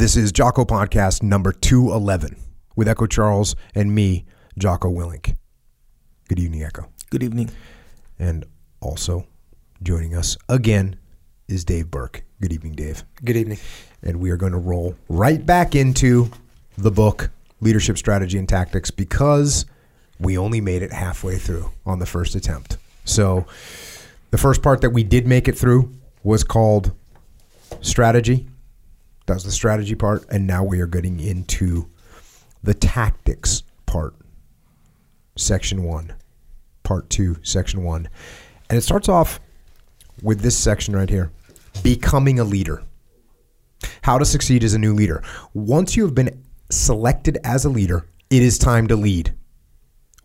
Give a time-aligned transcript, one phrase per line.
[0.00, 2.34] This is Jocko Podcast number 211
[2.74, 4.24] with Echo Charles and me,
[4.56, 5.36] Jocko Willink.
[6.26, 6.86] Good evening, Echo.
[7.10, 7.50] Good evening.
[8.18, 8.46] And
[8.80, 9.26] also
[9.82, 10.96] joining us again
[11.48, 12.22] is Dave Berke.
[12.40, 13.04] Good evening, Dave.
[13.22, 13.58] Good evening.
[14.02, 16.30] And we are going to roll right back into
[16.78, 17.28] the book,
[17.60, 19.66] Leadership Strategy and Tactics, because
[20.18, 22.78] we only made it halfway through on the first attempt.
[23.04, 23.44] So
[24.30, 25.92] the first part that we did make it through
[26.22, 26.92] was called
[27.82, 28.46] Strategy.
[29.26, 30.24] That was the strategy part.
[30.30, 31.88] And now we are getting into
[32.62, 34.14] the tactics part.
[35.36, 36.12] Section one,
[36.82, 38.08] part two, section one.
[38.68, 39.40] And it starts off
[40.22, 41.30] with this section right here
[41.82, 42.82] becoming a leader.
[44.02, 45.22] How to succeed as a new leader.
[45.54, 49.34] Once you have been selected as a leader, it is time to lead.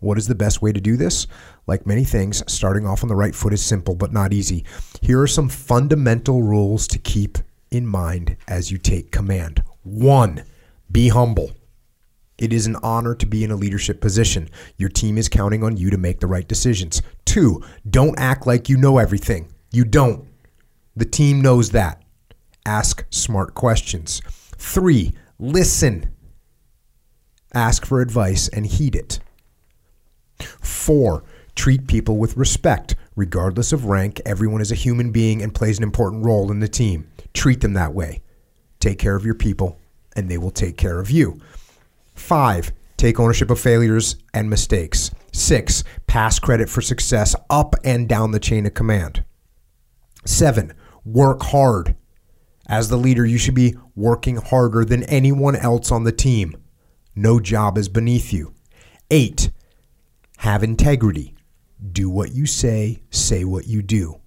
[0.00, 1.26] What is the best way to do this?
[1.66, 4.64] Like many things, starting off on the right foot is simple but not easy.
[5.00, 7.38] Here are some fundamental rules to keep
[7.70, 9.62] in mind as you take command.
[9.82, 10.44] One,
[10.90, 11.52] be humble.
[12.38, 14.50] It is an honor to be in a leadership position.
[14.76, 17.00] Your team is counting on you to make the right decisions.
[17.24, 19.48] Two, don't act like you know everything.
[19.72, 20.28] You don't.
[20.94, 22.02] The team knows that.
[22.66, 24.20] Ask smart questions.
[24.56, 26.12] Three, listen.
[27.54, 29.18] Ask for advice and heed it.
[30.60, 32.96] Four, treat people with respect.
[33.14, 36.68] Regardless of rank, everyone is a human being and plays an important role in the
[36.68, 37.08] team.
[37.36, 38.22] Treat them that way.
[38.80, 39.78] Take care of your people,
[40.16, 41.38] and they will take care of you.
[42.14, 45.10] Five, take ownership of failures and mistakes.
[45.34, 49.22] Six, pass credit for success up and down the chain of command.
[50.24, 50.72] Seven,
[51.04, 51.94] work hard.
[52.68, 56.56] As the leader, you should be working harder than anyone else on the team.
[57.14, 58.54] No job is beneath you.
[59.10, 59.50] Eight,
[60.38, 61.34] have integrity.
[61.92, 64.22] Do what you say, say what you do.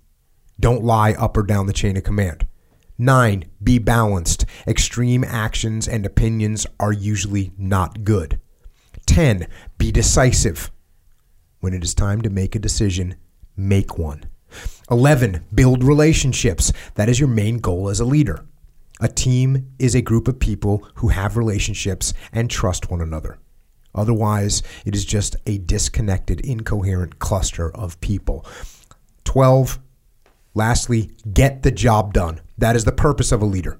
[0.59, 2.45] Don't lie up or down the chain of command.
[3.01, 4.45] Nine, be balanced.
[4.67, 8.41] Extreme actions and opinions are usually not good.
[9.05, 9.47] 10,
[9.77, 10.69] be decisive.
[11.61, 13.15] When it is time to make a decision,
[13.55, 14.25] make one.
[14.91, 16.73] 11, build relationships.
[16.95, 18.45] That is your main goal as a leader.
[18.99, 23.39] A team is a group of people who have relationships and trust one another.
[23.95, 28.45] Otherwise, it is just a disconnected, incoherent cluster of people.
[29.23, 29.79] 12.
[30.59, 32.41] Lastly, get the job done.
[32.57, 33.79] That is the purpose of a leader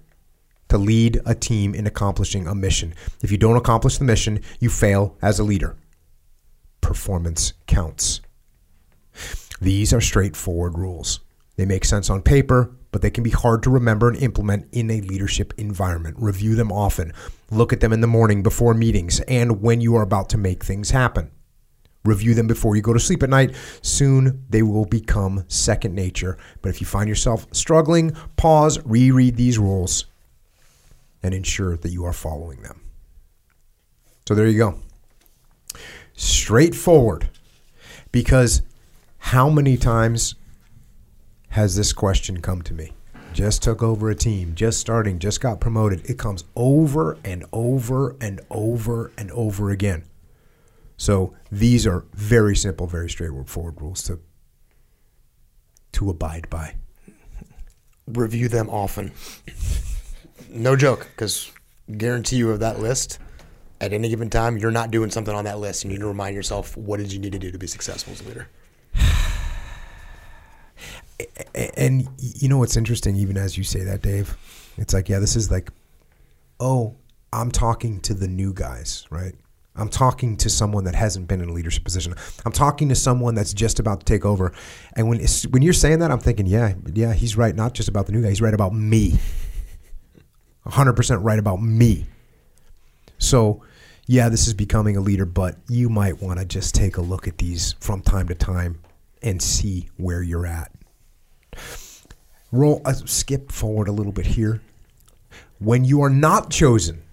[0.69, 2.95] to lead a team in accomplishing a mission.
[3.21, 5.75] If you don't accomplish the mission, you fail as a leader.
[6.79, 8.21] Performance counts.
[9.59, 11.19] These are straightforward rules.
[11.57, 14.89] They make sense on paper, but they can be hard to remember and implement in
[14.89, 16.15] a leadership environment.
[16.17, 17.11] Review them often.
[17.51, 20.63] Look at them in the morning before meetings and when you are about to make
[20.63, 21.29] things happen.
[22.05, 23.55] Review them before you go to sleep at night.
[23.81, 26.37] Soon they will become second nature.
[26.61, 30.05] But if you find yourself struggling, pause, reread these rules,
[31.21, 32.81] and ensure that you are following them.
[34.27, 34.79] So there you go.
[36.13, 37.29] Straightforward.
[38.11, 38.61] Because
[39.17, 40.35] how many times
[41.49, 42.93] has this question come to me?
[43.33, 46.09] Just took over a team, just starting, just got promoted.
[46.09, 50.03] It comes over and over and over and over again.
[50.99, 54.19] So these are very simple, very straightforward rules to
[55.93, 56.75] to abide by.
[58.05, 59.13] Review them often.
[60.49, 61.51] No joke, because
[61.97, 63.17] guarantee you of that list,
[63.79, 65.85] at any given time, you're not doing something on that list.
[65.85, 68.21] You need to remind yourself what did you need to do to be successful as
[68.21, 68.49] a leader.
[71.75, 74.37] and you know what's interesting even as you say that dave
[74.77, 75.69] it's like yeah this is like
[76.61, 76.95] oh
[77.33, 79.35] i'm talking to the new guys right
[79.79, 82.13] i'm talking to someone that hasn't been in a leadership position.
[82.45, 84.53] I'm talking to someone that's just about to take over.
[84.93, 85.19] And when
[85.49, 88.21] when you're saying that i'm thinking yeah yeah he's right not just about the new
[88.21, 88.29] guy.
[88.29, 89.19] He's right about me.
[90.65, 92.05] 100% right about me.
[93.17, 93.63] So
[94.07, 97.27] yeah this is becoming a leader but you might want to just take a look
[97.27, 98.79] at these from time to time
[99.21, 100.71] and see where you're at.
[102.51, 104.61] Roll uh, skip forward a little bit here.
[105.59, 107.03] When you are not chosen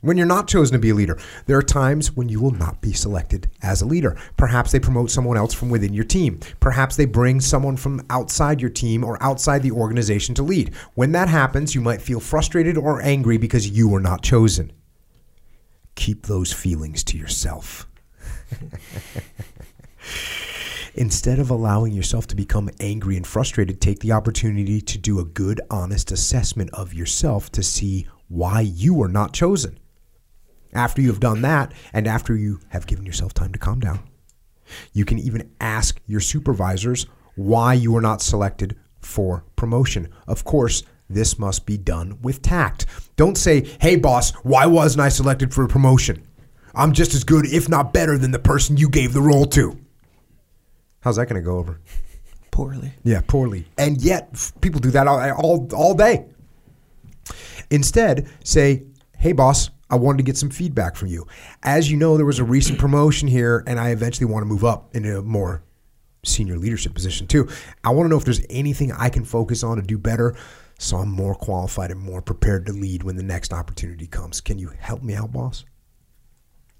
[0.00, 2.80] when you're not chosen to be a leader there are times when you will not
[2.80, 4.16] be selected as a leader.
[4.36, 6.38] Perhaps they promote someone else from within your team.
[6.60, 10.74] Perhaps they bring someone from outside your team or outside the organization to lead.
[10.94, 14.72] When that happens you might feel frustrated or angry because you were not chosen.
[15.94, 17.88] Keep those feelings to yourself.
[20.94, 25.24] Instead of allowing yourself to become angry and frustrated, take the opportunity to do a
[25.24, 29.78] good, honest assessment of yourself to see why you were not chosen.
[30.72, 34.00] After you have done that, and after you have given yourself time to calm down,
[34.92, 37.06] you can even ask your supervisors
[37.36, 40.08] why you were not selected for promotion.
[40.26, 42.84] Of course, This must be done with tact.
[43.16, 46.22] Don't say, hey, boss, why wasn't I selected for a promotion?
[46.74, 49.78] I'm just as good, if not better, than the person you gave the role to.
[51.00, 51.80] How's that going to go over?
[52.50, 52.92] Poorly.
[53.04, 53.66] Yeah, poorly.
[53.78, 56.26] And yet, people do that all, all, all day.
[57.70, 58.82] Instead, say,
[59.16, 61.26] hey, boss, I wanted to get some feedback from you.
[61.62, 64.64] As you know, there was a recent promotion here, and I eventually want to move
[64.64, 65.62] up into a more
[66.24, 67.48] senior leadership position too.
[67.84, 70.36] I want to know if there's anything I can focus on to do better
[70.78, 74.40] so I'm more qualified and more prepared to lead when the next opportunity comes.
[74.40, 75.64] Can you help me out, boss?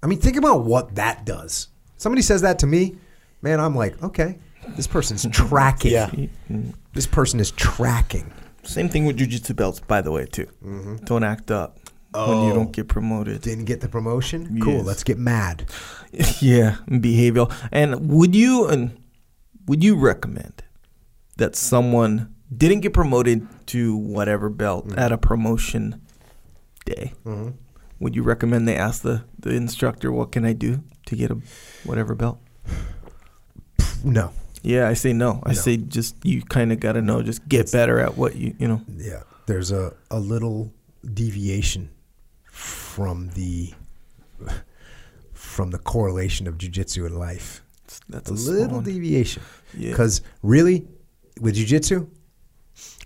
[0.01, 1.67] I mean, think about what that does.
[1.97, 2.95] Somebody says that to me,
[3.41, 4.39] man, I'm like, okay,
[4.69, 5.91] this person's tracking.
[5.91, 6.09] Yeah.
[6.93, 8.31] This person is tracking.
[8.63, 10.47] Same thing with jujitsu belts, by the way, too.
[10.63, 10.97] Mm-hmm.
[11.03, 11.77] Don't act up
[12.11, 12.47] when Oh.
[12.47, 13.41] you don't get promoted.
[13.41, 14.59] Didn't get the promotion?
[14.61, 15.65] Cool, let's get mad.
[16.41, 17.53] yeah, behavioral.
[17.71, 18.97] And would you and
[19.67, 20.63] would you recommend
[21.37, 24.99] that someone didn't get promoted to whatever belt Mm-hmm.
[24.99, 26.01] at a promotion
[26.85, 27.13] day?
[27.99, 31.37] Would you recommend they ask the, the instructor, "What can I do to get a
[31.83, 32.39] whatever belt?"
[34.03, 34.31] No.
[34.63, 35.41] Yeah, I say no.
[35.45, 35.53] I No.
[35.55, 38.67] say just you kind of got to know, just get better at what you you
[38.67, 38.81] know.
[38.97, 39.23] Yeah.
[39.45, 40.73] There's a, a little
[41.13, 41.89] deviation
[42.99, 43.73] from the
[45.31, 47.63] from the correlation of jujitsu and life.
[48.09, 48.83] That's a a, little one.
[48.83, 49.41] deviation.
[49.73, 49.91] Yeah.
[49.91, 50.85] Because really,
[51.39, 52.09] with jujitsu,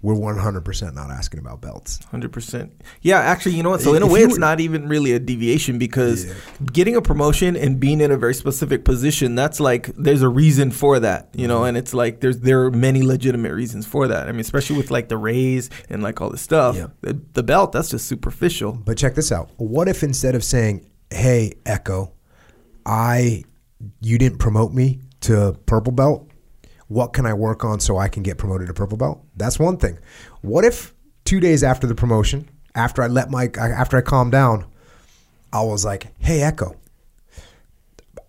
[0.04, 2.00] we're 100% not asking about belts.
[2.12, 2.74] Hundred percent.
[3.02, 3.82] Yeah, actually, you know what?
[3.82, 6.34] So in a If way, it's were- not even really a deviation because Yeah.
[6.72, 10.70] getting a promotion and being in a very specific position, that's like there's a reason
[10.72, 11.48] for that, you Mm-hmm.
[11.48, 11.64] know.
[11.64, 14.28] And it's like there's there are many legitimate reasons for that.
[14.28, 16.76] I mean, especially with like the raise and like all this stuff.
[16.76, 16.88] Yeah.
[17.02, 18.74] The, the belt, that's just superficial.
[18.74, 19.50] But check this out.
[19.58, 22.12] What if instead of saying, "Hey, Echo,
[22.86, 23.44] I
[24.02, 26.30] you didn't promote me to purple belt.
[26.94, 29.78] What can I work on so I can get promoted to purple belt?" That's one
[29.78, 29.98] thing.
[30.42, 30.94] What if
[31.26, 34.66] 2 days after the promotion, after I let my after I calmed down,
[35.52, 36.76] I was like, "Hey, Echo,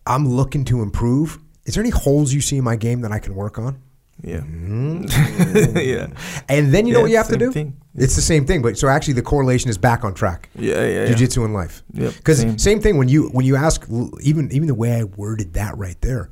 [0.07, 1.39] I'm looking to improve.
[1.65, 3.77] Is there any holes you see in my game that I can work on?"
[4.23, 4.39] Yeah.
[4.41, 5.77] Mm-hmm.
[5.93, 6.07] yeah.
[6.49, 7.51] And then you know Yeah, what you have to do?
[7.53, 7.77] thing.
[7.97, 10.75] It's the same thing, but so actually the correlation is back on track Yeah.
[10.75, 10.87] Yeah.
[11.01, 11.07] yeah.
[11.07, 12.59] jiu-jitsu and life Yep, because same.
[12.59, 12.81] same.
[12.81, 13.85] thing when you when you ask
[14.21, 16.31] even even the way i worded that right there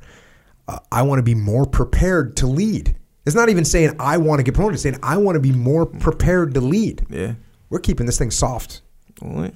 [0.67, 2.95] uh, i want to be more prepared to lead
[3.25, 5.51] it's not even saying i want to get promoted it's saying i want to be
[5.51, 7.33] more prepared to lead Yeah.
[7.69, 8.81] we're keeping this thing soft
[9.21, 9.51] Well,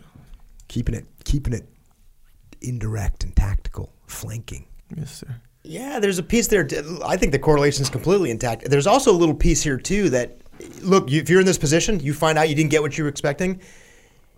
[0.68, 1.68] keeping it keeping it
[2.62, 4.65] indirect and tactical flanking
[4.95, 5.27] Yes, sir.
[5.63, 6.65] Yeah, there's a piece there.
[7.06, 8.69] I think the correlation is completely intact.
[8.69, 10.38] There's also a little piece here too that,
[10.81, 13.04] look, you, if you're in this position, you find out you didn't get what you
[13.04, 13.59] were expecting,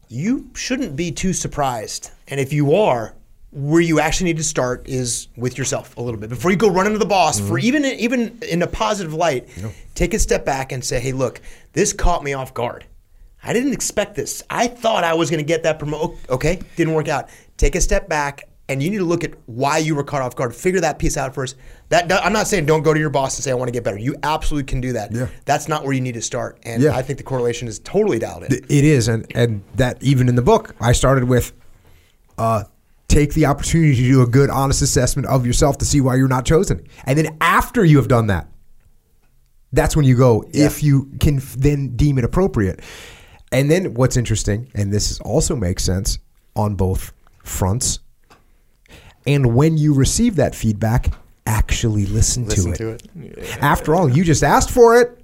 [0.08, 2.10] you shouldn't be too surprised.
[2.30, 3.14] And if you are,
[3.52, 6.70] where you actually need to start is with yourself a little bit before you go
[6.70, 7.40] run into the boss.
[7.40, 9.50] For even even in a positive light,
[9.96, 11.42] take a step back and say, "Hey, look,
[11.74, 12.86] this caught me off guard.
[13.44, 14.44] I didn't expect this.
[14.50, 16.16] I thought I was going to get that promo.
[16.30, 17.30] Okay, didn't work out.
[17.58, 20.36] Take a step back, and you need to look at why you were caught off
[20.36, 20.54] guard.
[20.54, 21.56] Figure that piece out first.
[21.88, 23.84] That I'm not saying don't go to your boss and say I want to get
[23.84, 23.98] better.
[23.98, 25.12] You absolutely can do that.
[25.12, 25.28] Yeah.
[25.46, 26.60] That's not where you need to start.
[26.64, 26.96] And Yeah.
[26.96, 28.54] I think the correlation is totally dialed in.
[28.54, 31.54] It is, and and that even in the book, I started with,
[32.38, 32.66] uh,
[33.10, 36.30] take the opportunity to do a good, honest assessment of yourself to see why you're
[36.30, 38.48] not chosen, and then after you have done that,
[39.74, 42.80] that's when you go if you can then deem it appropriate.
[43.52, 46.20] And then what's interesting, and this is also makes sense
[46.56, 47.12] on both
[47.44, 48.00] fronts,
[49.28, 51.14] and when you receive that feedback,
[51.46, 53.10] actually listen, Listen to it.
[53.14, 53.58] to it.
[53.62, 55.19] After all, you just asked for it.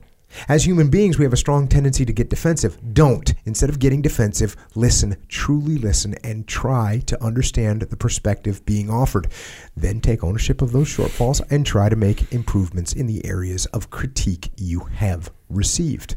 [0.47, 2.77] As human beings, we have a strong tendency to get defensive.
[2.93, 3.33] Don't.
[3.45, 9.27] Instead of getting defensive, listen, truly listen, and try to understand the perspective being offered.
[9.75, 13.89] Then take ownership of those shortfalls and try to make improvements in the areas of
[13.89, 16.15] critique you have received.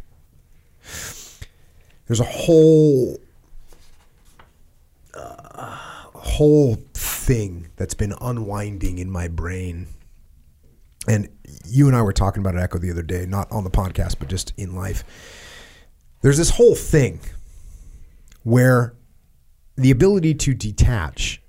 [2.06, 3.18] There's a whole
[5.14, 5.76] uh,
[6.14, 9.88] whole thing that's been unwinding in my brain
[11.08, 11.28] and
[11.66, 14.18] you and I were talking about it, Echo, the other day, not on the podcast,
[14.18, 15.04] but just in life.
[16.20, 17.20] There's this whole thing
[18.42, 18.94] where
[19.76, 21.40] the ability to detach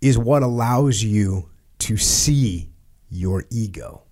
[0.00, 1.48] is what allows you
[1.80, 2.70] to see
[3.10, 4.02] your ego.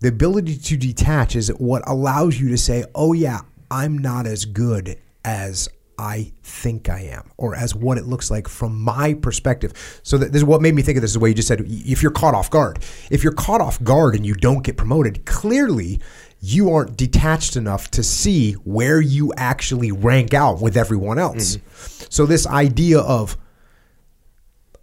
[0.00, 4.44] The ability to detach is what allows you to say, oh, yeah, I'm not as
[4.44, 10.00] good as I think I am, or as what it looks like from my perspective.
[10.02, 11.64] So that this is what made me think of this is what you just said.
[11.66, 15.24] If you're caught off guard, if you're caught off guard and you don't get promoted,
[15.24, 16.00] clearly
[16.40, 21.56] you aren't detached enough to see where you actually rank out with everyone else.
[21.56, 22.06] Mm-hmm.
[22.10, 23.36] So this idea of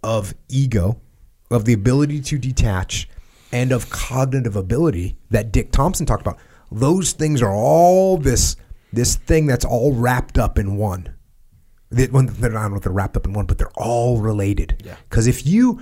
[0.02, 1.00] of ego,
[1.50, 3.08] of the ability to detach,
[3.52, 6.38] and of cognitive ability that Dick Thompson talked about.
[6.70, 8.56] Those things are all this
[8.92, 11.14] this thing that's all wrapped up in one.
[11.90, 13.72] They, well, they're not I don't know if they're wrapped up in one, but they're
[13.76, 14.82] all related.
[14.84, 14.96] Yeah.
[15.08, 15.80] Because if you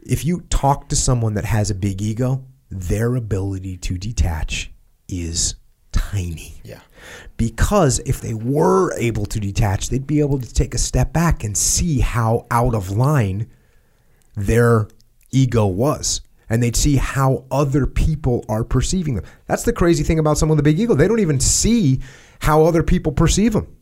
[0.00, 4.72] if you talk to someone that has a big ego, their ability to detach
[5.08, 5.56] is
[5.92, 6.60] tiny.
[6.64, 6.80] Yeah.
[7.36, 11.44] Because if they were able to detach, they'd be able to take a step back
[11.44, 13.50] and see how out of line
[14.34, 14.88] their
[15.30, 16.22] ego was.
[16.48, 19.24] And they'd see how other people are perceiving them.
[19.46, 20.94] That's the crazy thing about someone with a big ego.
[20.94, 22.00] They don't even see
[22.42, 23.74] how other people perceive them.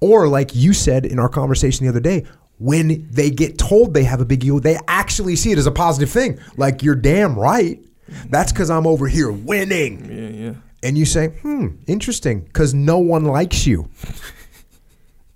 [0.00, 2.26] Or, like you said in our conversation the other day,
[2.58, 5.72] when they get told they have a big ego, they actually see it as a
[5.72, 6.38] positive thing.
[6.58, 7.82] Like, you're damn right.
[8.28, 10.04] That's because I'm over here winning.
[10.04, 10.54] Yeah, yeah.
[10.82, 13.88] And you say, hmm, interesting, because no one likes you.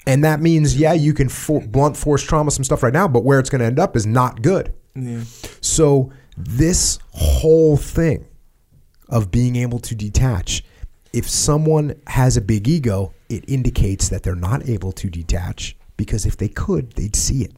[0.07, 3.25] And that means, yeah, you can for, blunt force trauma some stuff right now, but
[3.25, 4.75] where it's going to end up is not good.
[4.95, 5.23] Yeah.
[5.63, 8.27] So, this whole thing
[9.09, 10.65] of being able to detach,
[11.12, 16.27] if someone has a big ego, it indicates that they're not able to detach because
[16.27, 17.53] if they could, they'd see it.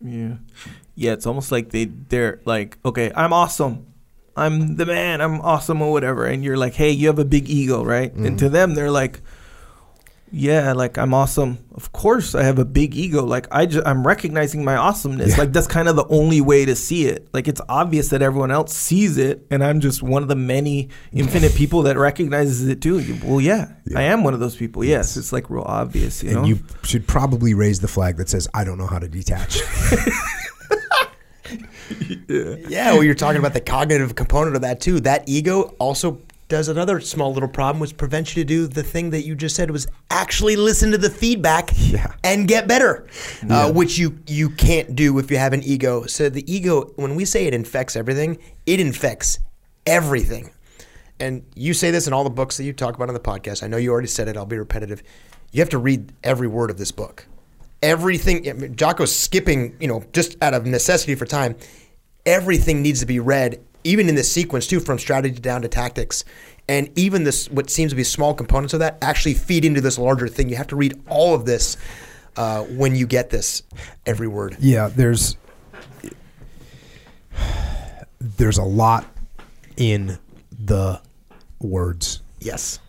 [0.00, 0.36] Yeah.
[0.94, 3.86] Yeah, it's almost like they they're like, okay, I'm awesome.
[4.36, 5.20] I'm the man.
[5.20, 6.26] I'm awesome or whatever.
[6.26, 8.12] And you're like, hey, you have a big ego, right?
[8.12, 8.54] And to mm-hmm.
[8.54, 9.20] them, they're like,
[10.32, 11.58] yeah, like I'm awesome.
[11.74, 13.24] Of course, I have a big ego.
[13.24, 15.30] Like I just, I'm recognizing my awesomeness.
[15.30, 15.38] Yeah.
[15.38, 17.28] Like that's kind of the only way to see it.
[17.32, 20.88] Like it's obvious that everyone else sees it, and I'm just one of the many
[21.12, 23.18] infinite people that recognizes it too.
[23.24, 24.84] Well, yeah, I am one of those people.
[24.84, 26.22] Yes, it's like real obvious.
[26.22, 26.38] You know.
[26.40, 29.60] And you should probably raise the flag that says, I don't know how to detach.
[32.28, 32.56] yeah.
[32.68, 35.00] Yeah, well, you're talking about the cognitive component of that too.
[35.00, 39.10] That ego also does another small little problem, which prevents you to do the thing
[39.10, 42.12] that you just said was actually listen to the feedback Yeah.
[42.24, 43.06] and get better,
[43.50, 46.06] uh, which you you can't do if you have an ego.
[46.06, 49.38] So the ego, when we say it infects everything, it infects
[49.86, 50.50] everything.
[51.20, 53.62] And you say this in all the books that you talk about on the podcast.
[53.62, 54.36] I know you already said it.
[54.36, 55.02] I'll be repetitive.
[55.52, 57.26] You have to read every word of this book.
[57.82, 58.48] Everything.
[58.48, 61.56] I mean, Jocko's skipping, you know, just out of necessity for time.
[62.26, 66.24] Everything needs to be read, even in this sequence too, from strategy down to tactics.
[66.68, 69.98] And even this, what seems to be small components of that, actually feed into this
[69.98, 70.50] larger thing.
[70.50, 71.78] You have to read all of this
[72.36, 73.62] uh, when you get this
[74.04, 74.58] every word.
[74.60, 75.36] Yeah, there's
[78.20, 79.06] there's a lot
[79.76, 80.18] in
[80.58, 81.00] the
[81.60, 82.20] words.
[82.40, 82.80] Yes.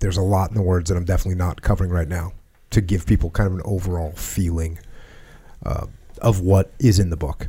[0.00, 2.32] There's a lot in the words that I'm definitely not covering right now
[2.70, 4.78] to give people kind of an overall feeling
[5.64, 5.86] uh,
[6.20, 7.48] of what is in the book.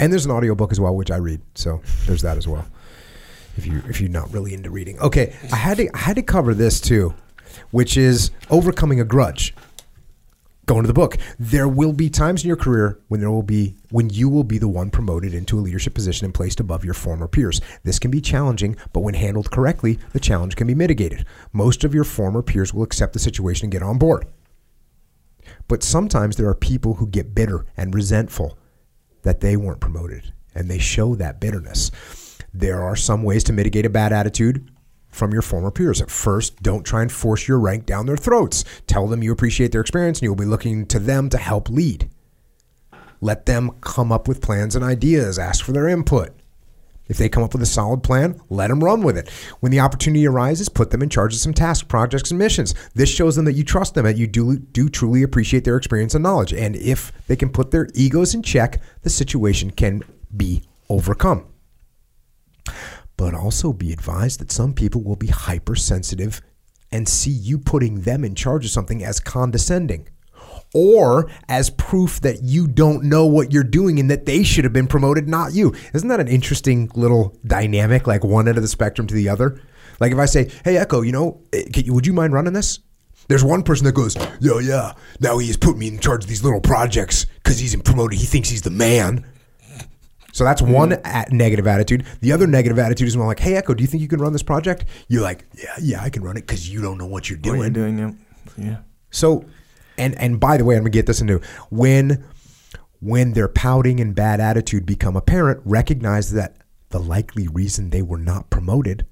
[0.00, 1.42] And there's an audiobook as well, which I read.
[1.54, 2.66] So there's that as well.
[3.56, 4.98] If you if you're not really into reading.
[4.98, 7.14] Okay, I had to I had to cover this too,
[7.70, 9.54] which is overcoming a grudge.
[10.64, 11.18] Go into the book.
[11.38, 14.56] There will be times in your career when there will be when you will be
[14.56, 17.60] the one promoted into a leadership position and placed above your former peers.
[17.84, 21.26] This can be challenging, but when handled correctly, the challenge can be mitigated.
[21.52, 24.26] Most of your former peers will accept the situation and get on board.
[25.68, 28.56] But sometimes there are people who get bitter and resentful
[29.22, 31.90] that they weren't promoted and they show that bitterness.
[32.52, 34.70] There are some ways to mitigate a bad attitude
[35.08, 36.00] from your former peers.
[36.00, 38.64] At first, don't try and force your rank down their throats.
[38.86, 41.68] Tell them you appreciate their experience and you will be looking to them to help
[41.68, 42.08] lead.
[43.20, 46.39] Let them come up with plans and ideas, ask for their input.
[47.10, 49.28] If they come up with a solid plan, let them run with it.
[49.58, 52.72] When the opportunity arises, put them in charge of some tasks, projects, and missions.
[52.94, 56.14] This shows them that you trust them and you do, do truly appreciate their experience
[56.14, 56.52] and knowledge.
[56.52, 60.04] And if they can put their egos in check, the situation can
[60.36, 61.46] be overcome.
[63.16, 66.40] But also be advised that some people will be hypersensitive
[66.92, 70.06] and see you putting them in charge of something as condescending
[70.74, 74.72] or as proof that you don't know what you're doing and that they should have
[74.72, 75.74] been promoted, not you.
[75.94, 79.60] Isn't that an interesting little dynamic, like one end of the spectrum to the other?
[79.98, 82.78] Like if I say, "Hey, Echo, you know, eh, you, would you mind running this?"
[83.28, 86.42] There's one person that goes, "Yo, yeah, now he's put me in charge of these
[86.42, 88.18] little projects because he's promoted.
[88.18, 89.24] He thinks he's the man."
[90.32, 92.04] So that's one a- negative attitude.
[92.20, 94.32] The other negative attitude is more like, "Hey, Echo, do you think you can run
[94.32, 97.28] this project?" You're like, "Yeah, yeah, I can run it because you don't know what
[97.28, 98.10] you're what doing." you're doing, yeah.
[98.56, 98.76] yeah.
[99.10, 99.44] So,
[100.00, 102.24] and and by the way, I'm gonna get this into when
[103.00, 106.56] when their pouting and bad attitude become apparent, recognize that
[106.90, 109.06] the likely reason they were not promoted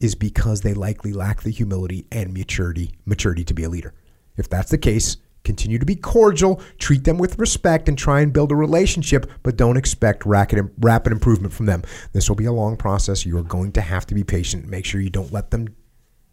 [0.00, 3.94] is because they likely lack the humility and maturity maturity to be a leader.
[4.36, 8.32] If that's the case, continue to be cordial, treat them with respect, and try and
[8.32, 11.82] build a relationship, but don't expect rapid, rapid improvement from them.
[12.12, 13.24] This will be a long process.
[13.24, 14.66] You are going to have to be patient.
[14.66, 15.68] Make sure you don't let them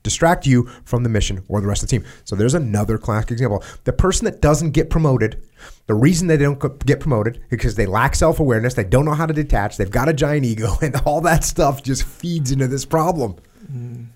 [0.04, 2.06] distract you from the mission or the rest of the team.
[2.24, 3.64] So there's another classic example.
[3.84, 5.42] The person that doesn't get promoted,
[5.88, 9.14] the reason they don't get promoted is because they lack self awareness, they don't know
[9.14, 12.68] how to detach, they've got a giant ego, and all that stuff just feeds into
[12.68, 13.36] this problem.
[13.72, 14.08] Mm.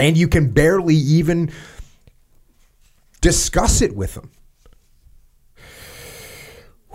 [0.00, 1.50] And you can barely even
[3.20, 4.30] discuss it with them.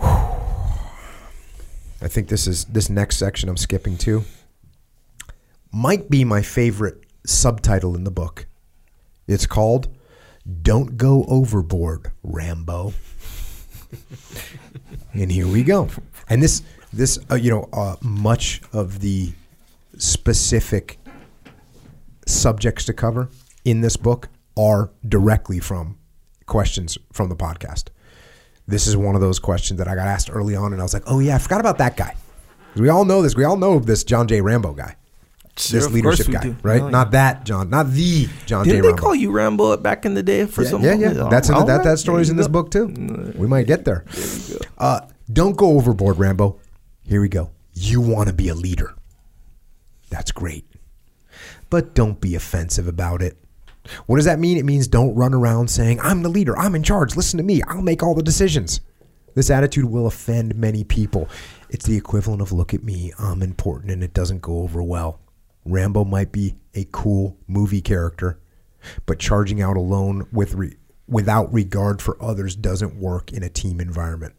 [2.02, 4.24] I think this is this next section I'm skipping to
[5.74, 8.46] might be my favorite subtitle in the book.
[9.26, 9.88] It's called
[10.62, 12.92] Don't Go Overboard, Rambo.
[15.12, 15.88] and here we go.
[16.28, 16.62] And this
[16.92, 19.32] this uh, you know uh, much of the
[19.98, 20.98] specific
[22.26, 23.28] subjects to cover
[23.64, 25.98] in this book are directly from
[26.46, 27.88] questions from the podcast.
[28.66, 30.94] This is one of those questions that I got asked early on, and I was
[30.94, 32.14] like, "Oh yeah, I forgot about that guy.
[32.76, 33.36] We all know this.
[33.36, 34.40] We all know this John J.
[34.40, 34.96] Rambo guy,
[35.56, 36.56] this leadership guy, do.
[36.62, 36.80] right?
[36.80, 36.90] Oh, yeah.
[36.90, 38.80] Not that John, not the John Didn't J.
[38.82, 39.02] they Rambo.
[39.02, 40.82] call you Rambo back in the day for yeah, some?
[40.82, 41.28] yeah, yeah.
[41.30, 42.88] That's in the, that that story's in this book too.
[43.36, 44.04] We might get there.
[44.78, 45.00] Uh,
[45.32, 46.58] don't go overboard, Rambo.
[47.06, 47.50] Here we go.
[47.72, 48.94] You want to be a leader.
[50.10, 50.64] That's great.
[51.70, 53.36] But don't be offensive about it.
[54.06, 54.56] What does that mean?
[54.56, 57.62] It means don't run around saying, I'm the leader, I'm in charge, listen to me,
[57.68, 58.80] I'll make all the decisions.
[59.34, 61.28] This attitude will offend many people.
[61.68, 65.20] It's the equivalent of look at me, I'm important, and it doesn't go over well.
[65.64, 68.40] Rambo might be a cool movie character,
[69.06, 73.80] but charging out alone with re- without regard for others doesn't work in a team
[73.80, 74.34] environment.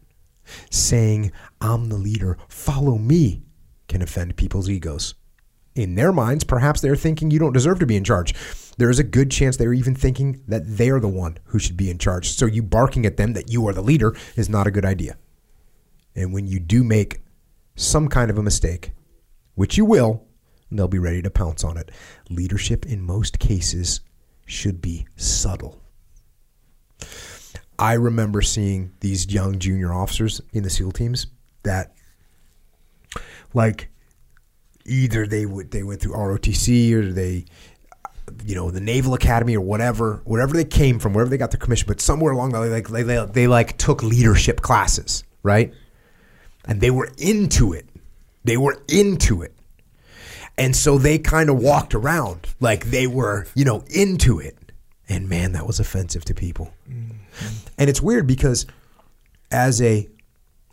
[0.70, 3.42] Saying, I'm the leader, follow me,
[3.88, 5.14] can offend people's egos.
[5.74, 8.34] In their minds, perhaps they're thinking you don't deserve to be in charge.
[8.78, 11.90] There is a good chance they're even thinking that they're the one who should be
[11.90, 12.30] in charge.
[12.30, 15.16] So you barking at them that you are the leader is not a good idea.
[16.14, 17.20] And when you do make
[17.74, 18.92] some kind of a mistake,
[19.54, 20.26] which you will,
[20.72, 21.90] they'll be ready to pounce on it.
[22.28, 24.00] Leadership in most cases
[24.46, 25.80] should be subtle.
[27.78, 31.26] I remember seeing these young junior officers in the SEAL teams
[31.62, 31.92] that,
[33.52, 33.88] like,
[34.86, 37.44] either they would they went through ROTC or they,
[38.44, 41.60] you know, the Naval Academy or whatever, wherever they came from, wherever they got their
[41.60, 45.74] commission, but somewhere along the way, like they, they, they like took leadership classes, right?
[46.66, 47.86] And they were into it.
[48.44, 49.55] They were into it.
[50.58, 54.56] And so they kind of walked around like they were, you know, into it.
[55.08, 56.72] And man, that was offensive to people.
[56.88, 57.12] Mm-hmm.
[57.78, 58.66] And it's weird because
[59.50, 60.08] as a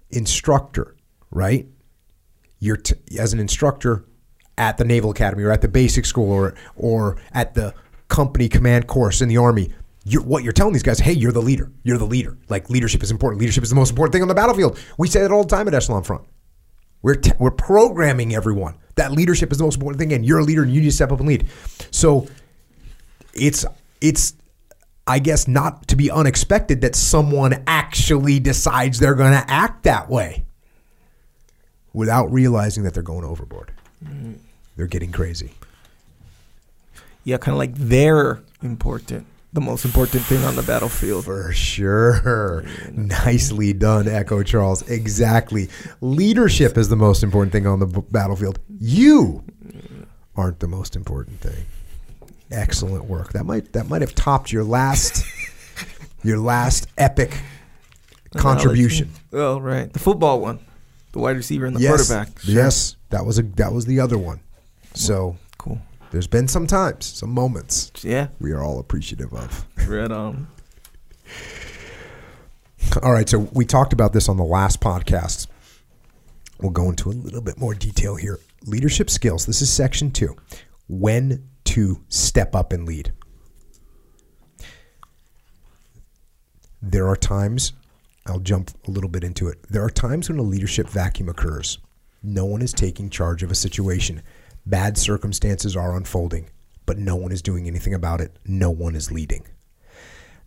[0.10, 0.96] instructor,
[1.32, 1.68] right?
[2.60, 4.06] You're t- as an instructor
[4.58, 7.74] at the Naval Academy or at the basic school or or at the
[8.08, 9.74] company command course in the army.
[10.06, 11.72] You're, what you're telling these guys, hey, you're the leader.
[11.84, 12.38] You're the leader.
[12.50, 13.40] Like leadership is important.
[13.40, 14.78] Leadership is the most important thing on the battlefield.
[14.98, 16.26] We say that all the time at Echelon Front.
[17.04, 20.44] We're, t- we're programming everyone that leadership is the most important thing, and you're a
[20.44, 21.48] leader, and you need to step up and lead.
[21.92, 22.28] So
[23.34, 23.66] it's
[24.02, 24.34] it's
[25.08, 30.10] I guess not to be unexpected that someone actually decides they're going to act that
[30.10, 30.46] way
[31.94, 33.72] without realizing that they're going overboard.
[34.04, 34.38] Mm.
[34.76, 35.54] They're getting crazy.
[37.24, 39.26] Yeah, kind of like they're important.
[39.54, 41.26] The most important thing on the battlefield.
[41.26, 42.66] For sure.
[42.92, 44.82] Nicely done, Echo Charles.
[44.90, 45.70] Exactly.
[46.02, 48.58] Leadership is the most important thing on the b- battlefield.
[48.80, 49.44] You
[50.36, 51.66] aren't the most important thing.
[52.50, 53.34] Excellent work.
[53.34, 55.24] That might that might have topped your last
[56.24, 57.38] your last epic
[58.36, 59.12] contribution.
[59.32, 59.94] Oh, right.
[59.94, 60.60] The football one.
[61.12, 62.08] The wide receiver and the yes.
[62.10, 62.40] quarterback.
[62.40, 62.56] Sure.
[62.56, 62.96] Yes.
[63.12, 64.40] That was a that was the other one.
[64.96, 65.38] So.
[66.14, 68.28] There's been some times, some moments Yeah.
[68.40, 69.66] we are all appreciative of.
[69.88, 70.48] Right on.
[73.02, 75.48] All right, so we talked about this on the last podcast.
[76.62, 78.40] We'll go into a little bit more detail here.
[78.68, 79.46] Leadership skills.
[79.48, 80.36] This is section two.
[80.88, 83.12] When to step up and lead.
[86.82, 87.74] There are times,
[88.28, 89.58] I'll jump a little bit into it.
[89.70, 91.80] There are times when a leadership vacuum occurs.
[92.22, 94.22] No one is taking charge of a situation.
[94.66, 96.50] Bad circumstances are unfolding,
[96.86, 98.38] but no one is doing anything about it.
[98.46, 99.46] No one is leading.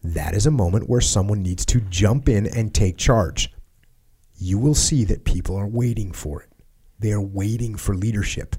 [0.02, 3.52] That is a moment where someone needs to jump in and take charge.
[4.38, 6.50] You will see that people are waiting for it.
[6.98, 8.57] They are waiting for leadership.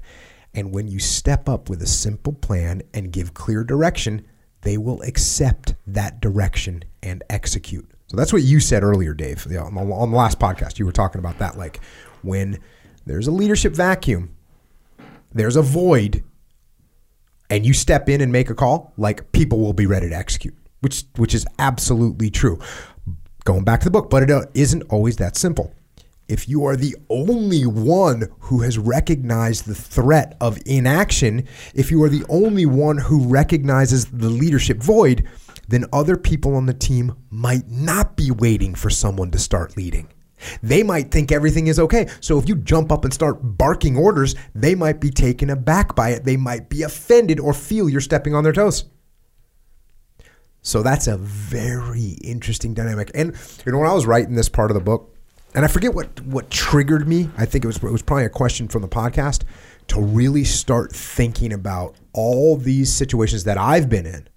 [0.54, 4.26] And when you step up with a simple plan and give clear direction,
[4.62, 7.88] they will accept that direction and execute.
[8.06, 9.46] So that's what you said earlier, Dave.
[9.46, 11.58] On the last podcast, you were talking about that.
[11.58, 11.80] Like
[12.22, 12.58] when
[13.06, 14.34] there's a leadership vacuum,
[15.32, 16.24] there's a void,
[17.50, 20.56] and you step in and make a call, like people will be ready to execute,
[20.80, 22.58] which which is absolutely true.
[23.44, 25.72] Going back to the book, but it uh, isn't always that simple.
[26.28, 32.02] if you are the only one who has recognized the threat of inaction, if you
[32.02, 35.26] are the only one who recognizes the leadership void,
[35.68, 40.08] then other people on the team might not be waiting for someone to start leading.
[40.62, 42.08] They might think everything is okay.
[42.20, 46.10] So if you jump up and start barking orders, they might be taken aback by
[46.10, 46.24] it.
[46.24, 48.84] They might be offended or feel you're stepping on their toes.
[50.62, 53.10] So that's a very interesting dynamic.
[53.14, 55.14] And you know, when I was writing this part of the book,
[55.54, 57.30] and I forget what what triggered me.
[57.36, 59.44] I think it was it was probably a question from the podcast
[59.88, 64.28] to really start thinking about all these situations that I've been in,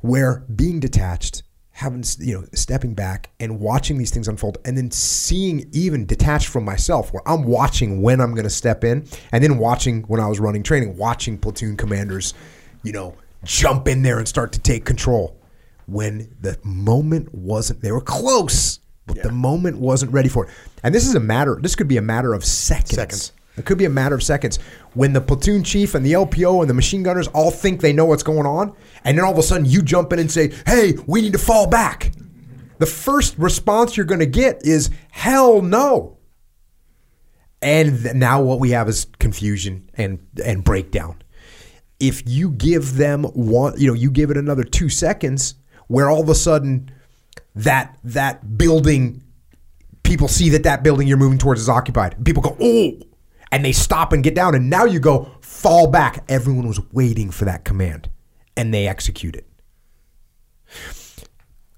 [0.00, 1.42] where being detached,
[1.78, 6.48] having you know stepping back and watching these things unfold, and then seeing even detached
[6.48, 10.20] from myself, where I'm watching when I'm going to step in, and then watching when
[10.20, 12.34] I was running training, watching platoon commanders,
[12.82, 13.14] you know,
[13.44, 15.36] jump in there and start to take control
[15.86, 17.80] when the moment wasn't.
[17.80, 20.50] They were close but the moment wasn't ready for it.
[20.84, 21.58] And this is a matter.
[21.60, 22.94] This could be a matter of seconds.
[22.94, 23.32] Seconds.
[23.58, 24.58] It could be a matter of seconds
[24.94, 28.04] when the platoon chief and the LPO and the machine gunners all think they know
[28.04, 30.94] what's going on, and then all of a sudden you jump in and say, "Hey,
[31.06, 32.12] we need to fall back."
[32.78, 36.18] The first response you're going to get is "Hell no."
[37.60, 41.16] And th- now what we have is confusion and and breakdown.
[42.00, 45.56] If you give them one, you know, you give it another 2 seconds
[45.88, 46.90] where all of a sudden
[47.56, 49.24] that that building
[50.04, 52.16] people see that that building you're moving towards is occupied.
[52.24, 53.07] People go, "Oh."
[53.50, 57.30] And they stop and get down and now you go, "Fall back." Everyone was waiting
[57.30, 58.10] for that command
[58.56, 59.46] and they execute it.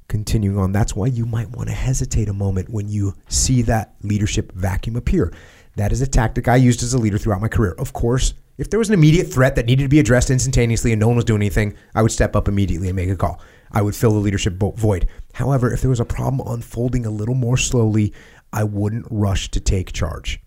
[0.09, 3.95] Continuing on, that's why you might want to hesitate a moment when you see that
[4.03, 5.33] leadership vacuum appear.
[5.77, 7.77] That is a tactic I used as a leader throughout my career.
[7.79, 10.99] Of course, if there was an immediate threat that needed to be addressed instantaneously and
[10.99, 13.41] no one was doing anything, I would step up immediately and make a call.
[13.71, 15.07] I would fill the leadership void.
[15.35, 18.13] However, if there was a problem unfolding a little more slowly,
[18.53, 20.43] I wouldn't rush to take charge.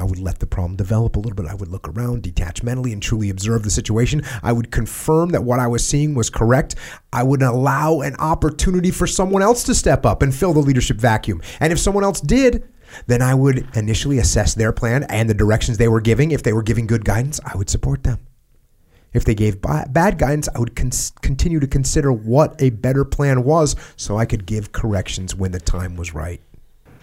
[0.00, 1.46] I would let the problem develop a little bit.
[1.46, 4.22] I would look around, detach mentally, and truly observe the situation.
[4.42, 6.74] I would confirm that what I was seeing was correct.
[7.12, 10.96] I would allow an opportunity for someone else to step up and fill the leadership
[10.96, 11.42] vacuum.
[11.60, 12.66] And if someone else did,
[13.06, 16.30] then I would initially assess their plan and the directions they were giving.
[16.30, 18.18] If they were giving good guidance, I would support them.
[19.12, 23.44] If they gave bad guidance, I would cons- continue to consider what a better plan
[23.44, 26.40] was so I could give corrections when the time was right.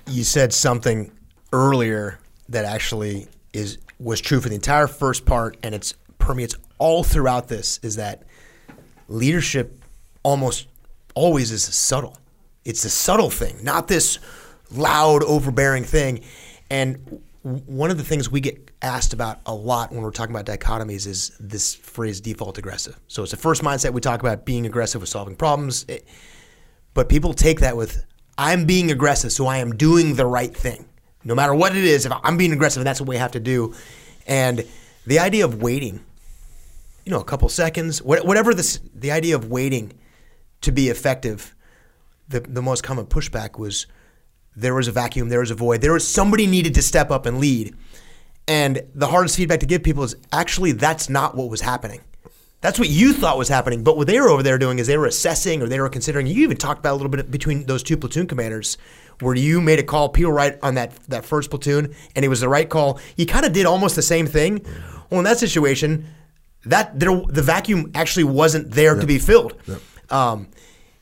[0.08, 1.12] you said something
[1.52, 7.04] earlier that actually is was true for the entire first part and it's permeates all
[7.04, 8.24] throughout this is that
[9.08, 9.80] leadership
[10.24, 10.68] almost
[11.16, 12.18] always is subtle.
[12.66, 14.20] It's a subtle thing, not this
[14.72, 16.22] loud overbearing thing.
[16.70, 20.46] And one of the things we get asked about a lot when we're talking about
[20.46, 23.00] dichotomies is this phrase default aggressive.
[23.08, 25.86] So it's the first mindset we talk about being aggressive with solving problems.
[25.88, 26.06] It-
[26.94, 28.04] but people take that with
[28.40, 30.86] I'm being aggressive, so I am doing the right thing.
[31.28, 33.42] No matter what it is, if I'm being aggressive, and that's what we have to
[33.42, 33.76] do.
[34.28, 34.66] And
[35.06, 36.00] the idea of waiting,
[37.04, 39.92] you know, a couple seconds, whatever this, the idea of waiting
[40.62, 41.54] to be effective,
[42.30, 43.88] the, the most common pushback was
[44.56, 47.26] there was a vacuum, there was a void, there was somebody needed to step up
[47.26, 47.76] and lead.
[48.48, 52.00] And the hardest feedback to give people is actually that's not what was happening.
[52.62, 53.84] That's what you thought was happening.
[53.84, 56.26] But what they were over there doing is they were assessing or they were considering.
[56.26, 58.78] You even talked about a little bit between those two platoon commanders
[59.20, 62.42] where you made a call, people right on that, that first platoon, and it was
[62.42, 63.00] the right call.
[63.16, 64.66] You kind of did almost the same thing.
[65.10, 66.06] Well, in that situation,
[66.66, 69.56] that there, the vacuum actually wasn't there to be filled.
[70.10, 70.48] Um,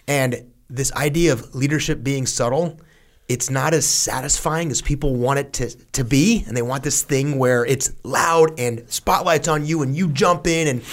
[0.08, 2.80] and this idea of leadership being subtle,
[3.28, 6.44] it's not as satisfying as people want it to, to be.
[6.48, 10.46] And they want this thing where it's loud and spotlights on you and you jump
[10.48, 10.84] in and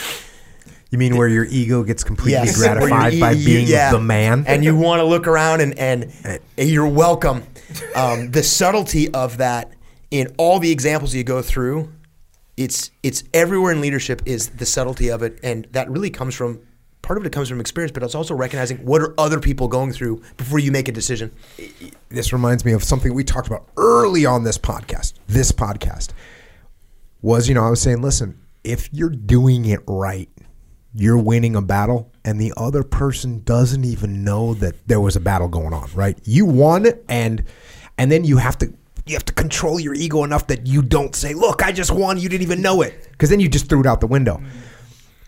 [0.93, 2.59] You mean where your ego gets completely Yes.
[2.59, 3.91] Gratified you- by being yeah.
[3.93, 4.45] the man?
[4.47, 7.45] and you want to look around and, and, and you're welcome.
[7.97, 9.73] Um, the subtlety of that
[10.11, 11.91] in all the examples you go through,
[12.59, 16.61] it's it's everywhere in leadership is the subtlety of it, and that really comes from
[17.01, 19.93] part of it comes from experience, but it's also recognizing what are other people going
[19.93, 21.33] through before you make a decision.
[22.11, 25.15] this reminds me of something we talked about early on this podcast.
[25.27, 26.11] This podcast
[27.23, 30.29] was, you know, I was saying, listen, if you're doing it right,
[30.95, 35.21] you're winning a battle, and the other person doesn't even know that there was a
[35.21, 36.19] battle going on, right?
[36.25, 37.45] You won, and
[37.99, 38.73] and then you have to
[39.07, 42.19] you have to control your ego enough that you don't say, "Look, I just won.
[42.19, 44.43] You didn't even know it," because then you just threw it out the window.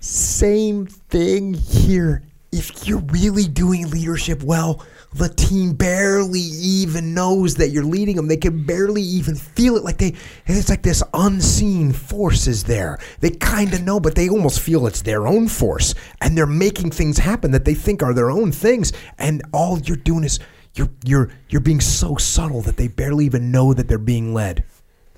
[0.01, 2.23] Same thing here.
[2.53, 8.29] If you're really doing leadership well, the team barely even knows that you're leading them.
[8.29, 9.85] They can barely even feel it.
[9.85, 10.15] Like they,
[10.47, 12.99] it's like this unseen force is there.
[13.21, 16.91] They kind of know, but they almost feel it's their own force, and they're making
[16.91, 18.93] things happen that they think are their own things.
[19.19, 20.39] And all you're doing is
[20.77, 24.65] You're you're you're being so subtle that they barely even know that they're being led.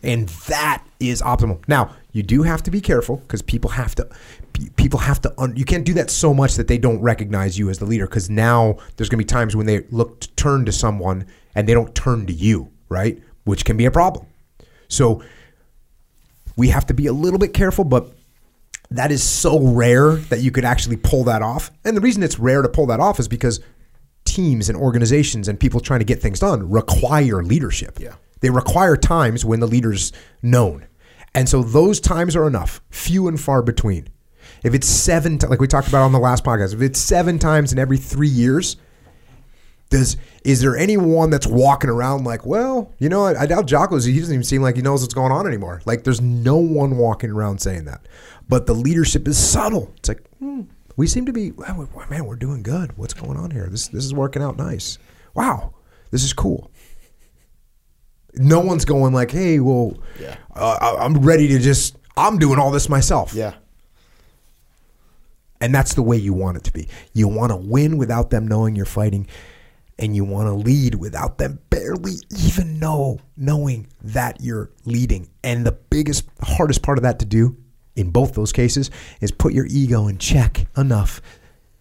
[0.02, 1.66] And that is optimal.
[1.66, 4.06] Now, you do have to be careful because people have to
[4.76, 7.70] people have to un, you can't do that so much that they don't recognize you
[7.70, 10.64] as the leader because now there's going to be times when they look to turn
[10.64, 13.22] to someone and they don't turn to you, right?
[13.44, 14.26] Which can be a problem.
[14.88, 15.22] So
[16.56, 18.12] we have to be a little bit careful, but
[18.90, 21.70] that is so rare that you could actually pull that off.
[21.84, 23.60] And the reason it's rare to pull that off is because
[24.24, 27.98] teams and organizations and people trying to get things done require leadership.
[28.00, 28.14] Yeah.
[28.40, 30.86] They require times when the leader's known.
[31.34, 34.08] And so those times are enough, few and far between.
[34.66, 37.38] If it's seven, ti- like we talked about on the last podcast, if it's seven
[37.38, 38.76] times in every three years,
[39.90, 44.04] does is there anyone that's walking around like, well, you know, I, I doubt Jocko's.
[44.04, 45.82] He doesn't even seem like he knows what's going on anymore.
[45.86, 48.08] Like, there's no one walking around saying that.
[48.48, 49.92] But the leadership is subtle.
[49.98, 50.62] It's like, hmm,
[50.96, 52.96] we seem to be, well, man, we're doing good.
[52.98, 53.68] What's going on here?
[53.70, 54.98] This this is working out nice.
[55.34, 55.74] Wow,
[56.10, 56.72] this is cool.
[58.34, 60.36] No one's going like, hey, well, Yeah.
[60.54, 63.32] uh, I- I'm ready to just, I'm doing all this myself.
[63.32, 63.54] Yeah.
[65.60, 66.88] And that's the way you want it to be.
[67.12, 69.26] You want to win without them knowing you're fighting,
[69.98, 75.30] and you want to lead without them barely even know knowing that you're leading.
[75.42, 77.56] And the biggest, hardest part of that to do
[77.94, 78.90] in both those cases
[79.20, 81.22] is put your ego in check enough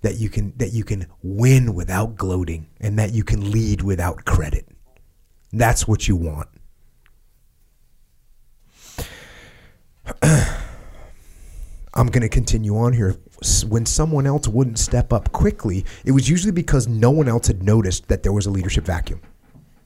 [0.02, 4.24] that you can that you can win without gloating and that you can lead without
[4.24, 4.68] credit.
[5.52, 6.48] That's what you want.
[10.22, 13.16] I'm going to continue on here.
[13.64, 17.64] When someone else wouldn't step up quickly, it was usually because no one else had
[17.64, 19.22] noticed that there was a leadership vacuum.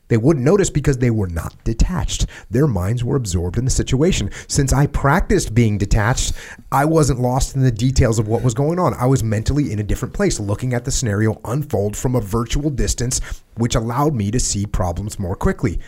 [0.09, 2.25] They wouldn't notice because they were not detached.
[2.49, 4.31] Their minds were absorbed in the situation.
[4.47, 6.33] Since I practiced being detached,
[6.71, 8.95] I wasn't lost in the details of what was going on.
[8.95, 12.71] I was mentally in a different place, looking at the scenario unfold from a virtual
[12.71, 13.21] distance,
[13.55, 15.79] which allowed me to see problems more quickly.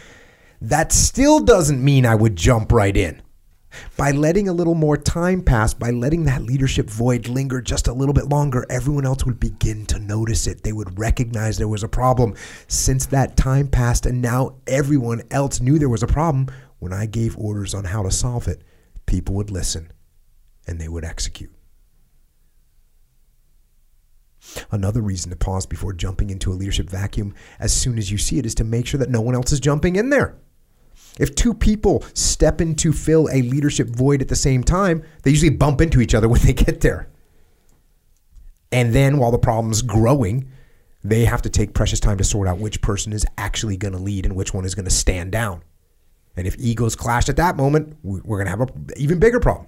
[0.62, 3.24] That still doesn't mean I would jump right in.
[3.98, 7.94] By letting a little more time pass, by letting that leadership void linger just a
[7.94, 10.64] little bit longer, everyone else would begin to notice it.
[10.64, 12.36] They would recognize there was a problem.
[12.68, 16.48] Since that time passed and now everyone else knew there was a problem,
[16.80, 18.64] when I gave orders on how to solve it,
[19.06, 19.92] people would listen
[20.68, 21.54] and they would execute.
[24.72, 28.40] Another reason to pause before jumping into a leadership vacuum as soon as you see
[28.40, 30.36] it is to make sure that no one else is jumping in there.
[31.20, 35.32] If two people step in to fill a leadership void at the same time, they
[35.32, 37.10] usually bump into each other when they get there.
[38.72, 40.50] And then while the problem's growing,
[41.04, 44.00] they have to take precious time to sort out which person is actually going to
[44.00, 45.64] lead and which one is going to stand down.
[46.38, 49.40] And if egos clash at that moment, we- we're going to have an even bigger
[49.40, 49.68] problem.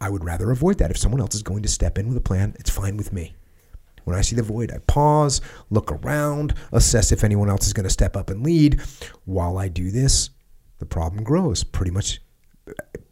[0.00, 0.90] I would rather avoid that.
[0.90, 3.34] If someone else is going to step in with a plan, it's fine with me.
[4.08, 7.84] When I see the void, I pause, look around, assess if anyone else is going
[7.84, 8.80] to step up and lead.
[9.26, 10.30] While I do this,
[10.78, 11.62] the problem grows.
[11.62, 12.22] Pretty much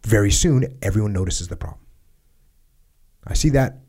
[0.04, 1.82] very soon, everyone notices the problem.
[3.26, 3.80] I see that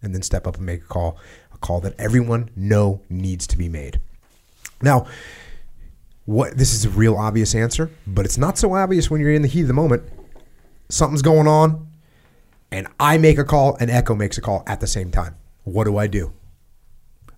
[0.00, 1.18] and then step up and make a call,
[1.52, 4.00] a call that everyone know needs to be made.
[4.80, 5.06] Now,
[6.24, 9.42] what this is a real obvious answer, but it's not so obvious when you're in
[9.42, 10.02] the heat of the moment.
[10.88, 11.88] Something's going on,
[12.70, 15.36] and I make a call and Echo makes a call at the same time.
[15.64, 16.32] What do I do?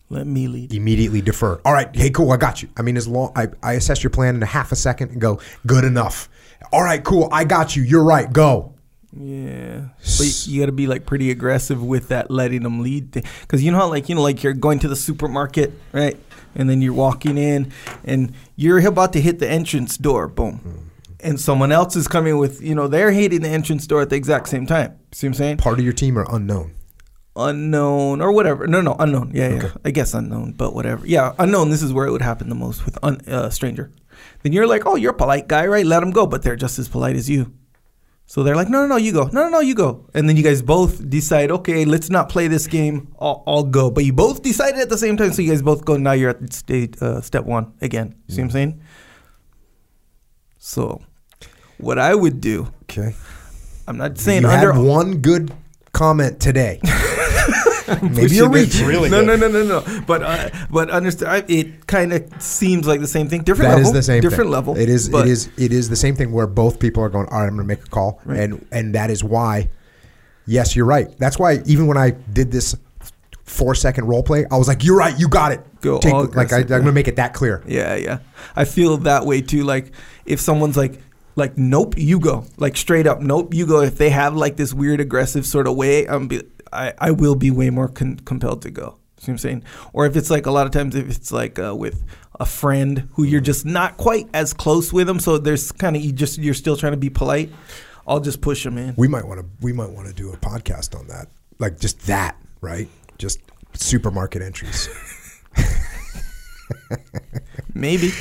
[0.08, 0.72] Let me lead.
[0.72, 1.60] Immediately defer.
[1.64, 2.68] All right, hey, cool, I got you.
[2.76, 5.20] I mean, as long I, I assess your plan in a half a second and
[5.20, 6.28] go, good enough.
[6.72, 7.82] All right, cool, I got you.
[7.82, 8.32] You're right.
[8.32, 8.74] Go.
[9.18, 9.88] Yeah,
[10.18, 13.72] but you got to be like pretty aggressive with that letting them lead because you
[13.72, 16.18] know how like you know like you're going to the supermarket right,
[16.54, 17.72] and then you're walking in
[18.04, 20.78] and you're about to hit the entrance door, boom, mm-hmm.
[21.20, 24.16] and someone else is coming with you know they're hitting the entrance door at the
[24.16, 24.98] exact same time.
[25.12, 25.56] See what I'm saying?
[25.58, 26.74] Part of your team are unknown.
[27.36, 28.66] Unknown or whatever.
[28.66, 29.30] No, no, unknown.
[29.34, 29.70] Yeah, yeah.
[29.84, 31.06] I guess unknown, but whatever.
[31.06, 31.70] Yeah, unknown.
[31.70, 33.90] This is where it would happen the most with un, uh, stranger.
[34.42, 35.84] Then you're like, oh, you're a polite guy, right?
[35.84, 37.52] Let them go, but they're just as polite as you.
[38.28, 39.26] So they're like, no, no, no, you go.
[39.26, 40.08] No, no, no, you go.
[40.14, 43.14] And then you guys both decide, okay, let's not play this game.
[43.20, 43.90] I'll, I'll go.
[43.90, 45.96] But you both decided at the same time, so you guys both go.
[45.96, 48.16] Now you're at state, uh, step one again.
[48.26, 48.80] You see what I'm saying?
[50.58, 51.02] So,
[51.78, 53.14] what I would do, Okay.
[53.86, 55.52] I'm not saying you under had one good
[55.92, 56.80] comment today.
[58.02, 58.86] Maybe you're reaching.
[58.86, 60.02] Really no, no, no, no, no.
[60.06, 63.42] But uh, but understand, it kind of seems like the same thing.
[63.42, 63.92] Different That is level.
[63.92, 64.50] the same different thing.
[64.50, 64.76] level.
[64.76, 65.08] It is.
[65.08, 65.48] it is.
[65.56, 67.26] It is the same thing where both people are going.
[67.28, 68.40] All right, I'm going to make a call, Right.
[68.40, 69.70] and and that is why.
[70.46, 71.08] Yes, you're right.
[71.18, 72.76] That's why even when I did this
[73.44, 75.18] four second role play, I was like, "You're right.
[75.18, 77.62] You got it." Go Take, like I, I'm going to make it that clear.
[77.66, 78.18] Yeah, yeah.
[78.56, 79.62] I feel that way too.
[79.64, 79.92] Like
[80.24, 81.00] if someone's like,
[81.36, 82.44] like, nope, you go.
[82.56, 83.82] Like straight up, nope, you go.
[83.82, 86.42] If they have like this weird aggressive sort of way, I'm be,
[86.76, 88.96] I, I will be way more con- compelled to go.
[89.18, 89.64] See what I'm saying?
[89.92, 92.04] Or if it's like a lot of times if it's like uh, with
[92.38, 96.02] a friend who you're just not quite as close with them, so there's kind of
[96.02, 97.50] you just you're still trying to be polite.
[98.06, 98.94] I'll just push them in.
[98.96, 101.28] We might want to we might want to do a podcast on that.
[101.58, 102.88] Like just that, right?
[103.18, 103.40] Just
[103.72, 104.88] supermarket entries.
[107.74, 108.10] Maybe.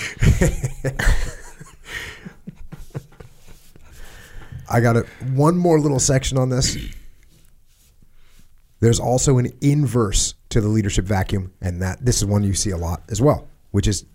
[4.69, 5.01] I got a
[5.33, 6.77] one more little section on this.
[8.85, 12.69] There's also an inverse to the leadership vacuum, and that this is one you see
[12.69, 14.05] a lot as well, which is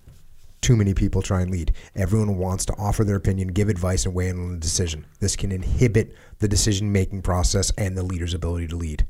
[0.61, 1.73] too many people try and lead.
[1.97, 5.07] Everyone wants to offer their opinion, give advice, and weigh in on the decision.
[5.19, 9.05] This can inhibit the decision making process and the leader's ability to lead.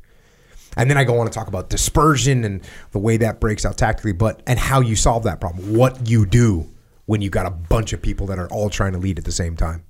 [0.78, 3.76] And then I go on to talk about dispersion and the way that breaks out
[3.76, 5.76] tactically, but and how you solve that problem.
[5.76, 6.70] What you do
[7.04, 9.30] when you got a bunch of people that are all trying to lead at the
[9.30, 9.84] same time.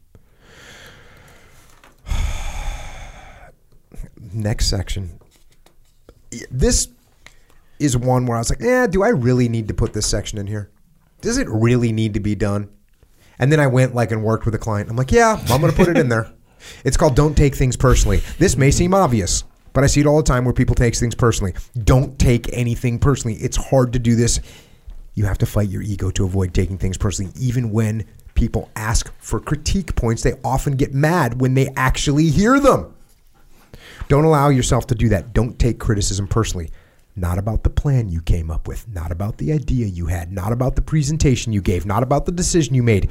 [4.35, 5.21] Next section.
[6.51, 6.89] This
[7.79, 10.39] is one where I was like, eh, do I really need to put this section
[10.39, 10.71] in here?
[11.21, 12.69] Does it really need to be done?
[13.39, 14.91] And then I went like and worked with a client.
[14.91, 16.31] I'm like, yeah, I'm going to put it in there.
[16.85, 18.21] It's called Don't Take Things Personally.
[18.39, 21.15] This may seem obvious, but I see it all the time where people take things
[21.15, 21.55] personally.
[21.85, 23.39] Don't take anything personally.
[23.39, 24.41] It's hard to do this.
[25.15, 27.33] You have to fight your ego to avoid taking things personally.
[27.41, 32.61] Even when people ask for critique points, they often get mad when they actually hear
[32.61, 32.95] them.
[34.09, 35.33] Don't allow yourself to do that.
[35.33, 36.71] Don't take criticism personally.
[37.17, 40.53] Not about the plan you came up with, not about the idea you had, not
[40.53, 43.11] about the presentation you gave, not about the decision you made.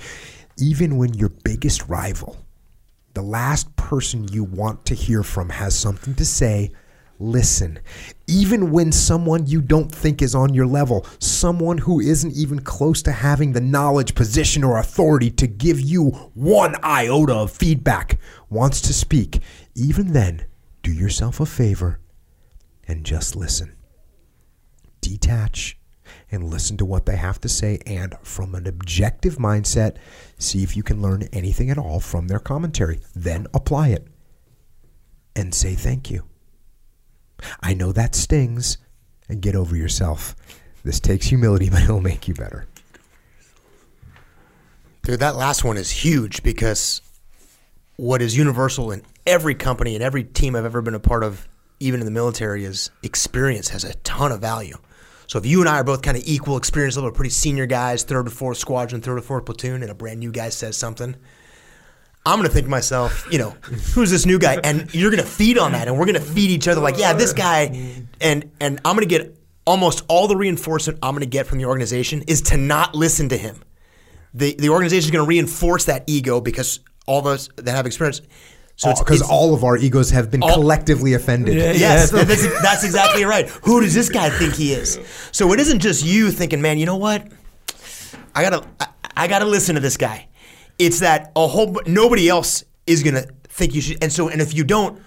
[0.57, 2.37] Even when your biggest rival,
[3.13, 6.71] the last person you want to hear from, has something to say,
[7.19, 7.79] listen.
[8.27, 13.01] Even when someone you don't think is on your level, someone who isn't even close
[13.01, 18.17] to having the knowledge, position, or authority to give you one iota of feedback,
[18.49, 19.39] wants to speak,
[19.75, 20.45] even then,
[20.89, 21.99] do yourself a favor
[22.87, 23.75] and just listen.
[25.01, 25.77] Detach
[26.31, 29.97] and listen to what they have to say, and from an objective mindset,
[30.39, 32.99] see if you can learn anything at all from their commentary.
[33.15, 34.07] Then apply it
[35.35, 36.23] and say thank you.
[37.61, 38.79] I know that stings,
[39.27, 40.35] and get over yourself.
[40.83, 42.65] This takes humility, but it'll make you better.
[45.03, 47.01] Dude, that last one is huge because
[47.99, 51.49] what is universal in every company and every team I've ever been a part of,
[51.81, 54.77] even in the military, is experience has a ton of value.
[55.27, 58.03] So if you and I are both kind of equal experience level, pretty senior guys,
[58.03, 61.13] third or fourth squadron, third or fourth platoon, and a brand new guy says something,
[62.25, 63.49] I'm gonna think to myself, you know,
[63.93, 64.59] who's this new guy?
[64.63, 67.33] And you're gonna feed on that, and we're gonna feed each other like, yeah, this
[67.33, 69.35] guy, and and I'm gonna get
[69.67, 73.37] almost all the reinforcement I'm gonna get from the organization is to not listen to
[73.37, 73.61] him.
[74.33, 76.79] The the organization is gonna reinforce that ego because
[77.09, 78.21] all of us that have experience.
[78.75, 81.55] So it's- Because it's- all of our egos have been All- collectively offended.
[81.57, 83.49] Yeah, Yes, that's, that's exactly right.
[83.63, 84.99] Who does this guy think he is?
[85.31, 87.27] So it isn't just you thinking, man, you know what?
[88.35, 90.27] I gotta, I, I gotta listen to this guy.
[90.77, 94.53] It's that a whole nobody else is gonna think you should, and so and if
[94.53, 95.01] you don't,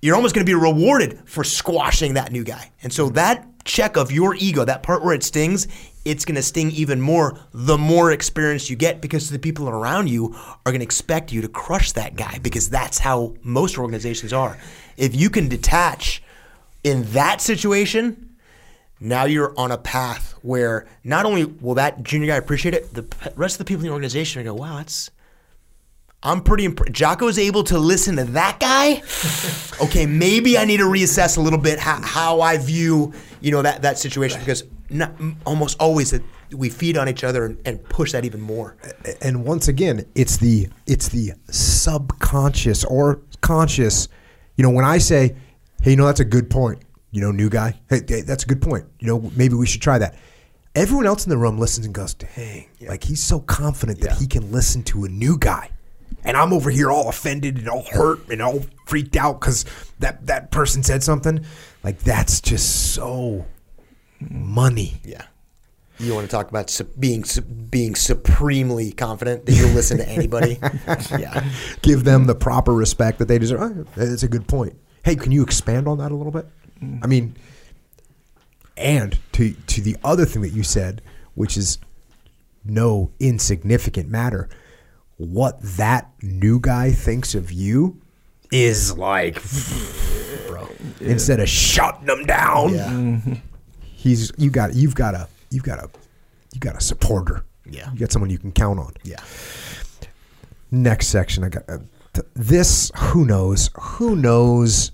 [0.00, 2.70] you're almost gonna be rewarded for squashing that new guy.
[2.82, 5.68] And so that check of your ego, that part where it stings,
[6.04, 10.34] it's gonna sting even more the more experience you get because the people around you
[10.64, 14.58] are gonna expect you to crush that guy because that's how most organizations are.
[14.96, 16.22] If you can detach
[16.84, 18.32] in that situation,
[19.02, 23.04] now you're on a path where not only will that junior guy appreciate it, the
[23.34, 25.10] rest of the people in the organization are going to go, wow, that's.
[26.24, 26.92] I'm pretty impressed.
[26.92, 29.02] Jocko's able to listen to that guy.
[29.84, 33.62] okay, maybe I need to reassess a little bit how, how I view, you know,
[33.62, 34.62] that, that situation because
[34.92, 35.12] not,
[35.44, 38.76] almost always that we feed on each other and, and push that even more.
[39.20, 44.08] and once again, it's the it's the subconscious or conscious.
[44.56, 45.34] You know, when I say,
[45.82, 48.46] "Hey, you know, that's a good point," you know, new guy, hey, hey, that's a
[48.46, 48.84] good point.
[49.00, 50.16] You know, maybe we should try that.
[50.74, 54.26] Everyone else in the room listens and goes, "Dang, like he's so confident that he
[54.26, 55.70] can listen to a new guy."
[56.24, 59.64] And I'm over here all offended and all hurt and all freaked out because
[59.98, 61.44] that, that person said something.
[61.82, 63.44] Like, that's just so
[64.30, 65.00] money.
[65.04, 65.22] Yeah.
[65.98, 70.08] You want to talk about su- being su- being supremely confident that you'll listen to
[70.08, 70.58] anybody?
[71.18, 71.48] yeah.
[71.82, 73.60] give them the proper respect that they deserve.
[73.60, 74.74] Oh, that's a good point.
[75.04, 76.46] Hey, can you expand on that a little bit?
[76.82, 77.00] Mm.
[77.04, 77.36] I mean,
[78.76, 81.02] and to to the other thing that you said,
[81.34, 81.78] which is
[82.64, 84.48] no insignificant matter,
[85.18, 88.00] what that new guy thinks of you
[88.50, 89.34] is like,
[90.48, 90.68] bro.
[91.00, 92.86] Instead of shutting them down, Yeah.
[92.88, 93.32] Mm-hmm.
[94.02, 95.88] He's you got you've got a you've got a
[96.52, 97.44] you got a supporter.
[97.64, 97.92] Yeah.
[97.92, 98.92] you got someone you can count on.
[99.04, 99.20] Yeah.
[100.70, 101.78] Next section, I got uh,
[102.12, 102.90] th- this.
[102.96, 103.70] Who knows?
[103.78, 104.90] Who knows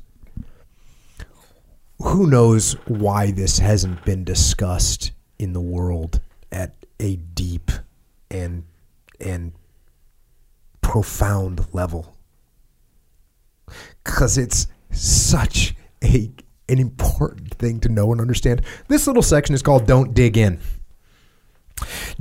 [2.01, 6.21] who knows why this hasn't been discussed in the world
[6.53, 7.71] at a deep
[8.31, 8.65] and
[9.21, 9.53] and
[10.81, 12.17] profound level
[14.05, 16.31] because it's such a
[16.69, 18.63] an important thing to know and understand.
[18.89, 20.59] This little section is called "Don't Dig In."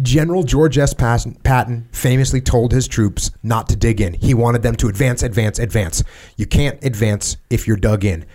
[0.02, 0.94] General George S.
[0.94, 4.14] Patton, famously told his troops not to dig in.
[4.14, 6.04] He wanted them to advance, advance, advance.
[6.36, 8.26] You can't advance if you're dug in.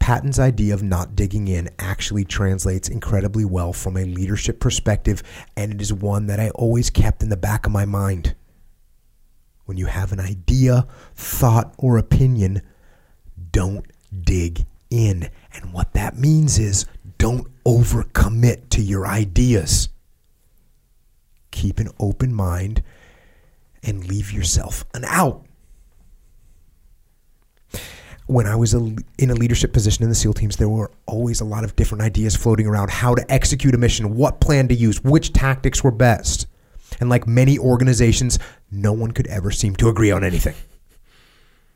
[0.00, 5.22] Patton's idea of not digging in actually translates incredibly well from a leadership perspective,
[5.56, 8.34] and it is one that I always kept in the back of my mind.
[9.66, 12.62] When you have an idea, thought, or opinion,
[13.52, 13.86] don't
[14.24, 15.30] dig in.
[15.54, 16.86] And what that means is
[17.18, 19.88] don't overcommit to your ideas.
[21.50, 22.82] Keep an open mind
[23.82, 25.44] and leave yourself an out.
[28.26, 28.78] When I was a,
[29.18, 32.02] in a leadership position in the SEAL teams, there were always a lot of different
[32.02, 35.90] ideas floating around how to execute a mission, what plan to use, which tactics were
[35.90, 36.46] best.
[37.00, 38.38] And like many organizations,
[38.70, 40.54] no one could ever seem to agree on anything.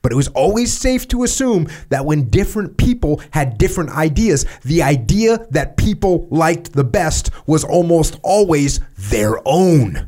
[0.07, 4.80] But it was always safe to assume that when different people had different ideas, the
[4.80, 10.07] idea that people liked the best was almost always their own.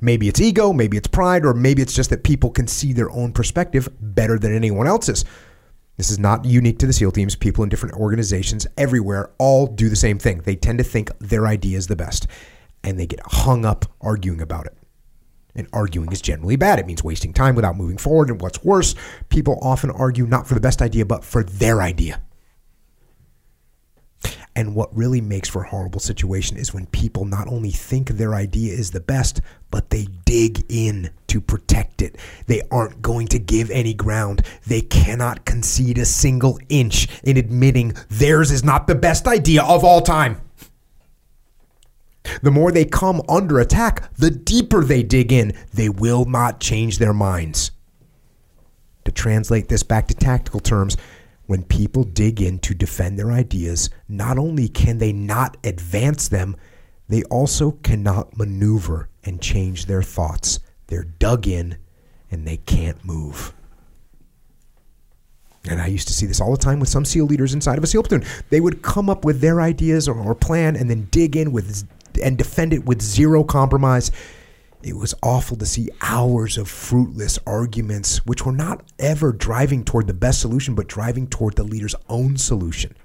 [0.00, 3.10] Maybe it's ego, maybe it's pride, or maybe it's just that people can see their
[3.10, 5.24] own perspective better than anyone else's.
[5.96, 7.34] This is not unique to the SEAL teams.
[7.34, 10.38] People in different organizations everywhere all do the same thing.
[10.42, 12.28] They tend to think their idea is the best,
[12.84, 14.78] and they get hung up arguing about it.
[15.54, 16.78] And arguing is generally bad.
[16.78, 18.30] It means wasting time without moving forward.
[18.30, 18.94] And what's worse,
[19.28, 22.22] people often argue not for the best idea, but for their idea.
[24.54, 28.34] And what really makes for a horrible situation is when people not only think their
[28.34, 29.40] idea is the best,
[29.70, 32.16] but they dig in to protect it.
[32.46, 34.42] They aren't going to give any ground.
[34.66, 39.84] They cannot concede a single inch in admitting theirs is not the best idea of
[39.84, 40.42] all time.
[42.42, 45.54] The more they come under attack, the deeper they dig in.
[45.72, 47.72] They will not change their minds.
[49.04, 50.96] To translate this back to tactical terms,
[51.46, 56.56] when people dig in to defend their ideas, not only can they not advance them,
[57.08, 60.60] they also cannot maneuver and change their thoughts.
[60.86, 61.76] They're dug in
[62.30, 63.52] and they can't move.
[65.68, 67.84] And I used to see this all the time with some SEAL leaders inside of
[67.84, 68.28] a SEAL platoon.
[68.50, 71.86] They would come up with their ideas or, or plan and then dig in with
[72.18, 74.10] and defend it with zero compromise.
[74.82, 80.08] It was awful to see hours of fruitless arguments, which were not ever driving toward
[80.08, 82.96] the best solution, but driving toward the leader's own solution.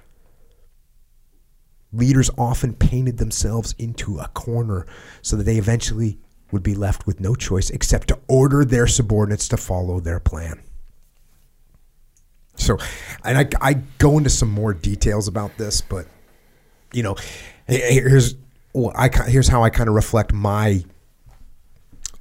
[1.94, 4.86] Leaders often painted themselves into a corner
[5.22, 6.18] so that they eventually
[6.52, 10.62] would be left with no choice except to order their subordinates to follow their plan.
[12.56, 12.78] So,
[13.24, 16.08] and I, I go into some more details about this, but
[16.92, 17.16] you know,
[17.68, 18.36] here's
[18.76, 20.84] I here's how I kind of reflect my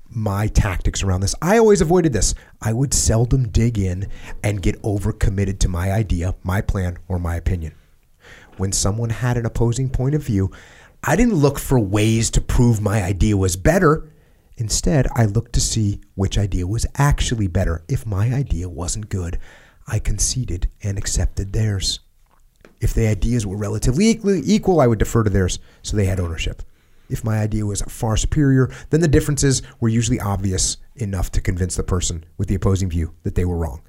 [0.08, 1.34] my tactics around this.
[1.42, 2.34] I always avoided this.
[2.62, 4.08] I would seldom dig in
[4.42, 7.74] and get overcommitted to my idea, my plan, or my opinion.
[8.56, 10.50] When someone had an opposing point of view,
[11.04, 14.10] I didn't look for ways to prove my idea was better.
[14.56, 17.84] Instead, I looked to see which idea was actually better.
[17.88, 19.38] If my idea wasn't good,
[19.86, 22.00] I conceded and accepted theirs.
[22.80, 26.62] If the ideas were relatively equal, I would defer to theirs so they had ownership.
[27.08, 31.76] If my idea was far superior, then the differences were usually obvious enough to convince
[31.76, 33.82] the person with the opposing view that they were wrong.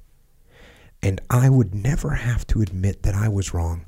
[1.02, 3.86] And I would never have to admit that I was wrong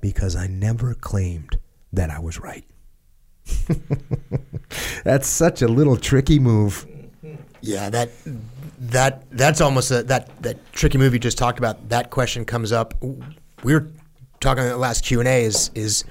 [0.00, 1.58] because I never claimed
[1.92, 2.64] that I was right.
[5.04, 6.86] that's such a little tricky move.
[7.60, 8.10] Yeah, that
[8.78, 11.88] that that's almost a, that that tricky move you just talked about.
[11.88, 12.94] That question comes up.
[13.62, 13.88] We were
[14.40, 16.04] talking in the last Q and A is is,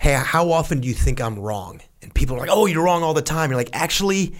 [0.00, 1.80] hey, how often do you think I'm wrong?
[2.02, 3.50] And people are like, oh, you're wrong all the time.
[3.50, 4.34] You're like, actually.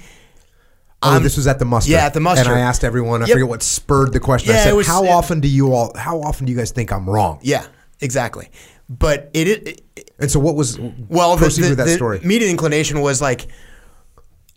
[1.00, 1.92] Oh, this was at the muster.
[1.92, 2.50] Yeah, at the muster.
[2.50, 3.22] And I asked everyone.
[3.22, 3.34] I yep.
[3.34, 4.52] forget what spurred the question.
[4.52, 5.96] Yeah, I said, was, "How it, often do you all?
[5.96, 7.64] How often do you guys think I'm wrong?" Yeah,
[8.00, 8.50] exactly.
[8.88, 9.46] But it.
[9.46, 10.76] it, it and so, what was?
[10.80, 12.18] Well, the, the, that the story.
[12.20, 13.46] Immediate inclination was like,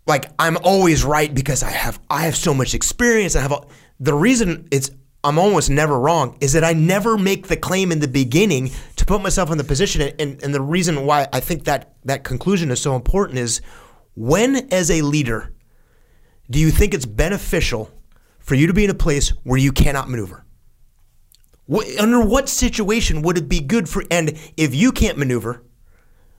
[0.08, 3.36] like I'm always right because I have I have so much experience.
[3.36, 3.54] I have
[4.00, 4.90] the reason it's
[5.24, 9.06] I'm almost never wrong is that I never make the claim in the beginning to
[9.06, 10.02] put myself in the position.
[10.20, 13.62] And, and the reason why I think that that conclusion is so important is
[14.16, 15.54] when, as a leader,
[16.50, 17.92] do you think it's beneficial
[18.40, 20.44] for you to be in a place where you cannot maneuver?
[21.68, 24.04] What, under what situation would it be good for?
[24.10, 25.64] And if you can't maneuver,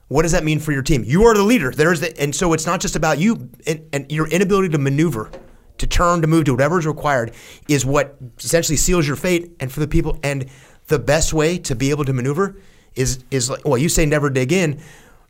[0.09, 1.03] what does that mean for your team?
[1.05, 1.71] You are the leader.
[1.71, 5.31] There's the, and so it's not just about you and, and your inability to maneuver
[5.77, 7.33] to turn, to move, to whatever is required,
[7.67, 9.51] is what essentially seals your fate.
[9.59, 10.47] And for the people, and
[10.87, 12.57] the best way to be able to maneuver
[12.95, 14.79] is is like well, you say never dig in,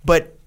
[0.04, 0.38] but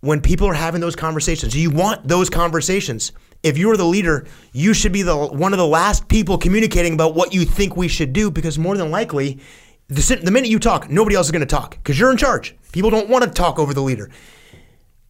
[0.00, 3.12] when people are having those conversations, you want those conversations.
[3.42, 7.14] If you're the leader, you should be the one of the last people communicating about
[7.14, 9.40] what you think we should do because more than likely,
[9.88, 12.54] the, the minute you talk, nobody else is going to talk because you're in charge.
[12.72, 14.10] People don't want to talk over the leader.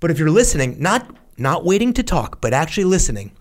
[0.00, 3.32] But if you're listening, not not waiting to talk, but actually listening,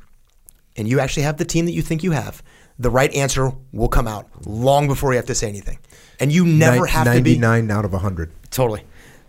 [0.79, 2.41] and you actually have the team that you think you have,
[2.79, 5.77] the right answer will come out long before you have to say anything.
[6.19, 8.83] And you never Nin- have to be 99 out of 100 totally.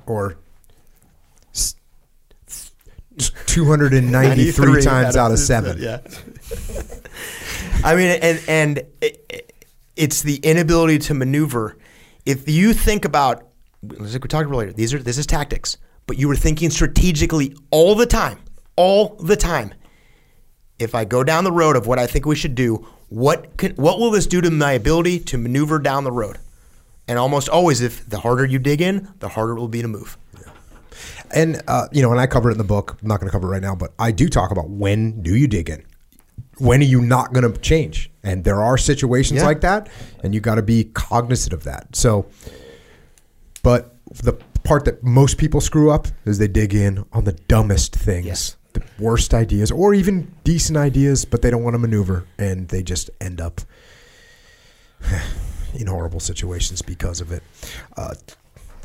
[0.06, 0.36] or
[3.46, 5.78] 293 times out of 7.
[5.80, 5.98] Yeah.
[7.84, 9.46] I mean, and and it, it-
[9.96, 11.76] it's the inability to maneuver.
[12.24, 13.48] If you think about,
[13.82, 15.76] like we talked about earlier, these are this is tactics,
[16.06, 18.38] but you were thinking strategically all the time,
[18.76, 19.74] all the time.
[20.80, 23.72] If I go down the road of what I think we should do, what can,
[23.76, 26.38] what will this do to my ability to maneuver down the road?
[27.06, 29.88] And almost always, if the harder you dig in, the harder it will be to
[29.88, 30.16] move.
[31.32, 32.96] And uh, you know, and I cover it in the book.
[33.00, 35.36] I'm not going to cover it right now, but I do talk about when do
[35.36, 35.84] you dig in?
[36.58, 38.10] When are you not going to change?
[38.22, 39.46] And there are situations Yeah.
[39.46, 39.88] like that,
[40.24, 41.94] and you got to be cognizant of that.
[41.94, 42.26] So,
[43.62, 44.32] but the
[44.64, 48.56] part that most people screw up is they dig in on the dumbest things, Yes.
[48.72, 52.82] The worst ideas, or even decent ideas, but they don't want to maneuver, and they
[52.82, 53.60] just end up
[55.74, 57.42] in horrible situations because of it.
[57.96, 58.14] Uh,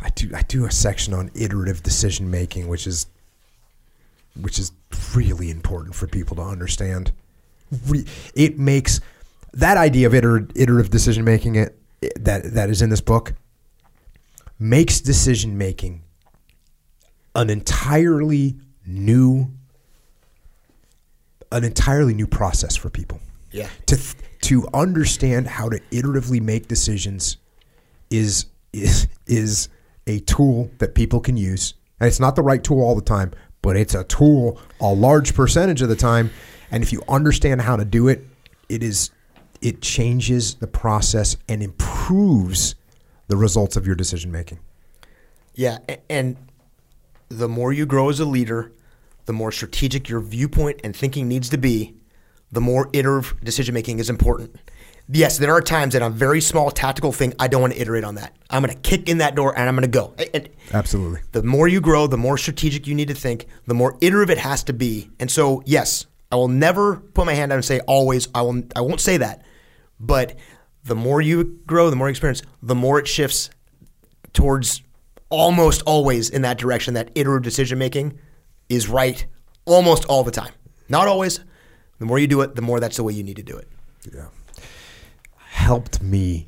[0.01, 3.07] I do I do a section on iterative decision making, which is
[4.39, 4.71] which is
[5.15, 7.11] really important for people to understand.
[7.87, 8.99] Re- It makes
[9.53, 11.77] that idea of iter- iterative decision making it
[12.17, 13.33] that that is in this book
[14.59, 16.03] makes decision making
[17.33, 18.55] an entirely
[18.85, 19.49] new
[21.55, 23.19] an entirely new process for people.
[23.51, 23.69] Yeah.
[23.85, 27.37] to th- to understand how to iteratively make decisions
[28.09, 29.69] is is is
[30.05, 31.73] a tool that people can use.
[31.99, 33.31] And it's not the right tool all the time
[33.61, 36.29] but it's a tool a large percentage of the time.
[36.69, 38.25] And if you understand how to do it
[38.69, 39.09] it is
[39.61, 42.75] it changes the process and improves
[43.27, 44.59] the results of your decision making
[45.55, 45.77] Yeah,
[46.09, 46.35] and
[47.29, 48.71] the more you grow as a leader,
[49.25, 51.95] the more strategic your viewpoint and thinking needs to be,
[52.51, 54.55] the more iterative decision making is important.
[55.07, 58.03] Yes, there are times that on very small tactical thing, I don't want to iterate
[58.03, 58.35] on that.
[58.49, 60.15] I'm going to kick in that door and I'm going to go.
[60.33, 63.97] And absolutely the more you grow, the more strategic you need to think, the more
[64.01, 65.09] iterative it has to be.
[65.19, 68.27] And so, yes, I will never put my hand down and say always.
[68.33, 68.63] I will.
[68.75, 69.45] I won't say that.
[69.99, 70.35] But
[70.83, 73.49] the more you grow, the more experience, the more it shifts
[74.33, 74.81] towards
[75.29, 76.95] almost always in that direction.
[76.95, 78.19] That iterative decision making
[78.69, 79.25] is right
[79.65, 80.53] almost all the time.
[80.89, 81.39] Not always.
[81.99, 83.67] The more you do it, the more that's the way you need to do it.
[84.13, 84.27] yeah
[85.55, 86.45] helped me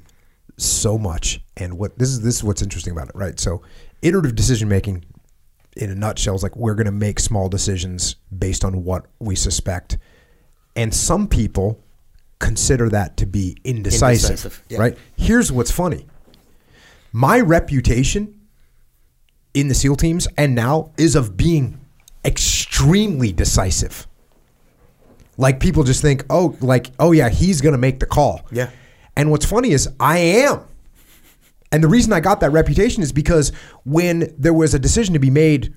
[0.58, 3.62] so much and what this is this is what's interesting about it right so
[4.02, 5.04] iterative decision making
[5.78, 9.34] in a nutshell is like we're going to make small decisions based on what we
[9.34, 9.98] suspect
[10.76, 11.82] and some people
[12.40, 14.78] consider that to be indecisive, Indecisive, yeah.
[14.78, 16.06] right here's what's funny
[17.14, 18.42] my reputation
[19.54, 21.80] in the seal teams and now is of being
[22.28, 24.06] extremely decisive
[25.38, 28.70] like people just think oh like oh yeah he's to make the call Yeah.
[29.16, 30.62] and what's funny is I am.
[31.72, 33.52] And the reason I got that reputation is because
[33.84, 35.74] when there was a decision to be made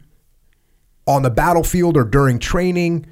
[1.07, 3.07] on the battlefield or during training,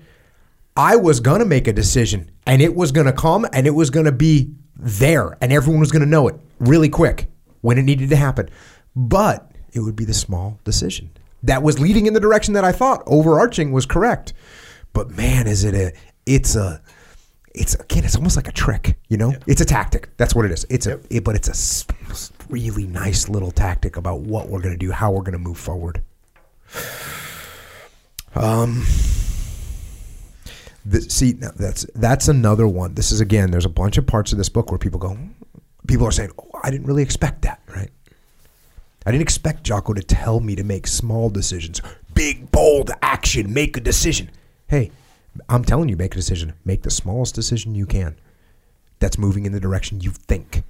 [0.77, 3.73] I was going to make a decision and it was going to come and it
[3.75, 7.27] was going to be there and everyone was going to know it really quick
[7.63, 8.49] when it needed to happen.
[8.95, 11.11] But it would be the small decision
[11.43, 14.33] that was leading in the direction that I thought overarching was correct.
[14.93, 15.93] But man, is it a,
[16.27, 16.83] it's a,
[17.55, 19.35] it's again, it's almost like a trick, you know.
[19.47, 20.17] It's a tactic.
[20.17, 20.67] That's what it is.
[20.71, 21.53] It's a, it, but it's a
[22.49, 25.59] really nice little tactic about what we're going to do, how we're going to move
[25.59, 26.03] forward.
[28.35, 28.85] Um,
[30.85, 32.95] the, see, now that's that's another one.
[32.95, 33.51] This is again.
[33.51, 35.19] There's a bunch of parts of this book where people go,
[35.87, 37.91] people are saying, "Oh, I didn't really expect that." Right?
[39.09, 41.81] I didn't expect Jocko to tell me to make small decisions,
[42.13, 44.31] big bold action, make a decision.
[44.67, 44.91] Hey,
[45.49, 46.53] I'm telling you, make a decision.
[46.67, 48.17] Make the smallest decision you can.
[48.99, 50.63] That's moving in the direction you think.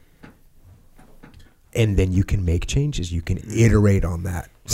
[1.74, 3.11] And then you can make changes.
[3.11, 4.51] You can iterate on that.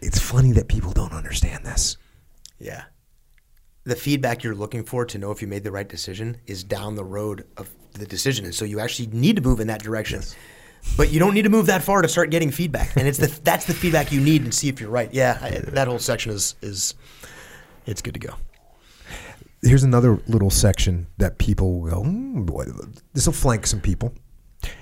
[0.00, 1.98] it's funny that people don't understand this.
[2.58, 2.84] Yeah.
[3.84, 6.94] The feedback you're looking for to know if you made the right decision is down
[6.94, 8.46] the road of the decision.
[8.46, 10.22] And so you actually need to move in that direction.
[10.96, 12.96] But you don't need to move that far to start getting feedback.
[12.96, 15.12] And it's the that's the feedback you need and see if you're right.
[15.12, 16.94] Yeah, I, that whole section is is
[17.86, 18.34] it's good to go.
[19.62, 22.66] Here's another little section that people will go, "Hmm, boy,
[23.12, 24.12] this will flank some people.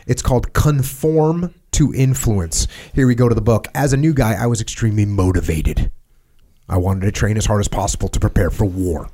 [0.06, 2.68] It's called Conform to Influence.
[2.92, 3.68] Here we go to the book.
[3.74, 5.90] As a new guy, I was extremely motivated.
[6.68, 9.08] I wanted to train as hard as possible to prepare for war.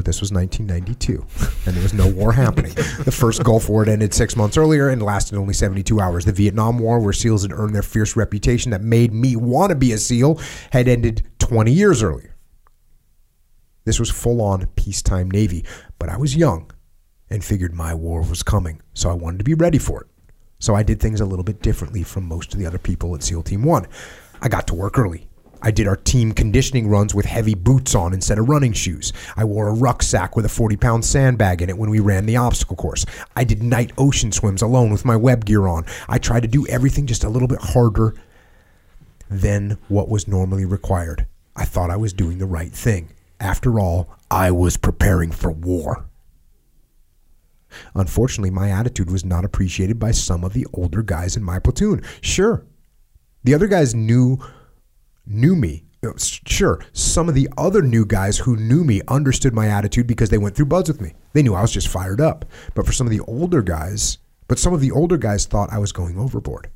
[0.00, 1.26] But this was 1992,
[1.66, 2.72] and there was no war happening.
[2.72, 6.24] The first Gulf War had ended six months earlier and lasted only 72 hours.
[6.24, 9.76] The Vietnam War, where SEALs had earned their fierce reputation that made me want to
[9.76, 10.40] be a SEAL,
[10.72, 12.34] had ended 20 years earlier.
[13.84, 15.66] This was full on peacetime Navy,
[15.98, 16.70] but I was young
[17.28, 20.06] and figured my war was coming, so I wanted to be ready for it.
[20.60, 23.22] So I did things a little bit differently from most of the other people at
[23.22, 23.86] SEAL Team 1.
[24.40, 25.28] I got to work early.
[25.62, 29.12] I did our team conditioning runs with heavy boots on instead of running shoes.
[29.36, 32.36] I wore a rucksack with a 40 pound sandbag in it when we ran the
[32.36, 33.04] obstacle course.
[33.36, 35.84] I did night ocean swims alone with my web gear on.
[36.08, 38.14] I tried to do everything just a little bit harder
[39.28, 41.26] than what was normally required.
[41.54, 43.10] I thought I was doing the right thing.
[43.38, 46.06] After all, I was preparing for war.
[47.94, 52.02] Unfortunately, my attitude was not appreciated by some of the older guys in my platoon.
[52.20, 52.64] Sure,
[53.44, 54.38] the other guys knew
[55.30, 55.84] knew me.
[56.04, 60.30] Uh, Sure, some of the other new guys who knew me understood my attitude because
[60.30, 61.14] they went through BUD/S with me.
[61.32, 62.44] They knew I was just fired up.
[62.74, 64.18] But for some of the older guys,
[64.48, 66.68] but some of the older guys thought I was going overboard.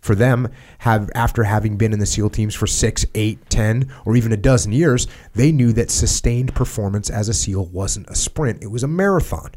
[0.00, 0.48] For them,
[0.78, 4.36] have after having been in the SEAL teams for six, eight, ten, or even a
[4.36, 8.84] dozen years, they knew that sustained performance as a SEAL wasn't a sprint; it was
[8.84, 9.50] a marathon.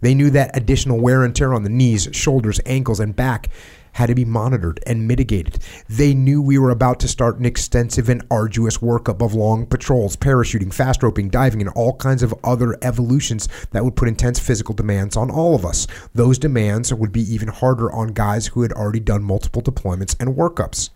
[0.00, 3.50] They knew that additional wear and tear on the knees, shoulders, ankles, and back
[3.92, 5.58] had to be monitored and mitigated.
[5.88, 10.16] They knew we were about to start an extensive and arduous workup of long patrols,
[10.16, 14.74] parachuting, fast roping, diving, and all kinds of other evolutions that would put intense physical
[14.74, 15.86] demands on all of us.
[16.14, 20.36] Those demands would be even harder on guys who had already done multiple deployments and
[20.36, 20.90] workups.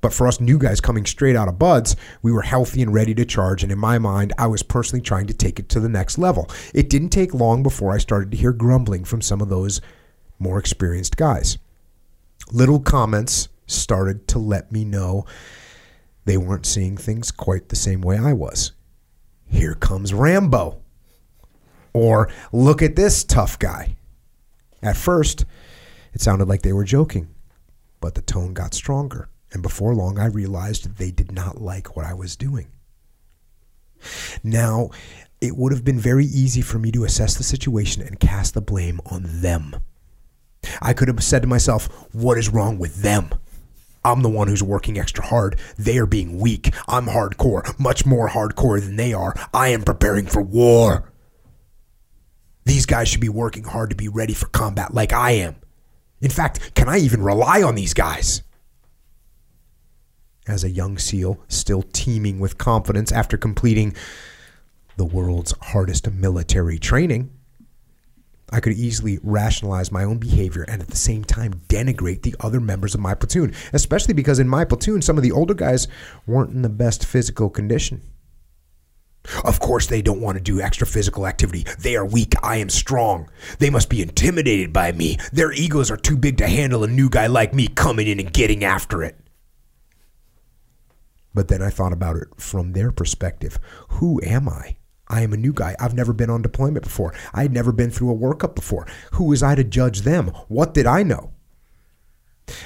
[0.00, 3.14] But for us new guys coming straight out of BUD/S, we were healthy and ready
[3.16, 3.64] to charge.
[3.64, 6.48] And in my mind, I was personally trying to take it to the next level.
[6.72, 9.80] It didn't take long before I started to hear grumbling from some of those
[10.38, 11.58] more experienced guys.
[12.52, 15.26] Little comments started to let me know
[16.24, 18.72] they weren't seeing things quite the same way I was.
[19.46, 20.80] Here comes Rambo.
[21.92, 23.96] Or look at this tough guy.
[24.82, 25.44] At first,
[26.12, 27.28] it sounded like they were joking,
[28.00, 29.28] but the tone got stronger.
[29.52, 32.68] And before long, I realized they did not like what I was doing.
[34.44, 34.90] Now,
[35.40, 38.60] it would have been very easy for me to assess the situation and cast the
[38.60, 39.76] blame on them.
[40.80, 43.30] I could have said to myself, What is wrong with them?
[44.04, 45.58] I'm the one who's working extra hard.
[45.76, 46.74] They are being weak.
[46.86, 49.34] I'm hardcore, much more hardcore than they are.
[49.52, 51.12] I am preparing for war.
[52.64, 55.56] These guys should be working hard to be ready for combat like I am.
[56.20, 58.42] In fact, can I even rely on these guys?
[60.46, 63.94] As a young SEAL, still teeming with confidence after completing
[64.96, 67.30] the world's hardest military training,
[68.50, 72.60] I could easily rationalize my own behavior and at the same time denigrate the other
[72.60, 75.86] members of my platoon, especially because in my platoon, some of the older guys
[76.26, 78.02] weren't in the best physical condition.
[79.44, 81.66] Of course, they don't want to do extra physical activity.
[81.78, 82.34] They are weak.
[82.42, 83.28] I am strong.
[83.58, 85.18] They must be intimidated by me.
[85.32, 88.32] Their egos are too big to handle a new guy like me coming in and
[88.32, 89.18] getting after it.
[91.34, 93.58] But then I thought about it from their perspective.
[93.88, 94.77] Who am I?
[95.08, 95.74] I am a new guy.
[95.80, 97.14] I've never been on deployment before.
[97.32, 98.86] I had never been through a workup before.
[99.12, 100.28] Who was I to judge them?
[100.48, 101.32] What did I know?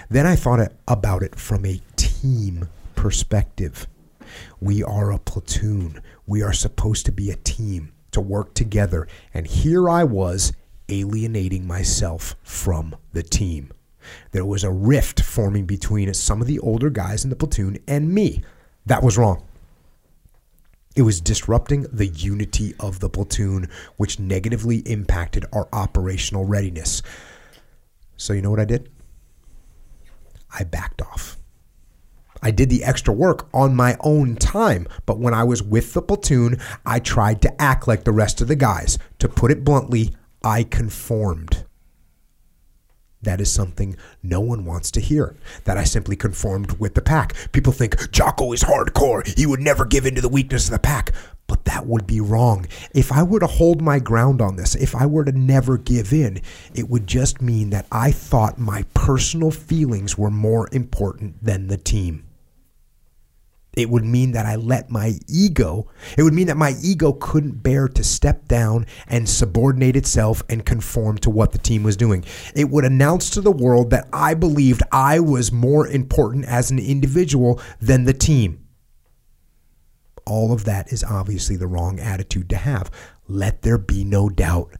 [0.09, 3.86] Then I thought about it from a team perspective.
[4.61, 6.03] We are a platoon.
[6.26, 9.09] We are supposed to be a team to work together.
[9.34, 10.53] And here I was
[10.88, 13.72] alienating myself from the team.
[14.32, 18.12] There was a rift forming between some of the older guys in the platoon and
[18.12, 18.43] me.
[18.86, 19.45] That was wrong.
[20.95, 27.03] It was disrupting the unity of the platoon, which negatively impacted our operational readiness.
[28.16, 28.90] So, you know what I did?
[30.53, 31.38] I backed off.
[32.43, 36.03] I did the extra work on my own time, but when I was with the
[36.03, 38.99] platoon, I tried to act like the rest of the guys.
[39.20, 41.64] To put it bluntly, I conformed.
[43.22, 45.36] That is something no one wants to hear.
[45.64, 47.34] That I simply conformed with the pack.
[47.52, 49.26] People think Jocko is hardcore.
[49.38, 51.12] He would never give in to the weakness of the pack.
[51.46, 52.66] But that would be wrong.
[52.94, 56.12] If I were to hold my ground on this, if I were to never give
[56.12, 56.40] in,
[56.74, 61.76] it would just mean that I thought my personal feelings were more important than the
[61.76, 62.24] team
[63.74, 67.62] it would mean that I let my ego, it would mean that my ego couldn't
[67.62, 72.24] bear to step down and subordinate itself and conform to what the team was doing.
[72.54, 76.78] It would announce to the world that I believed I was more important as an
[76.78, 78.66] individual than the team.
[80.26, 82.90] All of that is obviously the wrong attitude to have.
[83.26, 84.74] Let there be no doubt.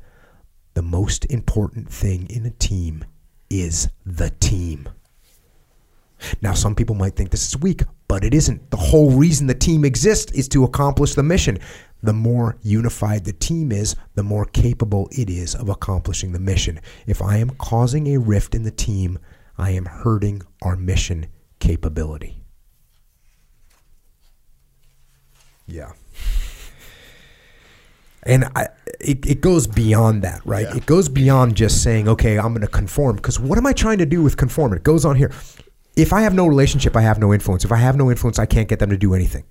[0.75, 3.05] the most important thing in a team
[3.51, 4.89] is the team.
[6.41, 7.83] Now, some people might think this is weak,
[8.13, 8.71] but it isn't.
[8.71, 11.59] The whole reason the team exists is to accomplish the mission.
[12.03, 16.79] The more unified the team is, the more capable it is of accomplishing the mission.
[17.07, 19.19] If I am causing a rift in the team,
[19.57, 22.45] I am hurting our mission capability.
[25.67, 25.93] Yeah.
[28.25, 28.69] And I,
[29.01, 30.67] it, it goes beyond that, right?
[30.69, 30.77] Yeah.
[30.77, 33.17] It goes beyond just saying, okay, I'm going to conform.
[33.17, 34.75] Because what am I trying to do with conform?
[34.75, 35.33] It goes on here.
[35.97, 37.65] If I have no relationship, I have no influence.
[37.65, 39.45] If I have no influence, I can't get them to do anything.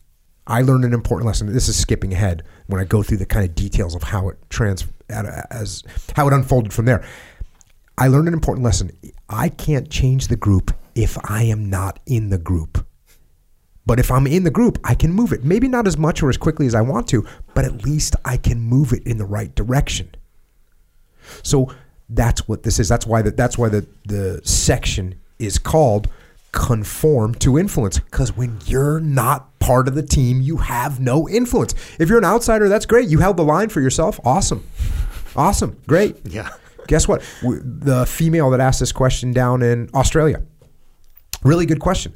[0.47, 1.51] I learned an important lesson.
[1.53, 4.37] This is skipping ahead when I go through the kind of details of how it
[4.49, 5.83] trans as
[6.15, 7.05] how it unfolded from there.
[7.97, 8.91] I learned an important lesson.
[9.29, 12.85] I can't change the group if I am not in the group.
[13.85, 15.43] But if I'm in the group, I can move it.
[15.43, 18.37] Maybe not as much or as quickly as I want to, but at least I
[18.37, 20.13] can move it in the right direction.
[21.43, 21.73] So
[22.09, 22.89] that's what this is.
[22.89, 26.09] That's why the, that's why the, the section is called
[26.51, 31.73] conform to influence because when you're not part of the team, you have no influence.
[31.99, 33.09] If you're an outsider, that's great.
[33.09, 34.19] You held the line for yourself.
[34.25, 34.67] Awesome.
[35.35, 35.77] Awesome.
[35.87, 36.17] Great.
[36.25, 36.49] Yeah.
[36.87, 37.21] Guess what?
[37.41, 40.43] The female that asked this question down in Australia,
[41.43, 42.15] really good question.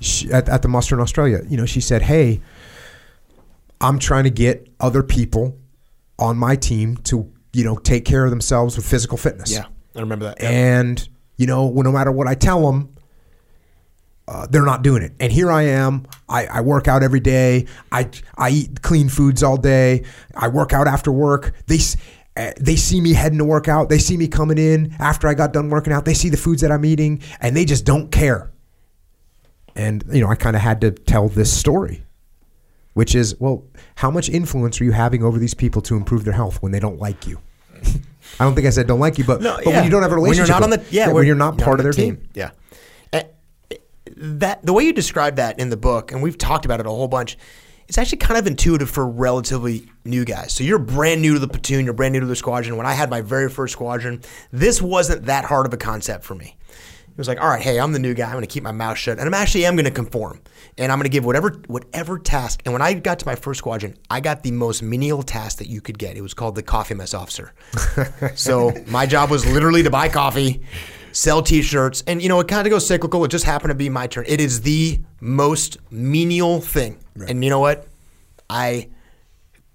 [0.00, 2.40] She, at, at the muster in Australia, you know, she said, "Hey,
[3.80, 5.56] I'm trying to get other people
[6.18, 9.52] on my team to, you know, take care of themselves with physical fitness.
[9.52, 9.66] Yeah.
[9.94, 10.38] I remember that.
[10.40, 10.50] Yeah.
[10.50, 12.95] And you know, well, no matter what I tell them,
[14.28, 15.12] uh, they're not doing it.
[15.20, 16.06] And here I am.
[16.28, 17.66] I, I work out every day.
[17.92, 20.04] I I eat clean foods all day.
[20.34, 21.54] I work out after work.
[21.66, 21.78] They
[22.36, 23.88] uh, they see me heading to work out.
[23.88, 26.04] They see me coming in after I got done working out.
[26.04, 28.50] They see the foods that I'm eating, and they just don't care.
[29.76, 32.04] And you know, I kind of had to tell this story,
[32.94, 33.64] which is, well,
[33.96, 36.80] how much influence are you having over these people to improve their health when they
[36.80, 37.38] don't like you?
[38.40, 39.76] I don't think I said don't like you, but, No, but yeah.
[39.76, 41.58] when you don't have a relationship, When you're not on the yeah, when you're not
[41.58, 42.28] part of their the team.
[42.34, 42.50] Yeah.
[44.16, 46.90] That the way you describe that in the book, and we've talked about it a
[46.90, 47.36] whole bunch.
[47.88, 50.52] It's actually kind of intuitive for relatively new guys.
[50.52, 52.76] So you're brand new to the platoon, you're brand new to the squadron.
[52.76, 56.34] When I had my very first squadron, this wasn't that hard of a concept for
[56.34, 56.56] me.
[57.16, 58.26] It was like, all right, hey, I'm the new guy.
[58.26, 60.42] I'm going to keep my mouth shut, and I'm actually am going to conform,
[60.76, 62.60] and I'm going to give whatever whatever task.
[62.66, 65.66] And when I got to my first squadron, I got the most menial task that
[65.66, 66.18] you could get.
[66.18, 67.54] It was called the coffee mess officer.
[68.34, 70.60] so my job was literally to buy coffee,
[71.16, 73.24] sell T-shirts, and you know it kind of goes cyclical.
[73.24, 74.24] It just happened to be my turn.
[74.28, 77.88] It is the most menial thing, and you know what?
[78.50, 78.90] I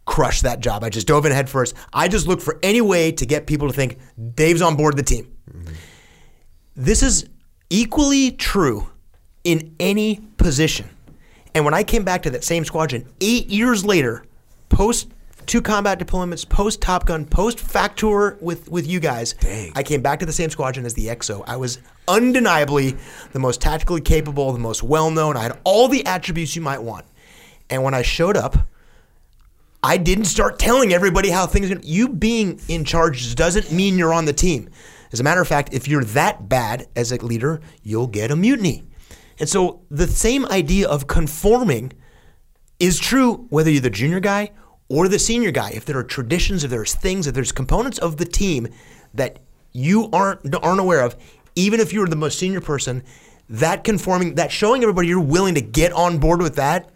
[0.06, 0.84] crushed that job.
[0.84, 1.74] I just dove in head first.
[1.94, 3.98] I just looked for any way to get people to think
[4.36, 5.36] Dave's on board the team.
[5.52, 5.74] Mm-hmm.
[6.76, 7.28] This is
[7.70, 8.90] equally true
[9.44, 10.90] in any position.
[11.56, 14.26] And when I came back to that same squadron eight years later,
[14.70, 15.10] post
[15.52, 19.36] two combat deployments, post Top Gun, post FAC tour with, with you guys,
[19.76, 21.44] I came back to the same squadron as the XO.
[21.46, 22.96] I was undeniably
[23.34, 25.36] the most tactically capable, the most well known.
[25.36, 27.06] I had all the attributes you might want.
[27.70, 28.66] And when I showed up,
[29.84, 34.14] I didn't start telling everybody how things going You being in charge doesn't mean you're
[34.14, 34.70] on the team.
[35.12, 38.38] As a matter of fact, if you're that bad as a leader, you'll get a
[38.38, 38.84] mutiny.
[39.38, 41.92] And so the same idea of conforming
[42.80, 44.52] is true whether you're the junior guy
[44.92, 45.72] or the senior guy.
[45.74, 48.68] If there are traditions, if there's things, if there's components of the team
[49.14, 49.40] that
[49.72, 51.16] you aren't aren't aware of,
[51.56, 53.04] even if you're the most senior person,
[53.48, 56.90] that conforming, that showing everybody you're willing to get on board with that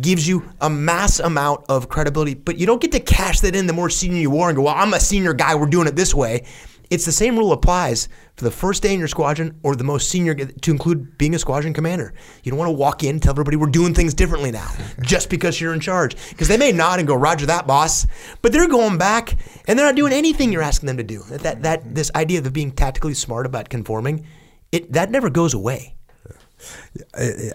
[0.00, 2.34] gives you a mass amount of credibility.
[2.34, 4.62] But you don't get to cash that in the more senior you are and go,
[4.64, 6.44] well, I'm a senior guy, we're doing it this way.
[6.90, 10.08] It's the same rule applies for the first day in your squadron or the most
[10.08, 12.14] senior to include being a squadron commander.
[12.44, 14.70] You don't want to walk in and tell everybody we're doing things differently now
[15.00, 16.16] just because you're in charge.
[16.30, 18.06] Because they may nod and go, Roger that, boss.
[18.42, 21.22] But they're going back and they're not doing anything you're asking them to do.
[21.24, 24.26] That, that, this idea of being tactically smart about conforming,
[24.72, 25.96] it that never goes away.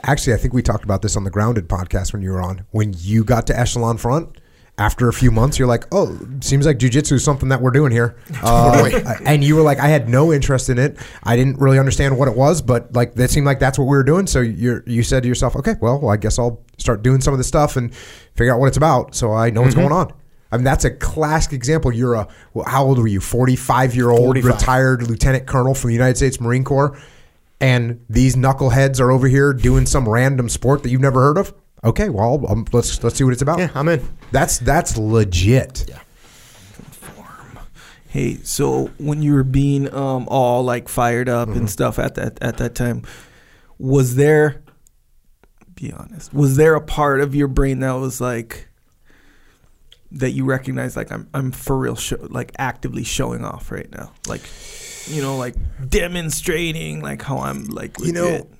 [0.03, 2.65] Actually, I think we talked about this on the Grounded podcast when you were on.
[2.71, 4.37] When you got to echelon front,
[4.81, 7.91] after a few months, you're like, "Oh, seems like jujitsu is something that we're doing
[7.91, 8.89] here." Uh,
[9.25, 10.97] and you were like, "I had no interest in it.
[11.23, 13.95] I didn't really understand what it was, but like that seemed like that's what we
[13.95, 17.03] were doing." So you you said to yourself, "Okay, well, well, I guess I'll start
[17.03, 17.93] doing some of this stuff and
[18.33, 20.11] figure out what it's about, so I know what's going on."
[20.51, 21.93] I mean, that's a classic example.
[21.93, 23.21] You're a well, how old were you?
[23.21, 24.45] 45 year old 45.
[24.45, 26.97] retired lieutenant colonel from the United States Marine Corps
[27.61, 31.53] and these knuckleheads are over here doing some random sport that you've never heard of.
[31.83, 33.57] Okay, well, um, let's let's see what it's about.
[33.59, 34.07] Yeah, I'm in.
[34.31, 35.85] That's that's legit.
[35.89, 35.99] Yeah.
[38.07, 41.59] Hey, so when you were being um, all like fired up Mm-hmm.
[41.59, 43.03] and stuff at that at that time,
[43.79, 44.61] was there?
[45.75, 46.33] Be honest.
[46.33, 48.67] Was there a part of your brain that was like,
[50.11, 54.11] that you recognize like I'm I'm for real show, like actively showing off right now
[54.27, 54.41] like
[55.07, 55.55] you know like
[55.87, 58.51] demonstrating like how I'm like You know, legit.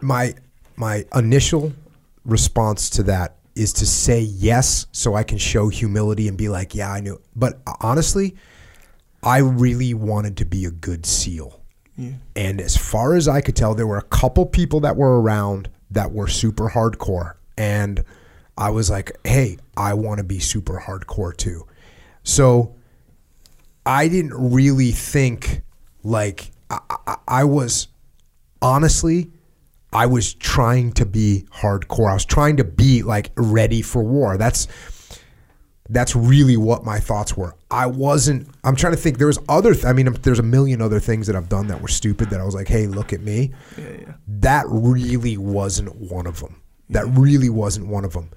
[0.00, 0.34] my
[0.76, 1.72] my initial
[2.24, 6.74] response to that is to say yes so I can show humility and be like,
[6.74, 7.20] yeah, I knew.
[7.36, 8.34] But honestly,
[9.22, 11.60] I really wanted to be a good SEAL.
[12.34, 15.70] And as far as I could tell, there were a couple people that were around
[15.92, 17.34] that were super hardcore.
[17.56, 18.04] And
[18.58, 21.66] I was like, hey, I want to be super hardcore too.
[22.24, 22.74] So
[23.86, 25.62] I didn't really think
[26.02, 27.88] like I, I, I was
[28.60, 29.30] honestly
[29.94, 32.10] I was trying to be hardcore.
[32.10, 34.36] I was trying to be like ready for war.
[34.36, 34.66] That's
[35.90, 37.54] that's really what my thoughts were.
[37.70, 38.48] I wasn't.
[38.64, 39.18] I'm trying to think.
[39.18, 39.74] There was other.
[39.74, 42.30] Th- I mean, um, there's a million other things that I've done that were stupid.
[42.30, 43.52] That I was like, hey, look at me.
[43.76, 46.60] yeah yeah That really wasn't one of them.
[46.90, 48.30] That really wasn't one of them.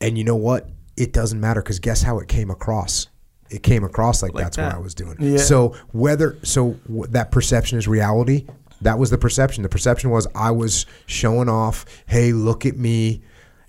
[0.00, 0.68] And you know what?
[0.96, 3.08] It doesn't matter because guess how it came across?
[3.50, 4.66] It came across like, Like that's that.
[4.66, 5.16] what I was doing.
[5.18, 5.38] Yeah.
[5.38, 8.46] So whether so w- that perception is reality.
[8.82, 9.62] That was the perception.
[9.62, 11.84] The perception was I was showing off.
[12.06, 13.22] Hey, look at me,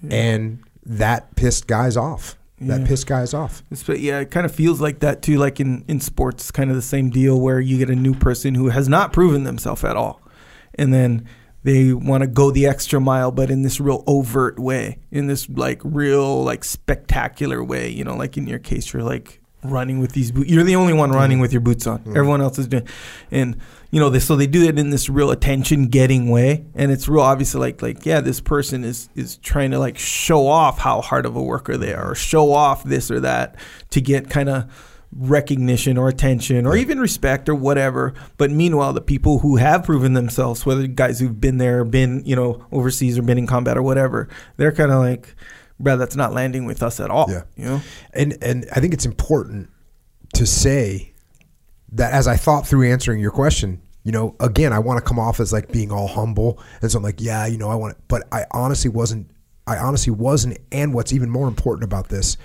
[0.09, 2.35] and that pissed guys off.
[2.61, 2.87] That Yeah.
[2.87, 3.63] pissed guys off.
[3.71, 5.37] It's- But yeah, it kind of feels like that too.
[5.37, 8.53] Like in in sports, kind of the same deal where you get a new person
[8.55, 10.21] who has not proven themselves at all,
[10.75, 11.23] and then
[11.63, 15.47] they want to go the extra mile, but in this real overt way, in this
[15.49, 17.89] like real like spectacular way.
[17.89, 20.49] You know, like in your case, you're like running with these boots.
[20.49, 21.41] You're the only one running mm-hmm.
[21.41, 21.99] with your boots on.
[21.99, 22.17] Mm-hmm.
[22.17, 22.87] Everyone else is doing,
[23.31, 23.57] and
[23.91, 27.07] you know, they, so they do it in this real attention getting way, and it's
[27.07, 31.01] real obviously like like yeah, this person is is trying to like show off how
[31.01, 33.55] hard of a worker they are, or show off this or that
[33.91, 34.71] to get kind of
[35.11, 38.13] recognition or attention or even respect or whatever.
[38.37, 42.35] But meanwhile, the people who have proven themselves, whether guys who've been there, been you
[42.35, 45.35] know overseas or been in combat or whatever, they're kind of like,
[45.81, 47.27] bruh, that's not landing with us at all.
[47.29, 47.43] Yeah.
[47.55, 47.81] you know.
[48.13, 49.69] And and I think it's important
[50.35, 51.13] to say
[51.91, 55.19] that as I thought through answering your question, you know, again, I want to come
[55.19, 57.95] off as like being all humble, and so I'm like, yeah, you know, I want
[57.95, 59.31] it, but I honestly wasn't.
[59.67, 60.57] I honestly wasn't.
[60.71, 62.37] And what's even more important about this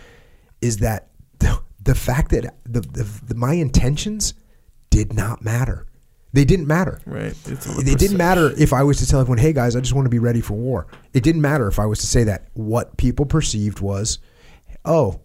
[0.61, 1.09] is that
[1.39, 4.35] the, the fact that the, the, the my intentions
[4.91, 5.87] did not matter.
[6.35, 7.01] They didn't matter.
[7.07, 7.33] Right.
[7.47, 9.81] It's all a It didn't matter if I was to tell everyone, "Hey guys, I
[9.81, 12.25] just want to be ready for war." It didn't matter if I was to say
[12.25, 12.49] that.
[12.55, 14.19] What people perceived was,
[14.85, 15.21] "Oh,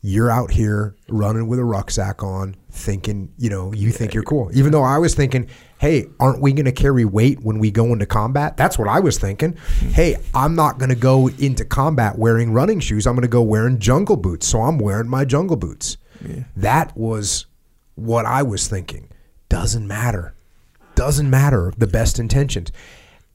[0.00, 4.50] you're out here running with a rucksack on, thinking, you know, you think you're cool."
[4.54, 7.92] Even though I was thinking, "Hey, aren't we going to carry weight when we go
[7.92, 9.54] into combat?" That's what I was thinking.
[9.92, 13.06] "Hey, I'm not going to go into combat wearing running shoes.
[13.06, 14.46] I'm going to go wearing jungle boots.
[14.46, 15.98] So I'm wearing my jungle boots."
[16.56, 17.44] That was
[17.96, 19.08] what I was thinking.
[19.50, 20.34] Doesn't matter
[20.98, 22.70] doesn't matter the best intentions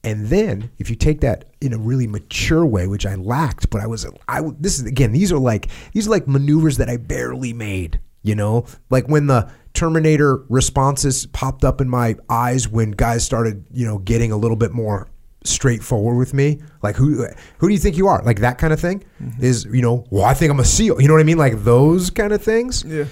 [0.04, 3.80] and then if you take that in a really mature way which i lacked but
[3.80, 6.96] i was i this is again these are like these are like maneuvers that i
[6.96, 12.90] barely made you know like when the terminator responses popped up in my eyes when
[12.90, 15.08] guys started you know getting a little bit more
[15.44, 17.26] straightforward with me like who
[17.58, 19.44] who do you think you are like that kind of thing mm-hmm.
[19.44, 21.64] is you know well i think i'm a seal you know what i mean like
[21.64, 23.04] those kind of things Yeah.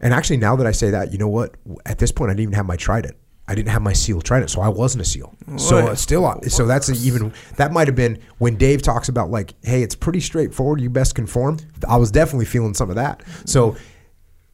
[0.00, 1.56] and actually, now that I say that, you know what?
[1.84, 3.16] At this point, I didn't even have my trident.
[3.50, 5.34] I didn't have my seal trident, so I wasn't a seal.
[5.56, 9.54] So uh, still, so that's even that might have been when Dave talks about like,
[9.64, 10.80] hey, it's pretty straightforward.
[10.80, 11.58] You best conform.
[11.88, 13.24] I was definitely feeling some of that.
[13.46, 13.76] So,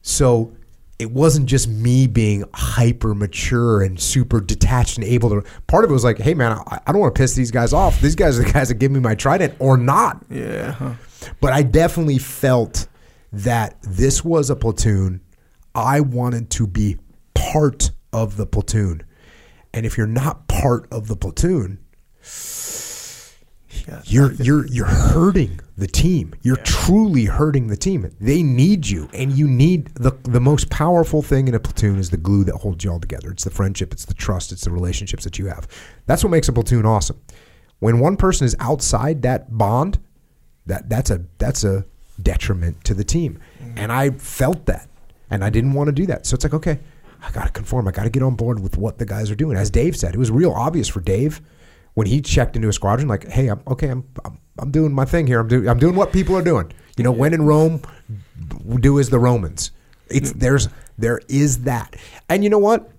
[0.01, 0.51] so
[0.97, 5.43] it wasn't just me being hyper mature and super detached and able to.
[5.67, 7.73] Part of it was like, hey man, I, I don't want to piss these guys
[7.73, 8.01] off.
[8.01, 10.25] These guys are the guys that give me my trident or not.
[10.27, 10.71] Yeah.
[10.71, 10.93] huh.
[11.39, 12.87] But I definitely felt
[13.31, 15.21] that this was a platoon.
[15.75, 16.97] I wanted to be
[17.35, 19.03] part of the platoon.
[19.73, 21.79] And if you're not part of the platoon,
[23.87, 24.01] Yeah.
[24.05, 26.33] you're you're you're hurting the team.
[26.41, 28.09] You're truly hurting the team.
[28.19, 32.09] They need you, and you need the the most powerful thing in a platoon is
[32.09, 33.29] the glue that holds you all together.
[33.31, 35.67] It's the friendship, it's the trust, it's the relationships that you have.
[36.05, 37.19] That's what makes a platoon awesome.
[37.79, 39.99] When one person is outside that bond,
[40.65, 41.85] that that's a that's a
[42.21, 43.73] detriment to the team, mm.
[43.77, 44.89] and I felt that,
[45.29, 46.25] and I didn't want to do that.
[46.25, 46.79] So it's like, okay,
[47.21, 47.87] I got to conform.
[47.87, 49.57] I got to get on board with what the guys are doing.
[49.57, 51.41] As Dave said, it was real obvious for Dave
[51.97, 53.87] when he checked into a squadron, like, hey, I'm okay.
[53.87, 55.39] I'm I'm, I'm doing my thing here.
[55.39, 56.71] I'm doing I'm doing what people are doing.
[56.95, 57.81] You know, when in Rome,
[58.79, 59.71] do as the Romans.
[60.07, 61.95] It's there's there is that,
[62.29, 62.91] and you know what?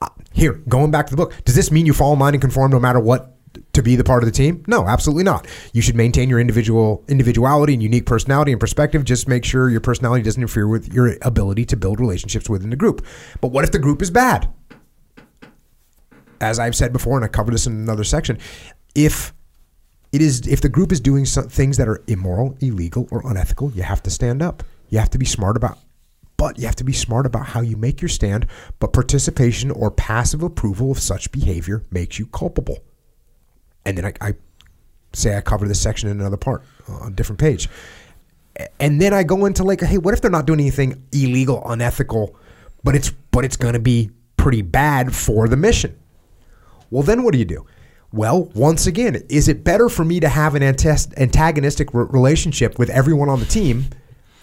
[0.00, 2.40] Uh, Here, going back to the book, does this mean you fall in line and
[2.40, 3.36] conform no matter what
[3.72, 4.64] to be the part of the team?
[4.66, 5.46] No, absolutely not.
[5.72, 9.04] You should maintain your individual individuality and unique personality and perspective.
[9.04, 12.76] Just make sure your personality doesn't interfere with your ability to build relationships within the
[12.76, 13.04] group.
[13.40, 14.52] But what if the group is bad?
[16.40, 18.38] As I've said before, and I covered this in another section,
[18.94, 19.34] if
[20.12, 23.70] it is if the group is doing some things that are immoral, illegal, or unethical,
[23.72, 24.62] you have to stand up.
[24.88, 25.78] You have to be smart about
[26.40, 28.46] but you have to be smart about how you make your stand,
[28.78, 32.78] but participation or passive approval of such behavior makes you culpable.
[33.84, 34.34] And then I, I
[35.12, 37.68] say I cover this section in another part uh, on a different page.
[38.78, 42.36] And then I go into like, hey, what if they're not doing anything illegal, unethical,
[42.84, 45.98] but it's but it's going to be pretty bad for the mission?
[46.90, 47.66] Well, then what do you do?
[48.12, 53.28] Well, once again, is it better for me to have an antagonistic relationship with everyone
[53.28, 53.84] on the team,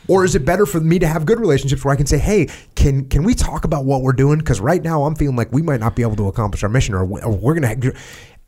[0.08, 2.48] or is it better for me to have good relationships where I can say, "Hey,
[2.76, 4.40] can can we talk about what we're doing?
[4.40, 6.96] Because right now I'm feeling like we might not be able to accomplish our mission,
[6.96, 7.94] or, or we're gonna."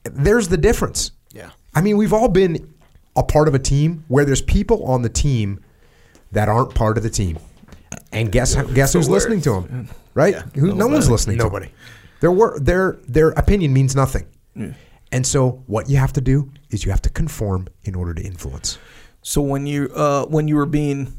[0.03, 1.11] There's the difference.
[1.31, 1.51] Yeah.
[1.75, 2.73] I mean, we've all been
[3.15, 5.59] a part of a team where there's people on the team
[6.31, 7.37] that aren't part of the team,
[8.11, 10.35] and guess guess who's listening to them, right?
[10.55, 11.37] Who, no one's listening.
[11.37, 11.43] to.
[11.43, 11.69] Nobody.
[12.21, 14.25] Their wor- their their opinion means nothing.
[15.11, 18.21] And so what you have to do is you have to conform in order to
[18.21, 18.77] influence.
[19.23, 21.13] So when you uh when you were being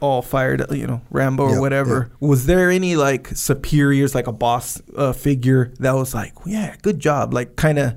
[0.00, 4.32] all fired, you know, Rambo or Yep, whatever, was there any like superiors, like a
[4.32, 7.94] boss uh, figure that was like, yeah, good job, like kind of.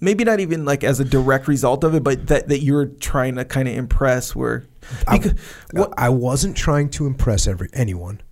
[0.00, 2.86] Maybe not even like as a direct result of it, but that, that you were
[2.86, 4.34] trying to kind of impress.
[4.34, 4.66] Where
[5.10, 5.34] because,
[5.72, 8.22] what, I wasn't trying to impress every anyone.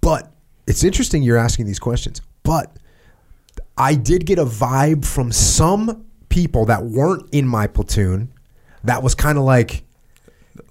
[0.00, 0.32] But
[0.66, 2.22] it's interesting you're asking these questions.
[2.42, 2.74] But
[3.76, 8.32] I did get a vibe from some people that weren't in my platoon
[8.84, 9.84] that was kind of like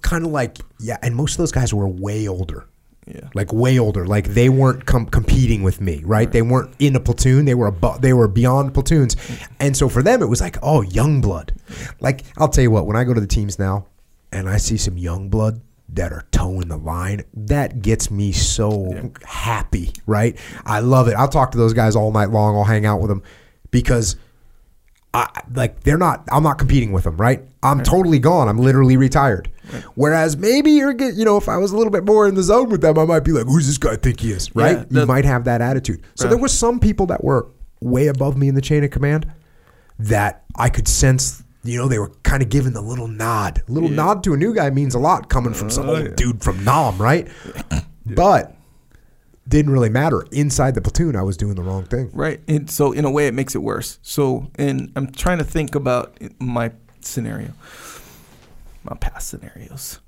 [0.02, 2.66] kind of like yeah, and most of those guys were way older.
[3.06, 3.28] Yeah.
[3.34, 4.06] Like way older.
[4.06, 6.30] Like they weren't com- competing with me, right?
[6.30, 7.44] They weren't in a platoon.
[7.44, 9.16] They were above, they were beyond platoons.
[9.58, 11.52] And so for them it was like, "Oh, young blood."
[12.00, 13.86] Like I'll tell you what, when I go to the teams now
[14.30, 19.10] and I see some young blood that are toeing the line, that gets me so
[19.24, 20.38] happy, right?
[20.64, 21.14] I love it.
[21.14, 22.54] I'll talk to those guys all night long.
[22.54, 23.22] I'll hang out with them
[23.72, 24.16] because
[25.12, 26.28] I like they're not.
[26.30, 27.42] I'm not competing with them, right?
[27.62, 28.48] I'm totally gone.
[28.48, 29.50] I'm literally retired.
[29.94, 32.70] Whereas maybe you're you know, if I was a little bit more in the zone
[32.70, 34.86] with them, I might be like, "Who's this guy I think he is?" Right?
[34.90, 36.02] Yeah, you might have that attitude.
[36.14, 37.48] So there were some people that were
[37.80, 39.30] way above me in the chain of command
[39.98, 41.42] that I could sense.
[41.62, 43.62] You know, they were kind of giving the little nod.
[43.68, 46.08] A little nod to a new guy means a lot coming from some old oh,
[46.08, 47.28] dude from Nam, right?
[48.06, 48.56] But
[49.48, 50.24] didn't really matter.
[50.32, 52.10] Inside the platoon, I was doing the wrong thing.
[52.12, 52.40] Right.
[52.46, 53.98] And so in a way it makes it worse.
[54.02, 57.52] So and I'm trying to think about my scenario.
[58.84, 60.00] My past scenarios.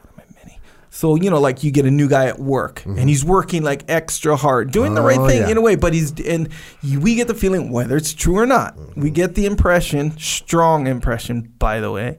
[0.00, 0.58] What am I many?
[0.90, 3.84] So, you know, like you get a new guy at work and he's working like
[3.88, 5.24] extra hard, doing the right Mm-hmm.
[5.24, 5.50] Oh, thing yeah.
[5.50, 6.48] in a way, but he's and
[6.82, 8.76] we get the feeling whether it's true or not.
[8.76, 9.00] Mm-hmm.
[9.00, 12.18] We get the impression, strong impression by the way,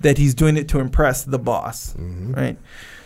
[0.00, 2.58] that he's doing it to impress the boss, right?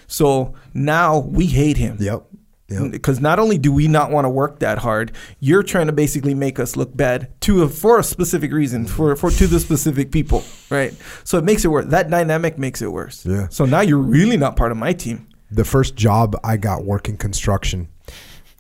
[0.09, 1.99] So now we hate him.
[1.99, 2.30] Mm-hmm.
[2.71, 2.83] Yep.
[2.83, 2.91] Yep.
[2.93, 6.35] Because not only do we not want to work that hard, you're trying to basically
[6.35, 10.13] make us look bad to a, for a specific reason, for for to the specific
[10.13, 10.95] people, right?
[11.25, 11.87] So it makes it worse.
[11.87, 13.27] That dynamic makes it worse.
[13.27, 13.49] Yeah.
[13.51, 15.27] So now you're really not part of my team.
[15.51, 17.89] the first job I got working construction,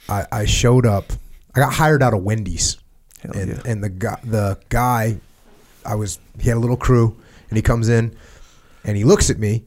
[0.09, 1.13] I, I showed up.
[1.55, 2.79] I got hired out of Wendy's,
[3.23, 3.63] Hell and yeah.
[3.65, 5.21] and the guy, the guy,
[5.85, 7.17] I was he had a little crew,
[7.49, 8.17] and he comes in,
[8.85, 9.65] and he looks at me,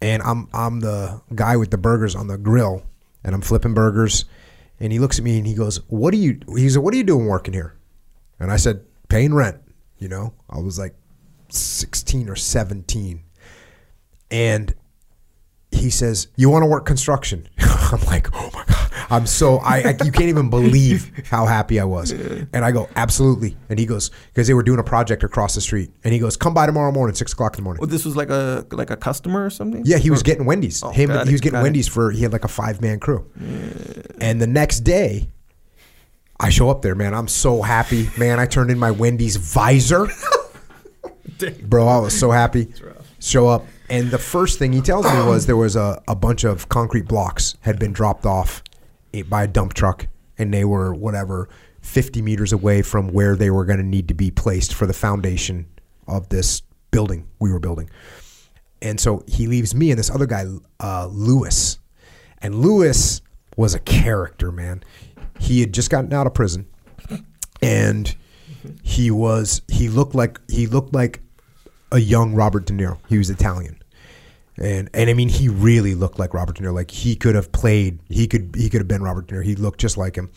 [0.00, 2.82] and I'm I'm the guy with the burgers on the grill,
[3.24, 4.26] and I'm flipping burgers,
[4.78, 6.96] and he looks at me and he goes, "What do you?" He said, "What are
[6.96, 7.76] you doing working here?"
[8.38, 9.58] And I said, "Paying rent."
[9.98, 10.94] You know, I was like
[11.48, 13.22] sixteen or seventeen,
[14.30, 14.74] and
[15.70, 18.73] he says, "You want to work construction?" I'm like, "Oh my god!"
[19.10, 22.10] I'm so I, I you can't even believe how happy I was.
[22.10, 25.60] And I go, "Absolutely." And he goes, because they were doing a project across the
[25.60, 28.04] street, and he goes, "Come by tomorrow morning, six o'clock in the morning." Well, this
[28.04, 29.82] was like a like a customer or something.
[29.84, 30.82] Yeah, he was getting Wendy's.
[30.82, 31.60] Oh, Him, he was getting.
[31.60, 33.28] Wendy's for he had like a five man crew.
[34.20, 35.28] And the next day,
[36.38, 37.14] I show up there, man.
[37.14, 38.38] I'm so happy, man.
[38.38, 40.08] I turned in my Wendy's visor,
[41.62, 41.86] bro.
[41.88, 42.72] I was so happy.
[43.20, 46.44] Show up, and the first thing he tells me was there was a, a bunch
[46.44, 48.62] of concrete blocks had been dropped off
[49.22, 50.06] by a dump truck,
[50.38, 51.48] and they were whatever
[51.80, 54.92] 50 meters away from where they were going to need to be placed for the
[54.92, 55.66] foundation
[56.06, 57.90] of this building we were building.
[58.80, 60.44] And so he leaves me and this other guy,
[60.80, 61.78] uh, Lewis.
[62.38, 63.22] And Lewis
[63.56, 64.82] was a character, man.
[65.40, 66.66] He had just gotten out of prison,
[67.62, 68.14] and
[68.82, 71.20] he was he looked like he looked like
[71.90, 72.98] a young Robert De Niro.
[73.08, 73.82] He was Italian,
[74.56, 76.74] and and I mean he really looked like Robert De Niro.
[76.74, 78.00] Like he could have played.
[78.08, 79.44] He could he could have been Robert De Niro.
[79.44, 80.30] He looked just like him,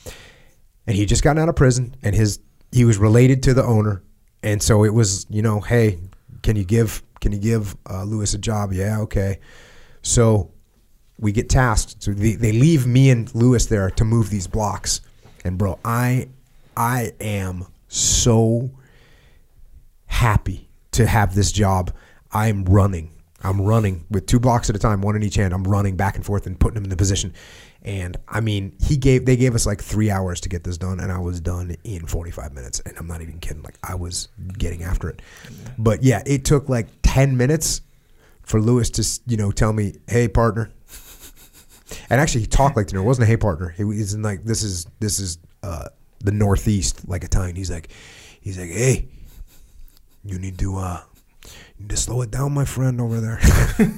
[0.85, 2.39] and he just gotten out of prison, and his
[2.71, 4.03] he was related to the owner,
[4.43, 5.99] and so it was you know hey,
[6.41, 8.73] can you give can you give uh, Lewis a job?
[8.73, 9.39] Yeah, okay.
[10.01, 10.51] So
[11.19, 12.03] we get tasked.
[12.03, 15.01] So they, they leave me and Lewis there to move these blocks.
[15.43, 16.29] And bro, I
[16.75, 18.71] I am so
[20.05, 21.93] happy to have this job.
[22.31, 23.11] I'm running.
[23.43, 25.53] I'm running with two blocks at a time, one in each hand.
[25.53, 27.33] I'm running back and forth and putting him in the position.
[27.83, 30.99] And I mean, he gave they gave us like three hours to get this done,
[30.99, 32.79] and I was done in 45 minutes.
[32.81, 33.61] And I'm not even kidding.
[33.61, 35.21] Like I was getting after it.
[35.77, 37.81] But yeah, it took like 10 minutes
[38.41, 40.71] for Lewis to you know tell me, "Hey, partner."
[42.09, 43.69] And actually, he talked like the It wasn't a hey partner.
[43.69, 45.85] He was in like this is this is uh,
[46.19, 47.55] the Northeast like Italian.
[47.55, 47.89] He's like,
[48.41, 49.07] he's like, hey,
[50.23, 51.01] you need to uh,
[51.77, 53.39] you need to slow it down, my friend over there.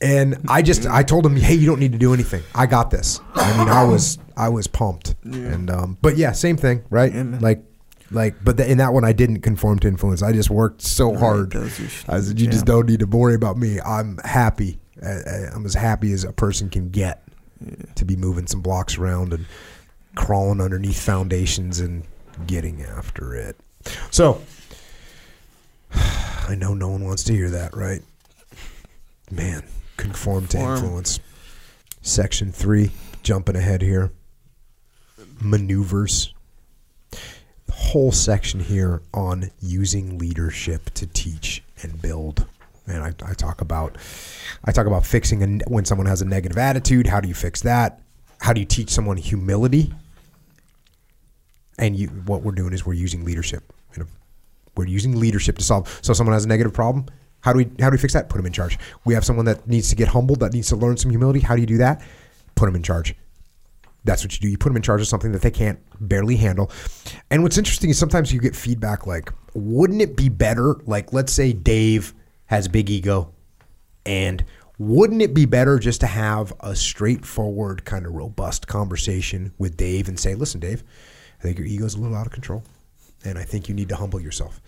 [0.00, 2.42] and I just I told him, hey, you don't need to do anything.
[2.54, 3.20] I got this.
[3.34, 5.14] I mean, I was I was pumped.
[5.24, 7.12] And um, but yeah, same thing, right?
[7.40, 7.62] like
[8.10, 10.22] like, but the, in that one, I didn't conform to influence.
[10.22, 11.54] I just worked so hard.
[11.54, 13.80] are sh- I said, you just don't need to worry about me.
[13.80, 14.78] I'm happy.
[15.02, 17.22] I, I- I'm as happy as a person can get
[17.96, 19.44] to be moving some blocks around and
[20.14, 22.04] crawling underneath foundations and
[22.46, 23.56] getting after it.
[24.10, 24.40] So,
[26.48, 28.02] I know no one wants to hear that, right?
[29.30, 29.62] Man,
[29.96, 31.20] conform to influence.
[32.00, 32.90] Section three,
[33.22, 34.10] jumping ahead here.
[35.40, 36.32] Maneuvers.
[37.10, 42.46] The whole section here on using leadership to teach and build.
[42.86, 43.98] And I, I talk about,
[44.64, 47.06] I talk about fixing a, when someone has a negative attitude.
[47.06, 48.00] How do you fix that?
[48.40, 49.92] How do you teach someone humility?
[51.78, 53.72] And you, what we're doing is we're using leadership.
[54.78, 55.98] We're using leadership to solve.
[56.02, 57.06] So someone has a negative problem.
[57.40, 58.28] How do we how do we fix that?
[58.28, 58.78] Put them in charge.
[59.04, 61.40] We have someone that needs to get humbled, that needs to learn some humility.
[61.40, 62.00] How do you do that?
[62.54, 63.14] Put them in charge.
[64.04, 64.48] That's what you do.
[64.48, 66.70] You put them in charge of something that they can't barely handle.
[67.30, 70.76] And what's interesting is sometimes you get feedback like, wouldn't it be better?
[70.86, 72.14] Like, let's say Dave
[72.46, 73.34] has a big ego,
[74.06, 74.44] and
[74.78, 80.08] wouldn't it be better just to have a straightforward, kind of robust conversation with Dave
[80.08, 80.84] and say, listen, Dave,
[81.40, 82.62] I think your ego's a little out of control,
[83.24, 84.60] and I think you need to humble yourself.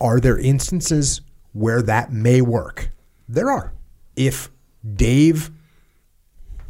[0.00, 1.20] Are there instances
[1.52, 2.90] where that may work?
[3.28, 3.72] There are.
[4.16, 4.50] If
[4.94, 5.50] Dave,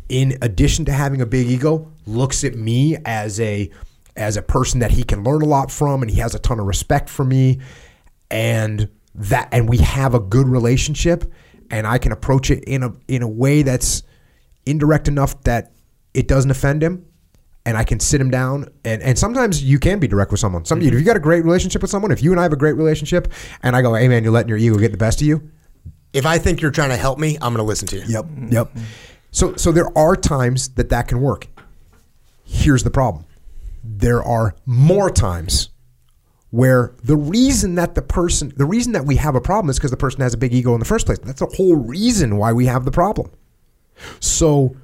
[0.08, 3.70] in addition to having a big ego, looks at me as a
[4.16, 6.58] as a person that he can learn a lot from and he has a ton
[6.58, 7.60] of respect for me
[8.30, 11.32] and that and we have a good relationship
[11.70, 14.02] and I can approach it in a in a way that's
[14.66, 15.72] indirect enough that
[16.14, 17.06] it doesn't offend him
[17.68, 20.64] and I can sit him down and, and sometimes you can be direct with someone.
[20.64, 20.98] Some if mm-hmm.
[20.98, 23.30] you got a great relationship with someone, if you and I have a great relationship
[23.62, 25.50] and I go, Hey man, you're letting your ego get the best of you,
[26.14, 28.04] If I think you're trying to help me, I'm going to listen to you.
[28.08, 28.24] Yep.
[28.48, 28.68] Yep.
[28.68, 28.84] Mm-hmm.
[29.32, 31.46] So so there are times that that can work.
[32.42, 33.26] Here's the problem.
[33.84, 35.68] There are more times
[36.48, 39.90] where the reason that the person the reason that we have a problem is because
[39.90, 41.18] the person has a big ego in the first place.
[41.18, 43.30] That's the whole reason why we have the problem.
[44.20, 44.74] So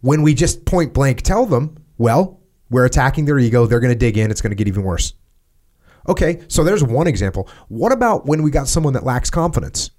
[0.00, 2.40] when we just point blank tell them, well,
[2.70, 5.14] we're attacking their ego, they're going to dig in, it's going to get even worse.
[6.08, 7.48] Okay, so there's one example.
[7.68, 9.90] What about when we got someone that lacks confidence?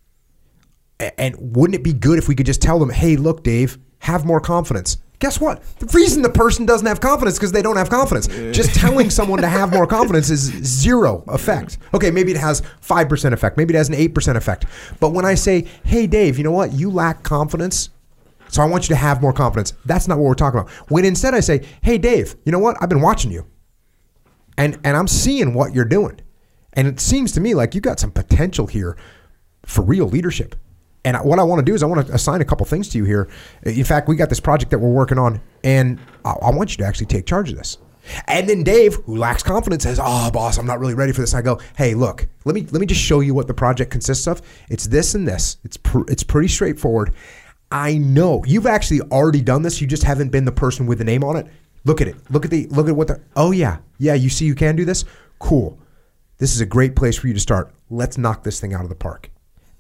[0.99, 4.25] And wouldn't it be good if we could just tell them, hey, look, Dave, have
[4.25, 4.97] more confidence?
[5.19, 5.63] Guess what?
[5.79, 8.27] The reason the person doesn't have confidence is because they don't have confidence.
[8.55, 11.79] Just telling someone to have more confidence is zero effect.
[11.93, 13.57] Okay, maybe it has 5% effect.
[13.57, 14.65] Maybe it has an 8% effect.
[14.99, 16.73] But when I say, hey, Dave, you know what?
[16.73, 17.89] You lack confidence.
[18.49, 19.73] So I want you to have more confidence.
[19.85, 20.71] That's not what we're talking about.
[20.89, 22.77] When instead I say, hey, Dave, you know what?
[22.81, 23.45] I've been watching you
[24.57, 26.19] and and I'm seeing what you're doing,
[26.73, 28.97] and it seems to me like you've got some potential here
[29.65, 30.55] for real leadership.
[31.05, 32.97] And what I want to do is I want to assign a couple things to
[32.97, 33.29] you here.
[33.63, 36.85] In fact, we got this project that we're working on, and I, want you to
[36.85, 37.77] actually take charge of this.
[38.27, 41.33] And then Dave, who lacks confidence, says, "Oh, boss, I'm not really ready for this."
[41.33, 44.27] I go, "Hey, look, let me let me just show you what the project consists
[44.27, 44.41] of.
[44.69, 45.57] It's this and this.
[45.63, 47.13] It's pr- it's pretty straightforward.
[47.71, 49.81] I know you've actually already done this.
[49.81, 51.47] You just haven't been the person with the name on it.
[51.83, 52.15] Look at it.
[52.29, 53.21] Look at the look at what the.
[53.35, 54.13] Oh yeah, yeah.
[54.13, 55.05] You see, you can do this.
[55.39, 55.77] Cool.
[56.37, 57.73] This is a great place for you to start.
[57.89, 59.31] Let's knock this thing out of the park.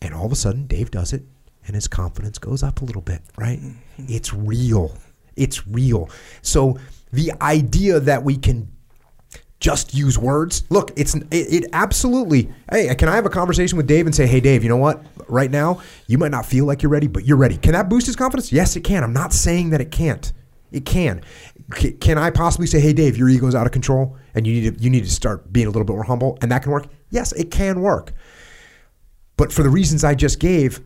[0.01, 1.23] And all of a sudden, Dave does it,
[1.65, 3.21] and his confidence goes up a little bit.
[3.37, 3.59] Right?
[3.59, 4.05] Mm-hmm.
[4.09, 4.95] It's real.
[5.35, 6.09] It's real.
[6.41, 6.79] So
[7.11, 8.71] the idea that we can
[9.59, 10.63] just use words.
[10.69, 12.51] Look, it's it, it absolutely.
[12.71, 15.03] Hey, can I have a conversation with Dave and say, "Hey, Dave, you know what?
[15.27, 18.05] Right now, you might not feel like you're ready, but you're ready." Can that boost
[18.05, 18.51] his confidence?
[18.51, 19.03] Yes, it can.
[19.03, 20.31] I'm not saying that it can't.
[20.71, 21.21] It can.
[21.75, 24.77] C- Can I possibly say, "Hey, Dave, your ego's out of control, and you need
[24.77, 26.87] to you need to start being a little bit more humble," and that can work?
[27.09, 28.13] Yes, it can work.
[29.37, 30.81] But for the reasons I just gave,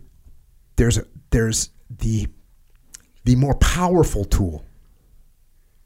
[0.78, 1.00] there's
[1.32, 2.28] there's the
[3.26, 4.66] the more powerful tool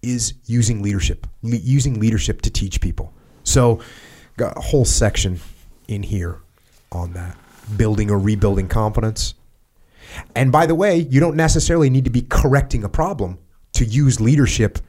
[0.05, 3.13] is using leadership, le- using leadership to teach people.
[3.43, 3.81] So,
[4.37, 5.39] got a whole section
[5.87, 6.39] in here
[6.91, 7.37] on that
[7.77, 9.33] building or rebuilding confidence.
[10.35, 13.39] And by the way, you don't necessarily need to be correcting a problem
[13.73, 14.79] to use leadership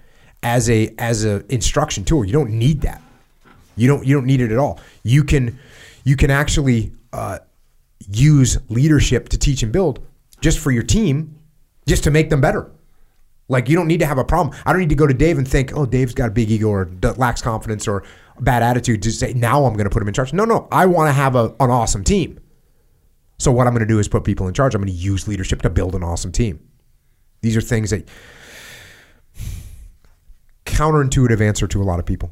[0.42, 2.24] as a as a instruction tool.
[2.24, 3.02] You don't need that.
[3.76, 4.78] You don't you don't need it at all.
[5.02, 5.58] You can
[6.04, 7.38] you can actually uh,
[8.08, 10.04] use leadership to teach and build
[10.40, 11.36] just for your team,
[11.86, 12.70] just to make them better.
[13.48, 14.56] Like you don't need to have a problem.
[14.64, 16.68] I don't need to go to Dave and think, oh, Dave's got a big ego
[16.68, 18.02] or lacks confidence or
[18.40, 20.32] bad attitude to say now I'm going to put him in charge.
[20.32, 22.40] No, no, I want to have a, an awesome team.
[23.38, 24.74] So what I'm going to do is put people in charge.
[24.74, 26.60] I'm going to use leadership to build an awesome team.
[27.42, 28.08] These are things that
[30.64, 32.30] counterintuitive answer to a lot of people.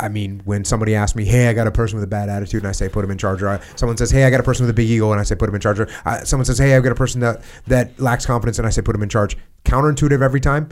[0.00, 2.62] I, mean, when somebody asks me, "Hey, I got a person with a bad attitude,"
[2.62, 4.42] and I say, "Put him in charge," or I, someone says, "Hey, I got a
[4.42, 6.44] person with a big ego," and I say, "Put him in charge," or uh, someone
[6.44, 9.02] says, "Hey, I've got a person that that lacks confidence," and I say, "Put him
[9.02, 10.68] in charge." Counterintuitive every time.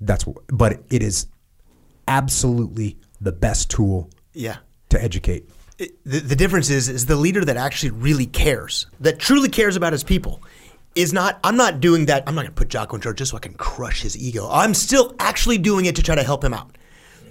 [0.00, 1.26] That's but it is
[2.06, 4.56] absolutely the best tool Yeah.
[4.90, 5.48] to educate.
[5.78, 9.76] It- the, the difference is is the leader that actually really cares, that truly cares
[9.76, 10.42] about his people,
[10.94, 11.38] is not.
[11.44, 12.24] I'm not doing that.
[12.26, 14.48] I'm not going to put Jocko in charge just so I can crush his ego.
[14.50, 16.76] I'm still actually doing it to try to help him out.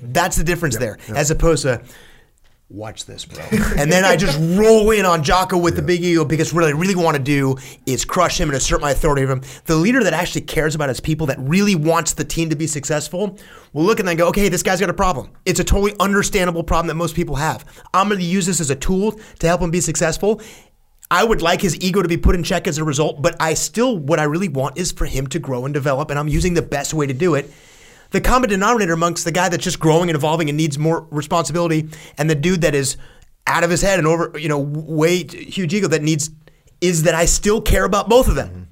[0.02, 1.82] That's the difference there, as opposed to.
[2.70, 3.42] Watch this, bro.
[3.78, 6.72] and then I just roll in on Jocko with the big ego because what I
[6.72, 7.56] really want to do
[7.86, 9.42] is crush him and assert my authority over him.
[9.68, 12.68] The leader that actually cares about his people, that really wants the team to be
[12.68, 13.40] successful,
[13.72, 15.30] will look and then go, okay, this guy's got a problem.
[15.46, 17.64] It's a totally understandable problem that most people have.
[17.94, 20.42] I'm going to use this as a tool to help him be successful.
[21.10, 23.54] I would like his ego to be put in check as a result, but I
[23.54, 26.54] still, what I really want is for him to grow and develop, and I'm using
[26.54, 27.50] the best way to do it
[28.12, 31.90] the common denominator amongst the guy that's just growing and evolving and needs more responsibility
[32.18, 32.98] and the dude that is
[33.46, 36.30] out of his head and over you know way huge ego that needs
[36.82, 38.50] is that I still care about both of them.
[38.50, 38.64] Mm-hmm.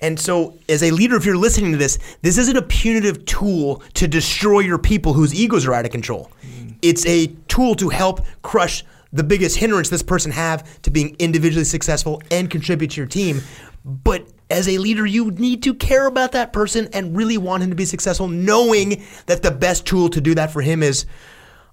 [0.00, 3.82] And so as a leader if you're listening to this this isn't a punitive tool
[3.94, 6.30] to destroy your people whose egos are out of control.
[6.42, 6.76] Mm.
[6.82, 11.64] It's a tool to help crush the biggest hindrance this person have to being individually
[11.64, 13.40] successful and contribute to your team.
[13.84, 17.70] But as a leader, you need to care about that person and really want him
[17.70, 21.04] to be successful, knowing that the best tool to do that for him is,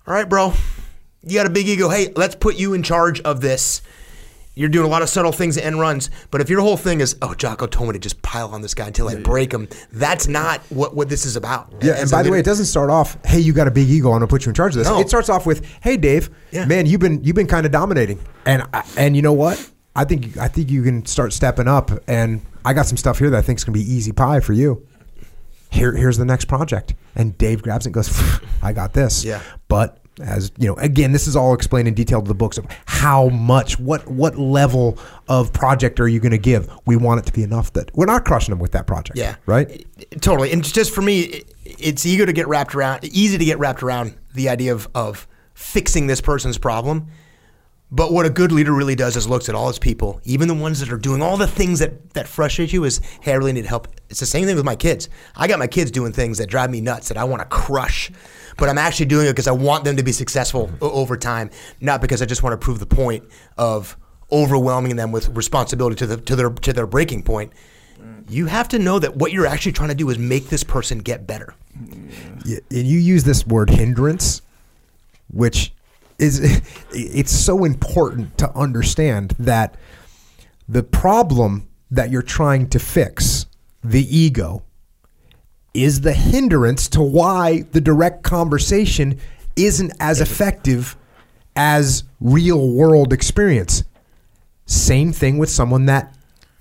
[0.08, 0.54] all right, bro,
[1.24, 1.90] you got a big ego.
[1.90, 3.82] Hey, let's put you in charge of this.
[4.58, 7.18] You're doing a lot of subtle things and runs, but if your whole thing is,
[7.22, 10.28] oh, Jocko told me to just pile on this guy until I break him, that's
[10.30, 11.74] not what, what this is about.
[11.82, 14.10] Yeah, and by the way, it doesn't start off, "Hey, you got a big ego.
[14.12, 15.02] I'm gonna put you in charge of this." No.
[15.02, 16.64] It starts off with, "Hey, Dave, Yeah.
[16.68, 19.62] man, you've been you've been kind of dominating, and I, and you know what?
[19.94, 23.30] I think I think you can start stepping up, and I got some stuff here
[23.30, 24.86] that I think is gonna be easy pie for you.
[25.72, 29.42] Here, here's the next project." And Dave grabs it and goes, "I got this." Yeah.
[29.68, 32.66] but as you know, again, this is all explained in detail to the books of
[32.86, 34.98] how much, what what level
[35.28, 36.70] of project are you going to give?
[36.86, 39.18] We want it to be enough that we're not crushing them with that project.
[39.18, 39.36] Yeah.
[39.46, 39.86] right.
[40.22, 40.54] Totally.
[40.54, 43.84] And just for me, it- it's ego to get wrapped around, easy to get wrapped
[43.84, 47.08] around the idea of, of fixing this person's problem.
[47.91, 50.56] But what a good leader really does is looks at all his people, even the
[50.56, 53.53] ones that are doing all the things that, that frustrate you, is, hey, I really
[53.53, 53.88] need help.
[54.10, 55.07] It's the same thing with my kids.
[55.36, 58.12] I got my kids doing things that drive me nuts that I want to crush,
[58.57, 62.02] but I'm actually doing it because I want them to be successful over time, not
[62.02, 63.24] because I just want to prove the point
[63.57, 63.95] of
[64.32, 67.53] overwhelming them with responsibility to, the, to, their, to their breaking point.
[68.28, 70.98] You have to know that what you're actually trying to do is make this person
[70.98, 71.53] get better.
[71.76, 74.41] y- and you use this word hindrance,
[75.32, 75.72] which
[76.20, 76.62] is
[76.92, 79.76] it's so important to understand that
[80.68, 83.46] the problem that you're trying to fix,
[83.84, 84.64] the ego,
[85.74, 89.20] is the hindrance to why the direct conversation
[89.56, 90.96] isn't as effective
[91.56, 93.84] as real world experience.
[94.66, 96.16] Same thing with someone that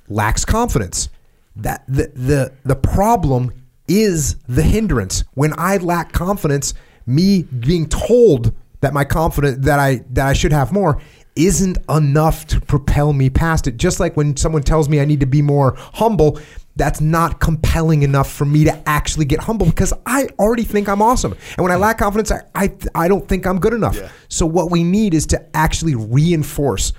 [0.08, 1.08] lacks confidence.
[1.56, 3.52] That the the the problem
[3.86, 5.24] is the hindrance.
[5.34, 6.74] When I lack confidence,
[7.06, 8.52] me being told
[8.84, 11.00] that my confidence that I that I should have more
[11.36, 13.76] isn't enough to propel me past it.
[13.76, 16.38] Just like when someone tells me I need to be more humble,
[16.76, 21.02] that's not compelling enough for me to actually get humble because I already think I'm
[21.02, 21.32] awesome.
[21.32, 23.98] And when I lack confidence, I I, I don't think I'm good enough.
[24.28, 26.92] So what we need is to actually reinforce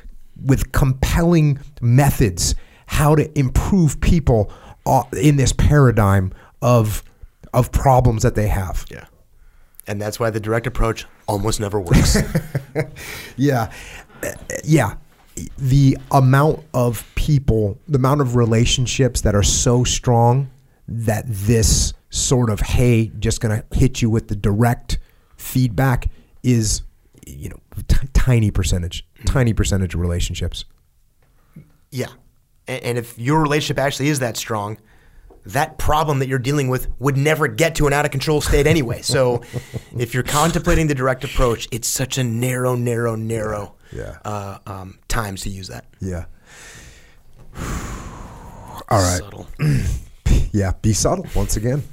[0.43, 2.55] with compelling methods
[2.87, 4.51] how to improve people
[4.85, 7.03] uh, in this paradigm of
[7.53, 8.85] of problems that they have.
[8.89, 9.05] Yeah.
[9.87, 12.17] And that's why the direct approach almost never works.
[13.37, 13.71] Yeah.
[14.63, 14.95] Yeah.
[15.57, 20.49] The amount of people, the amount of relationships that are so strong
[20.87, 24.99] that this sort of, hey, just going to hit you with the direct
[25.37, 26.09] feedback
[26.43, 26.81] is,
[27.25, 29.25] you know, t- tiny percentage, mm-hmm.
[29.25, 30.65] tiny percentage of relationships.
[31.91, 32.07] yeah.
[32.67, 34.79] And if your relationship actually is that strong,
[35.45, 38.67] that problem that you're dealing with would never get to an out of control state
[38.67, 39.01] anyway.
[39.01, 39.43] So
[39.97, 44.17] if you're contemplating the direct approach, it's such a narrow, narrow, narrow Yeah.
[44.25, 45.85] Uh, um, times to use that.
[45.99, 46.25] Yeah.
[48.89, 49.19] All right.
[49.19, 49.47] Subtle.
[50.51, 51.83] Yeah, be subtle once again.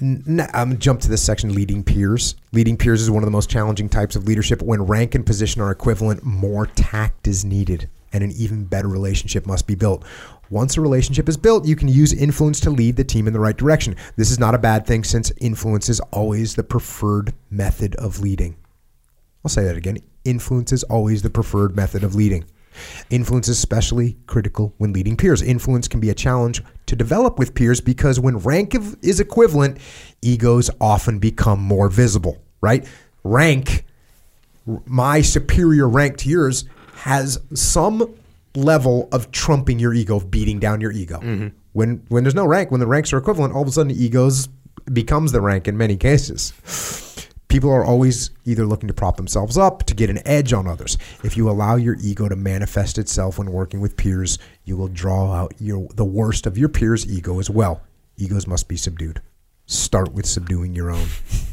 [0.00, 1.54] I'm gonna jump to this section.
[1.54, 2.34] Leading peers.
[2.52, 4.62] Leading peers is one of the most challenging types of leadership.
[4.62, 9.46] When rank and position are equivalent, more tact is needed, and an even better relationship
[9.46, 10.02] must be built.
[10.50, 13.40] Once a relationship is built, you can use influence to lead the team in the
[13.40, 13.96] right direction.
[14.16, 18.56] This is not a bad thing, since influence is always the preferred method of leading.
[19.44, 19.98] I'll say that again.
[20.24, 22.44] Influence is always the preferred method of leading.
[23.10, 25.42] Influence is especially critical when leading peers.
[25.42, 29.78] Influence can be a challenge to develop with peers because when rank is equivalent,
[30.22, 32.86] egos often become more visible, right?
[33.24, 33.84] Rank,
[34.84, 36.64] my superior rank to yours,
[36.96, 38.14] has some
[38.56, 41.18] level of trumping your ego, of beating down your ego.
[41.20, 41.48] Mm-hmm.
[41.72, 44.48] When when there's no rank, when the ranks are equivalent, all of a sudden egos
[44.92, 46.52] becomes the rank in many cases.
[47.48, 50.98] People are always either looking to prop themselves up to get an edge on others.
[51.22, 55.32] If you allow your ego to manifest itself when working with peers, you will draw
[55.32, 57.82] out your the worst of your peers' ego as well.
[58.16, 59.20] Egos must be subdued.
[59.66, 61.08] Start with subduing your own.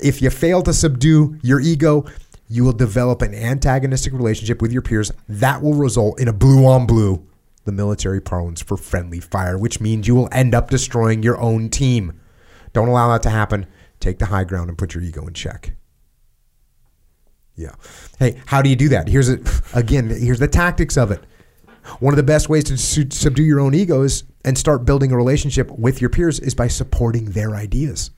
[0.00, 2.04] if you fail to subdue your ego,
[2.50, 6.66] you will develop an antagonistic relationship with your peers that will result in a blue
[6.66, 7.24] on blue,
[7.64, 11.70] the military parlance for friendly fire, which means you will end up destroying your own
[11.70, 12.20] team.
[12.72, 13.66] Don't allow that to happen.
[14.00, 15.74] Take the high ground and put your ego in check.
[17.54, 17.76] Yeah.
[18.18, 19.08] Hey, how do you do that?
[19.08, 20.10] Here's it again.
[20.10, 21.22] Here's the tactics of it.
[22.00, 25.12] One of the best ways to su- subdue your own ego is and start building
[25.12, 28.10] a relationship with your peers is by supporting their ideas.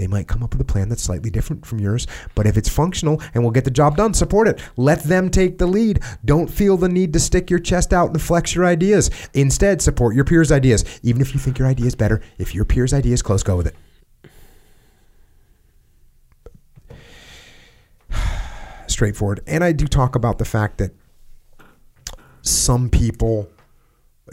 [0.00, 2.70] They might come up with a plan that's slightly different from yours, but if it's
[2.70, 4.58] functional and will get the job done, support it.
[4.76, 6.00] Let them take the lead.
[6.24, 9.10] Don't feel the need to stick your chest out and flex your ideas.
[9.34, 10.84] Instead, support your peers' ideas.
[11.02, 13.56] Even if you think your idea is better, if your peers' idea is close, go
[13.56, 13.76] with it.
[18.86, 19.42] Straightforward.
[19.46, 20.92] And I do talk about the fact that
[22.42, 23.50] some people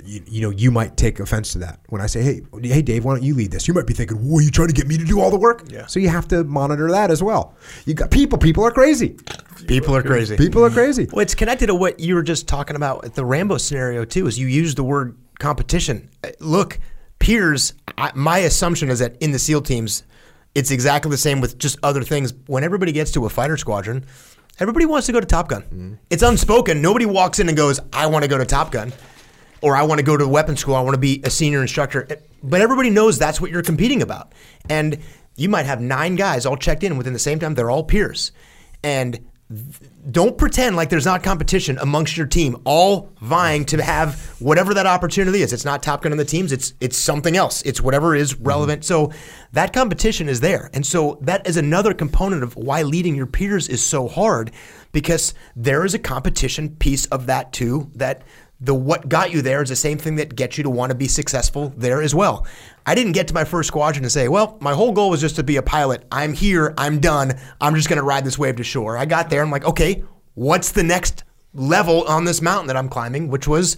[0.03, 3.03] you, you know you might take offense to that when i say hey hey dave
[3.05, 4.87] why don't you lead this you might be thinking well are you trying to get
[4.87, 5.85] me to do all the work Yeah.
[5.87, 7.55] so you have to monitor that as well
[7.85, 9.17] you got people people are crazy
[9.67, 10.37] People are crazy.
[10.37, 13.57] people are crazy Well, it's connected to what you were just talking about the Rambo
[13.57, 14.27] scenario too.
[14.27, 16.09] Is you use the word competition.
[16.23, 16.79] Uh, Look,
[17.19, 17.73] peers.
[17.97, 20.03] I, my assumption is that in the SEAL teams,
[20.55, 22.33] it's exactly the same with just other things.
[22.45, 24.05] When everybody gets to a fighter squadron,
[24.59, 25.97] everybody wants to go to Top Gun.
[26.11, 26.81] It's unspoken.
[26.81, 28.93] Nobody walks in and goes, "I want to go to Top Gun."
[29.61, 30.75] Or I want to go to weapon school.
[30.75, 32.07] I want to be a senior instructor.
[32.09, 34.33] Eh, but everybody knows that's what you're competing about.
[34.69, 34.99] And
[35.35, 37.55] you might have nine guys all checked in within the same time.
[37.55, 38.31] They're all peers.
[38.83, 39.19] And
[40.11, 44.85] don't pretend like there's not competition amongst your team, all vying to have whatever that
[44.85, 45.53] opportunity is.
[45.53, 46.51] It's not Top Gun on the teams.
[46.51, 47.61] It's it's something else.
[47.61, 48.43] It's whatever is mm-hmm.
[48.43, 48.85] relevant.
[48.85, 49.11] So
[49.53, 53.69] that competition is there, and so that is another component of why leading your peers
[53.69, 54.51] is so hard,
[54.91, 57.89] because there is a competition piece of that too.
[57.95, 58.23] That
[58.59, 60.95] the what got you there is the same thing that gets you to want to
[60.95, 62.45] be successful there as well.
[62.85, 65.35] I didn't get to my first squadron and say, well, my whole goal was just
[65.35, 66.05] to be a pilot.
[66.11, 66.73] I'm here.
[66.77, 67.39] I'm done.
[67.61, 68.97] I'm just going to ride this wave to shore.
[68.97, 69.41] I got there.
[69.41, 70.03] I'm like, okay,
[70.33, 71.23] what's the next
[71.53, 73.29] level on this mountain that I'm climbing?
[73.29, 73.77] Which was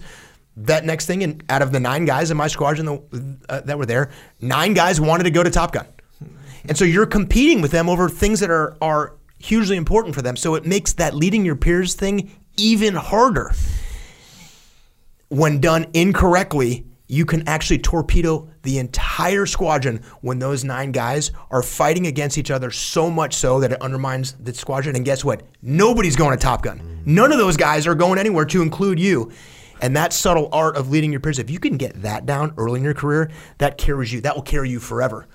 [0.56, 1.22] that next thing.
[1.24, 4.72] And out of the nine guys in my squadron that, uh, that were there, nine
[4.72, 5.86] guys wanted to go to Top Gun.
[6.66, 10.36] And so you're competing with them over things that are, are hugely important for them.
[10.36, 13.52] So it makes that leading your peers thing even harder
[15.30, 21.62] when done incorrectly, you can actually torpedo the entire squadron when those nine guys are
[21.62, 24.96] fighting against each other so much so that it undermines the squadron.
[24.96, 25.42] And guess what?
[25.62, 27.02] Nobody's going to Top Gun.
[27.04, 29.32] None of those guys are going anywhere to include you.
[29.80, 32.78] And that subtle art of leading your peers, if you can get that down early
[32.78, 34.20] in your career, that carries you.
[34.20, 35.26] That will carry you forever.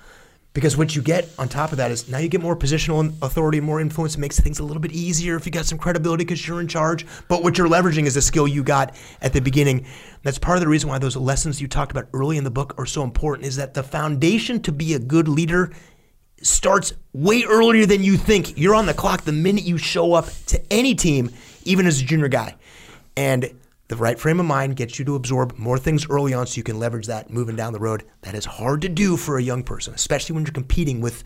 [0.56, 3.60] Because what you get on top of that is now you get more positional authority,
[3.60, 4.14] more influence.
[4.14, 6.66] It makes things a little bit easier if you got some credibility because you're in
[6.66, 7.04] charge.
[7.28, 9.84] But what you're leveraging is a skill you got at the beginning.
[10.22, 12.74] That's part of the reason why those lessons you talked about early in the book
[12.78, 13.46] are so important.
[13.46, 15.72] Is that the foundation to be a good leader
[16.40, 18.56] starts way earlier than you think.
[18.56, 21.32] You're on the clock the minute you show up to any team,
[21.64, 22.56] even as a junior guy.
[23.14, 23.50] And
[23.88, 26.64] the right frame of mind gets you to absorb more things early on so you
[26.64, 28.04] can leverage that moving down the road.
[28.22, 31.22] That is hard to do for a young person, especially when you're competing with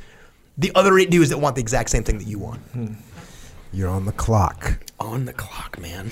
[0.59, 2.61] the other eight dudes that want the exact same thing that you want.
[2.73, 2.95] Hmm.
[3.73, 6.11] you're on the clock On the clock, man.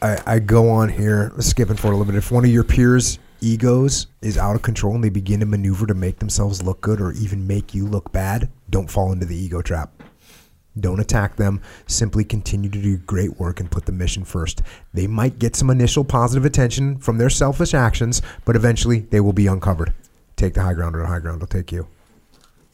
[0.00, 2.18] I, I go on here, skipping forward a little bit.
[2.18, 5.86] If one of your peers' egos is out of control and they begin to maneuver
[5.86, 9.36] to make themselves look good or even make you look bad, don't fall into the
[9.36, 9.90] ego trap.
[10.78, 11.60] Don't attack them.
[11.86, 14.60] Simply continue to do great work and put the mission first.
[14.92, 19.32] They might get some initial positive attention from their selfish actions, but eventually they will
[19.32, 19.94] be uncovered.
[20.36, 21.86] Take the high ground, or the high ground will take you.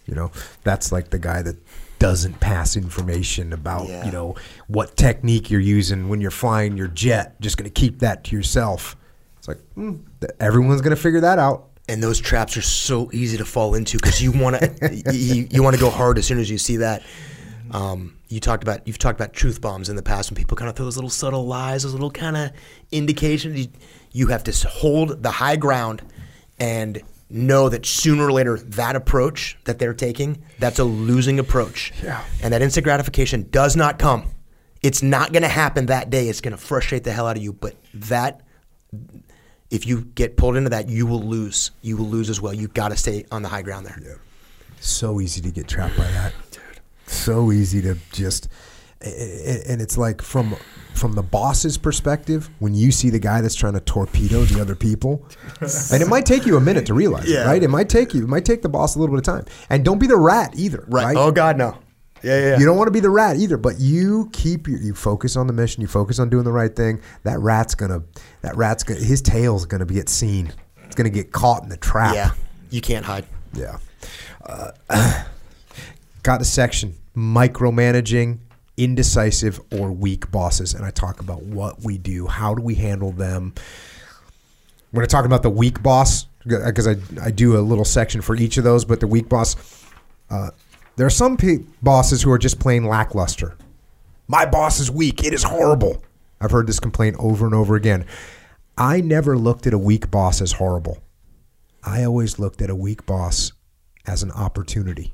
[0.07, 0.33] You know,
[0.65, 1.57] that's like the guy that
[1.99, 4.07] doesn't pass information about, Yeah.
[4.07, 4.35] you know,
[4.67, 7.39] what technique you're using when you're flying your jet.
[7.43, 8.97] Just going to keep that to yourself.
[9.39, 11.67] It's like, hmm, th- everyone's going to figure that out.
[11.89, 15.61] and those traps are so easy to fall into because you want to you, you
[15.63, 17.03] want to go hard as soon as you see that.
[17.73, 20.69] Um, you talked about you've talked about truth bombs in the past when people kind
[20.69, 22.51] of throw those little subtle lies, those little kind of
[22.91, 23.59] indications.
[23.59, 23.67] You,
[24.13, 26.03] you have to hold the high ground
[26.59, 31.93] and know that sooner or later that approach that they're taking that's a losing approach.
[32.03, 32.25] Yeah.
[32.43, 34.31] And that instant gratification does not come.
[34.83, 36.29] It's not going to happen that day.
[36.29, 37.53] It's going to frustrate the hell out of you.
[37.53, 38.41] But that
[39.71, 41.71] if you get pulled into that, you will lose.
[41.83, 42.53] You will lose as well.
[42.53, 44.01] You've got to stay on the high ground there.
[44.03, 44.15] Yeah.
[44.81, 46.33] so easy to get trapped by that.
[47.11, 48.49] So easy to just,
[49.01, 50.57] and it's like from
[50.95, 54.75] from the boss's perspective, when you see the guy that's trying to torpedo the other
[54.75, 55.27] people,
[55.61, 57.63] and it might take you a minute to realize it, right?
[57.63, 59.85] It might take you, it might take the boss a little bit of time, and
[59.85, 61.17] don't be the rat either, right?
[61.17, 61.77] Oh God, no.
[62.23, 62.59] Yeah, yeah.
[62.59, 65.47] You don't want to be the rat either, but you keep your, you focus on
[65.47, 65.81] the mission.
[65.81, 67.01] You focus on doing the right thing.
[67.23, 68.03] That rat's gonna,
[68.43, 70.53] that rat's gonna, his tail's gonna get seen.
[70.85, 72.15] It's gonna get caught in the trap.
[72.15, 72.31] yeah.
[72.69, 73.25] You can't hide.
[73.55, 73.79] Yeah.
[74.45, 74.73] Uh,
[76.23, 78.39] got a section micromanaging,
[78.77, 80.75] indecisive, or weak bosses.
[80.75, 82.27] And I talk about what we do.
[82.27, 83.55] How do we handle them?
[84.91, 88.35] When to talk about the weak boss because I, I do a little section for
[88.35, 88.85] each of those.
[88.85, 89.57] But the weak boss,
[90.31, 90.51] uh,
[90.97, 91.37] there are some
[91.83, 93.57] bosses who are just plain lackluster.
[94.27, 95.25] My boss is weak.
[95.25, 96.03] It is horrible.
[96.41, 98.07] I've heard this complaint over and over again.
[98.79, 100.99] I never looked at a weak boss as horrible.
[101.83, 103.53] I always looked at a weak boss
[104.07, 105.13] as an opportunity.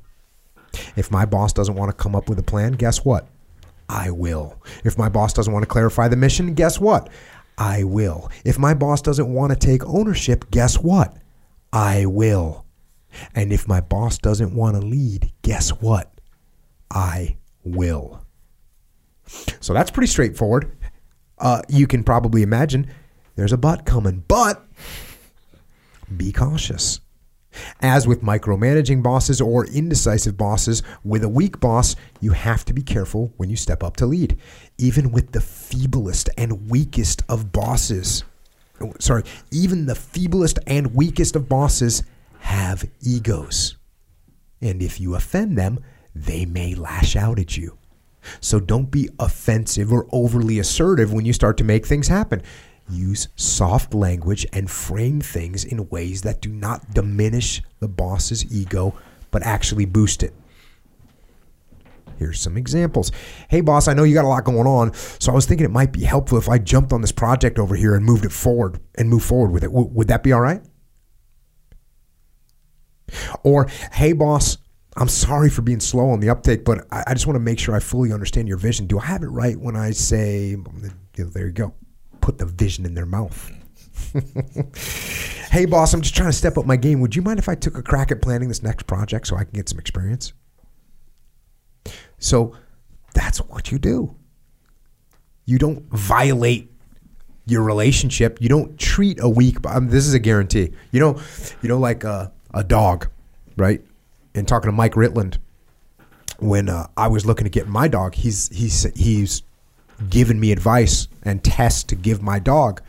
[0.97, 3.27] If my boss doesn't want to come up with a plan, guess what?
[3.87, 4.61] I will.
[4.83, 7.09] If my boss doesn't want to clarify the mission, guess what?
[7.57, 8.29] I will.
[8.43, 11.15] If my boss doesn't want to take ownership, guess what?
[11.71, 12.65] I will.
[13.33, 16.11] And if my boss doesn't want to lead, guess what?
[16.91, 18.25] I will.
[19.59, 20.75] So that's pretty straightforward.
[21.37, 22.87] Uh, you can probably imagine
[23.35, 24.65] there's a but coming, but
[26.15, 26.99] be cautious.
[27.81, 32.81] As with micromanaging bosses or indecisive bosses, with a weak boss, you have to be
[32.81, 34.37] careful when you step up to lead.
[34.77, 38.23] Even with the feeblest and weakest of bosses,
[38.81, 42.03] oh, sorry, even the feeblest and weakest of bosses
[42.39, 43.75] have egos.
[44.61, 45.79] And if you offend them,
[46.15, 47.77] they may lash out at you.
[48.41, 52.41] So don't be offensive or overly assertive when you start to make things happen.
[52.89, 58.95] Use soft language and frame things in ways that do not diminish the boss's ego,
[59.29, 60.33] but actually boost it.
[62.17, 63.11] Here's some examples.
[63.47, 65.71] Hey, boss, I know you got a lot going on, so I was thinking it
[65.71, 68.79] might be helpful if I jumped on this project over here and moved it forward
[68.95, 69.67] and move forward with it.
[69.67, 70.61] W- would that be all right?
[73.43, 74.57] Or, hey, boss,
[74.95, 77.59] I'm sorry for being slow on the uptake, but I, I just want to make
[77.59, 78.87] sure I fully understand your vision.
[78.87, 80.55] Do I have it right when I say,
[81.13, 81.75] there you go,
[82.21, 83.51] put the vision in their mouth?
[85.51, 86.99] hey, boss, I'm just trying to step up my game.
[87.01, 89.43] Would you mind if I took a crack at planning this next project so I
[89.43, 90.33] can get some experience?
[92.19, 92.55] So
[93.13, 94.15] that's what you do.
[95.45, 96.71] You don't violate
[97.45, 98.41] your relationship.
[98.41, 99.63] You don't treat a weak.
[99.63, 100.71] Mean, this is a guarantee.
[100.91, 101.21] You know,
[101.61, 103.07] you know, like a, a dog,
[103.55, 103.81] right?
[104.35, 105.37] And talking to Mike Ritland,
[106.39, 109.41] when uh, I was looking to get my dog, he's he's he's
[110.09, 112.81] given me advice and tests to give my dog.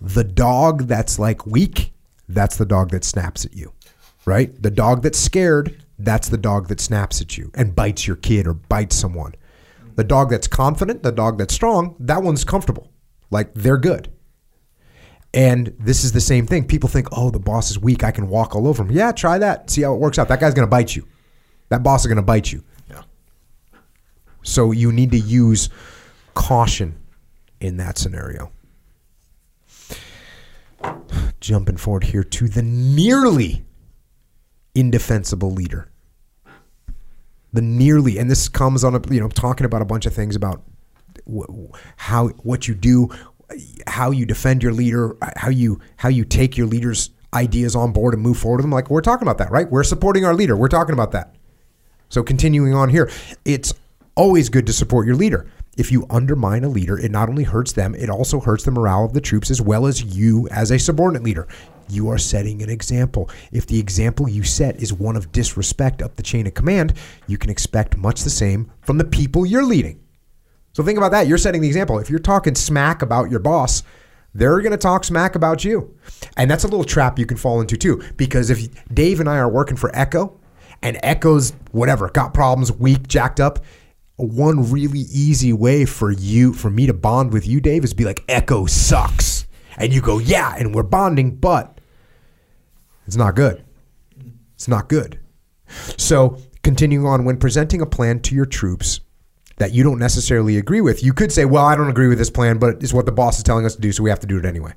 [0.00, 1.92] The dog that's like weak,
[2.28, 3.72] that's the dog that snaps at you,
[4.24, 4.60] right?
[4.60, 8.46] The dog that's scared, that's the dog that snaps at you and bites your kid
[8.46, 9.34] or bites someone.
[9.94, 12.90] The dog that's confident, the dog that's strong, that one's comfortable.
[13.30, 14.10] Like they're good.
[15.34, 16.66] And this is the same thing.
[16.66, 18.04] People think, oh, the boss is weak.
[18.04, 18.90] I can walk all over him.
[18.90, 19.70] Yeah, try that.
[19.70, 20.28] See how it works out.
[20.28, 21.06] That guy's going to bite you.
[21.70, 22.62] That boss is going to bite you.
[24.42, 25.68] So you need to use
[26.34, 26.96] caution
[27.60, 28.52] in that scenario.
[31.40, 33.64] Jumping forward here to the nearly
[34.74, 35.88] indefensible leader.
[37.52, 40.34] The nearly, and this comes on a you know talking about a bunch of things
[40.34, 40.62] about
[41.30, 41.44] wh-
[41.96, 43.10] how what you do,
[43.86, 48.14] how you defend your leader, how you how you take your leader's ideas on board
[48.14, 48.70] and move forward with them.
[48.70, 49.70] Like we're talking about that, right?
[49.70, 50.56] We're supporting our leader.
[50.56, 51.34] We're talking about that.
[52.08, 53.10] So continuing on here,
[53.44, 53.74] it's
[54.14, 55.46] always good to support your leader.
[55.76, 59.04] If you undermine a leader, it not only hurts them, it also hurts the morale
[59.04, 61.48] of the troops as well as you as a subordinate leader.
[61.88, 63.30] You are setting an example.
[63.52, 66.94] If the example you set is one of disrespect up the chain of command,
[67.26, 70.00] you can expect much the same from the people you're leading.
[70.74, 71.26] So think about that.
[71.26, 71.98] You're setting the example.
[71.98, 73.82] If you're talking smack about your boss,
[74.34, 75.94] they're going to talk smack about you.
[76.36, 78.02] And that's a little trap you can fall into too.
[78.16, 80.38] Because if Dave and I are working for Echo
[80.82, 83.58] and Echo's whatever, got problems, weak, jacked up,
[84.16, 88.04] one really easy way for you, for me to bond with you, Dave, is be
[88.04, 89.46] like, Echo sucks.
[89.76, 91.80] And you go, yeah, and we're bonding, but
[93.06, 93.64] It's not good.
[94.54, 95.18] It's not good.
[95.96, 99.00] So, continuing on, when presenting a plan to your troops
[99.56, 102.30] that you don't necessarily agree with, you could say, Well, I don't agree with this
[102.30, 104.26] plan, but it's what the boss is telling us to do, so we have to
[104.26, 104.72] do it anyway.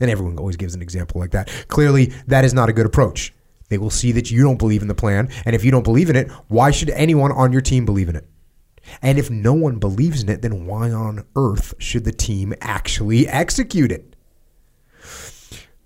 [0.00, 1.50] And everyone always gives an example like that.
[1.68, 3.34] Clearly, that is not a good approach.
[3.68, 5.28] They will see that you don't believe in the plan.
[5.44, 8.16] And if you don't believe in it, why should anyone on your team believe in
[8.16, 8.26] it?
[9.02, 13.28] And if no one believes in it, then why on earth should the team actually
[13.28, 14.16] execute it?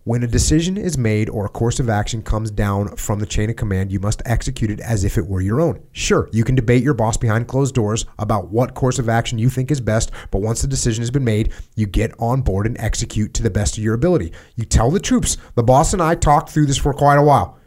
[0.04, 3.50] When a decision is made or a course of action comes down from the chain
[3.50, 5.82] of command, you must execute it as if it were your own.
[5.92, 9.50] Sure, you can debate your boss behind closed doors about what course of action you
[9.50, 12.78] think is best, but once the decision has been made, you get on board and
[12.80, 14.32] execute to the best of your ability.
[14.56, 17.58] You tell the troops, the boss and I talked through this for quite a while.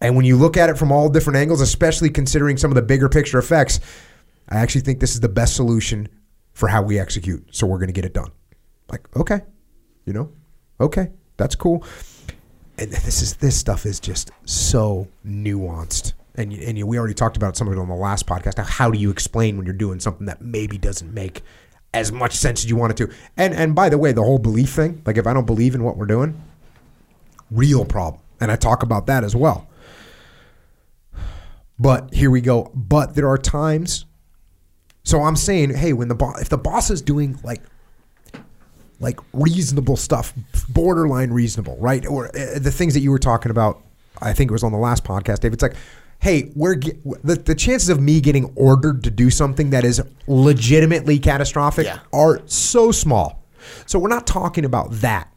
[0.00, 2.82] And when you look at it from all different angles, especially considering some of the
[2.82, 3.78] bigger picture effects,
[4.48, 6.08] I actually think this is the best solution
[6.52, 7.54] for how we execute.
[7.54, 8.30] So we're going to get it done.
[8.90, 9.42] Like, okay,
[10.06, 10.32] you know,
[10.80, 11.84] okay, that's cool.
[12.78, 16.14] And this is this stuff is just so nuanced.
[16.36, 18.58] And, and we already talked about some of it on the last podcast.
[18.58, 21.42] Now, how do you explain when you're doing something that maybe doesn't make
[21.92, 23.14] as much sense as you want it to?
[23.36, 25.82] And and by the way, the whole belief thing, like if I don't believe in
[25.82, 26.40] what we're doing,
[27.50, 28.22] real problem.
[28.40, 29.68] And I talk about that as well.
[31.78, 32.70] But here we go.
[32.74, 34.04] But there are times.
[35.08, 37.62] So I'm saying, hey, when the boss, if the boss is doing like,
[39.00, 40.34] like reasonable stuff,
[40.68, 42.04] borderline reasonable, right?
[42.06, 43.80] Or uh, the things that you were talking about,
[44.20, 45.54] I think it was on the last podcast, Dave.
[45.54, 45.76] It's like,
[46.20, 50.02] hey, we're ge- the, the chances of me getting ordered to do something that is
[50.26, 52.00] legitimately catastrophic Yeah.
[52.12, 53.42] are so small.
[53.86, 55.32] So we're not talking about that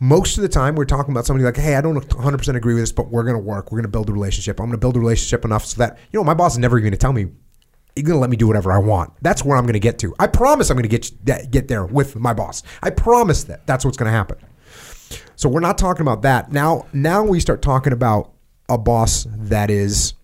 [0.00, 2.84] most of the time we're talking about somebody like hey i don't 100% agree with
[2.84, 4.78] this but we're going to work we're going to build a relationship i'm going to
[4.78, 7.12] build a relationship enough so that you know my boss is never going to tell
[7.12, 7.26] me
[7.98, 9.12] he's going to let me do whatever i want.
[9.22, 10.14] That's where i'm going to get to.
[10.18, 12.62] I promise i'm going to get get there with my boss.
[12.82, 13.66] I promise that.
[13.66, 14.38] That's what's going to happen.
[15.36, 16.52] So we're not talking about that.
[16.52, 18.32] Now now we start talking about
[18.68, 20.14] a boss that is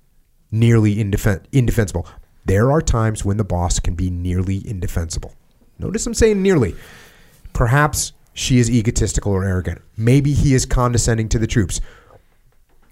[0.51, 2.07] nearly indefen- indefensible.
[2.45, 5.35] There are times when the boss can be nearly indefensible.
[5.79, 6.75] Notice i'm saying nearly.
[7.53, 9.81] Perhaps she is egotistical or arrogant.
[9.97, 11.81] Maybe he is condescending to the troops.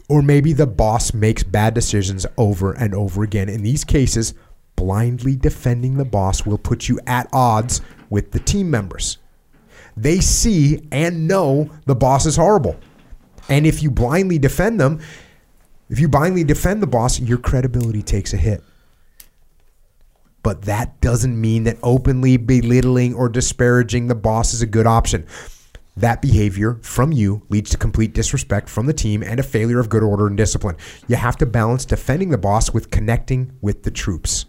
[0.08, 3.48] Or maybe the boss makes bad decisions over and over again.
[3.48, 4.34] In these cases,
[4.76, 7.80] blindly defending the boss will put you at odds
[8.10, 9.18] with the team members.
[9.96, 12.76] They see and know the boss is horrible.
[13.48, 15.00] And if you blindly defend them,
[15.88, 18.62] if you blindly defend the boss, your credibility takes a hit.
[20.42, 25.26] But that doesn't mean that openly belittling or disparaging the boss is a good option.
[25.96, 29.90] That behavior from you leads to complete disrespect from the team and a failure of
[29.90, 30.76] good order and discipline.
[31.06, 34.46] You have to balance defending the boss with connecting with the troops.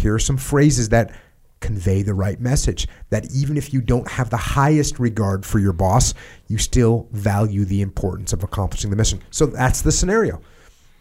[0.00, 1.14] Here are some phrases that
[1.60, 5.74] convey the right message that even if you don't have the highest regard for your
[5.74, 6.14] boss,
[6.48, 9.22] you still value the importance of accomplishing the mission.
[9.30, 10.40] So that's the scenario.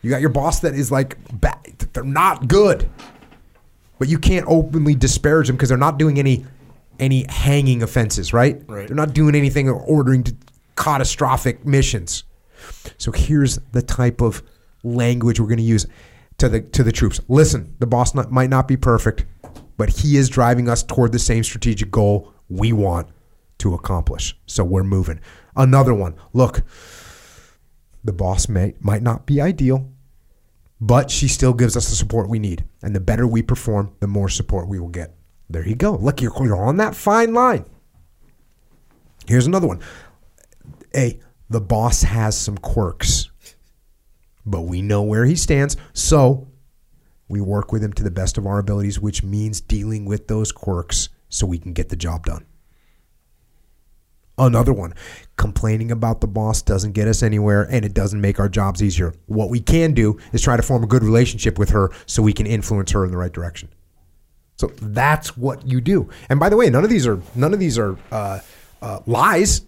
[0.01, 2.89] You got your boss that is like, bad, they're not good
[3.99, 6.45] but you can't openly disparage them because they're not doing any
[6.99, 8.61] any hanging offenses, right?
[8.67, 8.88] Right.
[8.88, 10.35] They're not doing anything or ordering to
[10.76, 12.23] catastrophic missions.
[12.97, 14.41] So here's the type of
[14.84, 15.85] language we're going to use
[16.40, 17.20] to the to the troops.
[17.28, 19.26] Listen, the boss not, might not be perfect,
[19.78, 23.10] but he is driving us toward the same strategic goal we want
[23.60, 24.38] to accomplish.
[24.45, 25.20] So we're moving.
[25.56, 26.16] Another one.
[26.34, 26.61] Look,
[28.03, 29.91] the boss may might not be ideal,
[30.82, 32.66] but she still gives us the support we need.
[32.82, 35.16] And the better we perform, the more support we will get.
[35.49, 35.95] There you go.
[35.95, 37.66] Look, you're, you're on that fine line.
[39.28, 39.82] Here's another one.
[40.95, 43.28] A, the boss has some quirks,
[44.49, 45.77] but we know where he stands.
[45.93, 46.47] So
[47.27, 50.51] we work with him to the best of our abilities, which means dealing with those
[50.51, 52.45] quirks so we can get the job done.
[54.38, 54.93] Another one.
[55.35, 59.13] Complaining about the boss doesn't get us anywhere and it doesn't make our jobs easier.
[59.27, 62.34] What we can do is try to form a good relationship with her so we
[62.34, 63.69] can influence her in the right direction.
[64.55, 66.09] So that's what you do.
[66.30, 68.39] And by the way, none of these are none of these are uh,
[68.81, 69.61] uh, lies.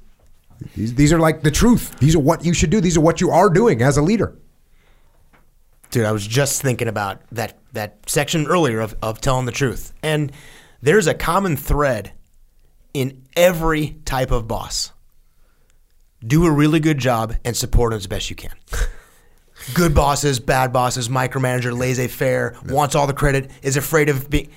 [0.75, 1.97] These, these are like the truth.
[1.99, 2.81] These are what you should do.
[2.81, 4.37] These are what you are doing as a leader.
[5.91, 9.93] Dude, I was just thinking about that that section earlier of, of telling the truth.
[10.03, 10.31] And
[10.81, 12.11] there's a common thread
[12.93, 14.91] in every type of boss.
[16.26, 18.51] Do a really good job and support them as best you can.
[19.73, 24.49] good bosses, bad bosses, micromanager, laissez-faire, wants all the credit, is afraid of being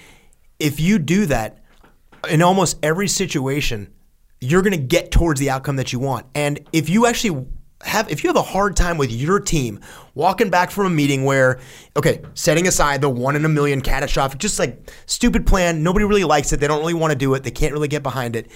[0.58, 1.64] if you do that
[2.28, 3.92] in almost every situation,
[4.40, 6.26] you're going to get towards the outcome that you want.
[6.34, 7.46] And if you actually
[7.84, 9.80] have if you have a hard time with your team
[10.14, 11.60] walking back from a meeting where
[11.96, 16.24] okay, setting aside the one in a million catastrophic just like stupid plan, nobody really
[16.24, 18.50] likes it, they don't really want to do it, they can't really get behind it.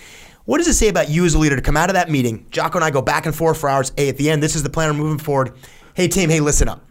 [0.45, 2.47] What does it say about you as a leader to come out of that meeting?
[2.51, 3.93] Jocko and I go back and forth for hours.
[3.99, 4.89] Hey, at the end, this is the plan.
[4.97, 5.53] We're moving forward.
[5.93, 6.83] Hey, team, hey, listen up.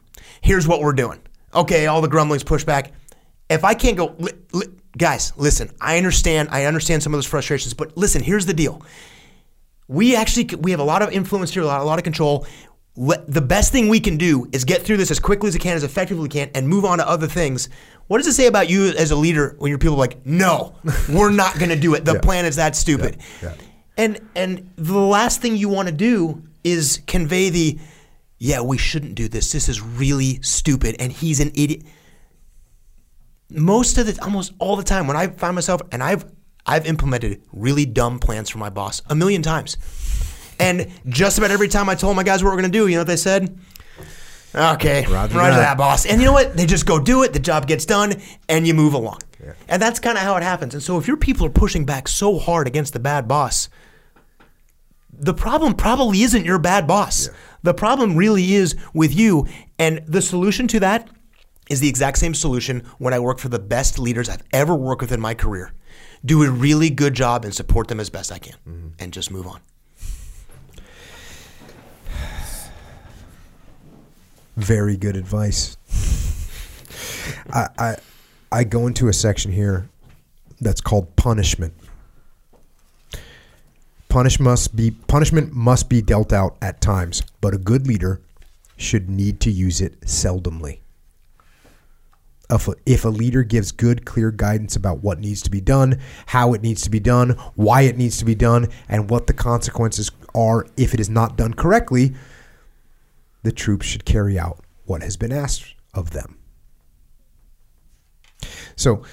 [0.41, 1.19] Here's what we're doing.
[1.55, 2.91] Okay, all the grumblings, pushback.
[3.49, 5.71] If I can't go, li- li- guys, listen.
[5.81, 6.49] I understand.
[6.51, 8.21] I understand some of those frustrations, but listen.
[8.21, 8.83] Here's the deal.
[9.87, 12.45] We actually we have a lot of influence here, a lot, a lot of control.
[12.95, 15.59] Let- The best thing we can do is get through this as quickly as we
[15.59, 17.69] can, as effectively as we can, and move on to other things.
[18.07, 20.75] What does it say about you as a leader when your people are like, no,
[21.09, 22.05] we're not going to do it.
[22.05, 23.17] The plan is that stupid.
[23.43, 23.53] Yeah.
[23.97, 27.79] And and the last thing you want to do is convey the,
[28.39, 29.51] yeah, we shouldn't do this.
[29.51, 31.83] This is really stupid, and he's an idiot.
[33.49, 36.25] Most of the, almost all the time, when I find myself, and I've
[36.67, 39.77] I've implemented really dumb plans for my boss a million times,
[40.59, 42.95] and just about every time I told my guys what we're going to do, you
[42.95, 43.57] know what they said?
[44.53, 45.57] Okay, Roger roger, that.
[45.57, 45.77] that.
[45.77, 46.05] boss.
[46.05, 46.55] And you know what?
[46.57, 47.33] They just go do it.
[47.33, 49.19] The job gets done, and you move along.
[49.67, 50.73] And that's kind of how it happens.
[50.73, 53.69] And so, if your people are pushing back so hard against the bad boss,
[55.11, 57.29] the problem probably isn't your bad boss.
[57.63, 59.47] The problem really is with you.
[59.79, 61.09] And the solution to that
[61.69, 65.01] is the exact same solution when I work for the best leaders I've ever worked
[65.01, 65.73] with in my career.
[66.25, 68.87] Do a really good job and support them as best I can, mm-hmm.
[68.99, 69.61] and just move on.
[74.55, 75.77] Very good advice.
[77.53, 77.95] I, I
[78.51, 79.89] I go into a section here
[80.59, 81.73] that's called punishment.
[84.09, 88.21] Punish must be punishment must be dealt out at times, but a good leader
[88.77, 90.79] should need to use it seldomly.
[92.49, 96.61] If a, leader gives good, clear guidance about what needs to be done, how it
[96.61, 100.65] needs to be done, why it needs to be done, and what the consequences are
[100.77, 102.13] if it is not done correctly,
[103.43, 106.37] the troops should carry out what has been asked of them.
[108.77, 109.03] So,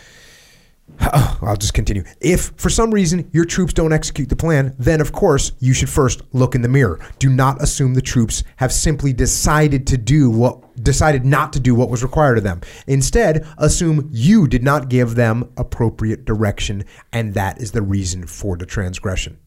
[1.00, 2.04] I'll just continue.
[2.20, 5.88] If for some reason your troops don't execute the plan, then of course you should
[5.88, 7.00] first look in the mirror.
[7.18, 11.74] Do not assume the troops have simply decided to do what decided not to do
[11.74, 12.60] what was required of them.
[12.86, 18.56] Instead, assume you did not give them appropriate direction and that is the reason for
[18.56, 19.38] the transgression.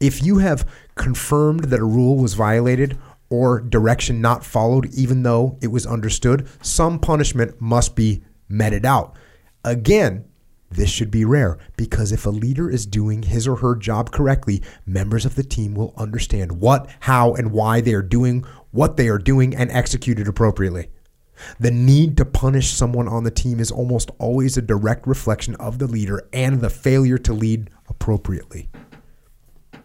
[0.00, 2.98] If you have confirmed that a rule was violated
[3.30, 9.16] or direction not followed, even though it was understood, some punishment must be meted out.
[9.64, 10.24] Again,
[10.70, 14.62] this should be rare because if a leader is doing his or her job correctly,
[14.84, 18.44] members of the team will understand what, how, and why they are doing
[18.74, 20.88] what they are doing and execute it appropriately.
[21.60, 25.78] The need to punish someone on the team is almost always a direct reflection of
[25.78, 28.68] the leader and the failure to lead appropriately.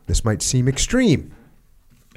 [0.07, 1.35] This might seem extreme.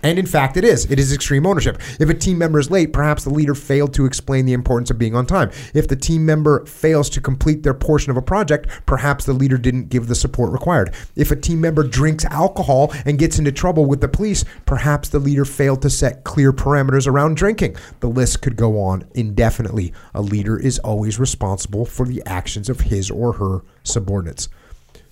[0.02, 0.90] And in fact, it is.
[0.90, 1.80] It is extreme ownership.
[2.00, 4.98] If a team member is late, perhaps the leader failed to explain the importance of
[4.98, 5.50] being on time.
[5.74, 9.58] If the team member fails to complete their portion of a project, perhaps the leader
[9.58, 10.92] didn't give the support required.
[11.14, 15.20] If a team member drinks alcohol and gets into trouble with the police, perhaps the
[15.20, 17.76] leader failed to set clear parameters around drinking.
[18.00, 19.92] The list could go on indefinitely.
[20.14, 24.48] A leader is always responsible for the actions of his or her subordinates.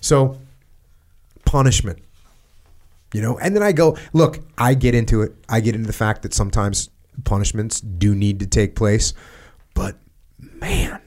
[0.01, 0.37] So,
[1.45, 1.99] punishment
[3.13, 3.37] you know?
[3.37, 5.35] And then i go look i get into it.
[5.49, 6.89] I get into the fact that sometimes
[7.23, 9.13] punishments do need to take place.
[9.73, 9.97] But
[10.39, 11.01] man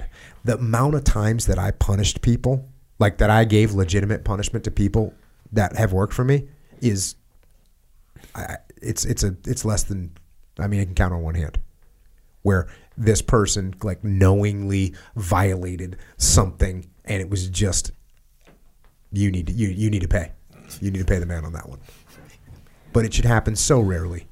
[0.44, 2.68] the amount of times that i punished people
[2.98, 5.12] like that i gave legitimate punishment to people
[5.52, 6.46] that have worked for me
[6.80, 7.16] is
[8.34, 10.12] I, it's it's a it's less than
[10.58, 11.58] i mean i can count on one hand
[12.42, 17.90] where this person like knowingly violated something and it was just
[19.12, 20.32] you need to you, you need to pay
[20.80, 21.78] you need to pay the man on that one
[22.92, 24.26] but it should happen so rarely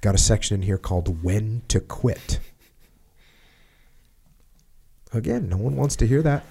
[0.00, 2.40] got a section in here called when to quit
[5.12, 6.44] again no one wants to hear that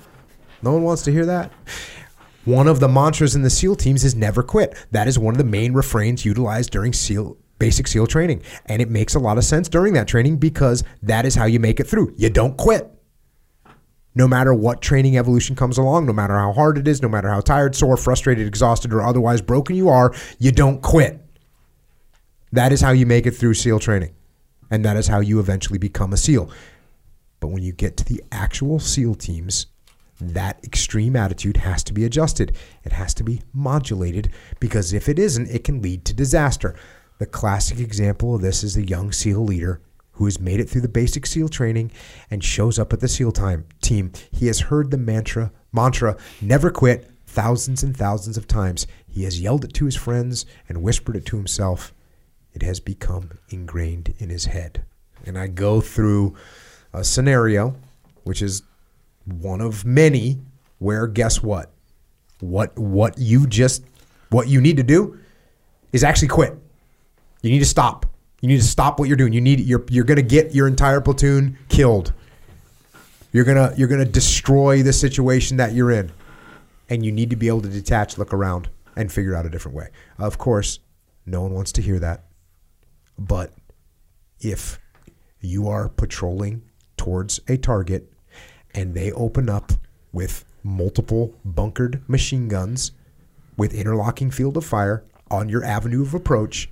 [0.61, 1.51] no one wants to hear that
[2.45, 4.75] one of the mantras in the SEAL teams is never quit.
[4.89, 8.41] That is one of the main refrains utilized during SEAL basic SEAL training.
[8.65, 11.59] And it makes a lot of sense during that training because that is how you
[11.59, 12.15] make it through.
[12.17, 12.89] You don't quit.
[14.13, 17.29] No matter what training evolution comes along, no matter how hard it is, no matter
[17.29, 21.19] how tired, sore, frustrated, exhausted, or otherwise broken you are, you don't quit.
[22.51, 24.13] That is how you make it through SEAL training.
[24.69, 26.51] And that is how you eventually become a SEAL.
[27.39, 29.67] But when you get to the actual SEAL teams,
[30.19, 32.55] that extreme attitude has to be adjusted.
[32.83, 34.29] It has to be modulated
[34.59, 36.75] because if it isn't, it can lead to disaster.
[37.17, 39.81] The classic example of this is the young SEAL leader
[40.21, 41.89] who has made it through the basic SEAL training
[42.29, 44.11] and shows up at the SEAL time team.
[44.31, 48.85] He has heard the mantra mantra never quit thousands and thousands of times.
[49.07, 51.91] He has yelled it to his friends and whispered it to himself.
[52.53, 54.83] It has become ingrained in his head.
[55.25, 56.35] And I go through
[56.93, 57.75] a scenario
[58.23, 58.61] which is
[59.25, 60.37] one of many
[60.77, 61.71] where guess what?
[62.41, 63.83] What what you just
[64.29, 65.17] what you need to do
[65.91, 66.55] is actually quit.
[67.41, 68.05] You need to stop.
[68.41, 69.33] You need to stop what you're doing.
[69.33, 72.11] You need you're you're going to get your entire platoon killed.
[73.31, 76.11] You're going to you're going to destroy the situation that you're in.
[76.89, 79.77] And you need to be able to detach, look around and figure out a different
[79.77, 79.89] way.
[80.17, 80.79] Of course,
[81.25, 82.25] no one wants to hear that.
[83.17, 83.53] But
[84.41, 84.79] if
[85.39, 86.63] you are patrolling
[86.97, 88.11] towards a target
[88.73, 89.71] and they open up
[90.11, 92.91] with multiple bunkered machine guns
[93.55, 96.69] with interlocking field of fire on your avenue of approach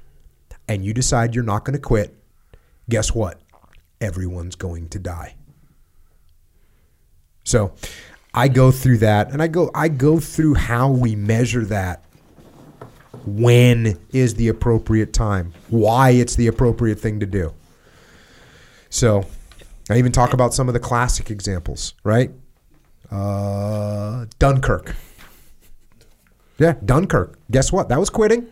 [0.70, 2.16] and you decide you're not going to quit,
[2.88, 3.42] guess what?
[4.00, 5.36] Everyone's going to die.
[7.44, 7.74] So
[8.34, 12.06] I go through that and I go I go through how we measure that
[13.26, 17.54] when is the appropriate time, why it's the appropriate thing to do.
[18.90, 19.26] So
[19.90, 22.32] I even talk about some of the classic examples, right?
[23.12, 24.96] Uh, Dunkirk.
[26.60, 27.40] Yeah, Dunkirk.
[27.50, 27.90] Guess what?
[27.90, 28.48] That was quitting.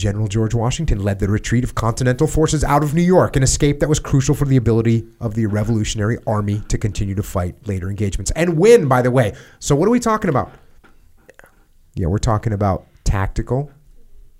[0.00, 3.80] General George Washington led the retreat of Continental forces out of New York, an escape
[3.80, 7.90] that was crucial for the ability of the Revolutionary Army to continue to fight later
[7.90, 9.34] engagements and win, by the way.
[9.58, 10.52] So, what are we talking about?
[11.94, 13.70] Yeah, we're talking about tactical,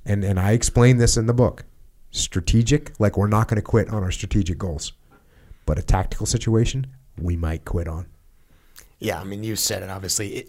[0.07, 1.65] and, and I explain this in the book.
[2.11, 4.95] Strategic, like we're not going to quit on our strategic goals.
[5.67, 6.87] But a tactical situation,
[7.19, 8.07] we might quit on.
[8.99, 9.91] Yeah, I mean, you said it.
[9.91, 10.49] Obviously, it,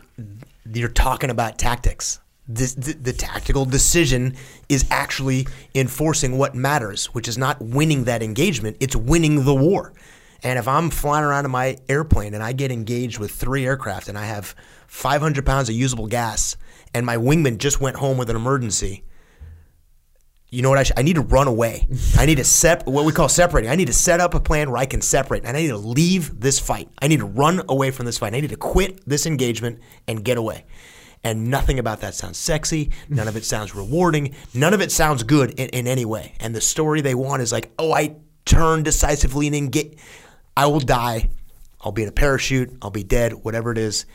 [0.71, 2.21] you're talking about tactics.
[2.53, 4.35] This, the, the tactical decision
[4.67, 9.93] is actually enforcing what matters, which is not winning that engagement; it's winning the war.
[10.43, 14.07] And if I'm flying around in my airplane and I get engaged with three aircraft
[14.07, 14.55] and I have
[14.87, 16.57] 500 pounds of usable gas,
[16.93, 19.03] and my wingman just went home with an emergency,
[20.49, 21.87] you know what I, sh- I need to run away.
[22.17, 23.71] I need to set what we call separating.
[23.71, 25.77] I need to set up a plan where I can separate, and I need to
[25.77, 26.89] leave this fight.
[27.01, 28.33] I need to run away from this fight.
[28.33, 30.65] I need to quit this engagement and get away.
[31.23, 32.91] And nothing about that sounds sexy.
[33.07, 34.35] None of it sounds rewarding.
[34.53, 36.33] None of it sounds good in, in any way.
[36.39, 38.15] And the story they want is like, oh, I
[38.45, 39.97] turn decisively and engage.
[40.57, 41.29] I will die.
[41.81, 42.75] I'll be in a parachute.
[42.81, 43.33] I'll be dead.
[43.33, 44.05] Whatever it is.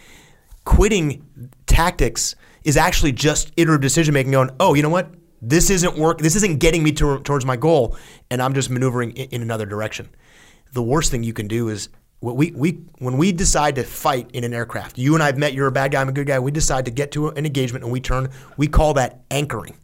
[0.64, 2.34] Quitting tactics
[2.64, 4.32] is actually just iterative decision making.
[4.32, 5.14] Going, oh, you know what?
[5.40, 6.18] This isn't work.
[6.18, 7.96] This isn't getting me to, towards my goal,
[8.30, 10.08] and I'm just maneuvering in, in another direction.
[10.72, 11.88] The worst thing you can do is
[12.20, 14.98] we, we when we decide to fight in an aircraft.
[14.98, 15.52] You and I've met.
[15.52, 16.00] You're a bad guy.
[16.00, 16.38] I'm a good guy.
[16.38, 18.30] We decide to get to an engagement, and we turn.
[18.56, 19.76] We call that anchoring,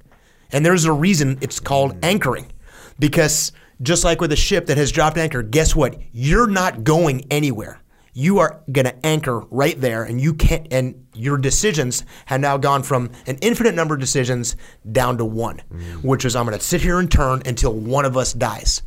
[0.51, 2.51] and there's a reason it's called anchoring,
[2.99, 3.53] because
[3.83, 5.99] just like with a ship that has dropped anchor, guess what?
[6.13, 7.83] You're not going anywhere
[8.15, 12.57] you are going to anchor right there and you can't and your decisions have now
[12.57, 14.57] gone from an infinite number of decisions
[14.91, 16.05] down to one mm.
[16.05, 18.83] which is i'm going to sit here and turn until one of us dies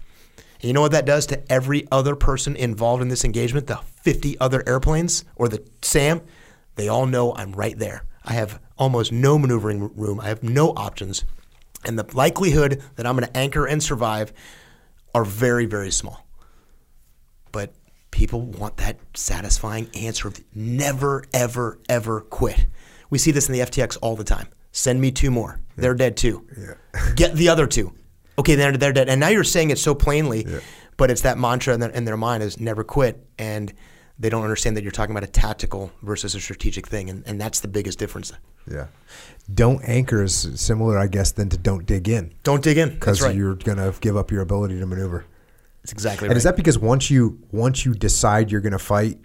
[0.55, 3.79] and you know what that does to every other person involved in this engagement the
[4.01, 6.21] 50 other airplanes or the SAM
[6.75, 10.69] they all know i'm right there i have almost no maneuvering room i have no
[10.71, 11.23] options
[11.85, 14.33] and the likelihood that i'm going to anchor and survive
[15.13, 16.25] are very very small
[17.51, 17.73] but
[18.15, 22.65] people want that satisfying answer of never, ever, ever quit.
[23.09, 24.47] We see this in the FTX all the time.
[24.71, 25.59] Send me two more.
[25.75, 26.47] They're dead too.
[26.57, 27.13] Yeah.
[27.15, 27.93] Get the other two.
[28.37, 29.09] Okay, they're, they're dead.
[29.09, 30.59] And now you're saying it so plainly, yeah.
[30.97, 33.25] but it's that mantra in their, in their mind is never quit.
[33.37, 33.73] And
[34.19, 37.09] they don't understand that you're talking about a tactical versus a strategic thing.
[37.09, 38.33] And, and that's the biggest difference.
[38.69, 38.87] Yeah.
[39.53, 42.33] Don't anchor is similar, I guess, than to don't dig in.
[42.43, 42.89] Don't dig in.
[42.89, 43.35] Because right.
[43.35, 45.25] you're going to give up your ability to maneuver.
[45.81, 46.37] That's exactly and right.
[46.37, 49.19] is that because once you once you decide you're going to fight,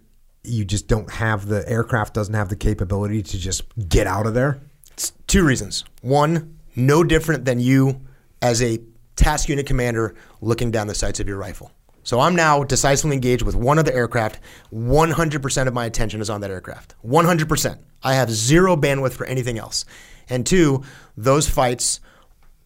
[0.44, 4.34] you just don't have the aircraft doesn't have the capability to just get out of
[4.34, 4.60] there?
[4.92, 5.84] It's two reasons.
[6.02, 8.02] One, no different than you
[8.42, 8.78] as a
[9.20, 11.70] task unit commander looking down the sights of your rifle.
[12.02, 14.40] So I'm now decisively engaged with one other aircraft.
[14.72, 16.94] 100% of my attention is on that aircraft.
[17.04, 17.78] 100%.
[18.02, 19.84] I have zero bandwidth for anything else.
[20.30, 20.82] And two,
[21.16, 22.00] those fights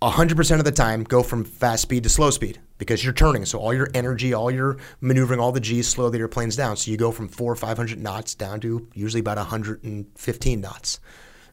[0.01, 3.45] 100% of the time go from fast speed to slow speed because you're turning.
[3.45, 6.77] So all your energy, all your maneuvering, all the G's slow the airplanes down.
[6.77, 11.01] So you go from four or 500 knots down to usually about 115 knots.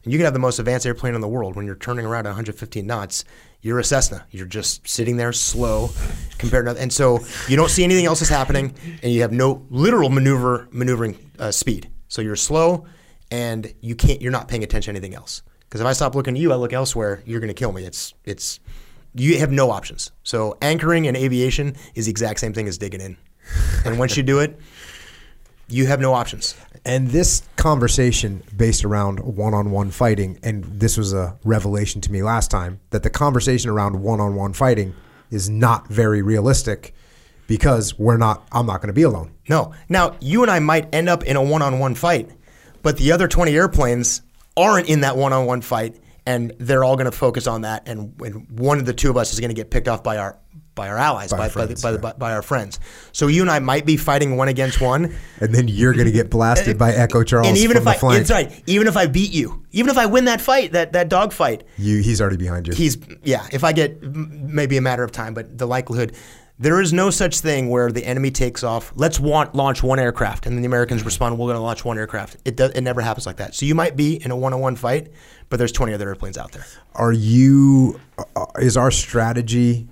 [0.04, 2.26] And you can have the most advanced airplane in the world when you're turning around
[2.26, 3.24] at 115 knots.
[3.62, 4.26] You're a Cessna.
[4.32, 5.92] You're just sitting there slow
[6.40, 8.74] compared to, and so you don't see anything else is happening,
[9.04, 11.90] and you have no literal maneuver maneuvering uh, speed.
[12.08, 12.86] So you're slow,
[13.30, 14.22] and you can't.
[14.22, 15.44] You're not paying attention to anything else.
[15.62, 17.24] Because if I stop looking at you, I look elsewhere.
[17.26, 17.86] You're going to kill me.
[17.86, 18.60] It's it's
[19.14, 20.12] you have no options.
[20.24, 23.18] So anchoring in aviation is the exact same thing as digging in.
[23.86, 24.60] And once you do it,
[25.68, 26.56] you have no options.
[26.84, 32.50] And this conversation based around one-on-one fighting, and this was a revelation to me last
[32.50, 34.96] time that the conversation around one-on-one fighting
[35.30, 36.96] is not very realistic
[37.46, 38.48] because we're not.
[38.52, 39.34] I'm not going to be alone.
[39.48, 39.74] No.
[39.90, 42.32] Now, you and I might end up in a one on one fight,
[42.82, 44.22] but the other 20 airplanes
[44.58, 47.88] aren't in that one on one fight, and they're all going to focus on that.
[47.88, 50.18] And, and one of the two of us is going to get picked off by
[50.18, 50.38] our
[50.76, 52.14] by our allies, by, our by, friends, the, by, the, yeah.
[52.14, 52.80] by our friends.
[53.12, 55.14] So you and I might be fighting one against one.
[55.42, 57.90] And then you're going to get blasted by Echo Charles and even from if the
[57.90, 58.22] I, flank.
[58.22, 61.10] it's right, even if I beat you, even if I win that fight, that, that
[61.10, 62.76] dog fight, You, he's already behind you.
[62.76, 63.48] he's yeah.
[63.52, 66.16] If I get maybe a matter of time, but the likelihood
[66.62, 68.94] there is no such thing where the enemy takes off.
[68.96, 71.40] Let's want launch one aircraft, and then the Americans respond.
[71.40, 72.38] We're going to launch one aircraft.
[72.46, 72.72] It does.
[72.72, 73.56] It never happens like that.
[73.56, 75.10] So you might be in a one-on-one fight,
[75.50, 76.66] but there's 20 other airplanes out there.
[76.94, 78.00] Are you?
[78.36, 79.88] Uh, is our strategy?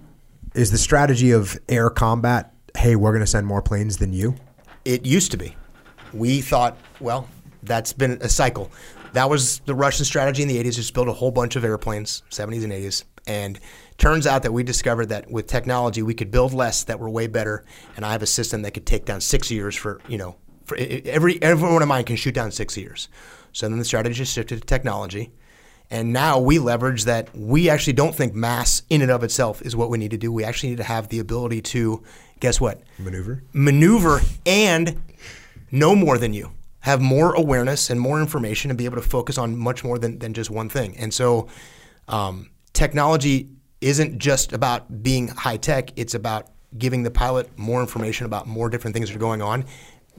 [0.55, 2.53] Is the strategy of air combat?
[2.75, 4.35] Hey, we're going to send more planes than you.
[4.83, 5.55] It used to be.
[6.11, 7.27] We thought, well,
[7.61, 8.71] that's been a cycle.
[9.13, 12.23] That was the Russian strategy in the 80s, just build a whole bunch of airplanes,
[12.31, 13.03] 70s and 80s.
[13.27, 13.59] And
[13.97, 17.27] turns out that we discovered that with technology, we could build less that were way
[17.27, 17.63] better.
[17.95, 20.35] And I have a system that could take down six years for, you know,
[20.65, 23.07] for every, every one of mine can shoot down six years.
[23.51, 25.31] So then the strategy shifted to technology.
[25.91, 29.75] And now we leverage that we actually don't think mass in and of itself is
[29.75, 30.31] what we need to do.
[30.31, 32.03] We actually need to have the ability to,
[32.39, 32.81] guess what?
[32.99, 33.43] Maneuver.
[33.53, 35.01] maneuver and
[35.71, 36.51] know more than you,
[36.81, 40.19] have more awareness and more information, and be able to focus on much more than,
[40.19, 40.95] than just one thing.
[40.97, 41.47] And so,
[42.07, 43.49] um, technology
[43.81, 46.47] isn't just about being high tech, it's about
[46.77, 49.65] giving the pilot more information about more different things that are going on.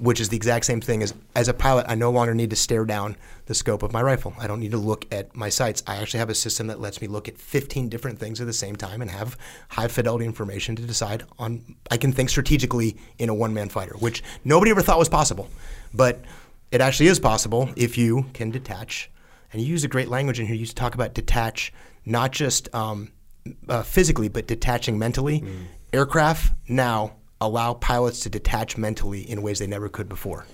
[0.00, 2.56] Which is the exact same thing as as a pilot, I no longer need to
[2.56, 3.16] stare down
[3.46, 4.34] the scope of my rifle.
[4.38, 5.82] I don't need to look at my sights.
[5.86, 8.52] I actually have a system that lets me look at 15 different things at the
[8.52, 9.36] same time and have
[9.68, 11.76] high fidelity information to decide on.
[11.90, 15.48] I can think strategically in a one man fighter, which nobody ever thought was possible.
[15.92, 16.20] But
[16.70, 19.10] it actually is possible if you can detach.
[19.52, 20.54] And you use a great language in here.
[20.54, 21.72] You talk about detach,
[22.06, 23.10] not just um,
[23.68, 25.44] uh, physically, but detaching mentally.
[25.92, 30.46] Aircraft now allow pilots to detach mentally in ways they never could before.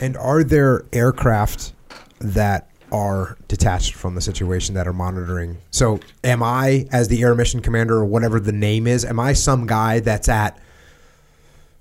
[0.00, 1.72] And are there aircraft
[2.20, 5.58] that are detached from the situation that are monitoring?
[5.70, 9.34] So, am I, as the air mission commander or whatever the name is, am I
[9.34, 10.58] some guy that's at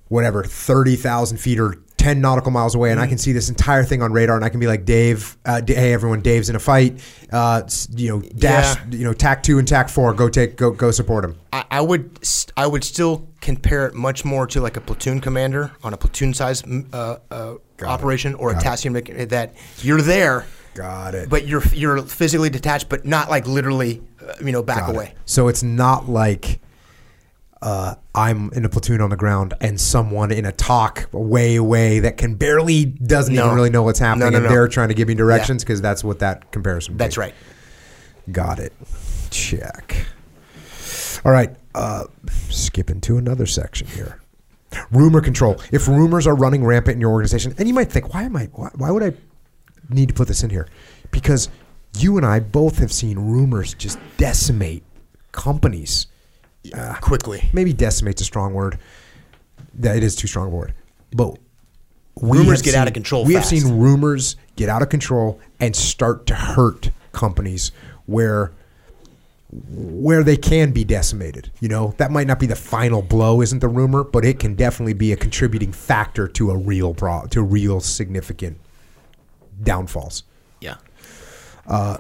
[0.10, 3.84] whatever thirty thousand feet or ten nautical miles away, and I can see this entire
[3.84, 6.60] thing on radar, and I can be like, Dave, uh, hey everyone, Dave's in a
[6.60, 7.00] fight.
[7.32, 7.62] Uh,
[7.96, 8.98] you know, dash, Yeah.
[8.98, 11.36] you know, tack two and tack four, go take, go, go support him.
[11.54, 15.20] I, I would st- I would still compare it much more to like a platoon
[15.22, 17.56] commander on a platoon size mm, uh, uh,
[17.86, 21.30] operation or a tasking mech- that you're there, Got it.
[21.30, 24.96] but you're you're physically detached, but not like literally, uh, you know, back Got it.
[24.96, 25.14] away.
[25.26, 26.60] So it's not like
[27.62, 32.00] uh, I'm in a platoon on the ground and someone in a TOC way away
[32.00, 33.46] that can barely doesn't No.
[33.46, 34.50] even really know what's happening no, and no.
[34.50, 36.96] they're trying to give me directions because that's what that comparison.
[36.98, 37.22] That's be.
[37.22, 37.34] right.
[38.32, 38.74] Got it.
[39.30, 40.06] Check.
[41.26, 41.56] All right.
[41.76, 42.06] Uh,
[42.50, 44.22] skipping to another section here.
[44.92, 45.60] Rumor control.
[45.72, 48.46] If rumors are running rampant in your organization, and you might think, why am I?
[48.54, 49.14] Why, why would I
[49.90, 50.68] need to put this in here?
[51.12, 51.50] Because
[51.98, 54.84] you and I both have seen rumors just decimate
[55.32, 56.08] companies.
[57.02, 57.50] Quickly.
[57.54, 58.78] Maybe decimate's a strong word.
[59.76, 60.74] That it is too strong a word.
[61.12, 61.38] But
[62.22, 63.52] we Rumors get out of control We fast.
[63.52, 67.72] have seen rumors get out of control and start to hurt companies
[68.06, 68.52] where
[69.52, 71.50] where they can be decimated.
[71.60, 74.54] You know, that might not be the final blow, isn't the rumor, but it can
[74.54, 78.58] definitely be a contributing factor to a real pro to real significant
[79.64, 80.24] downfalls.
[80.62, 80.76] Yeah.
[81.66, 81.98] Uh,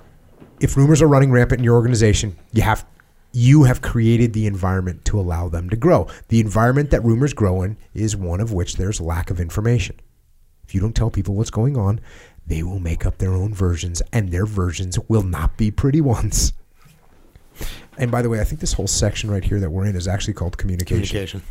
[0.60, 2.86] if rumors are running rampant in your organization, you have
[3.31, 6.07] you have created the environment to allow them to grow.
[6.30, 9.99] The environment that rumors grow in is one of which there's lack of information.
[10.64, 11.99] If you don't tell people what's going on,
[12.47, 16.53] they will make up their own versions, and their versions will not be pretty ones.
[17.97, 20.07] And by the way, I think this whole section right here that we're in is
[20.07, 21.06] actually called communication.
[21.06, 21.41] Communication.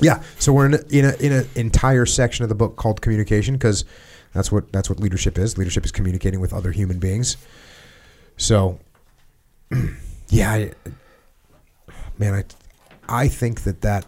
[0.00, 3.00] Yeah, so we're in a, in a in an entire section of the book called
[3.00, 3.84] communication because
[4.32, 5.56] that's what that's what leadership is.
[5.56, 7.36] Leadership is communicating with other human beings.
[8.36, 8.80] So,
[10.28, 10.70] yeah,
[12.18, 12.44] man, I
[13.08, 14.06] I think that that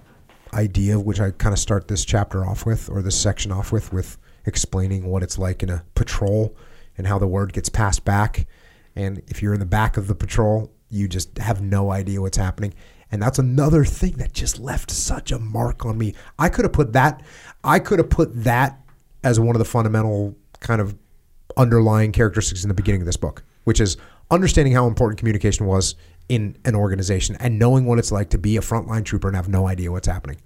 [0.55, 3.93] idea, which I kind of start this chapter off with, or this section off with,
[3.93, 4.17] with
[4.47, 6.57] explaining what it's like in a patrol
[6.97, 8.47] and how the word gets passed back,
[8.95, 12.39] and if you're in the back of the patrol, you just have no idea what's
[12.39, 12.73] happening.
[13.13, 16.15] And that's another thing that just left such a mark on me.
[16.39, 17.23] I could have put that,
[17.63, 18.81] I could have put that
[19.23, 20.97] as one of the fundamental kind of
[21.57, 23.97] underlying characteristics in the beginning of this book, which is
[24.31, 25.95] understanding how important communication was
[26.29, 29.49] in an organization and knowing what it's like to be a frontline trooper and have
[29.49, 30.41] no idea what's happening.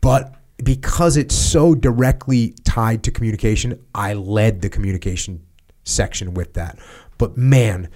[0.00, 5.44] But because it's so directly tied to communication, I led the communication
[5.84, 6.78] section with that.
[7.18, 7.88] But man,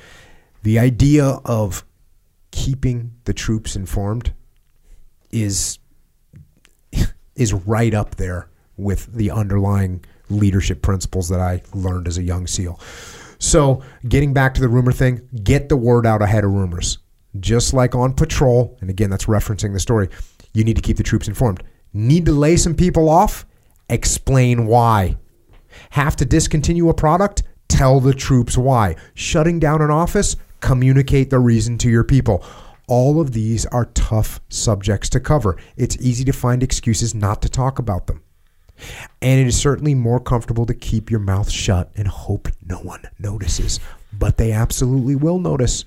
[0.62, 1.85] the idea of
[2.51, 4.32] keeping the troops informed
[5.31, 5.78] is
[7.35, 12.47] is right up there with the underlying leadership principles that I learned as a young
[12.47, 12.81] SEAL.
[13.41, 16.99] So, getting back to the rumor thing, get the word out ahead of rumors.
[17.41, 20.11] Just like on patrol, and again, that's referencing the story,
[20.53, 21.62] you need to keep the troops informed.
[21.95, 23.47] Need to lay some people off?
[23.89, 25.17] Explain why.
[25.91, 27.43] Have to discontinue a product?
[27.69, 28.97] Tell the troops why.
[29.15, 30.37] Shutting down an office?
[30.61, 32.45] Communicate the reason to your people.
[32.89, 35.57] All of these are tough subjects to cover.
[35.79, 38.23] It's easy to find excuses not to talk about them.
[39.23, 43.02] And it is certainly more comfortable to keep your mouth shut and hope no one
[43.19, 43.81] notices.
[44.12, 45.85] But they absolutely will notice.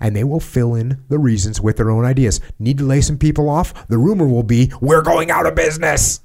[0.00, 2.40] And they will fill in the reasons with their own ideas.
[2.58, 3.86] Need to lay some people off?
[3.88, 6.20] The rumor will be, we're going out of business.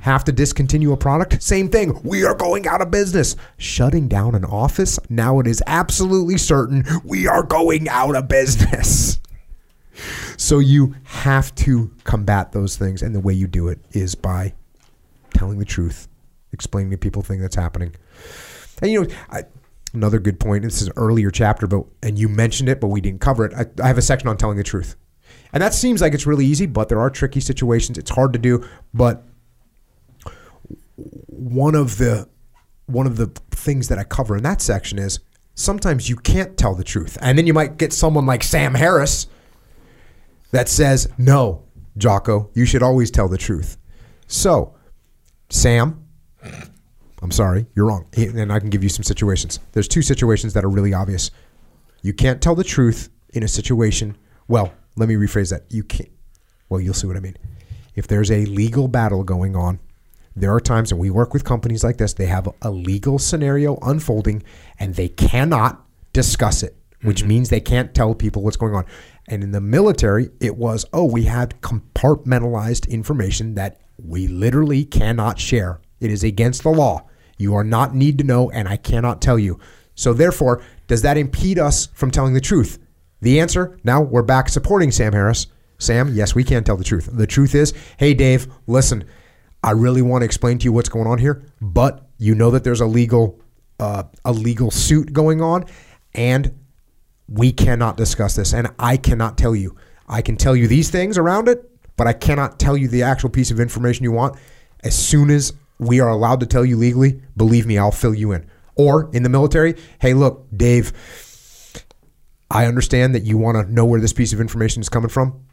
[0.00, 1.42] Have to discontinue a product?
[1.42, 2.00] Same thing.
[2.02, 3.36] We are going out of business.
[3.56, 4.98] Shutting down an office?
[5.08, 9.20] Now it is absolutely certain we are going out of business.
[10.36, 13.02] So you have to combat those things.
[13.02, 14.54] And the way you do it is by
[15.38, 16.08] telling the truth,
[16.52, 17.94] explaining to people things that's happening.
[18.82, 19.44] And you know, I,
[19.94, 20.64] another good point.
[20.64, 23.54] This is an earlier chapter, but and you mentioned it, but we didn't cover it.
[23.54, 24.96] I, I have a section on telling the truth,
[25.52, 27.98] and that seems like it's really easy, but there are tricky situations.
[27.98, 29.24] It's hard to do, but
[30.96, 32.28] one of the
[32.86, 35.20] one of the things that I cover in that section is
[35.54, 39.26] sometimes you can't tell the truth, and then you might get someone like Sam Harris
[40.50, 41.62] that says, "No,
[41.96, 43.76] Jocko, you should always tell the truth."
[44.26, 44.74] So,
[45.50, 46.04] Sam,
[47.22, 48.06] I'm sorry, you're wrong.
[48.16, 49.60] And I can give you some situations.
[49.72, 51.30] There's two situations that are really obvious.
[52.02, 54.16] You can't tell the truth in a situation.
[54.46, 55.64] Well, let me rephrase that.
[55.70, 56.10] You can't.
[56.68, 57.36] Well, you'll see what I mean.
[57.94, 59.80] If there's a legal battle going on,
[60.36, 63.76] there are times, and we work with companies like this, they have a legal scenario
[63.82, 64.44] unfolding
[64.78, 67.28] and they cannot discuss it, which mm-hmm.
[67.28, 68.84] means they can't tell people what's going on.
[69.26, 75.38] And in the military, it was, oh, we had compartmentalized information that we literally cannot
[75.38, 75.80] share.
[76.00, 77.06] It is against the law.
[77.36, 79.58] You are not need to know, and I cannot tell you.
[79.94, 82.78] So, therefore, does that impede us from telling the truth?
[83.20, 85.48] The answer now we're back supporting Sam Harris.
[85.78, 87.08] Sam, yes, we can tell the truth.
[87.12, 89.04] The truth is, hey, Dave, listen,
[89.62, 92.64] I really want to explain to you what's going on here, but you know that
[92.64, 93.40] there's a legal
[93.80, 95.64] uh, a legal suit going on,
[96.14, 96.52] and
[97.28, 99.76] we cannot discuss this, and I cannot tell you.
[100.08, 103.28] I can tell you these things around it, but I cannot tell you the actual
[103.28, 104.38] piece of information you want.
[104.82, 108.32] As soon as we are allowed to tell you legally, believe me, I'll fill you
[108.32, 108.48] in.
[108.76, 110.92] Or in the military, hey, look, Dave,
[112.50, 115.44] I understand that you want to know where this piece of information is coming from.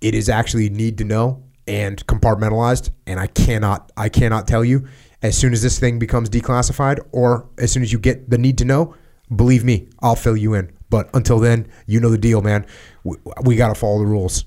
[0.00, 4.88] It is actually need to know and compartmentalized, and I cannot I cannot tell you
[5.22, 8.56] as soon as this thing becomes declassified or as soon as you get the need
[8.58, 8.96] to know.
[9.34, 10.72] Believe me, I'll fill you in.
[10.88, 12.66] But until then, you know the deal, man.
[13.04, 14.46] We, we got to follow the rules,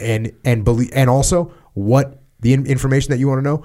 [0.00, 3.64] and and believe and also what the in- information that you want to know.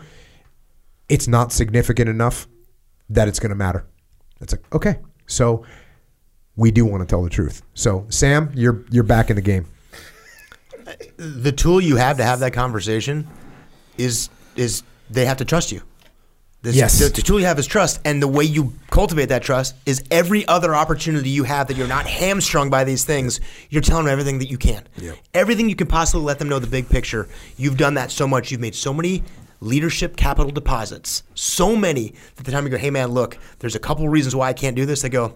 [1.07, 2.47] It's not significant enough
[3.09, 3.85] that it's going to matter.
[4.41, 5.65] It's like okay, so
[6.55, 7.61] we do want to tell the truth.
[7.73, 9.65] So Sam, you're you're back in the game.
[11.17, 13.27] the tool you have to have that conversation
[13.97, 15.81] is is they have to trust you.
[16.65, 16.97] This, Yes.
[16.97, 20.03] The, the tool you have is trust, and the way you cultivate that trust is
[20.09, 23.39] every other opportunity you have that you're not hamstrung by these things.
[23.69, 24.83] You're telling them everything that you can.
[25.35, 27.29] Everything you can possibly let them know the big picture.
[27.55, 28.49] You've done that so much.
[28.49, 29.23] You've made so many
[29.61, 31.21] leadership capital deposits.
[31.35, 34.49] So many that the time you go, hey man, look, there's a couple reasons why
[34.49, 35.03] I can't do this.
[35.03, 35.35] They go,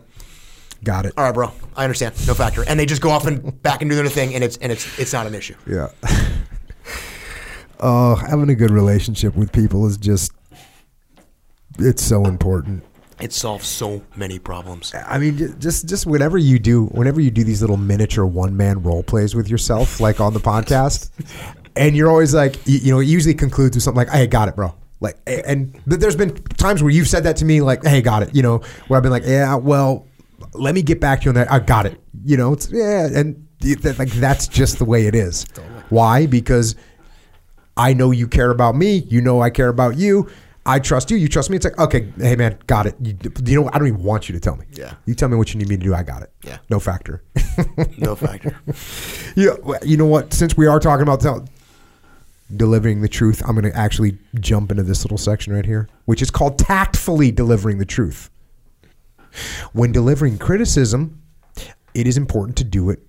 [0.83, 1.13] Got it.
[1.15, 3.91] all right, bro, I understand, no factor, and they just go off and back and
[3.91, 5.55] do their thing, and it's and it's it's not an issue.
[5.67, 5.89] Yeah.
[7.79, 10.31] oh, having a good relationship with people is just
[11.79, 12.83] it's so important.
[13.19, 14.93] It solves so many problems.
[14.95, 18.81] I mean, just just whenever you do, whenever you do these little miniature one man
[18.81, 21.09] role plays with yourself, like on the podcast,
[21.75, 24.47] and you're always like, you, you know, it usually concludes with something like, "Hey, got
[24.47, 27.83] it, bro." Like, and th- there's been times where you've said that to me, like,
[27.83, 30.07] "Hey, got it," you know, where I've been like, "Yeah, well,
[30.53, 32.53] let me get back to you on that." I got it, you know.
[32.53, 35.45] It's yeah, and like that's just the way it is.
[35.89, 36.25] Why?
[36.25, 36.75] Because
[37.75, 38.97] I know you care about me.
[39.09, 40.29] You know I care about you.
[40.65, 41.17] I trust you.
[41.17, 41.55] You trust me.
[41.55, 42.95] It's like, okay, hey man, got it.
[43.01, 44.65] You, you know, I don't even want you to tell me.
[44.71, 44.93] Yeah.
[45.05, 45.93] You tell me what you need me to do.
[45.93, 46.31] I got it.
[46.43, 46.59] Yeah.
[46.69, 47.23] No factor.
[47.97, 48.57] No factor.
[49.35, 50.33] you, know, you know what?
[50.33, 51.45] Since we are talking about tell,
[52.55, 56.21] delivering the truth, I'm going to actually jump into this little section right here, which
[56.21, 58.29] is called tactfully delivering the truth.
[59.73, 61.21] When delivering criticism,
[61.93, 63.01] it is important to do it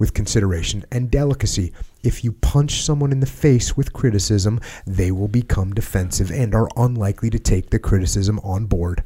[0.00, 1.72] with consideration and delicacy.
[2.02, 6.68] If you punch someone in the face with criticism, they will become defensive and are
[6.76, 9.04] unlikely to take the criticism on board.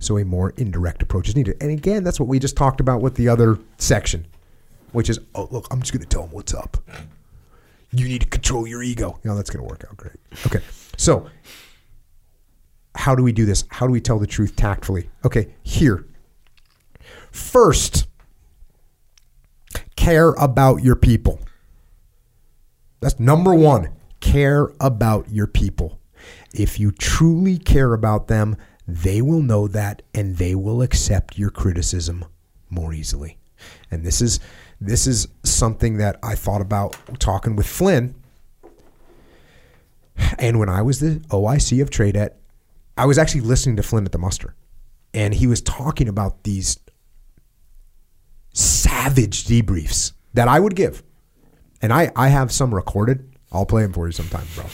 [0.00, 1.56] So a more indirect approach is needed.
[1.62, 4.26] And again, that's what we just talked about with the other section,
[4.90, 6.76] which is, oh, look, I'm just going to tell them what's up.
[7.92, 9.20] You need to control your ego.
[9.22, 10.16] You know, that's going to work out great.
[10.46, 10.60] Okay.
[10.96, 11.30] So,
[12.96, 13.64] how do we do this?
[13.70, 15.08] How do we tell the truth tactfully?
[15.24, 16.04] Okay, here.
[17.30, 18.06] First,
[20.02, 21.38] care about your people.
[23.00, 23.90] That's number one.
[24.18, 26.00] Care about your people.
[26.52, 28.56] If you truly care about them,
[28.86, 32.24] they will know that and they will accept your criticism
[32.68, 33.38] more easily.
[33.92, 34.40] And this is
[34.80, 38.16] this is something that I thought about talking with Flynn.
[40.38, 42.36] And when I was the OIC of TRADET,
[42.98, 44.56] I was actually listening to Flynn at the muster.
[45.14, 46.78] And he was talking about these
[48.52, 51.02] savage debriefs that I would give.
[51.80, 53.28] And I, I have some recorded.
[53.50, 54.64] I'll play them for you sometime, bro.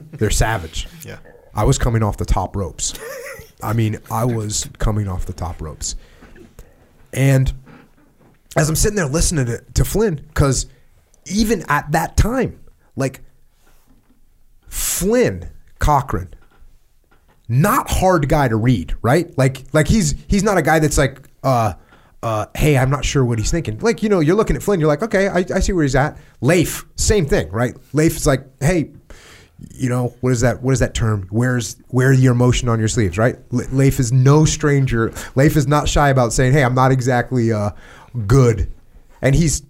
[0.12, 0.88] They're savage.
[1.04, 1.18] Yeah.
[1.54, 2.94] I was coming off the top ropes.
[3.62, 5.96] I mean, I was coming off the top ropes.
[7.12, 7.52] And
[8.56, 10.66] as I'm sitting there listening to, to Flynn, because
[11.26, 12.60] even at that time,
[12.96, 13.20] like
[14.68, 16.34] Flynn Cochran,
[17.48, 19.36] not hard guy to read, right?
[19.36, 21.74] Like like he's he's not a guy that's like uh
[22.22, 23.78] uh hey, I'm not sure what he's thinking.
[23.78, 25.96] Like, you know, you're looking at Flynn, you're like, okay, I, I see where he's
[25.96, 26.18] at.
[26.40, 27.76] Leif, same thing, right?
[27.92, 28.90] Leif is like, hey,
[29.70, 32.88] you know what is that what is that term where's wear your emotion on your
[32.88, 36.74] sleeves right Le- leif is no stranger leif is not shy about saying hey i'm
[36.74, 37.70] not exactly uh,
[38.26, 38.72] good
[39.20, 39.62] and he's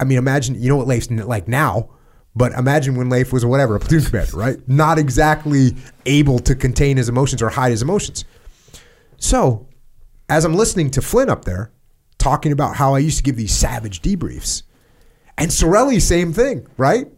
[0.00, 1.88] i mean imagine you know what leif's like now
[2.34, 6.96] but imagine when leif was whatever a platoon commander right not exactly able to contain
[6.96, 8.24] his emotions or hide his emotions
[9.18, 9.66] so
[10.28, 11.70] as i'm listening to flynn up there
[12.26, 14.62] talking about how i used to give these savage debriefs
[15.38, 17.08] and Sorelli, same thing, right?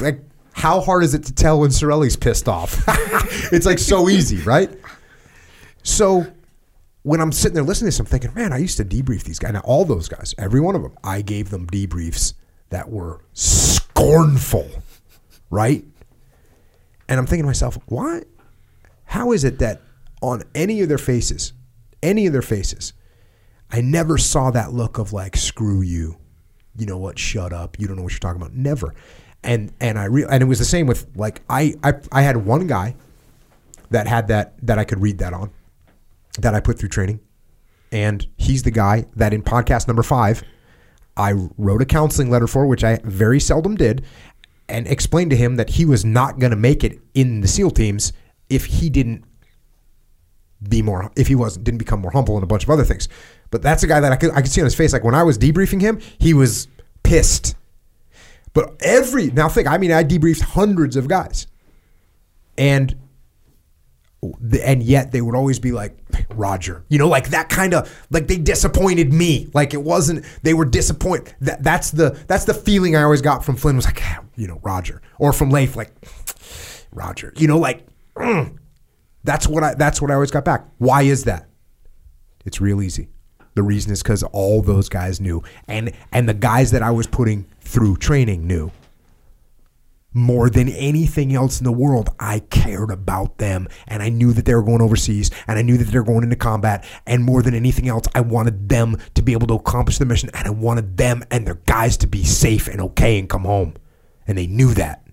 [0.00, 0.20] Like,
[0.52, 2.82] how hard is it to tell when Sorelli's pissed off?
[3.52, 4.70] it's like so easy, right?
[5.82, 6.26] So
[7.02, 9.38] when I'm sitting there listening to this, I'm thinking, man, I used to debrief these
[9.38, 9.52] guys.
[9.52, 12.32] Now, all those guys, every one of them, I gave them debriefs
[12.70, 14.68] that were scornful,
[15.50, 15.84] right?
[17.08, 18.22] And I'm thinking to myself, why?
[19.04, 19.82] How is it that
[20.22, 21.52] on any of their faces,
[22.02, 22.94] any of their faces,
[23.70, 26.18] I never saw that look of like, screw you.
[26.76, 27.18] You know what?
[27.18, 27.78] Shut up.
[27.78, 28.54] You don't know what you're talking about.
[28.54, 28.94] Never.
[29.42, 32.36] And and I re- and it was the same with like I, I I had
[32.38, 32.96] one guy
[33.90, 35.50] that had that that I could read that on
[36.38, 37.20] that I put through training.
[37.92, 40.42] And he's the guy that in podcast number five,
[41.16, 44.04] I wrote a counseling letter for, which I very seldom did,
[44.68, 47.70] and explained to him that he was not going to make it in the SEAL
[47.70, 48.12] teams
[48.50, 49.24] if he didn't
[50.68, 53.08] be more if he wasn't didn't become more humble and a bunch of other things.
[53.50, 54.92] But that's a guy that I could I could see on his face.
[54.92, 56.68] Like when I was debriefing him, he was
[57.02, 57.54] pissed.
[58.52, 61.46] But every now think, I mean, I debriefed hundreds of guys,
[62.56, 62.96] and
[64.62, 65.96] and yet they would always be like
[66.30, 69.48] Roger, you know, like that kind of like they disappointed me.
[69.52, 71.34] Like it wasn't they were disappointed.
[71.40, 74.48] That that's the that's the feeling I always got from Flynn was like, "Ah, you
[74.48, 75.92] know, Roger, or from Leif like
[76.92, 77.86] Roger, you know, like
[78.16, 78.56] mm.
[79.24, 80.66] that's what I that's what I always got back.
[80.78, 81.46] Why is that?
[82.44, 83.08] It's real easy.
[83.56, 87.06] The reason is because all those guys knew, and and the guys that I was
[87.06, 88.70] putting through training knew
[90.16, 94.46] more than anything else in the world, I cared about them and I knew that
[94.46, 96.86] they were going overseas and I knew that they were going into combat.
[97.06, 100.30] And more than anything else, I wanted them to be able to accomplish the mission
[100.32, 103.74] and I wanted them and their guys to be safe and okay and come home.
[104.26, 105.06] And they knew that.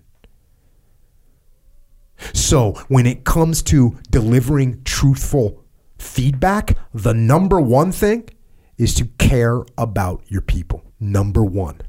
[2.32, 5.62] So when it comes to delivering truthful
[5.98, 8.30] feedback, the number one thing
[8.78, 10.82] is to care about your people.
[11.00, 11.80] Number one.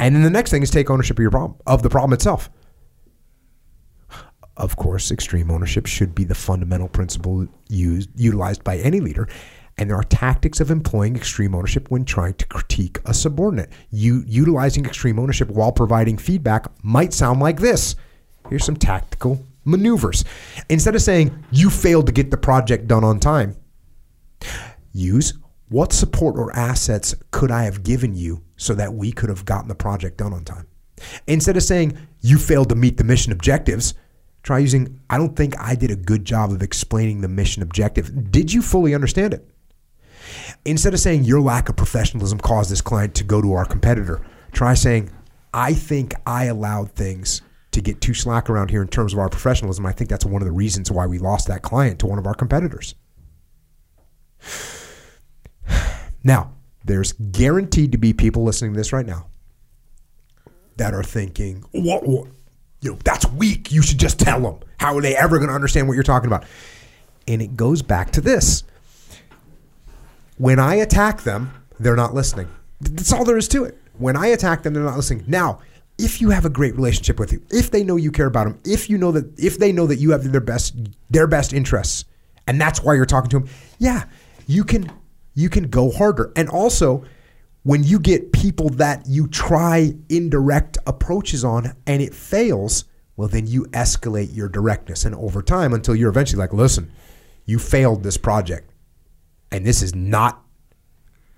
[0.00, 2.50] And then the next thing is take ownership of your problem, of the problem itself.
[4.56, 9.28] Of course, extreme ownership should be the fundamental principle used utilized by any leader.
[9.78, 13.70] And there are tactics of employing extreme ownership when trying to critique a subordinate.
[13.90, 17.96] You utilizing extreme ownership while providing feedback might sound like this.
[18.50, 20.24] Here's some tactical maneuvers.
[20.68, 23.56] Instead of saying you failed to get the project done on time,
[24.92, 25.32] use
[25.72, 29.68] what support or assets could I have given you so that we could have gotten
[29.68, 30.66] the project done on time?
[31.26, 33.94] Instead of saying you failed to meet the mission objectives,
[34.42, 38.30] try using I don't think I did a good job of explaining the mission objective.
[38.30, 39.48] Did you fully understand it?
[40.64, 44.20] Instead of saying your lack of professionalism caused this client to go to our competitor,
[44.52, 45.10] try saying
[45.54, 47.42] I think I allowed things
[47.72, 49.86] to get too slack around here in terms of our professionalism.
[49.86, 52.26] I think that's one of the reasons why we lost that client to one of
[52.26, 52.94] our competitors.
[56.24, 56.52] Now,
[56.84, 59.26] there's guaranteed to be people listening to this right now
[60.76, 62.28] that are thinking, what, what?
[62.80, 63.70] You know, that's weak.
[63.70, 64.58] You should just tell them.
[64.78, 66.44] How are they ever going to understand what you're talking about?
[67.28, 68.64] And it goes back to this.
[70.38, 72.48] When I attack them, they're not listening.
[72.80, 73.78] That's all there is to it.
[73.98, 75.24] When I attack them, they're not listening.
[75.28, 75.60] Now,
[75.98, 78.58] if you have a great relationship with you, if they know you care about them,
[78.64, 80.74] if you know that if they know that you have their best
[81.10, 82.04] their best interests,
[82.46, 84.04] and that's why you're talking to them, yeah,
[84.48, 84.90] you can
[85.34, 86.32] you can go harder.
[86.36, 87.04] And also,
[87.62, 92.84] when you get people that you try indirect approaches on and it fails,
[93.16, 96.90] well then you escalate your directness and over time until you're eventually like, listen,
[97.44, 98.70] you failed this project.
[99.50, 100.42] And this is not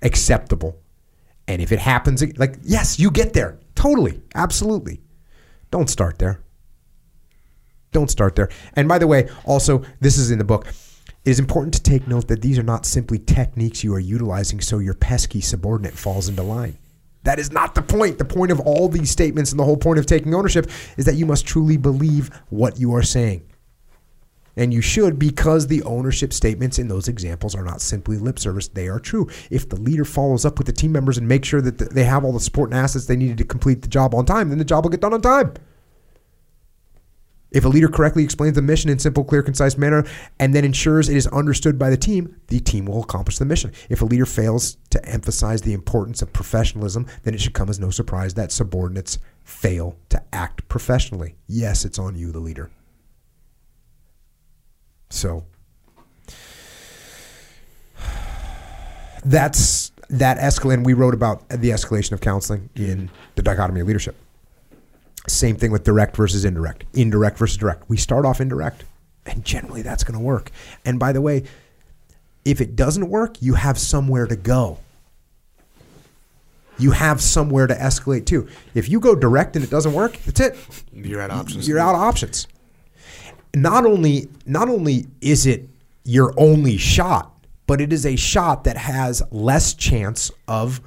[0.02, 0.78] acceptable.
[1.46, 3.58] And if it happens, like, yes, you get there.
[3.74, 4.22] Totally.
[4.34, 5.00] Absolutely.
[5.70, 6.40] Don't start there.
[7.92, 8.48] Don't start there.
[8.74, 10.66] And by the way, also, this is in the book.
[11.24, 14.60] It is important to take note that these are not simply techniques you are utilizing
[14.60, 16.76] so your pesky subordinate falls into line.
[17.22, 18.18] That is not the point.
[18.18, 21.14] The point of all these statements and the whole point of taking ownership is that
[21.14, 23.46] you must truly believe what you are saying.
[24.56, 28.68] And you should because the ownership statements in those examples are not simply lip service,
[28.68, 29.28] they are true.
[29.50, 32.24] If the leader follows up with the team members and makes sure that they have
[32.24, 34.64] all the support and assets they needed to complete the job on time, then the
[34.64, 35.54] job will get done on time.
[37.54, 40.04] If a leader correctly explains the mission in simple, clear, concise manner
[40.40, 43.72] and then ensures it is understood by the team, the team will accomplish the mission.
[43.88, 47.78] If a leader fails to emphasize the importance of professionalism, then it should come as
[47.78, 51.36] no surprise that subordinates fail to act professionally.
[51.46, 52.72] Yes, it's on you, the leader.
[55.10, 55.44] So
[59.24, 60.82] that's that escalation.
[60.82, 64.16] We wrote about the escalation of counseling in the dichotomy of leadership.
[65.26, 67.88] Same thing with direct versus indirect, indirect versus direct.
[67.88, 68.84] We start off indirect,
[69.24, 70.50] and generally that's going to work.
[70.84, 71.44] And by the way,
[72.44, 74.78] if it doesn't work, you have somewhere to go.
[76.78, 78.48] You have somewhere to escalate to.
[78.74, 80.56] If you go direct and it doesn't work, that's it.
[80.92, 81.68] You're out of options.
[81.68, 82.48] You're out of options
[83.54, 85.68] not only not only is it
[86.04, 87.32] your only shot,
[87.66, 90.80] but it is a shot that has less chance of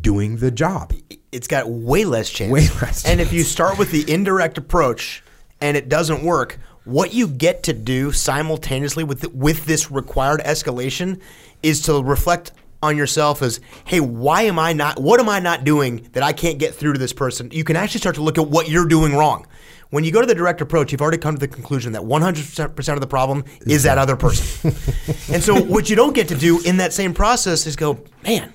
[0.00, 0.94] doing the job.
[1.32, 2.52] It's got way less chance.
[2.52, 5.24] Way less And if you start with the indirect approach
[5.60, 10.40] and it doesn't work, what you get to do simultaneously with the, with this required
[10.40, 11.20] escalation
[11.62, 12.52] is to reflect
[12.82, 15.00] on yourself as, hey, why am I not?
[15.00, 17.50] What am I not doing that I can't get through to this person?
[17.50, 19.46] You can actually start to look at what you're doing wrong.
[19.90, 22.94] When you go to the direct approach, you've already come to the conclusion that 100%
[22.94, 24.72] of the problem is that other person.
[25.32, 28.52] and so, what you don't get to do in that same process is go, man,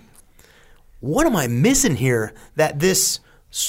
[1.00, 3.20] what am I missing here that this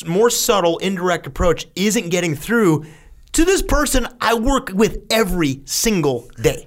[0.07, 2.87] more subtle, indirect approach isn't getting through
[3.33, 6.67] to this person I work with every single day?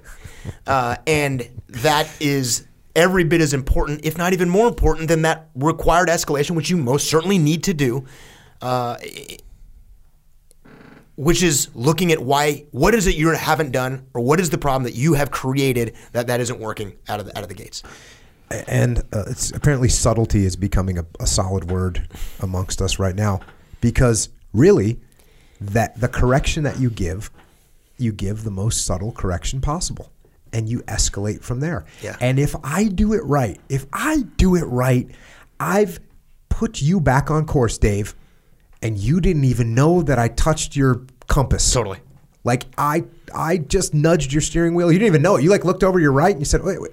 [0.66, 5.48] Uh, and that is every bit as important, if not even more important, than that
[5.54, 8.04] required escalation, which you most certainly need to do.
[8.60, 8.96] Uh,
[11.16, 14.56] which is looking at why what is it you haven't done or what is the
[14.56, 17.54] problem that you have created that that isn't working out of the, out of the
[17.54, 17.82] gates
[18.66, 22.08] and uh, it's apparently subtlety is becoming a, a solid word
[22.40, 23.40] amongst us right now
[23.80, 25.00] because really
[25.60, 27.30] that the correction that you give
[27.98, 30.10] you give the most subtle correction possible
[30.52, 32.16] and you escalate from there yeah.
[32.20, 35.08] and if i do it right if i do it right
[35.60, 36.00] i've
[36.48, 38.14] put you back on course dave
[38.82, 41.72] and you didn't even know that I touched your compass.
[41.72, 42.00] Totally.
[42.44, 43.04] Like I
[43.34, 44.90] I just nudged your steering wheel.
[44.90, 45.44] You didn't even know it.
[45.44, 46.90] You like looked over your right and you said, "Wait, wait.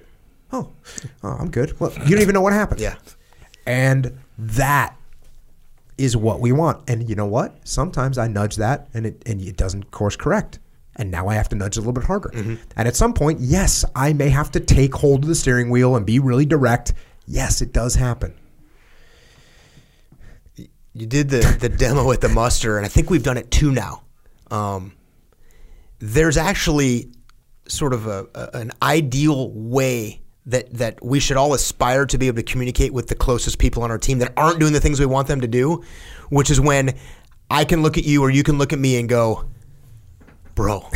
[0.52, 0.70] Oh,
[1.22, 2.80] oh I'm good." Well, you didn't even know what happened.
[2.80, 2.96] Yeah.
[3.66, 4.96] And that
[5.98, 6.88] is what we want.
[6.88, 7.56] And you know what?
[7.68, 10.58] Sometimes I nudge that and it and it doesn't course correct.
[10.96, 12.30] And now I have to nudge a little bit harder.
[12.30, 12.56] Mm-hmm.
[12.76, 15.96] And at some point, yes, I may have to take hold of the steering wheel
[15.96, 16.92] and be really direct.
[17.26, 18.34] Yes, it does happen
[20.92, 23.70] you did the the demo at the muster, and I think we've done it two
[23.70, 24.02] now.
[24.50, 24.92] Um,
[25.98, 27.12] there's actually
[27.68, 32.26] sort of a, a, an ideal way that that we should all aspire to be
[32.26, 35.00] able to communicate with the closest people on our team that aren't doing the things
[35.00, 35.82] we want them to do,
[36.30, 36.94] which is when
[37.50, 39.44] I can look at you or you can look at me and go,
[40.54, 40.80] bro.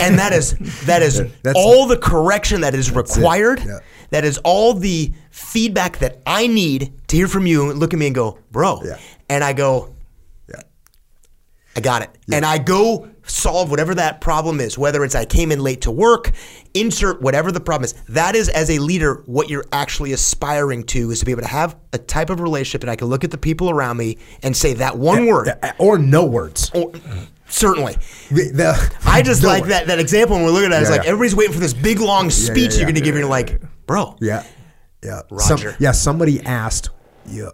[0.00, 0.54] and that is
[0.86, 3.60] that is That's, all the correction that is required.
[3.64, 3.78] Yeah.
[4.10, 7.70] That is all the feedback that I need to hear from you.
[7.70, 8.82] and Look at me and go, bro.
[8.84, 8.98] Yeah
[9.30, 9.94] and I go,
[10.48, 10.62] yeah.
[11.76, 12.10] I got it.
[12.32, 15.90] And I go solve whatever that problem is, whether it's I came in late to
[15.90, 16.32] work,
[16.74, 17.94] insert whatever the problem is.
[18.08, 21.48] That is, as a leader, what you're actually aspiring to is to be able to
[21.48, 24.56] have a type of relationship and I can look at the people around me and
[24.56, 25.48] say that one yeah, word.
[25.78, 26.70] Or no words.
[26.74, 26.92] Or,
[27.48, 27.94] certainly.
[28.30, 30.82] The, the, I just like that, that example when we're looking at it.
[30.82, 33.14] It's like everybody's waiting for this big, long speech you're going to give.
[33.14, 34.16] And you're like, bro.
[34.20, 34.44] Yeah.
[35.02, 35.22] Yeah.
[35.30, 35.70] Roger.
[35.70, 35.92] Some, yeah.
[35.92, 36.90] Somebody asked,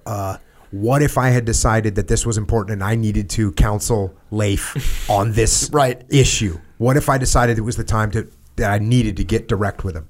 [0.04, 0.38] uh,
[0.70, 5.08] what if I had decided that this was important and I needed to counsel Leif
[5.10, 6.02] on this right.
[6.08, 6.58] issue?
[6.78, 9.84] What if I decided it was the time to that I needed to get direct
[9.84, 10.08] with him?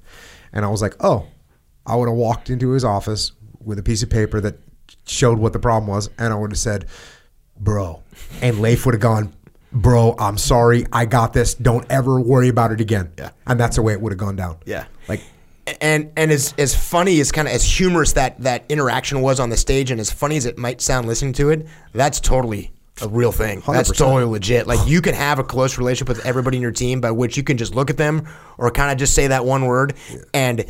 [0.53, 1.27] And I was like, oh,
[1.87, 4.59] I would have walked into his office with a piece of paper that
[5.07, 6.87] showed what the problem was, and I would have said,
[7.59, 8.03] bro.
[8.41, 9.35] And Leif would have gone,
[9.73, 10.87] bro, I'm sorry.
[10.93, 11.55] I got this.
[11.55, 13.13] Don't ever worry about it again.
[13.19, 13.31] Yeah.
[13.47, 14.59] And that's the way it would have gone down.
[14.65, 14.87] Yeah.
[15.09, 15.23] Like,
[15.81, 19.51] and and as as funny as kind of as humorous that that interaction was on
[19.51, 22.73] the stage, and as funny as it might sound listening to it, that's totally
[23.03, 23.63] a real thing.
[23.67, 23.97] That's 100%.
[23.99, 24.67] totally legit.
[24.67, 27.43] Like you can have a close relationship with everybody in your team, by which you
[27.43, 28.27] can just look at them
[28.59, 29.95] or kind of just say that one word,
[30.33, 30.69] and it,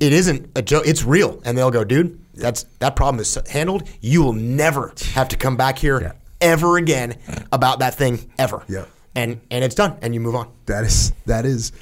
[0.00, 0.84] it isn't a joke.
[0.86, 3.88] It's real, and they'll go, dude, that's that problem is handled.
[4.00, 6.12] You will never have to come back here Yeah.
[6.40, 7.16] ever again
[7.52, 8.62] about that thing ever.
[8.68, 8.84] Yeah.
[9.14, 10.50] and and it's done, and you move on.
[10.66, 11.72] that is that is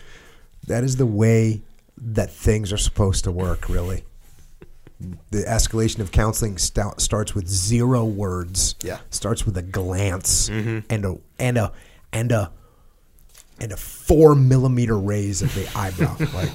[0.66, 1.60] that is the way
[2.00, 4.04] that things are supposed to work really
[5.30, 8.98] the escalation of counseling stout, starts with zero words Yeah.
[9.10, 11.72] starts with a glance and a and a
[12.12, 12.50] and a
[13.60, 16.50] and a four millimeter raise of the eyebrow like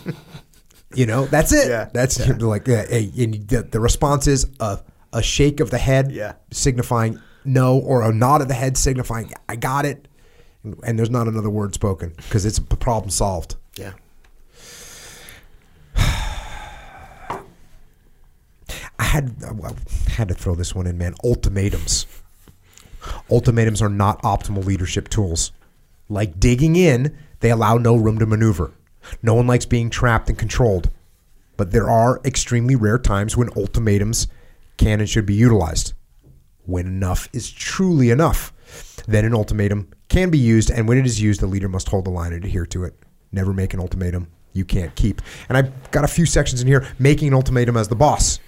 [0.94, 1.90] you know that's it Yeah.
[1.94, 4.80] that's like uh, hey, and the, the response is a,
[5.14, 6.34] a shake of the head Yeah.
[6.52, 10.08] signifying no or a nod of the head signifying i got it
[10.64, 13.94] and, and there's not another word spoken because it's a problem solved Yeah.
[19.00, 21.14] I had I had to throw this one in, man.
[21.24, 22.08] Ultimatums.
[23.30, 25.52] Ultimatums are not optimal leadership tools.
[26.10, 28.72] Like digging in, they allow no room to maneuver.
[29.22, 30.90] No one likes being trapped and controlled.
[31.58, 34.28] But there are extremely rare times when ultimatums
[34.78, 35.94] can and should be utilized.
[36.66, 38.52] When enough is truly enough,
[39.08, 42.06] then an ultimatum can be used, and when it is used, the leader must hold
[42.06, 42.96] the line and adhere to it.
[43.32, 45.22] Never make an ultimatum you can't keep.
[45.50, 48.40] And I've got a few sections in here making an ultimatum as the boss.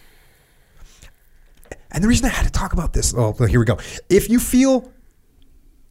[1.96, 3.80] And the reason I had to talk about this, oh, here we go.
[4.10, 4.92] If you feel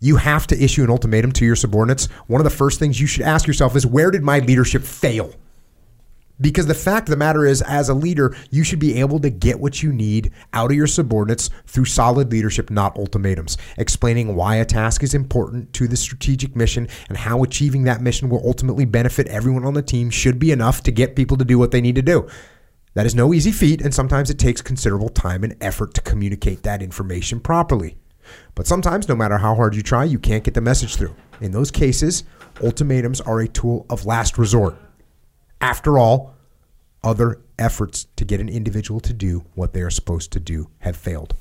[0.01, 3.07] you have to issue an ultimatum to your subordinates, one of the first things you
[3.07, 5.33] should ask yourself is where did my leadership fail?
[6.39, 9.31] Because the fact of the matter is, as a leader, you should be able to
[9.31, 13.57] get what you need out of your subordinates through solid leadership, not ultimatums.
[13.79, 18.29] Explaining why a task is important to the strategic mission and how achieving that mission
[18.29, 21.59] will ultimately benefit everyone on the team should be enough to get people to do
[21.59, 22.29] what they need to do.
[22.95, 26.63] That is no easy feat, and sometimes it takes considerable time and effort to communicate
[26.63, 27.97] that information properly.
[28.55, 31.15] But sometimes, no matter how hard you try, you can't get the message through.
[31.41, 32.23] In those cases,
[32.63, 34.77] ultimatums are a tool of last resort.
[35.61, 36.35] After all,
[37.03, 40.97] other efforts to get an individual to do what they are supposed to do have
[40.97, 41.35] failed.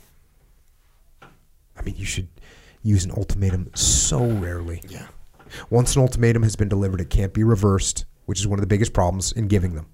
[1.22, 2.28] I mean, you should
[2.82, 4.82] use an ultimatum so rarely.
[4.90, 5.08] Yeah.
[5.70, 8.68] Once an ultimatum has been delivered, it can't be reversed, which is one of the
[8.68, 9.88] biggest problems in giving them.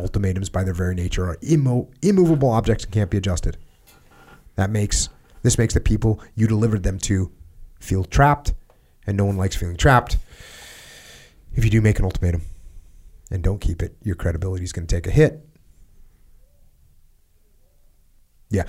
[0.00, 3.56] Ultimatums, by their very nature, are immo- immovable objects and can't be adjusted.
[4.56, 5.08] That makes
[5.42, 7.30] this makes the people you delivered them to
[7.78, 8.54] feel trapped,
[9.06, 10.18] and no one likes feeling trapped.
[11.54, 12.42] If you do make an ultimatum
[13.30, 15.46] and don't keep it, your credibility is going to take a hit.
[18.50, 18.64] Yeah.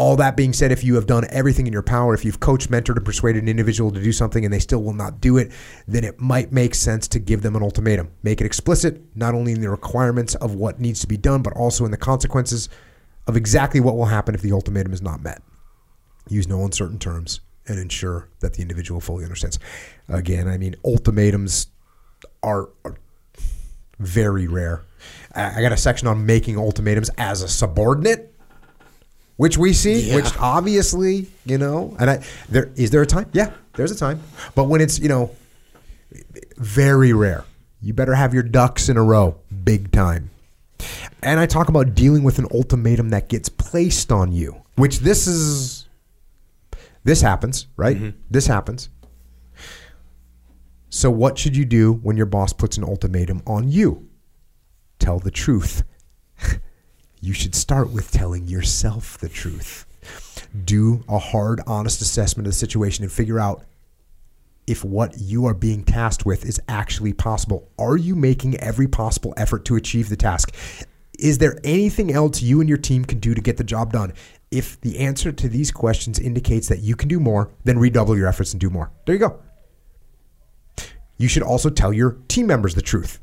[0.00, 2.70] All that being said, if you have done everything in your power, if you've coached,
[2.70, 5.52] mentored, and persuaded an individual to do something and they still will not do it,
[5.86, 8.10] then it might make sense to give them an ultimatum.
[8.22, 11.52] Make it explicit, not only in the requirements of what needs to be done, but
[11.52, 12.70] also in the consequences
[13.26, 15.42] of exactly what will happen if the ultimatum is not met.
[16.30, 19.58] Use no uncertain terms and ensure that the individual fully understands.
[20.08, 21.66] Again, I mean, ultimatums
[22.42, 22.96] are, are
[23.98, 24.80] very rare.
[25.34, 28.29] I I got a section on making ultimatums as a subordinate
[29.40, 30.16] which we see, Yeah.
[30.16, 33.26] which obviously, you know, and I there is there a time?
[33.32, 34.20] Yeah, there's a time.
[34.54, 35.30] But when it's, you know,
[36.58, 37.44] very rare.
[37.80, 40.28] You better have your ducks in a row, big time.
[41.22, 45.26] And I talk about dealing with an ultimatum that gets placed on you, which this
[45.26, 45.88] is
[47.04, 47.96] this happens, right?
[47.96, 48.18] Mm-hmm.
[48.30, 48.90] This happens.
[50.90, 54.06] So what should you do when your boss puts an ultimatum on you?
[54.98, 55.82] Tell the truth
[57.20, 59.86] you should start with telling yourself the truth.
[60.64, 63.64] Do a hard, honest assessment of the situation and figure out
[64.66, 67.68] if what you are being tasked with is actually possible.
[67.78, 70.54] Are you making every possible effort to achieve the task?
[71.18, 74.12] Is there anything else you and your team can do to get the job done?
[74.50, 78.26] If the answer to these questions indicates that you can do more, then redouble your
[78.26, 78.90] efforts and do more.
[79.04, 79.40] There you go.
[81.18, 83.20] You should also tell your team members the truth.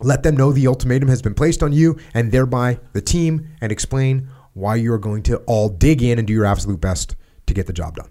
[0.00, 3.70] Let them know the ultimatum has been placed on you and thereby the team and
[3.70, 7.16] explain why you are going to all dig in and do your absolute best
[7.46, 8.10] to get the job done.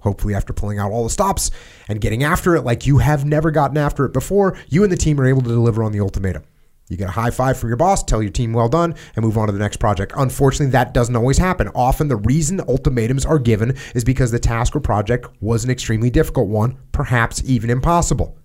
[0.00, 1.50] Hopefully, after pulling out all the stops
[1.88, 4.96] and getting after it like you have never gotten after it before, you and the
[4.96, 6.44] team are able to deliver on the ultimatum.
[6.88, 9.36] You get a high five from your boss, tell your team well done, and move
[9.36, 10.12] on to the next project.
[10.16, 11.68] Unfortunately, that doesn't always happen.
[11.74, 16.10] Often, the reason ultimatums are given is because the task or project was an extremely
[16.10, 18.37] difficult one, perhaps even impossible.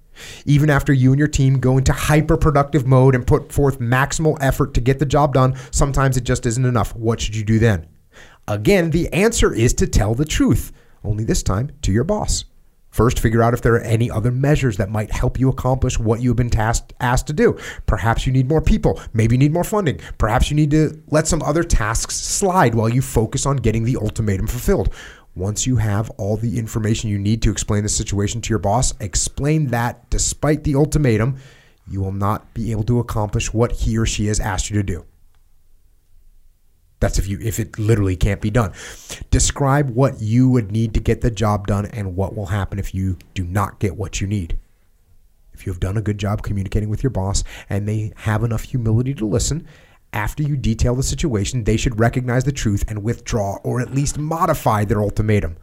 [0.46, 4.38] Even after you and your team go into hyper productive mode and put forth maximal
[4.42, 6.96] effort to get the job done, sometimes it just isn't enough.
[6.96, 7.88] What should you do then?
[8.48, 10.72] Again, the answer is to tell the truth,
[11.04, 12.46] only this time to your boss.
[12.94, 16.22] First, figure out if there are any other measures that might help you accomplish what
[16.22, 17.58] you've been tasked, asked to do.
[17.88, 19.02] Perhaps you need more people.
[19.14, 20.00] Maybe you need more funding.
[20.20, 23.98] Perhaps you need to let some other tasks slide while you focus on getting the
[23.98, 24.94] ultimatum fulfilled.
[25.36, 28.94] Once you have all the information you need to explain the situation to your boss,
[29.00, 31.36] explain that despite the ultimatum,
[31.88, 34.84] you will not be able to accomplish what he or she has asked you to
[34.84, 35.06] do.
[37.00, 38.72] That's if you if it literally can't be done.
[39.30, 42.96] Describe what you would need to get the job done and what will happen if
[42.96, 44.58] you do not get what you need.
[45.54, 48.64] If you have done a good job communicating with your boss and they have enough
[48.64, 49.68] humility to listen,
[50.14, 54.18] after you detail the situation, they should recognize the truth and withdraw or at least
[54.18, 55.58] modify their ultimatum.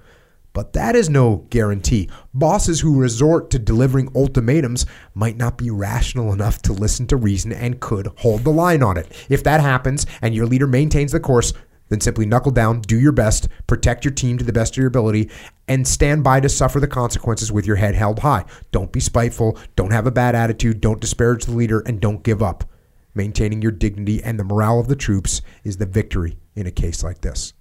[0.52, 2.10] But that is no guarantee.
[2.34, 7.52] Bosses who resort to delivering ultimatums might not be rational enough to listen to reason
[7.52, 9.10] and could hold the line on it.
[9.28, 11.52] If that happens and your leader maintains the course,
[11.88, 14.86] then simply knuckle down, do your best, protect your team to the best of your
[14.86, 15.28] ability,
[15.68, 18.44] and stand by to suffer the consequences with your head held high.
[18.70, 22.42] Don't be spiteful, don't have a bad attitude, don't disparage the leader, and don't give
[22.42, 22.69] up.
[23.14, 27.02] Maintaining your dignity and the morale of the troops is the victory in a case
[27.02, 27.52] like this.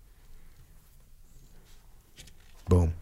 [2.68, 2.94] Boom.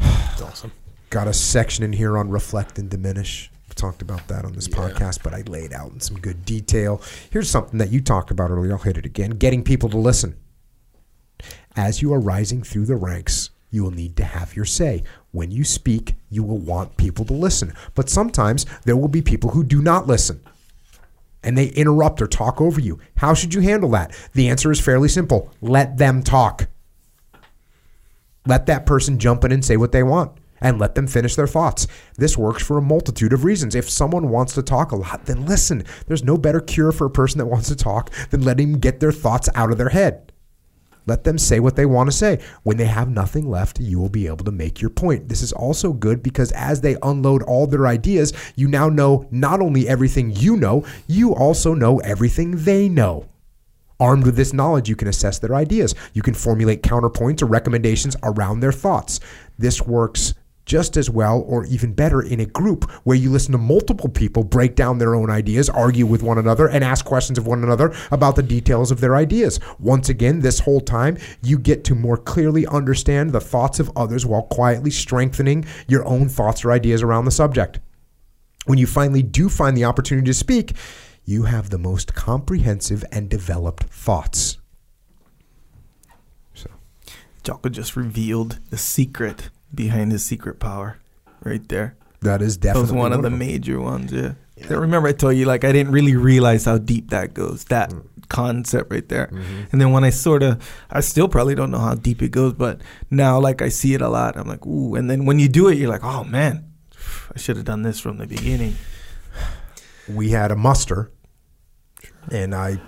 [0.00, 0.72] That's awesome.
[1.10, 3.50] Got a section in here on reflect and diminish.
[3.68, 7.00] I've talked about that on this podcast, but I laid out in some good detail.
[7.30, 8.72] Here's something that you talked about earlier.
[8.72, 9.30] I'll hit it again.
[9.30, 10.36] Getting people to listen.
[11.76, 15.04] As you are rising through the ranks, you will need to have your say.
[15.30, 17.72] When you speak, you will want people to listen.
[17.94, 20.40] But sometimes there will be people who do not listen
[21.42, 22.98] and they interrupt or talk over you.
[23.16, 24.14] How should you handle that?
[24.34, 26.68] The answer is fairly simple let them talk.
[28.46, 31.46] Let that person jump in and say what they want and let them finish their
[31.46, 31.86] thoughts.
[32.16, 33.74] This works for a multitude of reasons.
[33.74, 35.84] If someone wants to talk a lot, then listen.
[36.06, 39.00] There's no better cure for a person that wants to talk than letting them get
[39.00, 40.29] their thoughts out of their head.
[41.06, 42.40] Let them say what they want to say.
[42.62, 45.28] When they have nothing left, you will be able to make your point.
[45.28, 49.60] This is also good because as they unload all their ideas, you now know not
[49.60, 53.26] only everything you know, you also know everything they know.
[53.98, 55.94] Armed with this knowledge, you can assess their ideas.
[56.14, 59.20] You can formulate counterpoints or recommendations around their thoughts.
[59.58, 60.32] This works
[60.70, 64.44] just as well or even better in a group where you listen to multiple people
[64.44, 67.92] break down their own ideas, argue with one another, and ask questions of one another
[68.12, 69.58] about the details of their ideas.
[69.80, 74.24] Once again, this whole time, you get to more clearly understand the thoughts of others
[74.24, 77.80] while quietly strengthening your own thoughts or ideas around the subject.
[78.66, 80.76] When you finally do find the opportunity to speak,
[81.24, 84.58] you have the most comprehensive and developed thoughts.
[86.54, 86.70] So,
[87.42, 90.98] Jocko just revealed the secret behind his secret power,
[91.44, 91.96] right there.
[92.22, 94.12] that is That definitely was one of the major ones.
[94.12, 94.32] Yeah.
[94.68, 97.64] I remember I told you like I didn't really realize how deep that goes.
[97.64, 98.02] That Mm.
[98.28, 99.26] concept right there.
[99.28, 99.62] Mm-hmm.
[99.72, 102.52] And then when I sort of, I still probably don't know how deep it goes,
[102.52, 102.80] but
[103.10, 104.36] now like I see it a lot.
[104.36, 104.94] I'm like, ooh.
[104.96, 106.70] And then when you do it, you're like, oh man,
[107.34, 108.76] I should have done this from the beginning.
[110.08, 111.10] we had a muster,
[112.30, 112.80] and I,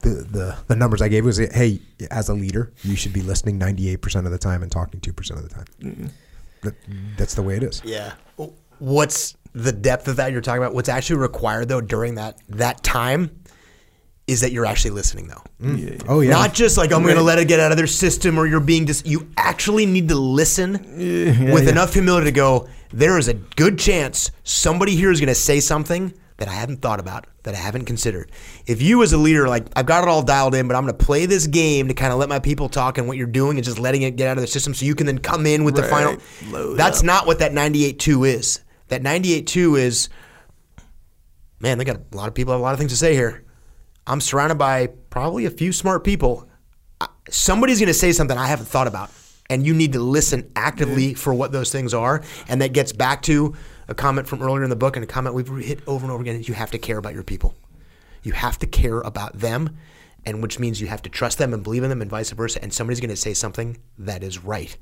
[0.00, 3.58] the the the numbers I gave was, hey, as a leader, you should be listening
[3.58, 6.10] ninety eight percent of the time and talking two percent of the time.
[6.62, 6.74] That,
[7.16, 7.80] that's the way it is.
[7.84, 8.12] Yeah.
[8.78, 10.74] What's the depth of that you're talking about?
[10.74, 13.30] What's actually required though during that that time
[14.26, 15.42] is that you're actually listening though.
[15.60, 15.78] Mm.
[15.78, 15.98] Yeah, yeah.
[16.08, 18.38] Oh yeah, Not just like I'm going to let it get out of their system
[18.38, 21.70] or you're being dis- you actually need to listen Yeah, with yeah.
[21.70, 25.60] enough humility to go there is a good chance somebody here is going to say
[25.60, 28.32] something that I haven't thought about, that I haven't considered.
[28.66, 30.96] If you as a leader like I've got it all dialed in, but I'm going
[30.96, 33.58] to play this game to kind of let my people talk and what you're doing
[33.58, 35.64] and just letting it get out of the system so you can then come in
[35.64, 36.16] with the final
[36.48, 37.04] Load That's up.
[37.04, 38.60] not what that 98.2 is.
[38.88, 40.08] That 98.2 is
[41.60, 43.44] man, they got a lot of people have a lot of things to say here.
[44.06, 46.48] I'm surrounded by probably a few smart people.
[47.28, 49.10] Somebody's going to say something I haven't thought about,
[49.50, 52.22] and you need to listen actively for what those things are.
[52.48, 53.54] And that gets back to
[53.90, 56.22] a comment from earlier in the book and a comment we've hit over and over
[56.22, 57.54] again: is you have to care about your people.
[58.22, 59.76] You have to care about them,
[60.24, 62.62] and which means you have to trust them and believe in them, and vice versa.
[62.62, 64.74] And somebody's going to say something that is right.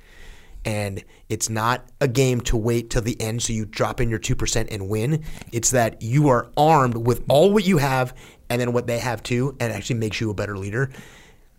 [0.64, 4.18] And it's not a game to wait till the end so you drop in your
[4.18, 5.22] 2% and win.
[5.52, 8.14] It's that you are armed with all what you have
[8.50, 10.90] and then what they have too, and it actually makes you a better leader.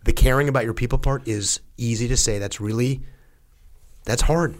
[0.04, 2.38] The caring about your people part is easy to say.
[2.38, 3.00] That's really,
[4.04, 4.56] that's hard.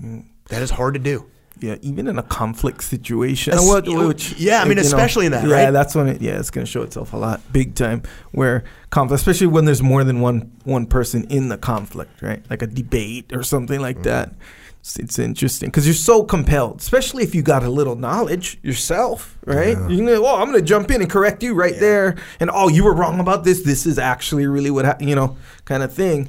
[0.00, 0.26] Mm.
[0.48, 1.26] That is hard to do.
[1.60, 3.54] Yeah, even in a conflict situation.
[3.56, 5.70] What- which, yeah, I mean, you know, especially in that, Yeah, right?
[5.70, 6.20] that's when it.
[6.20, 8.02] Yeah, it's going to show itself a lot, big time.
[8.32, 12.42] Where conflict, especially when there's more than one one person in the conflict, right?
[12.50, 14.02] Like a debate or something like Mm-hmm.
[14.04, 14.32] that.
[14.80, 19.38] It's, it's interesting because you're so compelled, especially if you got a little knowledge yourself,
[19.46, 19.78] right?
[19.78, 19.88] Yeah.
[19.88, 22.16] You go, oh, I'm going to jump in and correct you right there.
[22.38, 23.62] And oh, you were wrong about this.
[23.62, 26.28] This is actually really what, hap you know, kind of thing.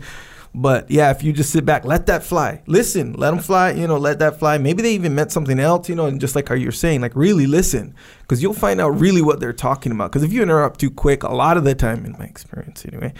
[0.57, 2.61] But yeah, if you just sit back, let that fly.
[2.65, 3.71] Listen, let them fly.
[3.71, 4.57] You know, let that fly.
[4.57, 5.89] Maybe they even meant something else.
[5.89, 8.91] You know, and just like how you're saying, like really listen, because you'll find out
[8.91, 10.13] really what they're talking about.
[10.13, 13.13] Because if you interrupt too quick, a lot of the time, in my experience anyway,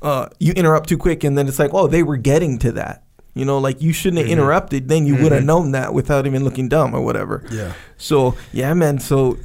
[0.00, 3.02] uh, you interrupt too quick, and then it's like, oh, they were getting to that.
[3.34, 4.88] You know, like you shouldn't have interrupted.
[4.88, 7.44] Then you would have known that without even looking dumb or whatever.
[7.50, 7.72] Yeah.
[7.96, 9.00] So yeah, man.
[9.00, 9.38] So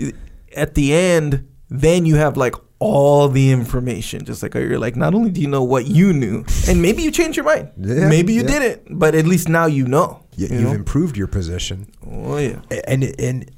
[0.55, 4.26] at the end, then you have like all the information.
[4.26, 7.12] Just like you're like, not only do you know what you knew, and maybe you
[7.12, 7.72] changed your mind.
[7.78, 8.48] Yeah, maybe you yeah.
[8.48, 10.26] didn't, but at least now you know.
[10.36, 10.72] You, know?
[10.72, 11.91] improved your position.
[12.06, 12.62] Oh yeah.
[12.88, 13.52] and and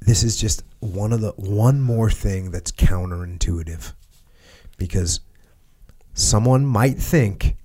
[0.00, 3.92] this is just one of the one more thing that's counterintuitive
[4.78, 5.20] because
[6.14, 7.56] someone might think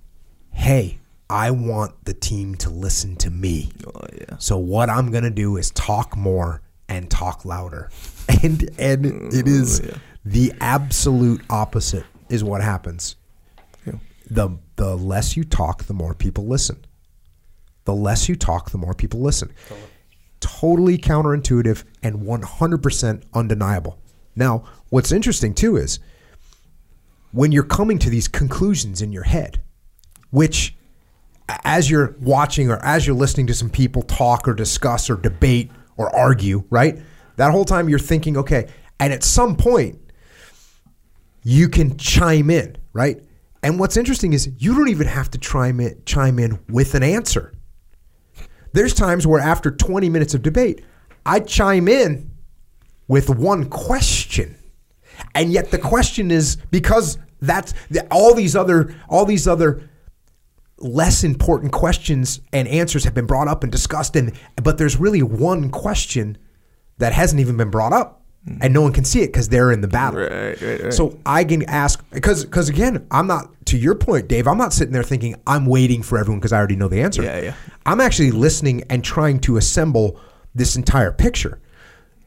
[0.52, 0.98] hey
[1.28, 4.36] i want the team to listen to me Oh yeah.
[4.38, 7.90] so what i'm going to do is talk more and talk louder
[8.42, 9.96] and and it oh, is yeah.
[10.26, 13.16] The absolute opposite is what happens
[13.86, 13.94] Yeah.
[14.30, 16.84] the the less you talk the more people listen
[17.84, 19.52] the less you talk, the more people listen.
[20.40, 23.96] Totally counterintuitive and 100% undeniable.
[24.34, 26.00] Now, what's interesting too is
[27.30, 29.60] when you're coming to these conclusions in your head,
[30.30, 30.74] which
[31.64, 35.70] as you're watching or as you're listening to some people talk or discuss or debate
[35.96, 36.98] or argue, right?
[37.36, 38.66] That whole time you're thinking, okay,
[38.98, 40.00] and at some point,
[41.48, 43.22] you can chime in, right?
[43.62, 47.04] And what's interesting is you don't even have to chime in, chime in with an
[47.04, 47.52] answer.
[48.72, 50.82] There's times where after 20 minutes of debate,
[51.24, 52.32] I chime in
[53.06, 54.58] with one question.
[55.36, 57.74] And yet the question is because that's
[58.10, 59.88] all these other all these other
[60.78, 64.32] less important questions and answers have been brought up and discussed and
[64.62, 66.36] but there's really one question
[66.98, 68.25] that hasn't even been brought up
[68.60, 70.92] and no one can see it because they're in the battle Right, right, right.
[70.94, 74.72] so i can ask because because again i'm not to your point dave i'm not
[74.72, 77.54] sitting there thinking i'm waiting for everyone because i already know the answer Yeah, yeah.
[77.84, 80.20] i'm actually listening and trying to assemble
[80.54, 81.60] this entire picture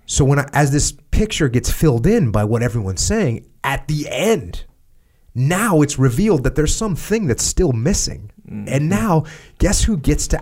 [0.06, 4.08] so when I, as this picture gets filled in by what everyone's saying at the
[4.10, 4.66] end
[5.36, 8.32] now it's revealed that there's something that's still missing.
[8.48, 8.88] And mm-hmm.
[8.90, 9.26] now,
[9.60, 10.42] guess who gets to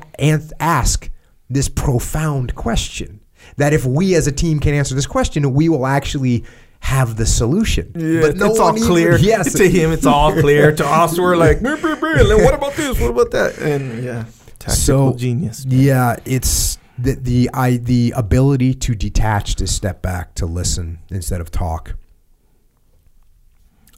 [0.59, 1.09] ask
[1.49, 3.19] this profound question?
[3.57, 6.45] That if we as a team can answer this question, we will actually
[6.79, 7.91] have the solution.
[7.95, 9.17] Yeah, it's all one even- clear.
[9.19, 9.53] yes.
[9.53, 10.75] To him, it's all clear.
[10.75, 12.99] to us, we're like, "Brr, brr, brr," and what about this?
[12.99, 13.57] What about that?
[13.57, 14.25] And yeah,
[14.59, 15.65] tactical so genius.
[15.65, 21.41] Yeah, it's the the I the ability to detach, to step back, to listen instead
[21.41, 21.95] of talk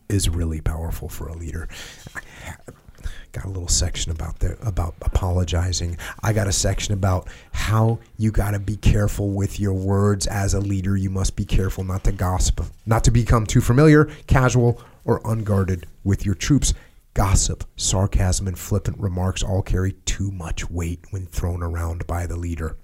[0.10, 1.68] is really powerful for a leader.
[3.31, 5.97] Got a little section about the about apologizing.
[6.23, 10.56] I got a section about how you got to be careful with your words as
[10.56, 10.97] a leader.
[10.97, 15.85] You must be careful not to gossip, not to become too familiar, casual, or unguarded
[16.03, 16.73] with your troops.
[17.14, 22.38] Gossip, sarcasm, and flippant remarks all carry too much weight when thrown around by the
[22.38, 22.77] leader.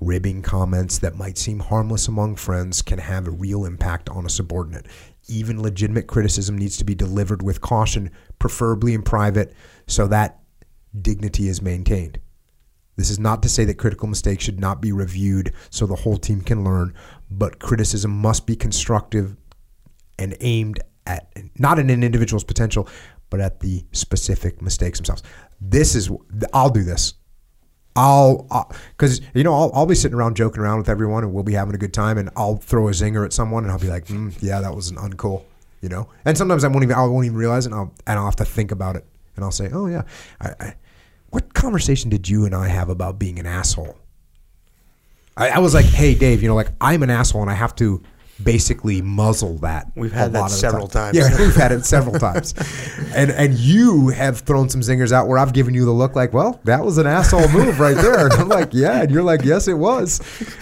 [0.00, 4.30] Ribbing comments that might seem harmless among friends can have a real impact on a
[4.30, 4.86] subordinate.
[5.28, 9.54] Even legitimate criticism needs to be delivered with caution, preferably in private,
[9.86, 10.40] so that
[11.00, 12.18] dignity is maintained.
[12.96, 16.16] This is not to say that critical mistakes should not be reviewed so the whole
[16.16, 16.94] team can learn,
[17.30, 19.36] but criticism must be constructive
[20.18, 22.88] and aimed at not at an individual's potential,
[23.30, 25.22] but at the specific mistakes themselves.
[25.60, 26.10] This is
[26.52, 27.14] I'll do this.
[27.96, 31.44] I'll because you know I'll, I'll be sitting around joking around with everyone and we'll
[31.44, 33.88] be having a good time and I'll throw a zinger at someone and I'll be
[33.88, 35.44] like, mm, yeah, that was an uncool,
[35.80, 36.08] you know.
[36.24, 38.36] And sometimes I won't even I won't even realize it and I'll and I'll have
[38.36, 39.04] to think about it
[39.36, 40.02] and I'll say, oh yeah,
[40.40, 40.74] I, I,
[41.30, 43.96] what conversation did you and I have about being an asshole?
[45.36, 47.76] I, I was like, hey Dave, you know, like I'm an asshole and I have
[47.76, 48.02] to
[48.42, 49.90] basically muzzle that.
[49.94, 51.14] We've had a that lot of several time.
[51.14, 51.30] times.
[51.30, 52.54] Yeah, we've had it several times,
[53.14, 56.32] and and you have thrown some zingers out where I've given you the look like,
[56.32, 58.26] well, that was an asshole move right there.
[58.26, 60.20] And I'm like, yeah, and you're like, yes, it was.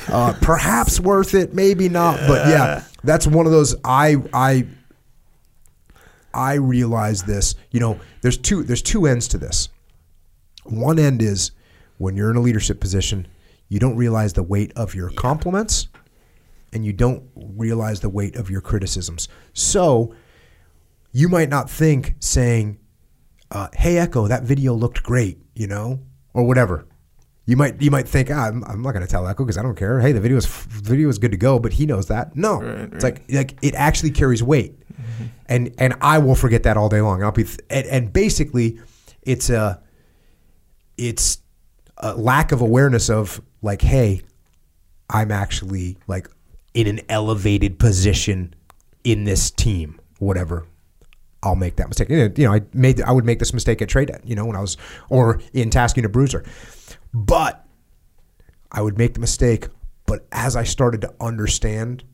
[0.08, 3.74] Uh, perhaps worth it, maybe not, but yeah, that's one of those.
[3.84, 4.66] I I
[6.34, 7.54] I realize this.
[7.70, 9.68] You know, there's two there's two ends to this.
[10.64, 11.52] One end is
[11.98, 13.26] when you're in a leadership position,
[13.68, 15.88] you don't realize the weight of your compliments
[16.72, 19.28] and you don't realize the weight of your criticisms.
[19.52, 20.14] So
[21.12, 22.78] you might not think saying,
[23.50, 26.00] uh, "Hey Echo, that video looked great," you know,
[26.32, 26.86] or whatever.
[27.44, 29.62] You might you might think, ah, I'm, I'm not going to tell Echo because I
[29.62, 30.00] don't care.
[30.00, 32.36] Hey, the video is video is good to go, but he knows that.
[32.36, 34.78] No, Right, it's like like it actually carries weight,
[35.46, 37.22] and and I will forget that all day long.
[37.22, 38.78] I'll be and, and basically,
[39.22, 39.82] it's a
[40.96, 41.38] it's
[41.98, 44.22] a lack of awareness of like, hey,
[45.10, 46.28] I'm actually like
[46.74, 48.54] in an elevated position
[49.04, 50.66] in this team, whatever.
[51.42, 52.08] I'll make that mistake.
[52.08, 54.60] You know, I made I would make this mistake at TRADET you know, when I
[54.60, 54.76] was
[55.08, 56.44] or in Task Unit Bruiser.
[57.12, 57.66] But
[58.70, 59.66] I would make the mistake,
[60.06, 62.04] but as I started to understand,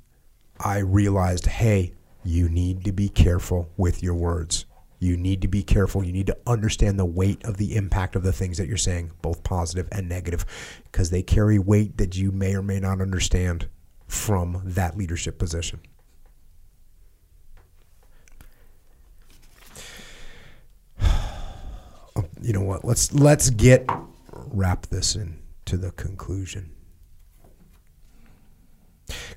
[0.58, 1.92] I realized, hey,
[2.24, 4.64] you need to be careful with your words.
[4.98, 6.02] You need to be careful.
[6.02, 9.12] You need to understand the weight of the impact of the things that you're saying,
[9.22, 10.44] both positive and negative,
[10.90, 13.68] because they carry weight that you may or may not understand
[14.08, 15.80] from that leadership position.
[22.16, 22.84] Oh, you know what?
[22.84, 23.88] Let's let's get
[24.32, 26.72] wrap this into the conclusion.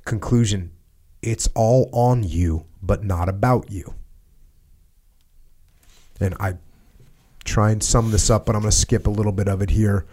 [0.04, 0.72] Conclusion
[1.22, 3.94] it's all on you, but not about you.
[6.20, 6.56] And I
[7.44, 9.70] try and sum this up, but I'm going to skip a little bit of it
[9.70, 10.06] here.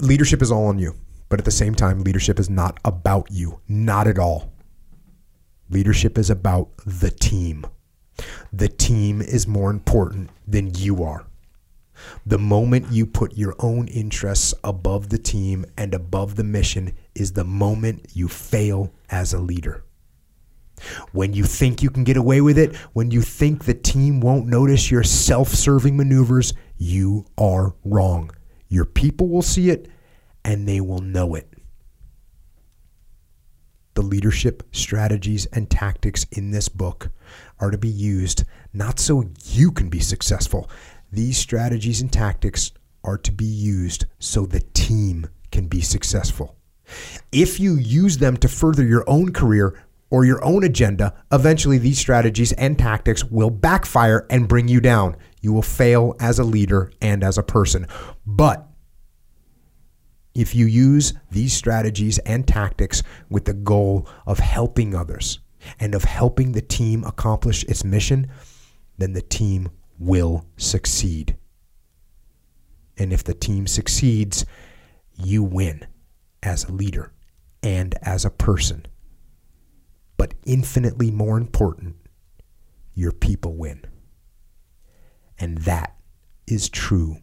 [0.00, 0.94] Leadership is all on you,
[1.34, 3.58] but at the same time, leadership is not about you.
[3.66, 4.52] Not at all.
[5.68, 7.66] Leadership is about the team.
[8.52, 11.26] The team is more important than you are.
[12.24, 17.32] The moment you put your own interests above the team and above the mission is
[17.32, 19.82] the moment you fail as a leader.
[21.10, 24.46] When you think you can get away with it, when you think the team won't
[24.46, 28.30] notice your self serving maneuvers, you are wrong.
[28.68, 29.90] Your people will see it
[30.44, 31.52] and they will know it.
[33.94, 37.10] The leadership strategies and tactics in this book
[37.60, 40.68] are to be used not so you can be successful,
[41.12, 42.72] these strategies and tactics
[43.04, 46.56] are to be used so the team can be successful.
[47.30, 49.80] If you use them to further your own career
[50.10, 55.16] or your own agenda, eventually these strategies and tactics will backfire and bring you down.
[55.40, 57.86] You will fail as a leader and as a person.
[58.26, 58.66] But
[60.34, 65.38] if you use these strategies and tactics with the goal of helping others
[65.78, 68.28] and of helping the team accomplish its mission,
[68.98, 71.36] then the team will succeed.
[72.98, 74.44] And if the team succeeds,
[75.16, 75.86] you win
[76.42, 77.12] as a leader
[77.62, 78.86] and as a person.
[80.16, 81.96] But infinitely more important,
[82.94, 83.84] your people win.
[85.38, 85.96] And that
[86.46, 87.18] is true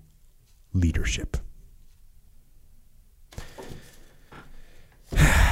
[0.73, 1.37] leadership.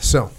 [0.00, 0.30] So,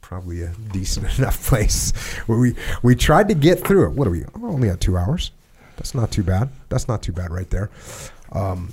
[0.00, 1.90] probably a decent enough place
[2.26, 3.94] where we we tried to get through it.
[3.94, 4.24] What are we?
[4.36, 5.32] Oh, only got two hours.
[5.76, 6.48] That's not too bad.
[6.68, 7.68] That's not too bad right there.
[8.32, 8.72] Um,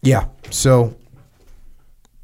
[0.00, 0.28] yeah.
[0.50, 0.94] So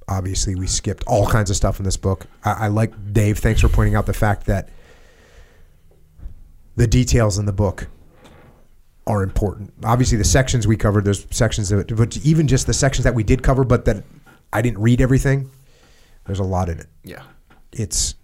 [0.08, 2.26] obviously we skipped all kinds of stuff in this book.
[2.44, 3.39] I, I like Dave.
[3.39, 4.68] Thanks for pointing out the fact that
[6.76, 7.86] the details in the book
[9.07, 9.73] are important.
[9.84, 13.23] Obviously, the sections we covered, there's sections that, but even just the sections that we
[13.23, 14.05] did cover, but that
[14.52, 15.50] I didn't read everything.
[16.26, 16.86] There's a lot in it.
[17.04, 17.22] Yeah.
[17.72, 18.14] It's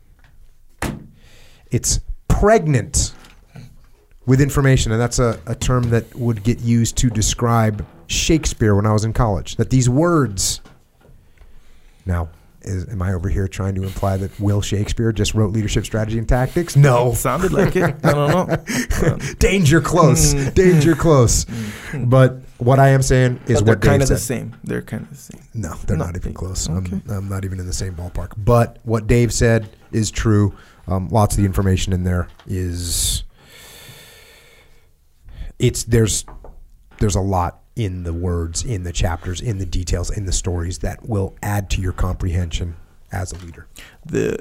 [1.70, 3.12] it's pregnant
[4.26, 8.86] with information, and that's a, a term that would get used to describe Shakespeare when
[8.86, 9.56] I was in college.
[9.56, 10.60] That these words.
[12.05, 12.28] Now,
[12.62, 16.18] is, am I over here trying to imply that Will Shakespeare just wrote leadership strategy
[16.18, 16.76] and tactics?
[16.76, 17.12] No.
[17.14, 17.96] Sounded like it.
[18.05, 19.18] I don't know.
[19.38, 20.32] Danger close.
[20.32, 20.48] Hmm.
[20.50, 21.44] Danger close.
[21.90, 22.08] Hmm.
[22.08, 24.17] But what I am saying is But they're what kind of said.
[24.17, 24.57] the same.
[24.65, 25.43] They're kind of the same.
[25.55, 26.68] No, they're not, Not even close.
[26.68, 27.01] Okay.
[27.09, 28.33] I'm, I'm not even in the same ballpark.
[28.36, 30.55] But what Dave said is true.
[30.89, 33.25] Um, lots of the information in there is
[35.59, 36.25] it's there's
[36.99, 40.78] there's a lot in the words, in the chapters, in the details, in the stories
[40.78, 42.76] that will add to your comprehension
[43.12, 43.67] as a leader.
[44.05, 44.39] the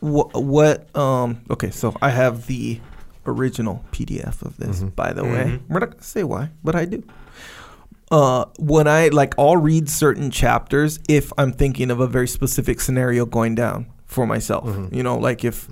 [0.00, 2.80] what, what um okay so i have the
[3.26, 4.88] original pdf of this mm-hmm.
[4.88, 5.44] by the way.
[5.44, 5.72] Mm-hmm.
[5.72, 7.02] We're not gonna say why but i do.
[8.10, 12.80] Uh when i like i'll read certain chapters if i'm thinking of a very specific
[12.80, 14.64] scenario going down for myself.
[14.64, 14.94] Mm-hmm.
[14.94, 15.68] You know like if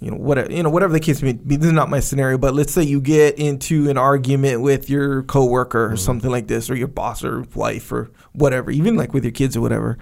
[0.00, 2.38] you know whatever you know whatever the case may be this is not my scenario
[2.38, 6.70] but let's say you get into an argument with your coworker or something like this
[6.70, 9.98] or your boss or wife or whatever even like with your kids or whatever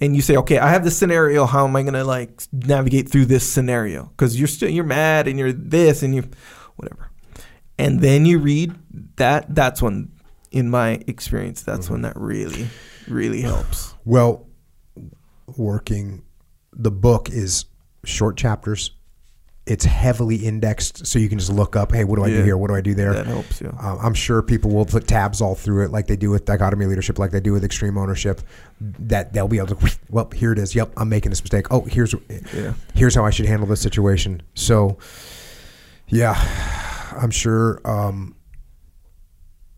[0.00, 1.46] and you say, okay, I have this scenario.
[1.46, 4.04] How am I gonna like navigate through this scenario?
[4.06, 6.24] Because you're still you're mad and you're this and you,
[6.76, 7.10] whatever.
[7.78, 8.74] And then you read
[9.16, 9.54] that.
[9.54, 10.12] That's when,
[10.50, 12.18] in my experience, that's when mm-hmm.
[12.18, 12.68] that really,
[13.08, 13.94] really helps.
[14.04, 14.46] Well,
[15.56, 16.22] working
[16.72, 17.66] the book is
[18.04, 18.90] short chapters.
[19.66, 21.90] It's heavily indexed, so you can just look up.
[21.92, 22.54] Hey, what do I do here?
[22.58, 23.14] What do I do there?
[23.14, 23.74] That helps you.
[23.80, 26.84] Um, I'm sure people will put tabs all through it, like they do with dichotomy
[26.84, 28.42] leadership, like they do with extreme ownership.
[28.80, 29.96] That they'll be able to.
[30.10, 30.74] Well, here it is.
[30.74, 31.68] Yep, I'm making this mistake.
[31.70, 32.14] Oh, here's
[32.54, 32.74] Yeah.
[32.94, 34.42] here's how I should handle this situation.
[34.52, 34.98] So,
[36.08, 36.34] yeah,
[37.18, 38.36] I'm sure um,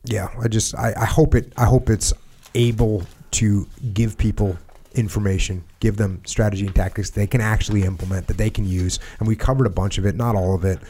[0.05, 2.13] yeah, I just I, I hope it I hope it's
[2.57, 4.57] able to give people
[4.97, 8.99] information, give them strategy and tactics they can actually implement that they can use.
[9.19, 10.81] And we covered a bunch of it, not all of it,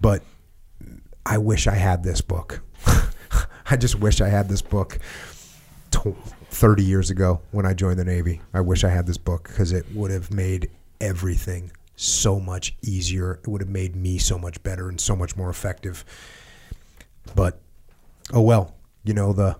[0.00, 0.22] but
[1.24, 2.60] I wish I had this book.
[3.70, 4.98] I just wish I had this book
[5.90, 6.16] tw-
[6.50, 8.40] 30 years ago when I joined the Navy.
[8.52, 13.40] I wish I had this book because it would have made everything so much easier.
[13.42, 16.04] It would have made me so much better and so much more effective.
[17.36, 17.60] But
[18.32, 18.74] oh well,
[19.04, 19.56] you know the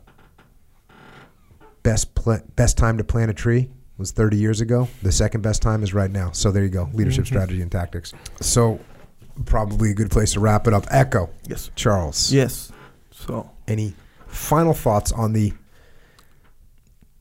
[1.82, 3.70] best pla- best time to plant a tree
[4.02, 4.88] was 30 years ago.
[5.02, 6.32] The second best time is right now.
[6.32, 8.12] So there you go, leadership strategy and tactics.
[8.40, 8.80] So
[9.44, 10.86] probably a good place to wrap it up.
[10.90, 11.70] Echo, Yes.
[11.76, 12.32] Charles.
[12.32, 12.72] Yes.
[13.12, 13.94] So Any
[14.26, 15.52] final thoughts on the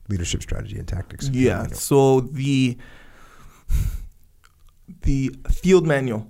[0.08, 1.28] leadership strategy and tactics?
[1.28, 1.68] yeah.
[1.68, 2.76] So the
[5.02, 6.26] the field manual,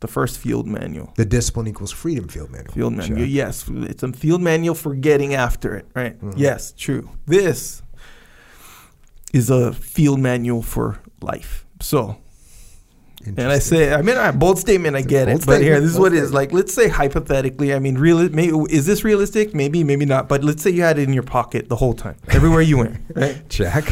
[0.00, 1.12] the first field manual.
[1.16, 2.72] The discipline equals freedom field manual.
[2.72, 3.26] Field manual.
[3.26, 5.86] Yes, it's a field manual for getting after it.
[5.94, 6.20] Right.
[6.20, 6.34] Mhm.
[6.36, 7.10] Yes, true.
[7.26, 7.82] This
[9.32, 11.66] is a field manual for life.
[11.80, 12.18] So,
[13.24, 14.96] and I say, I mean, a bold statement.
[14.96, 16.32] I It's get it, but here, statement, this is what it is.
[16.32, 17.72] Like, let's say hypothetically.
[17.72, 19.54] I mean, really, maybe, is this realistic?
[19.54, 20.28] Maybe, maybe not.
[20.28, 23.00] But let's say you had it in your pocket the whole time, everywhere you went.
[23.14, 23.48] Right.
[23.48, 23.84] check.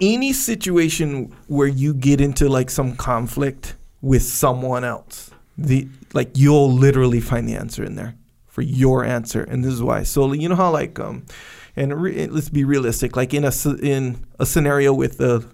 [0.00, 6.70] Any situation where you get into like some conflict with someone else, the like you'll
[6.70, 8.14] literally find the answer in there
[8.46, 10.04] for your answer, and this is why.
[10.04, 11.24] So you know how like um,
[11.78, 13.16] and re- let's be realistic.
[13.16, 15.48] Like in a in a scenario with a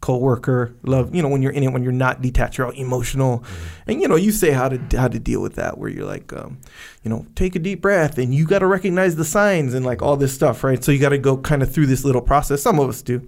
[0.00, 3.44] coworker, love you know when you're in it when you're not detached, you're all emotional,
[3.86, 5.78] and you know you say how to how to deal with that.
[5.78, 6.58] Where you're like um,
[7.04, 10.02] you know take a deep breath, and you got to recognize the signs and like
[10.02, 10.82] all this stuff, right?
[10.82, 12.60] So you got to go kind of through this little process.
[12.60, 13.26] Some of us do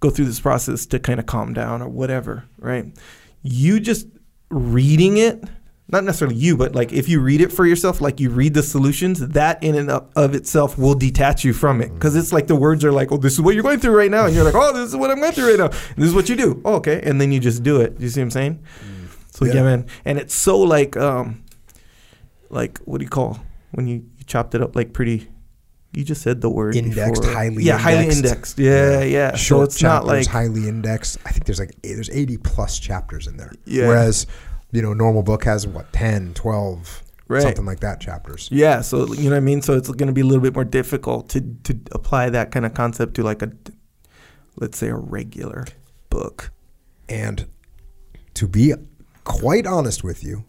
[0.00, 2.86] go through this process to kind of calm down or whatever, right?
[3.42, 4.06] You just
[4.50, 5.42] reading it,
[5.88, 8.62] not necessarily you, but like if you read it for yourself, like you read the
[8.62, 11.94] solutions, that in and of- itself will detach you from it.
[11.94, 14.10] Because it's like the words are like, oh, this is what you're going through right
[14.10, 14.26] now.
[14.26, 15.66] And you're like, oh, this is what I'm going through right now.
[15.66, 16.60] And this is what you do.
[16.64, 17.00] Oh, okay.
[17.04, 18.00] And then you just do it.
[18.00, 18.64] You see what I'm saying?
[19.30, 19.54] So, yeah.
[19.54, 19.62] Yeah.
[19.62, 19.86] man.
[20.04, 21.44] And it's so like, um,
[22.50, 23.38] like, what do you call
[23.72, 25.28] when you, you chopped it up like pretty.
[25.92, 27.34] You just said the word Indexed, before.
[27.34, 28.58] highly yeah, highly indexed.
[28.58, 28.58] indexed.
[28.58, 29.30] Yeah, yeah.
[29.30, 31.18] So Short it's not chapters, like highly indexed.
[31.24, 33.52] I think there's like there's 80 plus chapters in there.
[33.64, 33.86] Yeah.
[33.86, 34.26] Whereas,
[34.76, 37.42] you know, normal book has what 10, 12, Right.
[37.42, 38.48] something like that chapters.
[38.52, 39.60] Yeah, so you know what I mean.
[39.62, 42.64] So it's going to be a little bit more difficult to to apply that kind
[42.64, 43.50] of concept to like a,
[44.56, 45.64] let's say, a regular
[46.08, 46.52] book.
[47.08, 47.46] And
[48.34, 48.74] to be
[49.24, 50.44] quite honest with you,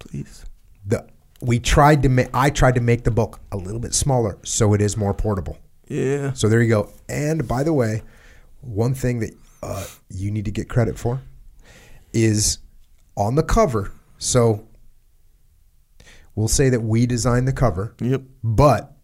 [0.00, 0.44] Please.
[0.84, 1.06] the
[1.40, 4.74] we tried to make I tried to make the book a little bit smaller so
[4.74, 5.56] it is more portable.
[5.86, 6.34] Yeah.
[6.34, 6.92] So there you go.
[7.08, 8.02] And by the way,
[8.60, 9.32] one thing that
[9.62, 11.22] uh, you need to get credit for
[12.12, 12.58] is
[13.18, 13.92] on the cover.
[14.16, 14.66] So
[16.34, 18.22] we'll say that we designed the cover, Yep.
[18.42, 18.96] but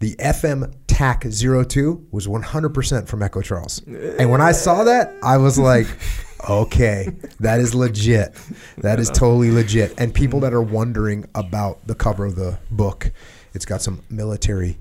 [0.00, 3.80] the FM TAC 02 was 100% from Echo Charles.
[3.86, 5.86] And when I saw that, I was like,
[6.50, 7.08] okay,
[7.40, 8.34] that is legit.
[8.78, 9.94] That is totally legit.
[9.98, 13.10] And people that are wondering about the cover of the book,
[13.54, 14.78] it's got some military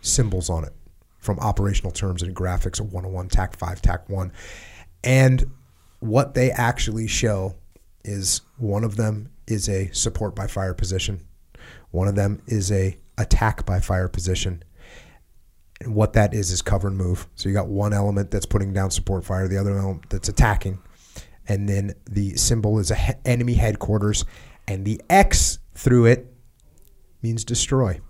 [0.00, 0.72] symbols on it
[1.18, 4.32] from operational terms and graphics of 101, TAC 5, TAC 1.
[5.04, 5.50] And
[6.00, 7.54] what they actually show
[8.08, 11.20] is one of them is a support by fire position.
[11.90, 14.62] One of them is a attack by fire position.
[15.80, 17.28] And what that is is cover and move.
[17.36, 20.80] So you got one element that's putting down support fire, the other element that's attacking.
[21.46, 24.24] And then the symbol is a he- enemy headquarters,
[24.66, 26.32] and the X through it
[27.22, 28.00] means destroy.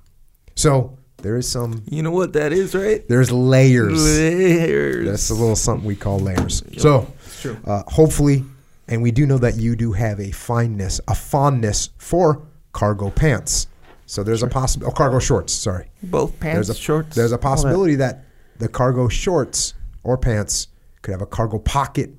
[0.56, 3.06] So there is some You know what that is, right?
[3.08, 4.02] there's layers.
[4.02, 5.06] Layers.
[5.06, 6.62] That's a little something we call layers.
[6.78, 7.06] So,
[7.40, 7.56] true.
[7.64, 8.44] uh, hopefully,
[8.88, 13.66] and we do know that you do have a fineness, a fondness for cargo pants.
[14.06, 15.52] So there's a possibility, oh, cargo shorts.
[15.52, 17.14] Sorry, Both pants, there's a shorts.
[17.16, 17.42] There's a all that.
[17.42, 18.24] possibility that
[18.58, 20.68] the cargo shorts or pants
[21.02, 22.10] could have a cargo pocket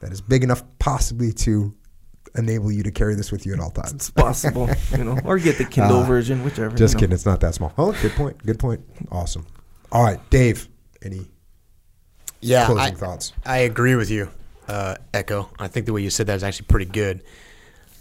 [0.00, 1.74] that is big enough, possibly to
[2.36, 3.92] enable you to carry this with you at all times.
[3.92, 6.74] It's possible, you know, or get the Kindle Uh, version, whichever.
[6.76, 7.00] Just you know.
[7.00, 7.72] kidding, it's not that small.
[7.78, 8.44] Oh, good point.
[8.44, 8.80] Good point.
[9.10, 9.46] Awesome.
[9.90, 10.68] All right, Dave.
[11.02, 11.28] Any
[12.40, 13.32] Yeah, closing I, thoughts?
[13.44, 14.28] I agree with you,
[14.72, 15.50] uh, Echo.
[15.58, 17.22] I think the way you said that is actually pretty good.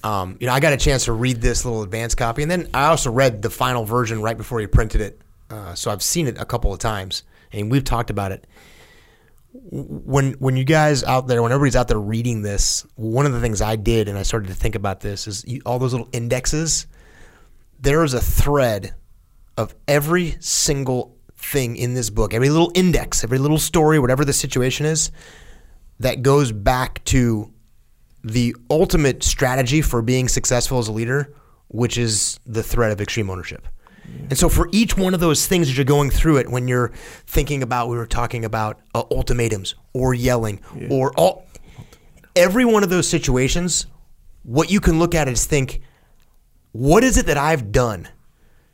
[0.04, 2.70] Um, you know, I got a chance to read this little advanced copy, and then
[2.74, 5.22] I also read the final version right before you printed it.
[5.50, 8.48] Uh, so I've seen it a couple of times, and we've talked about it.
[9.54, 13.42] When when you guys out there, when everybody's out there reading this, one of the
[13.42, 16.10] things I did, and I started to think about this, is you, all those little
[16.14, 16.88] indexes.
[17.82, 18.96] There is a thread
[19.58, 24.34] of every single thing in this book, every little index, every little story, whatever the
[24.34, 25.12] situation is,
[26.02, 27.52] that goes back to
[28.24, 31.34] the ultimate strategy for being successful as a leader,
[31.68, 33.68] which is the threat of extreme ownership.
[34.30, 36.92] And so for each one of those things as you're going through it, when you're
[37.26, 41.46] thinking about, we were talking about uh, ultimatums or yelling or all,
[42.36, 43.86] every one of those situations,
[44.44, 45.82] what you can look at is think,
[46.72, 48.08] what is it that I've done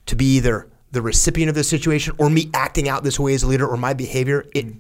[0.06, 3.44] to be either the recipient of this situation or me acting out this way as
[3.44, 4.46] a leader or my behavior?
[4.56, 4.76] It, it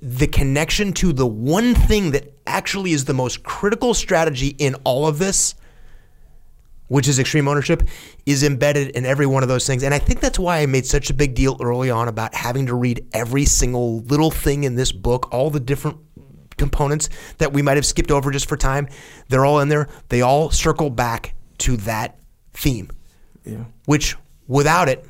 [0.00, 5.06] the connection to the one thing that actually is the most critical strategy in all
[5.06, 5.54] of this
[6.88, 7.82] which is extreme ownership,
[8.26, 9.82] is embedded in every one of those things.
[9.82, 12.66] And I think that's why I made such a big deal early on about having
[12.66, 15.98] to read every single little thing in this book, all the different
[16.56, 18.88] components that we might have skipped over just for time.
[19.28, 19.88] They're all in there.
[20.08, 22.18] They all circle back to that
[22.52, 22.90] theme.
[23.44, 23.64] Yeah.
[23.86, 25.04] Which without it,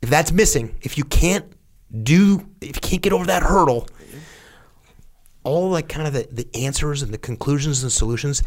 [0.00, 1.44] if that's missing, if you can't
[2.02, 3.86] do if you can't get over that hurdle,
[5.44, 8.42] all like kind of the, the answers and the conclusions and solutions,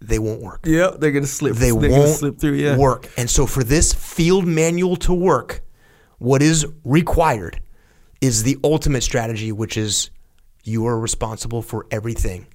[0.00, 1.54] they won't work Yeah, they're gonna slip.
[1.56, 2.54] they they're won't slip through.
[2.54, 2.76] Yeah.
[2.76, 3.10] work.
[3.16, 5.62] And so for this field manual to work,
[6.18, 7.60] what is required
[8.20, 10.10] is the ultimate strategy, which is
[10.64, 12.46] you are responsible for everything.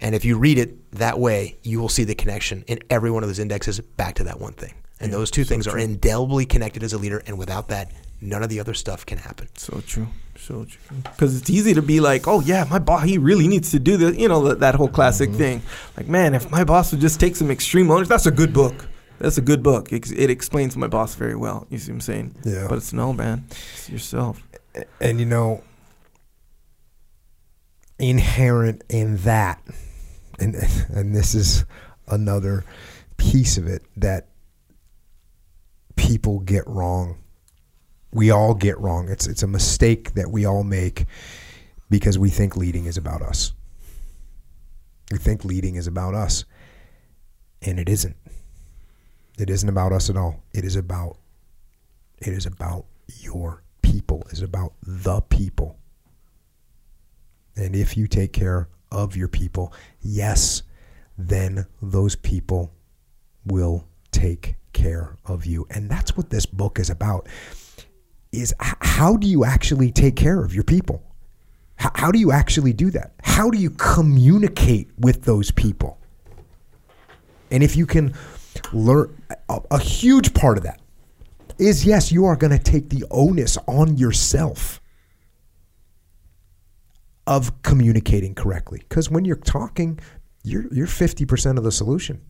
[0.00, 3.22] And if you read it that way, you will see the connection in every one
[3.22, 4.74] of those indexes back to that one thing.
[5.00, 7.22] And those two things are indelibly connected as a leader.
[7.26, 9.48] And without that, none of the other stuff can happen.
[9.54, 10.06] So true.
[10.38, 10.96] So true.
[11.02, 13.96] Because it's easy to be like, oh yeah, my boss, he really needs to do
[13.98, 14.16] this.
[14.16, 15.38] You know that, that whole classic Mm-hmm.
[15.38, 15.62] thing.
[15.96, 18.86] Like, man, if my boss would just take some extreme ownership, that's a good book.
[19.18, 19.92] That's a good book.
[19.92, 21.66] It, it explains my boss very well.
[21.70, 22.34] You see what I'm saying?
[22.44, 22.66] Yeah.
[22.68, 23.44] But it's no, man.
[23.50, 24.42] It's yourself.
[25.00, 25.62] and you know
[27.98, 29.62] inherent in that
[30.38, 30.54] and
[30.90, 31.64] and this is
[32.08, 32.62] another
[33.16, 34.28] piece of it that
[36.06, 37.18] people get wrong.
[38.12, 39.08] We all get wrong.
[39.08, 41.06] It's it's a mistake that we all make
[41.90, 43.52] because we think leading is about us.
[45.10, 46.44] We think leading is about us
[47.62, 48.16] and it isn't.
[49.38, 50.42] It isn't about us at all.
[50.52, 51.18] It is about
[52.18, 52.86] it is about
[53.20, 54.22] your people.
[54.28, 55.78] It is about the people.
[57.56, 60.62] And if you take care of your people, yes,
[61.18, 62.72] then those people
[63.44, 63.86] will
[64.16, 65.66] take care of you.
[65.70, 67.28] And that's what this book is about.
[68.32, 71.02] Is how do you actually take care of your people?
[71.80, 73.12] H- how do you actually do that?
[73.22, 75.98] How do you communicate with those people?
[77.50, 78.14] And if you can
[78.72, 80.80] learn a, a huge part of that
[81.58, 84.80] is yes, you are going to take the onus on yourself
[87.26, 88.80] of communicating correctly.
[88.88, 89.98] Because when you're talking,
[90.42, 92.20] you're you're fifty percent of the solution.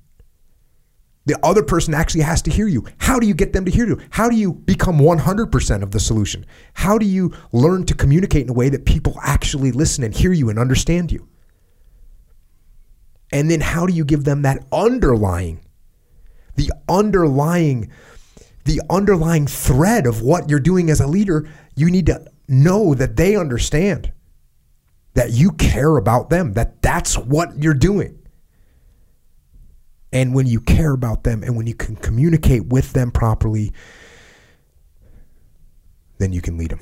[1.26, 2.86] The other person actually has to hear you.
[2.98, 4.00] How do you get them to hear you?
[4.10, 6.46] How do you become 100% of the solution?
[6.74, 10.32] How do you learn to communicate in a way that people actually listen and hear
[10.32, 11.28] you and understand you?
[13.32, 15.60] And then how do you give them that underlying,
[16.54, 17.90] the underlying,
[18.64, 21.48] the underlying thread of what you're doing as a leader?
[21.74, 24.12] You need to know that they understand
[25.14, 28.16] that you care about them, that that's what you're doing.
[30.16, 33.74] And when you care about them and when you can communicate with them properly,
[36.16, 36.80] then you can lead them.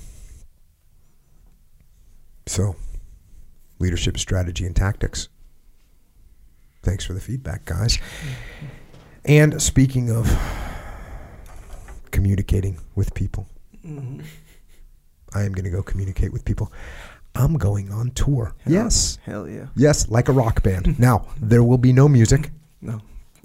[2.46, 2.76] So,
[3.80, 5.28] leadership strategy and tactics.
[6.84, 7.98] Thanks for the feedback, guys.
[9.24, 10.30] And speaking of
[12.12, 13.48] communicating with people,
[13.84, 14.20] mm-hmm.
[15.34, 16.70] I am going to go communicate with people.
[17.34, 18.54] I'm going on tour.
[18.64, 19.18] Yes.
[19.24, 19.66] Hell yeah.
[19.74, 21.00] Yes, like a rock band.
[21.00, 23.00] now, there will be no music No.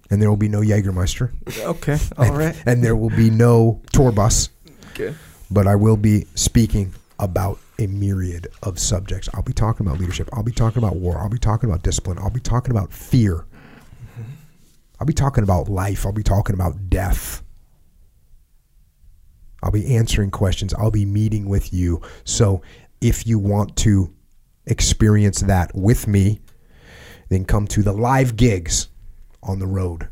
[0.09, 1.31] And there will be no Jägermeister.
[1.59, 1.97] Okay.
[2.17, 2.55] All right.
[2.65, 4.49] And there will be no tour bus,
[4.91, 5.13] Okay.
[5.51, 9.29] but I will be speaking about a myriad of subjects.
[9.33, 10.29] I'll be talking about leadership.
[10.33, 11.17] I'll be talking about war.
[11.17, 12.17] I'll be talking about discipline.
[12.17, 13.45] I'll be talking about fear.
[14.99, 16.05] I'll be talking about life.
[16.05, 17.41] I'll be talking about death.
[19.63, 20.73] I'll be answering questions.
[20.73, 22.01] I'll be meeting with you.
[22.23, 22.61] So
[23.01, 24.13] if you want to
[24.65, 26.39] experience that with me,
[27.29, 28.87] then come to the live gigs
[29.41, 30.09] on the road.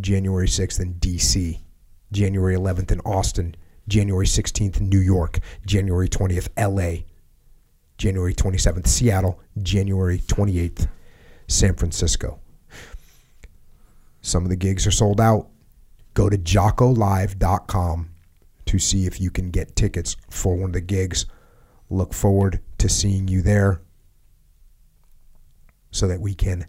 [0.00, 1.60] January 6th in DC,
[2.12, 3.56] January 11th in Austin,
[3.88, 7.04] January 16th in New York, January 20th LA,
[7.98, 10.88] January 27th Seattle, January 28th
[11.48, 12.38] San Francisco.
[14.22, 15.48] Some of the gigs are sold out.
[16.14, 18.10] Go to jockolive.com
[18.66, 21.26] to see if you can get tickets for one of the gigs.
[21.88, 23.82] Look forward to seeing you there
[25.90, 26.66] so that we can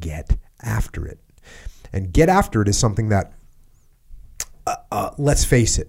[0.00, 1.18] get after it.
[1.92, 3.32] And get after it is something that,
[4.66, 5.88] uh, uh, let's face it,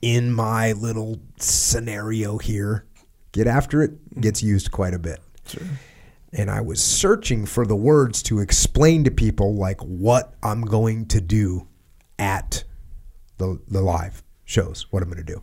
[0.00, 2.86] in my little scenario here,
[3.30, 5.20] get after it gets used quite a bit.
[6.32, 11.06] And I was searching for the words to explain to people like what I'm going
[11.08, 11.68] to do
[12.18, 12.64] at
[13.38, 15.42] the the live shows what I'm going to do.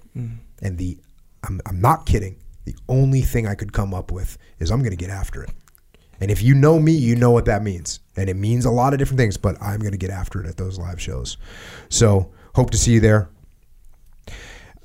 [0.62, 0.98] And the
[1.44, 2.38] I'm I'm not kidding.
[2.66, 5.52] The only thing I could come up with is I'm going to get after it.
[6.22, 8.02] And if you know me, you know what that means.
[8.16, 10.48] And it means a lot of different things, but I'm going to get after it
[10.48, 11.38] at those live shows.
[11.90, 13.30] So, hope to see you there.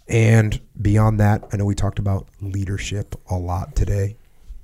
[0.06, 4.16] And beyond that, I know we talked about leadership a lot today.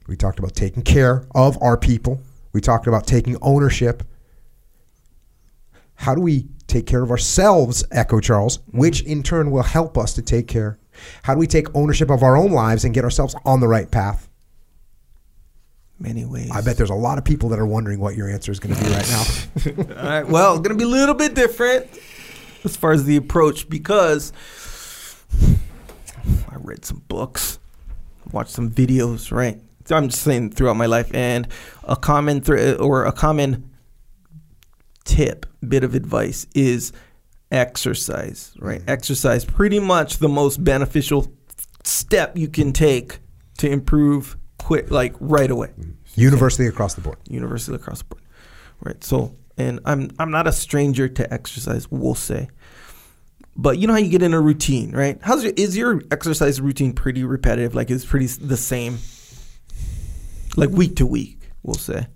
[0.06, 2.20] We talked about taking care of our people.
[2.52, 4.02] We talked about taking ownership.
[5.94, 9.12] How do we take care of ourselves, Echo Charles, which mm-hmm.
[9.12, 10.78] in turn will help us to take care?
[11.22, 13.90] How do we take ownership of our own lives and get ourselves on the right
[13.90, 14.29] path?
[16.00, 16.50] Many ways.
[16.50, 18.74] I bet there's a lot of people that are wondering what your answer is going
[18.74, 19.98] to be right now.
[20.02, 20.28] All right.
[20.28, 21.86] Well, going to be a little bit different
[22.64, 24.32] as far as the approach because
[26.50, 27.58] I read some books,
[28.32, 29.60] watched some videos, right?
[29.84, 31.48] So I'm just saying throughout my life, and
[31.84, 33.70] a common thre- or a common
[35.04, 36.92] tip, bit of advice is
[37.50, 38.80] exercise, right?
[38.80, 38.90] Mm-hmm.
[38.90, 41.30] Exercise, pretty much the most beneficial
[41.84, 43.18] step you can take
[43.58, 44.36] to improve
[44.70, 45.70] quick, like right away
[46.14, 47.18] Universally across the board.
[47.28, 48.22] universally across the board,
[48.86, 49.02] right?
[49.02, 52.48] So, and I'm I'm not a stranger to exercise, we'll say,
[53.56, 55.18] but you know how you get in a routine, right?
[55.22, 57.74] How's your is your exercise routine pretty repetitive?
[57.74, 58.98] Like it's pretty the same,
[60.56, 62.06] like week to week, we'll say.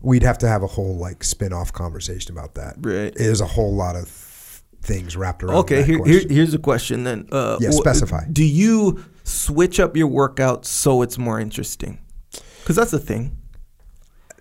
[0.00, 2.74] We'd have to have a whole like spin-off conversation about that.
[2.78, 3.14] Right.
[3.14, 4.08] There's a whole lot of
[4.82, 5.56] things wrapped around.
[5.64, 7.26] Okay, that here, here here's a question then.
[7.32, 8.24] Uh, Yeah, specify.
[8.30, 11.98] Do you switch up your workout so it's more interesting?
[12.60, 13.36] Because that's the thing.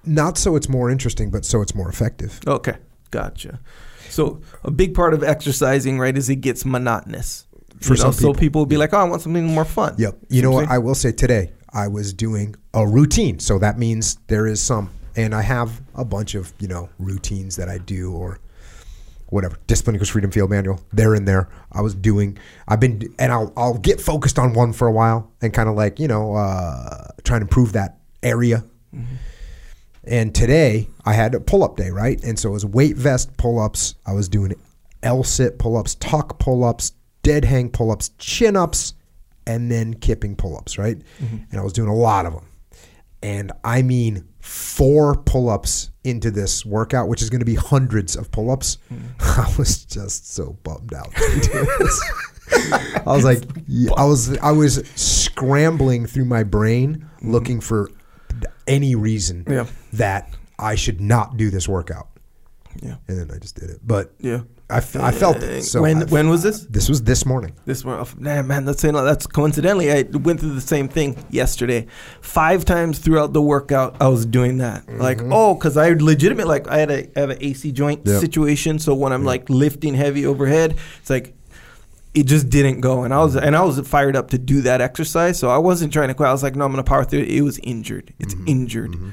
[0.05, 2.39] Not so it's more interesting, but so it's more effective.
[2.45, 2.75] Okay,
[3.11, 3.59] gotcha.
[4.09, 7.47] So a big part of exercising, right, is it gets monotonous.
[7.79, 8.33] For You know, some so people.
[8.35, 10.17] people will be like, "Oh, I want something more fun." Yep.
[10.29, 10.69] You See know what?
[10.69, 13.39] I will say today, I was doing a routine.
[13.39, 17.55] So that means there is some, and I have a bunch of, you know, routines
[17.55, 18.39] that I do or
[19.33, 19.57] whatever.
[19.67, 20.79] Discipline equals freedom field manual.
[20.93, 21.49] They're in there.
[21.71, 22.37] I was doing,
[22.67, 25.75] I've been, and I'll, I'll get focused on one for a while and kind of
[25.75, 28.63] like, you know, uh, try and improve that area.
[30.05, 32.21] And today I had a pull up day, right?
[32.23, 33.95] And so it was weight vest pull ups.
[34.05, 34.53] I was doing
[35.01, 36.91] L sit pull ups, tuck pull ups,
[37.23, 38.93] dead hang pull ups, chin ups,
[39.47, 40.97] and then kipping pull ups, right?
[41.51, 42.45] And I was doing a lot of them.
[43.23, 48.15] And I mean, four pull ups into this workout, which is going to be hundreds
[48.15, 48.77] of pull ups.
[49.19, 51.13] I was just so bummed out.
[51.15, 52.11] to be doing this.
[53.05, 53.43] I was like,
[53.97, 57.31] I was, I was scrambling through my brain mm-hmm.
[57.31, 57.89] looking for
[58.67, 59.65] any reason Yeah.
[59.93, 60.29] that
[60.59, 62.09] I should not do this workout.
[62.81, 62.95] Yeah.
[63.07, 63.79] And then I just did it.
[63.83, 64.41] But Yeah.
[64.69, 65.63] I, f- I felt it.
[65.63, 66.61] So when I- when was this?
[66.61, 67.53] this was this morning.
[67.65, 68.05] This morning.
[68.07, 69.91] Oh, nah, man, that's that's coincidentally.
[69.91, 71.85] I went through the same thing yesterday.
[72.21, 74.85] Five times throughout the workout, I was doing that.
[74.85, 75.01] Mm-hmm.
[75.01, 78.19] Like, oh, because I legitimate like I had a I have an AC joint Yep.
[78.21, 78.79] situation.
[78.79, 81.35] So when I'm like lifting heavy overhead, it's like
[82.13, 83.03] it just didn't go.
[83.03, 85.37] And I was and I was fired up to do that exercise.
[85.37, 86.29] So I wasn't trying to quit.
[86.29, 87.29] I was like, no, I'm gonna power through it.
[87.29, 88.13] It was injured.
[88.19, 88.47] It's mm-hmm.
[88.47, 88.91] injured.
[88.93, 89.09] Mm-hmm.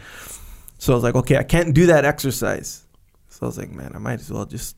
[0.78, 2.86] So I was like, okay, I can't do that exercise.
[3.28, 4.76] So I was like, man, I might as well just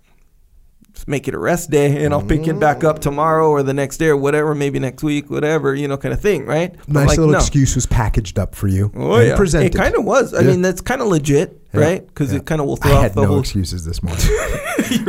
[1.07, 3.97] make it a rest day and I'll pick it back up tomorrow or the next
[3.97, 6.75] day or whatever, maybe next week, whatever, you know, kind of thing, right?
[6.87, 7.39] But Nice like, little no.
[7.39, 9.35] excuse was packaged up for you Oh, yeah.
[9.37, 9.75] presented.
[9.75, 10.33] It kind of was.
[10.33, 10.49] I Yeah.
[10.53, 11.81] mean, that's kind of legit, Yeah.
[11.81, 12.07] right?
[12.07, 12.39] Because Yeah.
[12.39, 13.41] it kind of will I throw off had the no whole.
[13.41, 14.25] excuses this morning.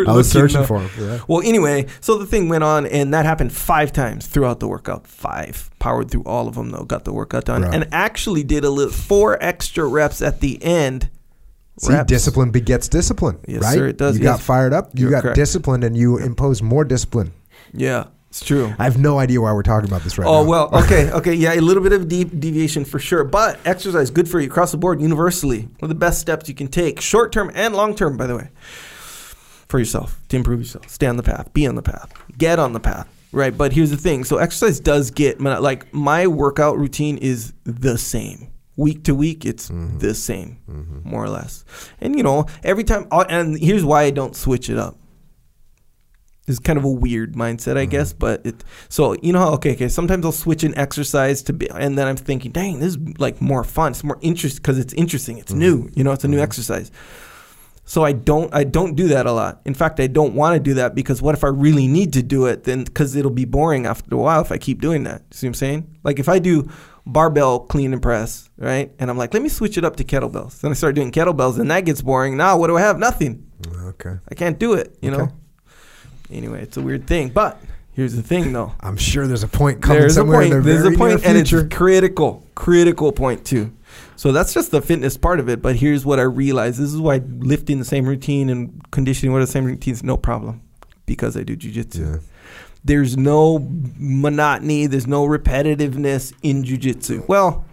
[0.07, 1.21] I was searching uh, for them.
[1.27, 5.05] Well, anyway, so the thing went on, and that happened five times throughout the workout.
[5.05, 5.69] Five.
[5.79, 6.85] Powered through all of them, though.
[6.85, 7.73] Got the workout done, Right.
[7.73, 11.09] and actually did a little four extra reps at the end.
[11.79, 12.07] See, Reps.
[12.07, 13.73] discipline begets discipline, Yes, right?
[13.73, 15.35] sir, it does, You got fired up, you You're got correct.
[15.35, 17.33] disciplined, and you impose more discipline.
[17.73, 18.71] Yeah, it's true.
[18.77, 20.39] I have no idea why we're talking about this right Oh now.
[20.39, 24.11] Oh well, okay, okay, yeah, a little bit of deep deviation for sure, but exercise
[24.11, 25.61] good for you across the board, universally.
[25.61, 28.35] One of the best steps you can take, short term and long term, by the
[28.35, 28.49] way,
[29.67, 30.87] for yourself to improve yourself.
[30.89, 33.55] Stay on the path, be on the path, get on the path, right?
[33.57, 38.49] But here's the thing: so exercise does get like my workout routine is the same.
[38.75, 39.99] Week to week, it's mm-hmm.
[39.99, 41.07] the same, mm-hmm.
[41.07, 41.63] more or less.
[42.01, 44.97] And you know, every time, uh, and here's why I don't switch it up
[46.47, 48.09] It's kind of a weird mindset, I guess.
[48.11, 48.19] Mm-hmm.
[48.19, 49.89] But it so you know okay, okay.
[49.89, 53.41] Sometimes I'll switch an exercise to be, and then I'm thinking, dang, this is like
[53.41, 53.91] more fun.
[53.91, 55.37] It's more interest because it's interesting.
[55.37, 55.89] It's new.
[55.95, 56.91] You know, it's a new exercise.
[57.85, 59.61] So I don't I don't do that a lot.
[59.65, 62.23] In fact, I don't want to do that because what if I really need to
[62.23, 62.63] do it?
[62.63, 65.21] Then because it'll be boring after a while if I keep doing that.
[65.33, 65.97] See what I'm saying?
[66.03, 66.69] Like if I do
[67.05, 68.91] barbell clean and press, right?
[68.99, 70.61] And I'm like, let me switch it up to kettlebells.
[70.61, 72.37] Then I start doing kettlebells, and that gets boring.
[72.37, 72.97] Now what do I have?
[72.97, 73.45] Nothing.
[73.85, 74.15] okay.
[74.31, 74.97] I can't do it.
[75.01, 75.17] You Okay.
[75.25, 75.31] know.
[76.31, 78.71] Anyway, it's a weird thing, but here's the thing, though.
[78.79, 80.53] I'm sure there's a point coming There's a somewhere point.
[80.53, 83.71] in the There's a point, and it's critical, critical point too.
[84.23, 85.61] So that's just the fitness part of it.
[85.61, 89.43] But here's what I realized: this is why lifting the same routine and conditioning with
[89.43, 90.61] the same routine is no problem
[91.05, 92.13] because I do jujitsu.
[92.13, 92.19] Yeah.
[92.85, 93.59] There's no
[93.97, 94.85] monotony.
[94.85, 97.27] There's no repetitiveness in jujitsu.
[97.27, 97.65] Well,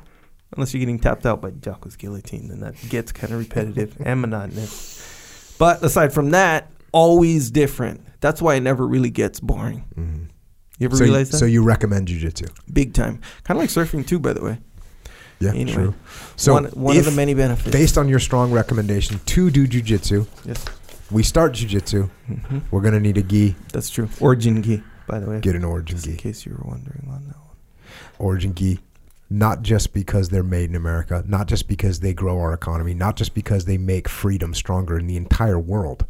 [0.56, 4.20] unless you're getting tapped out by Jocko's guillotine, then that gets kind of repetitive and
[4.20, 5.54] monotonous.
[5.56, 8.04] But aside from that, always different.
[8.18, 9.84] That's why it never really gets boring.
[9.96, 10.24] Mm-hmm.
[10.80, 11.36] You ever So, you- realize that?
[11.36, 12.50] so you recommend jujitsu?
[12.72, 13.20] Big time.
[13.44, 14.58] Kind of like surfing too, by the way.
[15.40, 15.72] Yeah, Anyway.
[15.72, 15.94] true.
[16.36, 17.70] So one one of the many benefits.
[17.70, 20.64] based on your strong recommendation to do jujitsu, yes,
[21.10, 22.10] we start jujitsu.
[22.26, 23.56] hmm We're gonna need a gi.
[23.72, 24.08] that's true.
[24.20, 25.40] Origin gi, by the way.
[25.40, 26.18] Get an origin just in gi.
[26.18, 27.56] case you were wondering on that one.
[28.18, 28.80] Origin gi.
[29.32, 33.14] Not just because they're made in America, not just because they grow our economy, not
[33.16, 36.04] just because they make freedom stronger in the entire world.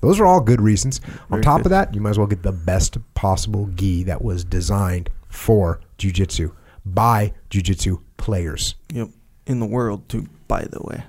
[0.00, 1.00] Those are all good reasons.
[1.30, 1.66] On top good.
[1.66, 5.80] of that, you might as well get the best possible gi that was designed for
[5.98, 6.50] jujitsu
[6.86, 8.74] by jujitsu players.
[8.94, 9.08] Yep.
[9.46, 11.02] In the world too, by the way.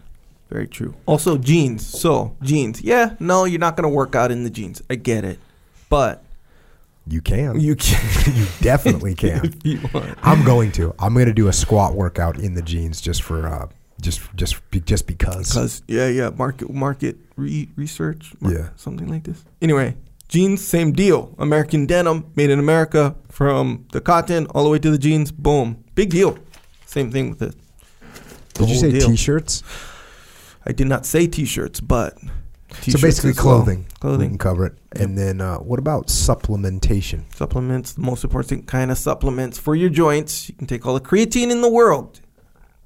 [0.49, 0.95] Very true.
[1.05, 1.85] Also jeans.
[1.85, 2.81] So jeans.
[2.81, 4.81] Yeah, no, you're not gonna work out in the jeans.
[4.89, 5.39] I get it.
[5.89, 6.23] But
[7.07, 7.59] You can.
[7.59, 8.01] you can
[8.35, 9.53] you definitely can.
[9.63, 9.79] you.
[10.23, 10.93] I'm going to.
[10.99, 13.67] I'm going to do a squat workout in the jeans just for uh,
[14.01, 15.49] just just be, just because.
[15.49, 18.69] Because yeah, yeah, market market re- research, Yeah.
[18.75, 19.43] something like this.
[19.61, 19.95] Anyway,
[20.29, 21.35] jeans, same deal.
[21.37, 25.31] American denim, made in America, from the cotton all the way to the jeans.
[25.31, 26.37] Boom, big deal.
[26.93, 27.55] Same thing with it.
[28.53, 29.07] The Did you say deal.
[29.09, 29.63] t-shirts?
[30.63, 32.27] I did not say t-shirts, but so
[32.81, 33.55] t-shirts basically as well.
[33.55, 33.79] clothing.
[33.79, 34.75] We can clothing, cover it.
[34.91, 37.23] And then uh, what about supplementation?
[37.33, 40.49] supplements, the most important kind of supplements for your joints.
[40.49, 42.21] You can take all the creatine in the world,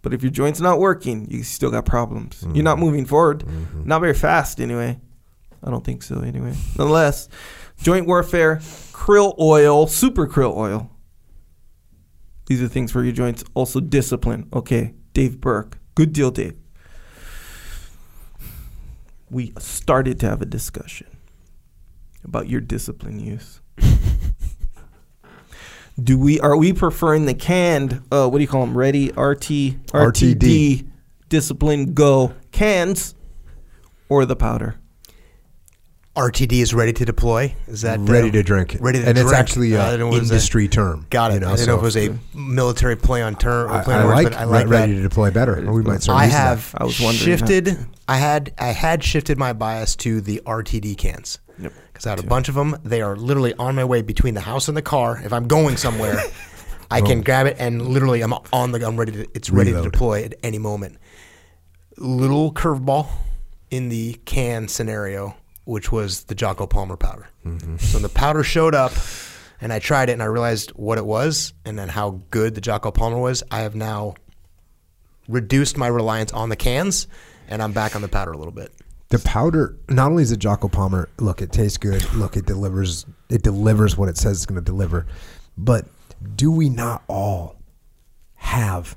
[0.04, 2.46] but if your joints not working, you still got problems.
[2.54, 3.44] You're not moving forward.
[3.86, 5.02] Not very fast, anyway.
[5.62, 6.54] I don't think so, anyway.
[6.78, 7.28] Nonetheless,
[7.82, 8.58] joint warfare,
[8.94, 10.90] krill oil, super krill oil.
[12.48, 13.44] These are things for your joints.
[13.54, 14.50] Also, discipline.
[14.54, 15.78] Okay, Dave Berke.
[15.96, 16.58] Good deal, Dave.
[19.30, 21.08] We started to have a discussion
[22.24, 23.62] about your discipline use.
[26.02, 28.04] Do we are we preferring the canned?
[28.12, 28.78] Uh, what do you call them?
[28.78, 29.50] Ready RT
[29.92, 30.88] RTD
[31.28, 33.16] discipline go cans
[34.08, 34.76] or the powder?
[36.18, 37.54] RTD is ready to deploy.
[37.68, 38.76] Is that ready uh, to drink.
[38.80, 39.08] Ready to drink.
[39.08, 39.30] and drink.
[39.30, 41.06] it's actually I an didn't know it was a- industry term.
[41.10, 41.34] Got it.
[41.36, 43.72] You know, I didn't know if it was a military play on term.
[43.72, 44.98] I, play I like, but I like ready that.
[44.98, 45.66] to deploy better.
[45.70, 46.48] Or we might start I using that.
[46.48, 47.78] have I was wondering shifted.
[48.08, 51.74] I had I had shifted my bias to the RTD cans Yep.
[51.94, 52.76] because I had a bunch of them.
[52.84, 55.22] They are literally on my way between the house and the car.
[55.24, 56.18] If I'm going somewhere,
[56.92, 58.86] I can grab it and literally I'm on the.
[58.88, 59.28] I'm ready to.
[59.36, 59.84] It's ready Reload.
[59.86, 60.98] to deploy at any moment.
[61.98, 63.08] Little curveball
[63.72, 65.36] in the can scenario,
[65.68, 67.28] which was the Jocko Palmer powder.
[67.80, 68.94] So the powder showed up,
[69.60, 72.62] and I tried it, and I realized what it was, and then how good the
[72.62, 73.44] Jocko Palmer was.
[73.52, 74.16] I have now
[75.28, 77.08] reduced my reliance on the cans,
[77.50, 78.72] and I'm back on the powder a little bit.
[79.10, 82.02] The powder, not only is it Jocko Palmer, look, it tastes good.
[82.14, 83.06] Look, it delivers.
[83.30, 85.06] It delivers what it says it's going to deliver.
[85.58, 85.86] But
[86.36, 87.58] do we not all
[88.36, 88.96] have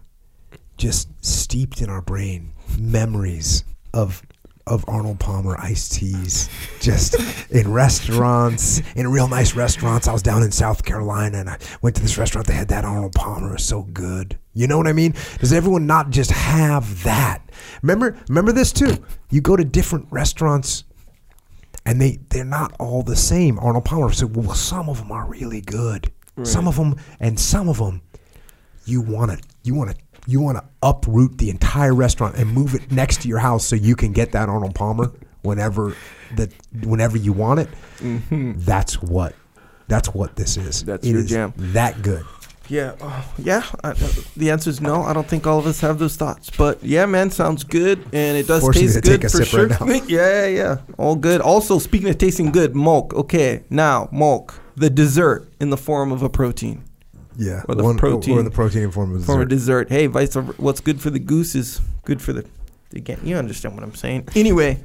[0.76, 4.22] just steeped in our brain memories of
[4.66, 6.48] of Arnold Palmer iced teas,
[6.80, 7.16] just
[7.50, 10.06] in restaurants, in real nice restaurants.
[10.08, 12.46] I was down in South Carolina and I went to this restaurant.
[12.46, 13.50] They had that Arnold Palmer.
[13.50, 14.38] It was so good.
[14.54, 15.14] You know what I mean?
[15.38, 17.42] Does everyone not just have that?
[17.82, 19.04] Remember, remember this too.
[19.30, 20.84] You go to different restaurants
[21.86, 23.58] and they they're not all the same.
[23.58, 26.12] Arnold Palmer said, "Well, some of them are really good.
[26.42, 28.00] Some of them, and some of them,
[28.86, 29.96] you want to you want to
[30.30, 33.76] you want to uproot the entire restaurant and move it next to your house so
[33.76, 35.94] you can get that Arnold Palmer whenever
[36.36, 36.52] that
[36.84, 37.68] whenever you want it.
[38.64, 39.34] That's what
[39.88, 40.78] that's what this is.
[40.78, 40.90] Mm-hmm.
[40.90, 41.52] That's It your is jam.
[41.56, 42.24] That good.
[42.68, 43.64] Yeah, uh, yeah.
[43.82, 43.94] I,
[44.36, 45.02] the answer is no.
[45.02, 46.50] I don't think all of us have those thoughts.
[46.50, 49.66] But yeah, man, sounds good, and it does Force me taste good for sure.
[49.66, 50.76] right yeah, yeah, yeah.
[50.96, 51.40] All good.
[51.40, 53.12] Also, speaking of tasting good, milk.
[53.12, 56.84] Okay, now milk, the dessert in the form of a protein,
[57.42, 59.86] Yeah, Or the One- protein- or the protein form of form of dessert.
[59.86, 59.88] dessert.
[59.88, 60.52] Hey, vice versa.
[60.58, 62.44] What's good for the goose is good for the.
[62.94, 64.28] Again, you understand what I'm saying.
[64.36, 64.78] Anyway,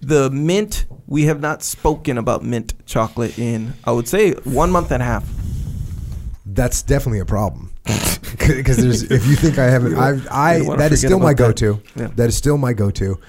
[0.00, 0.86] the mint.
[1.06, 5.06] We have not spoken about mint chocolate in, I would say, one month and a
[5.06, 5.24] half.
[6.44, 7.70] That's definitely a problem.
[8.38, 11.80] Because there's, if you think I haven't, I, I that is still my go-to.
[11.94, 12.08] Yeah.
[12.16, 13.20] That is still my go-to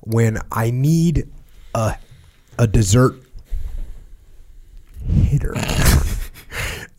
[0.00, 1.28] when I need
[1.74, 1.94] a
[2.58, 3.14] a dessert
[5.08, 5.54] hitter.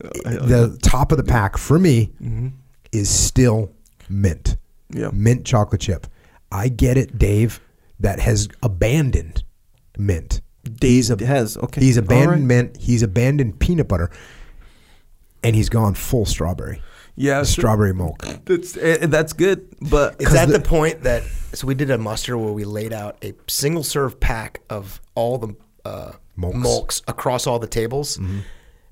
[0.02, 2.12] the top of the pack for me
[2.92, 3.72] is still
[4.10, 4.58] mint,
[4.94, 5.10] Yeah.
[5.14, 6.08] mint chocolate chip.
[6.52, 7.62] I get it, Dave.
[8.00, 9.44] That has abandoned
[9.98, 10.42] mint.
[10.64, 11.82] Days has okay.
[11.82, 12.64] He's abandoned right.
[12.64, 12.78] mint.
[12.78, 14.10] He's abandoned peanut butter,
[15.44, 16.82] and he's gone full strawberry.
[17.16, 18.24] Yeah, strawberry milk.
[18.46, 21.24] that's eh, that's good, but It's at the- the, point that
[21.54, 25.38] so we did a muster where we laid out a single serve pack of all
[25.38, 25.56] the
[25.86, 28.20] uh, mulks across all the tables.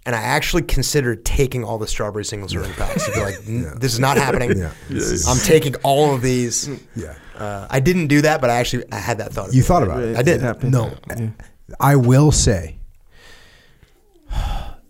[0.05, 3.05] And I actually considered taking all the strawberry single serving packs.
[3.05, 4.57] To be like, "N- this is not happening.
[4.57, 4.71] Yeah.
[4.89, 6.69] This is- I'm taking all of these.
[6.95, 7.13] Yeah.
[7.37, 9.53] Uh, I didn't do that, but I actually I had that thought.
[9.53, 10.17] You thought about it.
[10.17, 10.41] I did.
[10.41, 10.71] happen.
[10.71, 10.91] No.
[11.09, 11.29] Yeah.
[11.79, 12.79] I will say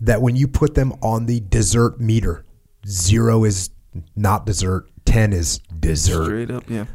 [0.02, 2.46] that when you put them on the dessert meter,
[2.88, 3.70] zero is
[4.16, 6.26] not dessert, 10 is dessert.
[6.26, 6.86] straight up, yeah.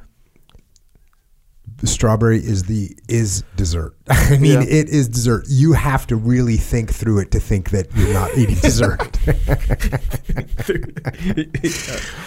[1.86, 3.94] Strawberry is the is dessert.
[4.08, 4.66] I mean, Yeah.
[4.68, 5.44] it is dessert.
[5.48, 9.00] You have to really think through it to think that you're not eating dessert.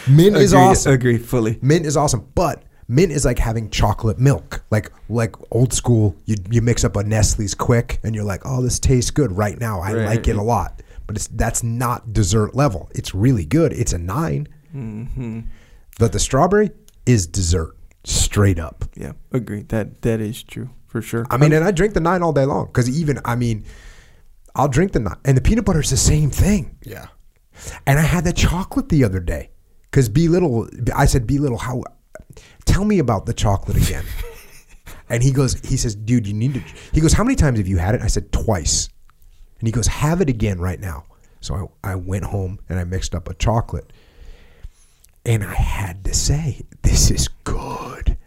[0.08, 0.94] Mint is awesome.
[0.94, 1.60] Agree fully.
[1.62, 6.16] Mint is awesome, but mint is like having chocolate milk, like like old school.
[6.26, 9.60] You you mix up a Nestle's Quik, and you're like, oh, this tastes good right
[9.60, 9.80] now.
[9.82, 10.06] I Right.
[10.06, 12.90] like it a lot, but it's that's not dessert level.
[12.96, 13.74] It's really good.
[13.74, 15.40] It's a 9 Mm-hmm.
[15.98, 16.70] but the strawberry
[17.06, 17.77] is dessert,
[18.08, 18.86] straight up.
[18.96, 19.64] Yeah, agree.
[19.64, 21.26] That that is true for sure.
[21.30, 23.66] I mean, and I drink the nine all day long because even I mean,
[24.56, 26.78] I'll drink the nine, and the peanut butter is the same thing.
[26.84, 27.08] Yeah.
[27.86, 29.50] And I had the chocolate the other day
[29.90, 31.84] because B Little, I said, B Little, how,
[32.66, 34.06] tell me about the chocolate again.
[35.10, 36.64] and he goes, he says, dude, you need to,
[36.94, 38.02] he goes, how many times have you had it?
[38.02, 38.90] I said, twice.
[39.60, 41.06] And he goes, have it again right now.
[41.40, 43.92] So I, I went home and I mixed up a chocolate.
[45.28, 48.18] And I had to say, this is good.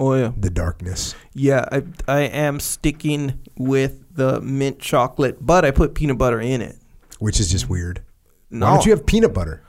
[0.00, 1.14] oh yeah, The darkness.
[1.34, 1.68] yeah.
[1.72, 6.76] I I am sticking with the mint chocolate, but I put peanut butter in it.
[7.18, 8.02] Which is just weird.
[8.50, 9.60] No, Why don't you have peanut butter?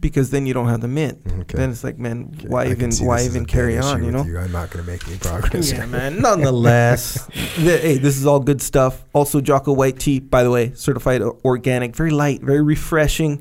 [0.00, 1.20] because then you don't have the mint.
[1.24, 1.56] Okay.
[1.56, 4.04] Then it's like, man, why I even why even carry on?
[4.04, 4.20] You know.
[4.22, 5.70] I'm not going to make any progress.
[5.72, 6.20] Yeah, man.
[6.28, 7.24] Nonetheless,
[7.56, 9.04] the- hey, this is all good stuff.
[9.14, 13.40] Also, Jocko White tea, by the way, certified organic, very light, very refreshing,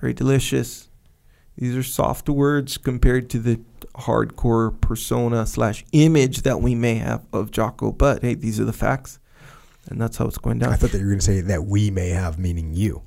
[0.00, 0.85] very delicious.
[1.58, 3.60] These are soft words compared to the
[3.94, 7.92] hardcore persona slash image that we may have of Jocko.
[7.92, 9.18] But hey, these are the facts,
[9.88, 11.64] and that's how it's going down I thought that you were going to say that
[11.64, 13.02] we may have, meaning you.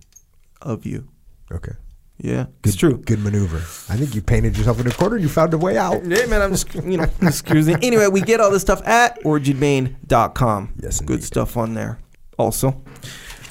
[0.62, 1.08] of you.
[1.52, 1.74] Okay.
[2.22, 2.98] Yeah, Good, it's true.
[2.98, 3.58] Good maneuver.
[3.88, 6.04] I think you painted yourself in a corner and you found a way out.
[6.06, 7.78] Yeah, man, I'm just, you know, just cruising.
[7.82, 10.74] Anyway, we get all this stuff at originmaine.com.
[10.82, 11.98] Yes, Good stuff on there.
[12.38, 12.82] Also,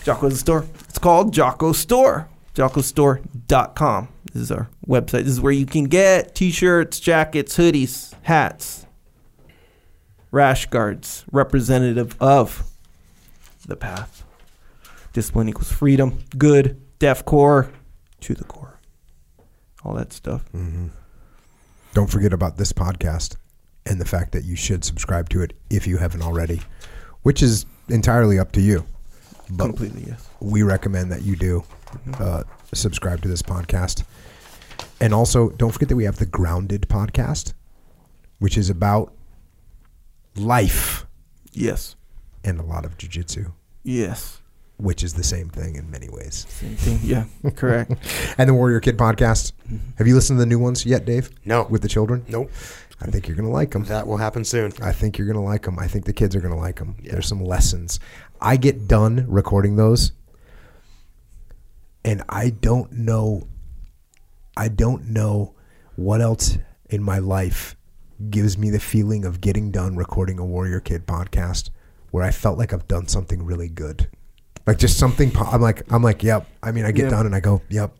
[0.04, 0.66] Jocko's store.
[0.88, 2.28] It's called Jocko Store.
[2.54, 4.08] JockoStore.com.
[4.32, 5.24] This is our website.
[5.24, 8.86] This is where you can get t shirts, jackets, hoodies, hats,
[10.30, 12.62] rash guards, representative of
[13.66, 14.24] the path.
[15.12, 16.18] Discipline equals freedom.
[16.36, 17.70] Good, deaf core,
[18.20, 18.78] to the core.
[19.84, 20.44] All that stuff.
[21.94, 23.36] Don't forget about this podcast
[23.86, 26.60] and the fact that you should subscribe to it if you haven't already,
[27.22, 28.84] which is entirely up to you.
[29.50, 30.28] But Completely, yes.
[30.40, 31.64] we recommend that you do
[32.18, 32.42] uh,
[32.76, 34.04] subscribe to this podcast.
[35.00, 37.52] And also, don't forget that we have the Grounded podcast,
[38.38, 39.12] which is about
[40.36, 41.06] life
[41.52, 41.96] Yes.
[42.44, 44.40] and a lot of jujitsu, Yes.
[44.76, 46.46] which is the same thing in many ways.
[46.48, 47.00] Same thing.
[47.02, 47.24] Yeah.
[47.56, 47.92] Correct.
[48.38, 49.52] And the Warrior Kid podcast.
[49.66, 49.76] Mm-hmm.
[49.96, 51.30] Have you listened to the new ones yet, Dave?
[51.44, 51.66] No.
[51.70, 52.24] With the children?
[52.28, 52.50] Nope.
[53.00, 53.84] I think you're going to like them.
[53.84, 54.72] That will happen soon.
[54.82, 55.78] I think you're going to like them.
[55.78, 56.96] I think the kids are going to like them.
[57.04, 58.00] There's some lessons.
[58.40, 60.10] I get done recording those,
[62.08, 63.46] and I don't know.
[64.56, 65.54] I don't know
[65.96, 66.58] what else
[66.90, 67.76] in my life
[68.30, 71.70] gives me the feeling of getting done recording a Warrior Kid podcast
[72.10, 74.08] where I felt like I've done something really good,
[74.66, 75.30] like just something.
[75.30, 76.46] po- I'm like, I'm like, yep.
[76.62, 77.10] I mean, I get Yeah.
[77.10, 77.94] done and I go, yep.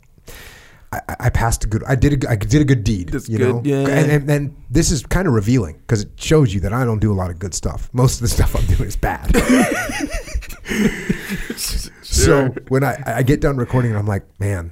[0.91, 1.85] I, I- I passed a good.
[1.85, 2.25] I did.
[2.25, 3.11] A, I did a good deed.
[3.11, 3.63] That's you good, know.
[3.65, 3.87] yeah.
[3.87, 6.99] And, and and this is kind of revealing because it shows you that I don't
[7.01, 7.91] do a lot of good stuff.
[7.93, 9.31] Most of the stuff I'm doing is bad.
[12.19, 14.71] So when I, I get done recording, I'm like, man,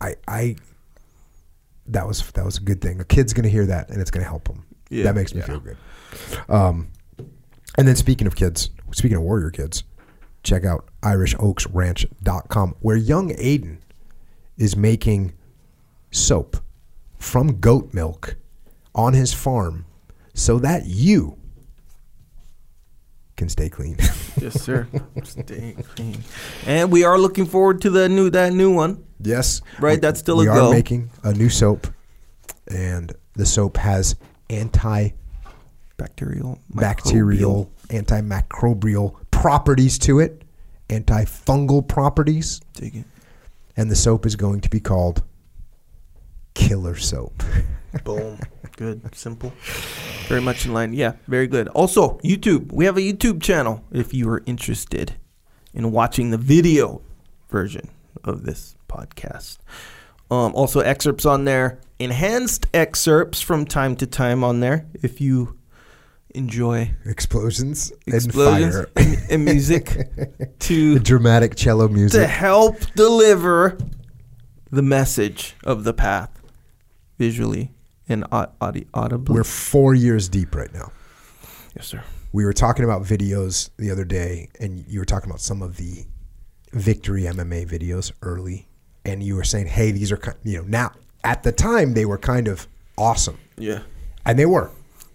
[0.00, 0.56] I I
[1.86, 3.00] that was that was a good thing.
[3.00, 4.64] A kid's gonna hear that and it's gonna help them.
[4.90, 5.04] Yeah.
[5.04, 5.76] that makes me feel good.
[6.48, 6.88] Um,
[7.76, 9.84] and then speaking of kids, speaking of warrior kids,
[10.42, 13.78] check out IrishOaksRanch.com where young Aiden
[14.56, 15.34] is making
[16.10, 16.58] soap
[17.18, 18.36] from goat milk
[18.94, 19.84] on his farm
[20.34, 21.36] so that you
[23.38, 23.96] can stay clean.
[24.40, 24.86] yes, sir.
[25.24, 26.22] Stay clean.
[26.66, 29.02] And we are looking forward to the new that new one.
[29.22, 29.62] yes.
[29.80, 30.52] Right, we- that's still a go.
[30.52, 31.86] We are making a new soap
[32.66, 34.16] and the soap has
[34.50, 35.10] anti
[35.96, 36.60] Bacterial.
[36.70, 40.42] bacterial, antimicrobial properties to it,
[40.88, 42.60] antifungal properties.
[42.74, 43.04] Dig it.
[43.76, 45.22] and the soap is going to be called
[46.54, 47.42] Killer Soap.
[48.04, 48.38] Boom.
[48.76, 49.14] Good.
[49.14, 49.52] Simple.
[50.28, 50.92] Very much in line.
[50.92, 51.68] Yeah, very good.
[51.68, 52.70] Also, YouTube.
[52.72, 55.14] We have a YouTube channel if you are interested
[55.74, 57.00] in watching the video
[57.48, 57.88] version
[58.24, 59.58] of this podcast.
[60.30, 65.56] Um, also, excerpts on there, enhanced excerpts from time to time on there if you
[66.34, 68.90] enjoy Explosions, explosions and fire.
[68.96, 69.86] and, and music
[70.16, 73.78] the to dramatic cello music to help deliver
[74.70, 76.37] the message of the path
[77.18, 77.72] visually
[78.08, 79.34] and audi- audibly.
[79.34, 80.92] We're four years deep right now.
[81.76, 82.02] yes, sir.
[82.32, 85.76] We were talking about videos the other day, and you were talking about some of
[85.76, 86.04] the
[86.72, 88.68] victory MMA videos early,
[89.04, 90.92] and you were saying, "Hey, these are you know now."
[91.24, 93.80] At the time, they were kind of awesome, Yeah.
[94.24, 94.70] and they were.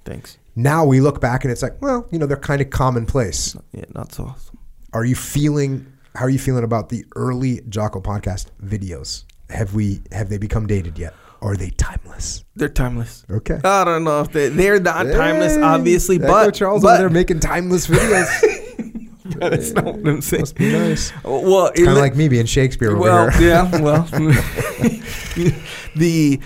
[0.06, 0.38] Thanks.
[0.56, 3.56] Now we look back and it's like, well, you know, they're kind of commonplace.
[3.72, 4.58] Yeah, not so awesome.
[4.92, 5.88] Are you feeling?
[6.16, 9.24] How are you feeling about the early Jocko podcast videos?
[9.50, 11.14] Have we have they become dated yet?
[11.44, 12.46] Are they timeless?
[12.56, 13.26] They're timeless.
[13.30, 13.60] Okay.
[13.66, 17.42] I don't know if they, they're not timeless, obviously, but Charles but over there making
[17.42, 18.30] timeless videos.
[19.40, 20.42] that's not what I'm saying.
[20.42, 21.12] Must be nice.
[21.26, 24.04] Well, kind of like me being Shakespeare well, yeah, well,
[25.98, 26.40] the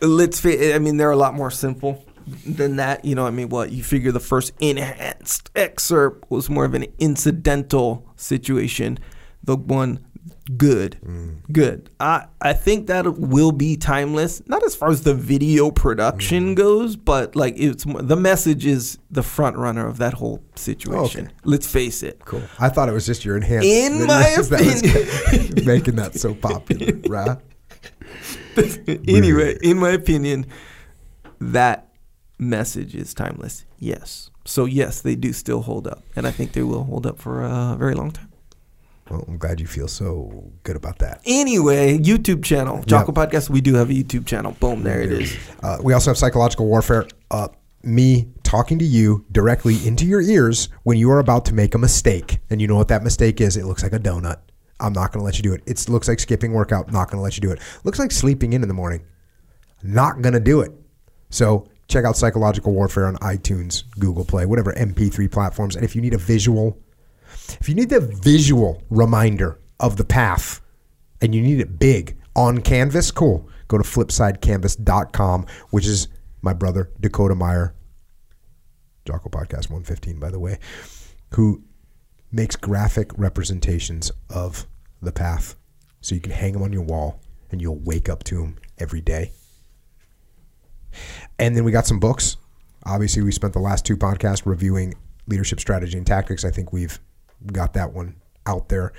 [0.00, 0.38] let's.
[0.38, 2.04] fa- I mean, they're a lot more simple
[2.46, 3.04] than that.
[3.04, 6.86] You know, I mean, what you figure the first enhanced excerpt was more of an
[7.00, 9.00] incidental situation.
[9.42, 10.06] The one
[10.56, 11.36] good, mm.
[11.50, 11.90] good.
[12.00, 14.42] I I think that will be timeless.
[14.46, 16.56] Not as far as the video production mm.
[16.56, 21.26] goes, but like it's the message is the front runner of that whole situation.
[21.26, 21.34] Okay.
[21.44, 22.20] Let's face it.
[22.24, 22.42] Cool.
[22.58, 23.66] I thought it was just your enhanced.
[23.66, 25.64] In my opinion.
[25.64, 27.38] making that so popular, right?
[29.08, 30.46] anyway, in my opinion,
[31.40, 31.88] that
[32.38, 33.64] message is timeless.
[33.78, 34.30] Yes.
[34.44, 37.42] So yes, they do still hold up, and I think they will hold up for
[37.42, 38.30] a very long time.
[39.10, 41.20] Well, I'm glad you feel so good about that.
[41.26, 43.50] Anyway, YouTube channel, Jocko Podcast.
[43.50, 44.52] We do have a YouTube channel.
[44.52, 45.36] Boom, there it is.
[45.62, 47.06] Uh, we also have psychological warfare.
[47.30, 47.48] Uh,
[47.82, 51.78] me talking to you directly into your ears when you are about to make a
[51.78, 53.58] mistake, and you know what that mistake is.
[53.58, 54.38] It looks like a donut.
[54.80, 55.62] I'm not going to let you do it.
[55.66, 56.90] It looks like skipping workout.
[56.90, 57.60] Not going to let you do it.
[57.84, 59.04] Looks like sleeping in in the morning.
[59.82, 60.72] Not going to do it.
[61.30, 65.76] So check out psychological warfare on iTunes, Google Play, whatever MP3 platforms.
[65.76, 66.78] And if you need a visual,
[67.60, 70.60] if you need the visual reminder of the path,
[71.20, 73.48] and you need it big on canvas, cool.
[73.68, 76.08] Go to flipsidecanvas.com, which is
[76.42, 77.74] my brother Dakota Meyer,
[79.06, 80.58] Jocko Podcast 115, by the way,
[81.34, 81.62] who
[82.30, 84.66] makes graphic representations of
[85.00, 85.56] the path.
[86.02, 89.00] So you can hang them on your wall and you'll wake up to them every
[89.00, 89.32] day.
[91.38, 92.36] And then we got some books.
[92.84, 94.94] Obviously, we spent the last two podcasts reviewing
[95.26, 96.44] leadership strategy and tactics.
[96.44, 97.00] I think we've
[97.52, 98.92] got that one out there.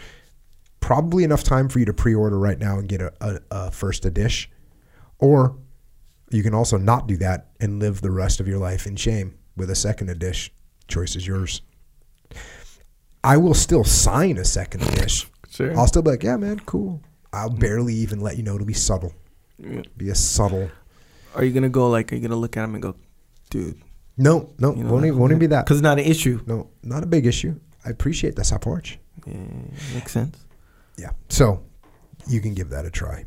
[0.80, 4.06] Probably enough time for you to pre-order right now and get a, a, a first
[4.06, 4.52] edition,
[5.20, 5.58] or
[6.30, 9.38] you can also not do that and live the rest of your life in shame
[9.56, 10.54] with a second edition.
[10.88, 11.62] Choice is yours.
[13.24, 15.30] I will still sign a second edition.
[15.56, 15.78] Sure.
[15.80, 17.02] I'll still be like, yeah, man, cool.
[17.32, 18.56] I'll barely even let you know.
[18.56, 19.14] It'll be subtle.
[19.96, 20.70] Be a subtle.
[21.34, 22.12] Are you gonna go like?
[22.12, 22.96] Are you gonna look at him and go,
[23.50, 23.82] dude?
[24.18, 25.64] No, no, You know, won't, even, won't even be that.
[25.64, 26.42] Because it's not an issue.
[26.46, 27.58] No, not a big issue.
[27.86, 28.98] I appreciate the support.
[29.26, 29.34] Yeah,
[29.94, 30.38] makes sense.
[30.98, 31.12] Yeah.
[31.30, 31.64] So
[32.28, 33.26] you can give that a try.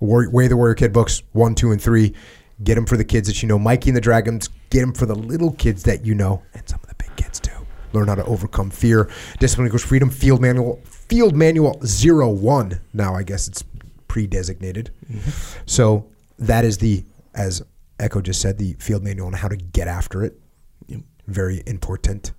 [0.00, 2.14] War- Way the Warrior Kid books, one, two, and three.
[2.62, 3.58] Get them for the kids that you know.
[3.58, 6.78] Mikey and the Dragons, get them for the little kids that you know, and some
[6.82, 7.50] of the big kids too.
[7.92, 9.10] Learn how to overcome fear.
[9.38, 10.10] Discipline equals freedom.
[10.10, 10.80] Field manual.
[10.84, 12.80] Field manual zero one.
[12.92, 13.64] Now I guess it's
[14.08, 14.90] pre-designated.
[15.10, 15.60] Mm-hmm.
[15.66, 16.06] So
[16.38, 17.04] that is the,
[17.34, 17.62] as
[17.98, 20.38] Echo just said, the field manual on how to get after it.
[20.86, 21.00] Yep.
[21.26, 22.32] Very important,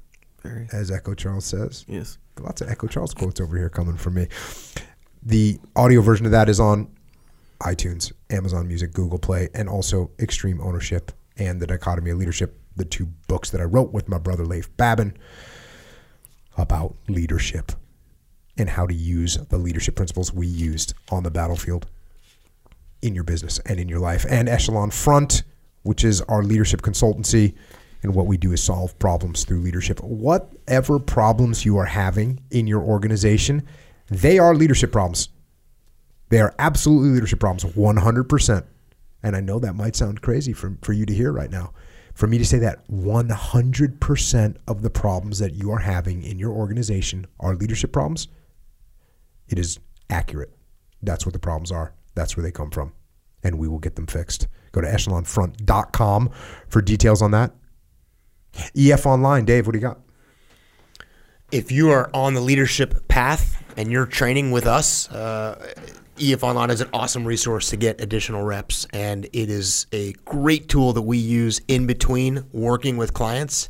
[0.44, 0.68] Very.
[0.72, 1.86] as Echo Charles says.
[1.88, 2.18] Yes.
[2.40, 4.28] Lots of Echo Charles quotes over here coming from me.
[5.24, 6.90] The audio version of that is on
[7.62, 12.86] iTunes, Amazon Music, Google Play, and also Extreme Ownership and The Dichotomy of Leadership, the
[12.86, 15.16] two books that I wrote with my brother Leif Babin
[16.58, 17.72] about leadership
[18.58, 21.88] and how to use the leadership principles we used on the battlefield
[23.02, 24.26] in your business and in your life.
[24.30, 25.44] And Echelon Front,
[25.84, 27.56] which is our leadership consultancy.
[28.04, 30.02] And what we do is solve problems through leadership.
[30.02, 33.64] Whatever problems you are having in your organization,
[34.10, 35.30] they are leadership problems.
[36.30, 38.64] They are absolutely leadership problems, 100%.
[39.24, 41.74] And I know that might sound crazy for, for you to hear right now.
[42.14, 46.52] For me to say that 100% of the problems that you are having in your
[46.52, 48.28] organization are leadership problems,
[49.48, 50.54] it is accurate.
[51.02, 51.94] That's what the problems are.
[52.16, 52.94] That's where they come from.
[53.44, 54.48] And we will get them fixed.
[54.72, 56.32] Go to echelonfront.com
[56.68, 57.54] for details on that.
[58.76, 60.00] EF Online, Dave, what do you got?
[61.52, 65.74] if you are on the leadership path and you're training with us, uh,
[66.20, 70.70] EF Online is an awesome resource to get additional reps, and it is a great
[70.70, 73.70] tool that we use in between working with clients.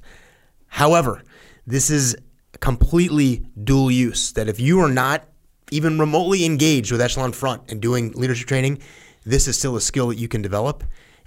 [0.68, 1.24] However,
[1.66, 2.16] this is
[2.60, 4.34] completely dual use.
[4.34, 5.28] That if you are not
[5.72, 8.80] even remotely engaged with Echelon Front and doing leadership training,
[9.24, 10.84] this is still a skill that you can develop.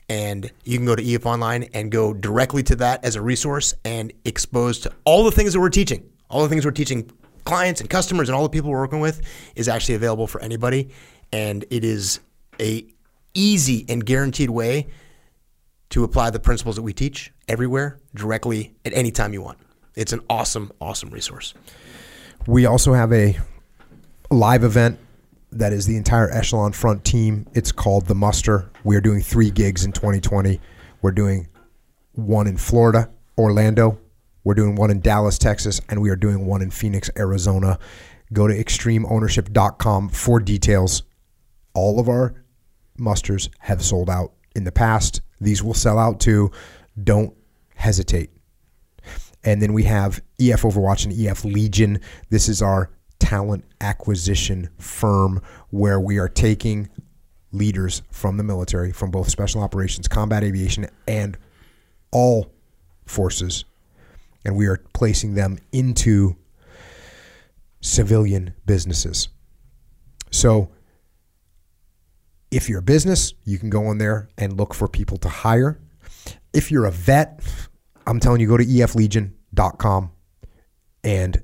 [0.08, 3.74] And you can go to EF Online and go directly to that as a resource
[3.84, 6.08] and exposed to all the things that we're teaching.
[6.28, 7.10] All the things we're teaching
[7.44, 9.22] clients and customers and all the people we're working with
[9.54, 10.90] is actually available for anybody.
[11.32, 12.20] And it is
[12.60, 12.86] a
[13.34, 14.88] easy and guaranteed way
[15.90, 19.58] to apply the principles that we teach everywhere directly at any time you want.
[19.94, 21.54] It's an awesome, awesome resource.
[22.46, 23.38] We also have a
[24.30, 24.98] live event
[25.54, 27.46] that is the entire Echelon Front team.
[27.54, 28.70] It's called The Muster.
[28.82, 30.60] We are doing three gigs in 2020.
[31.00, 31.48] We're doing
[32.12, 33.98] one in Florida, Orlando.
[34.42, 37.78] We're doing one in Dallas, Texas, and we are doing one in Phoenix, Arizona.
[38.32, 41.04] Go to extremeownership.com for details.
[41.72, 42.34] All of our
[42.98, 45.22] musters have sold out in the past.
[45.40, 46.50] These will sell out too.
[47.02, 47.34] Don't
[47.76, 48.30] hesitate.
[49.44, 52.00] And then we have EF Overwatch and EF Legion.
[52.30, 56.88] This is our talent acquisition firm where we are taking
[57.52, 61.36] leaders from the military, from both special operations, combat aviation, and
[62.10, 62.52] all
[63.06, 63.64] forces,
[64.44, 66.36] and we are placing them into
[67.80, 69.28] civilian businesses.
[70.30, 70.70] So,
[72.50, 75.80] if you're a business, you can go in there and look for people to hire.
[76.52, 77.40] If you're a vet,
[78.06, 80.12] I'm telling you, go to eflegion.com
[81.02, 81.42] and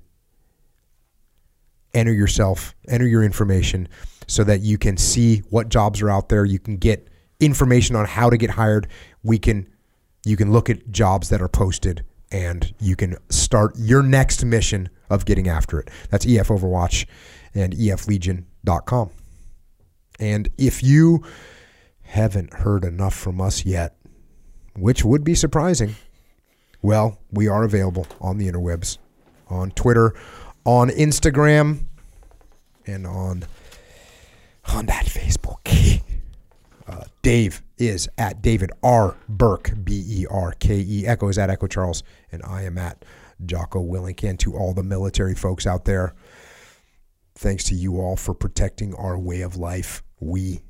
[1.95, 3.89] enter yourself, enter your information
[4.27, 6.45] so that you can see what jobs are out there.
[6.45, 7.09] You can get
[7.41, 8.87] information on how to get hired.
[9.23, 9.67] We can
[10.25, 14.89] you can look at jobs that are posted and you can start your next mission
[15.09, 15.91] of getting after it.
[16.11, 17.07] That's EF Overwatch
[17.55, 19.11] and eflegion.com.
[20.21, 21.25] And if you
[22.03, 23.97] haven't heard enough from us yet,
[24.77, 25.97] which would be surprising,
[26.83, 28.99] well, we are available on the interwebs,
[29.49, 30.15] on Twitter,
[30.71, 31.81] on Instagram,
[32.87, 33.45] and on
[34.73, 35.57] on that Facebook.
[36.89, 39.17] Uh, Dave is at David R.
[39.29, 41.07] Berke, B E R K E.
[41.07, 43.05] Echo is at Echo Charles, and I am at
[43.47, 44.29] Jocko Willink.
[44.29, 46.15] And to all the military folks out there,
[47.37, 50.03] thanks to you all for protecting our way of life.
[50.19, 50.63] We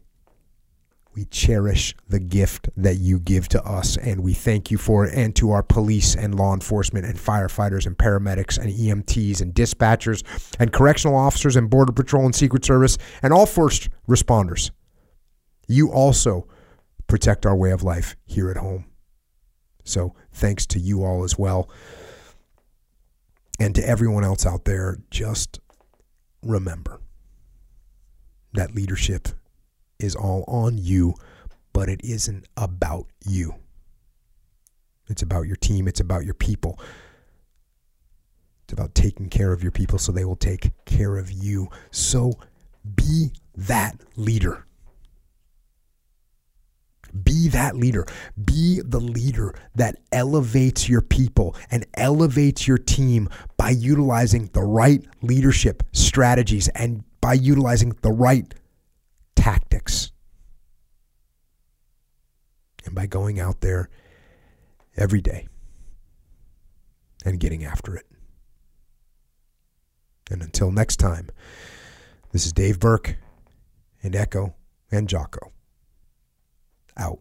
[1.14, 5.14] we cherish the gift that you give to us, and we thank you for it.
[5.14, 10.22] And to our police and law enforcement, and firefighters, and paramedics, and EMTs, and dispatchers,
[10.58, 14.70] and correctional officers, and Border Patrol, and Secret Service, and all first responders.
[15.66, 16.46] You also
[17.06, 18.84] protect our way of life here at home.
[19.84, 21.68] So thanks to you all as well.
[23.58, 25.58] And to everyone else out there, just
[26.42, 27.00] remember
[28.54, 29.28] that leadership
[30.02, 31.14] is all on you,
[31.72, 33.54] but it isn't about you.
[35.08, 36.78] It's about your team, it's about your people.
[38.64, 41.68] It's about taking care of your people so they will take care of you.
[41.90, 42.34] So
[42.94, 44.64] be that leader.
[47.24, 48.06] Be that leader.
[48.44, 55.04] Be the leader that elevates your people and elevates your team by utilizing the right
[55.20, 58.54] leadership strategies and by utilizing the right
[59.36, 60.12] tactics.
[62.84, 63.88] And by going out there
[64.96, 65.48] every day
[67.24, 68.06] and getting after it.
[70.30, 71.28] And until next time,
[72.32, 73.16] this is Dave Berke
[74.02, 74.54] and Echo
[74.90, 75.52] and Jocko
[76.96, 77.20] out.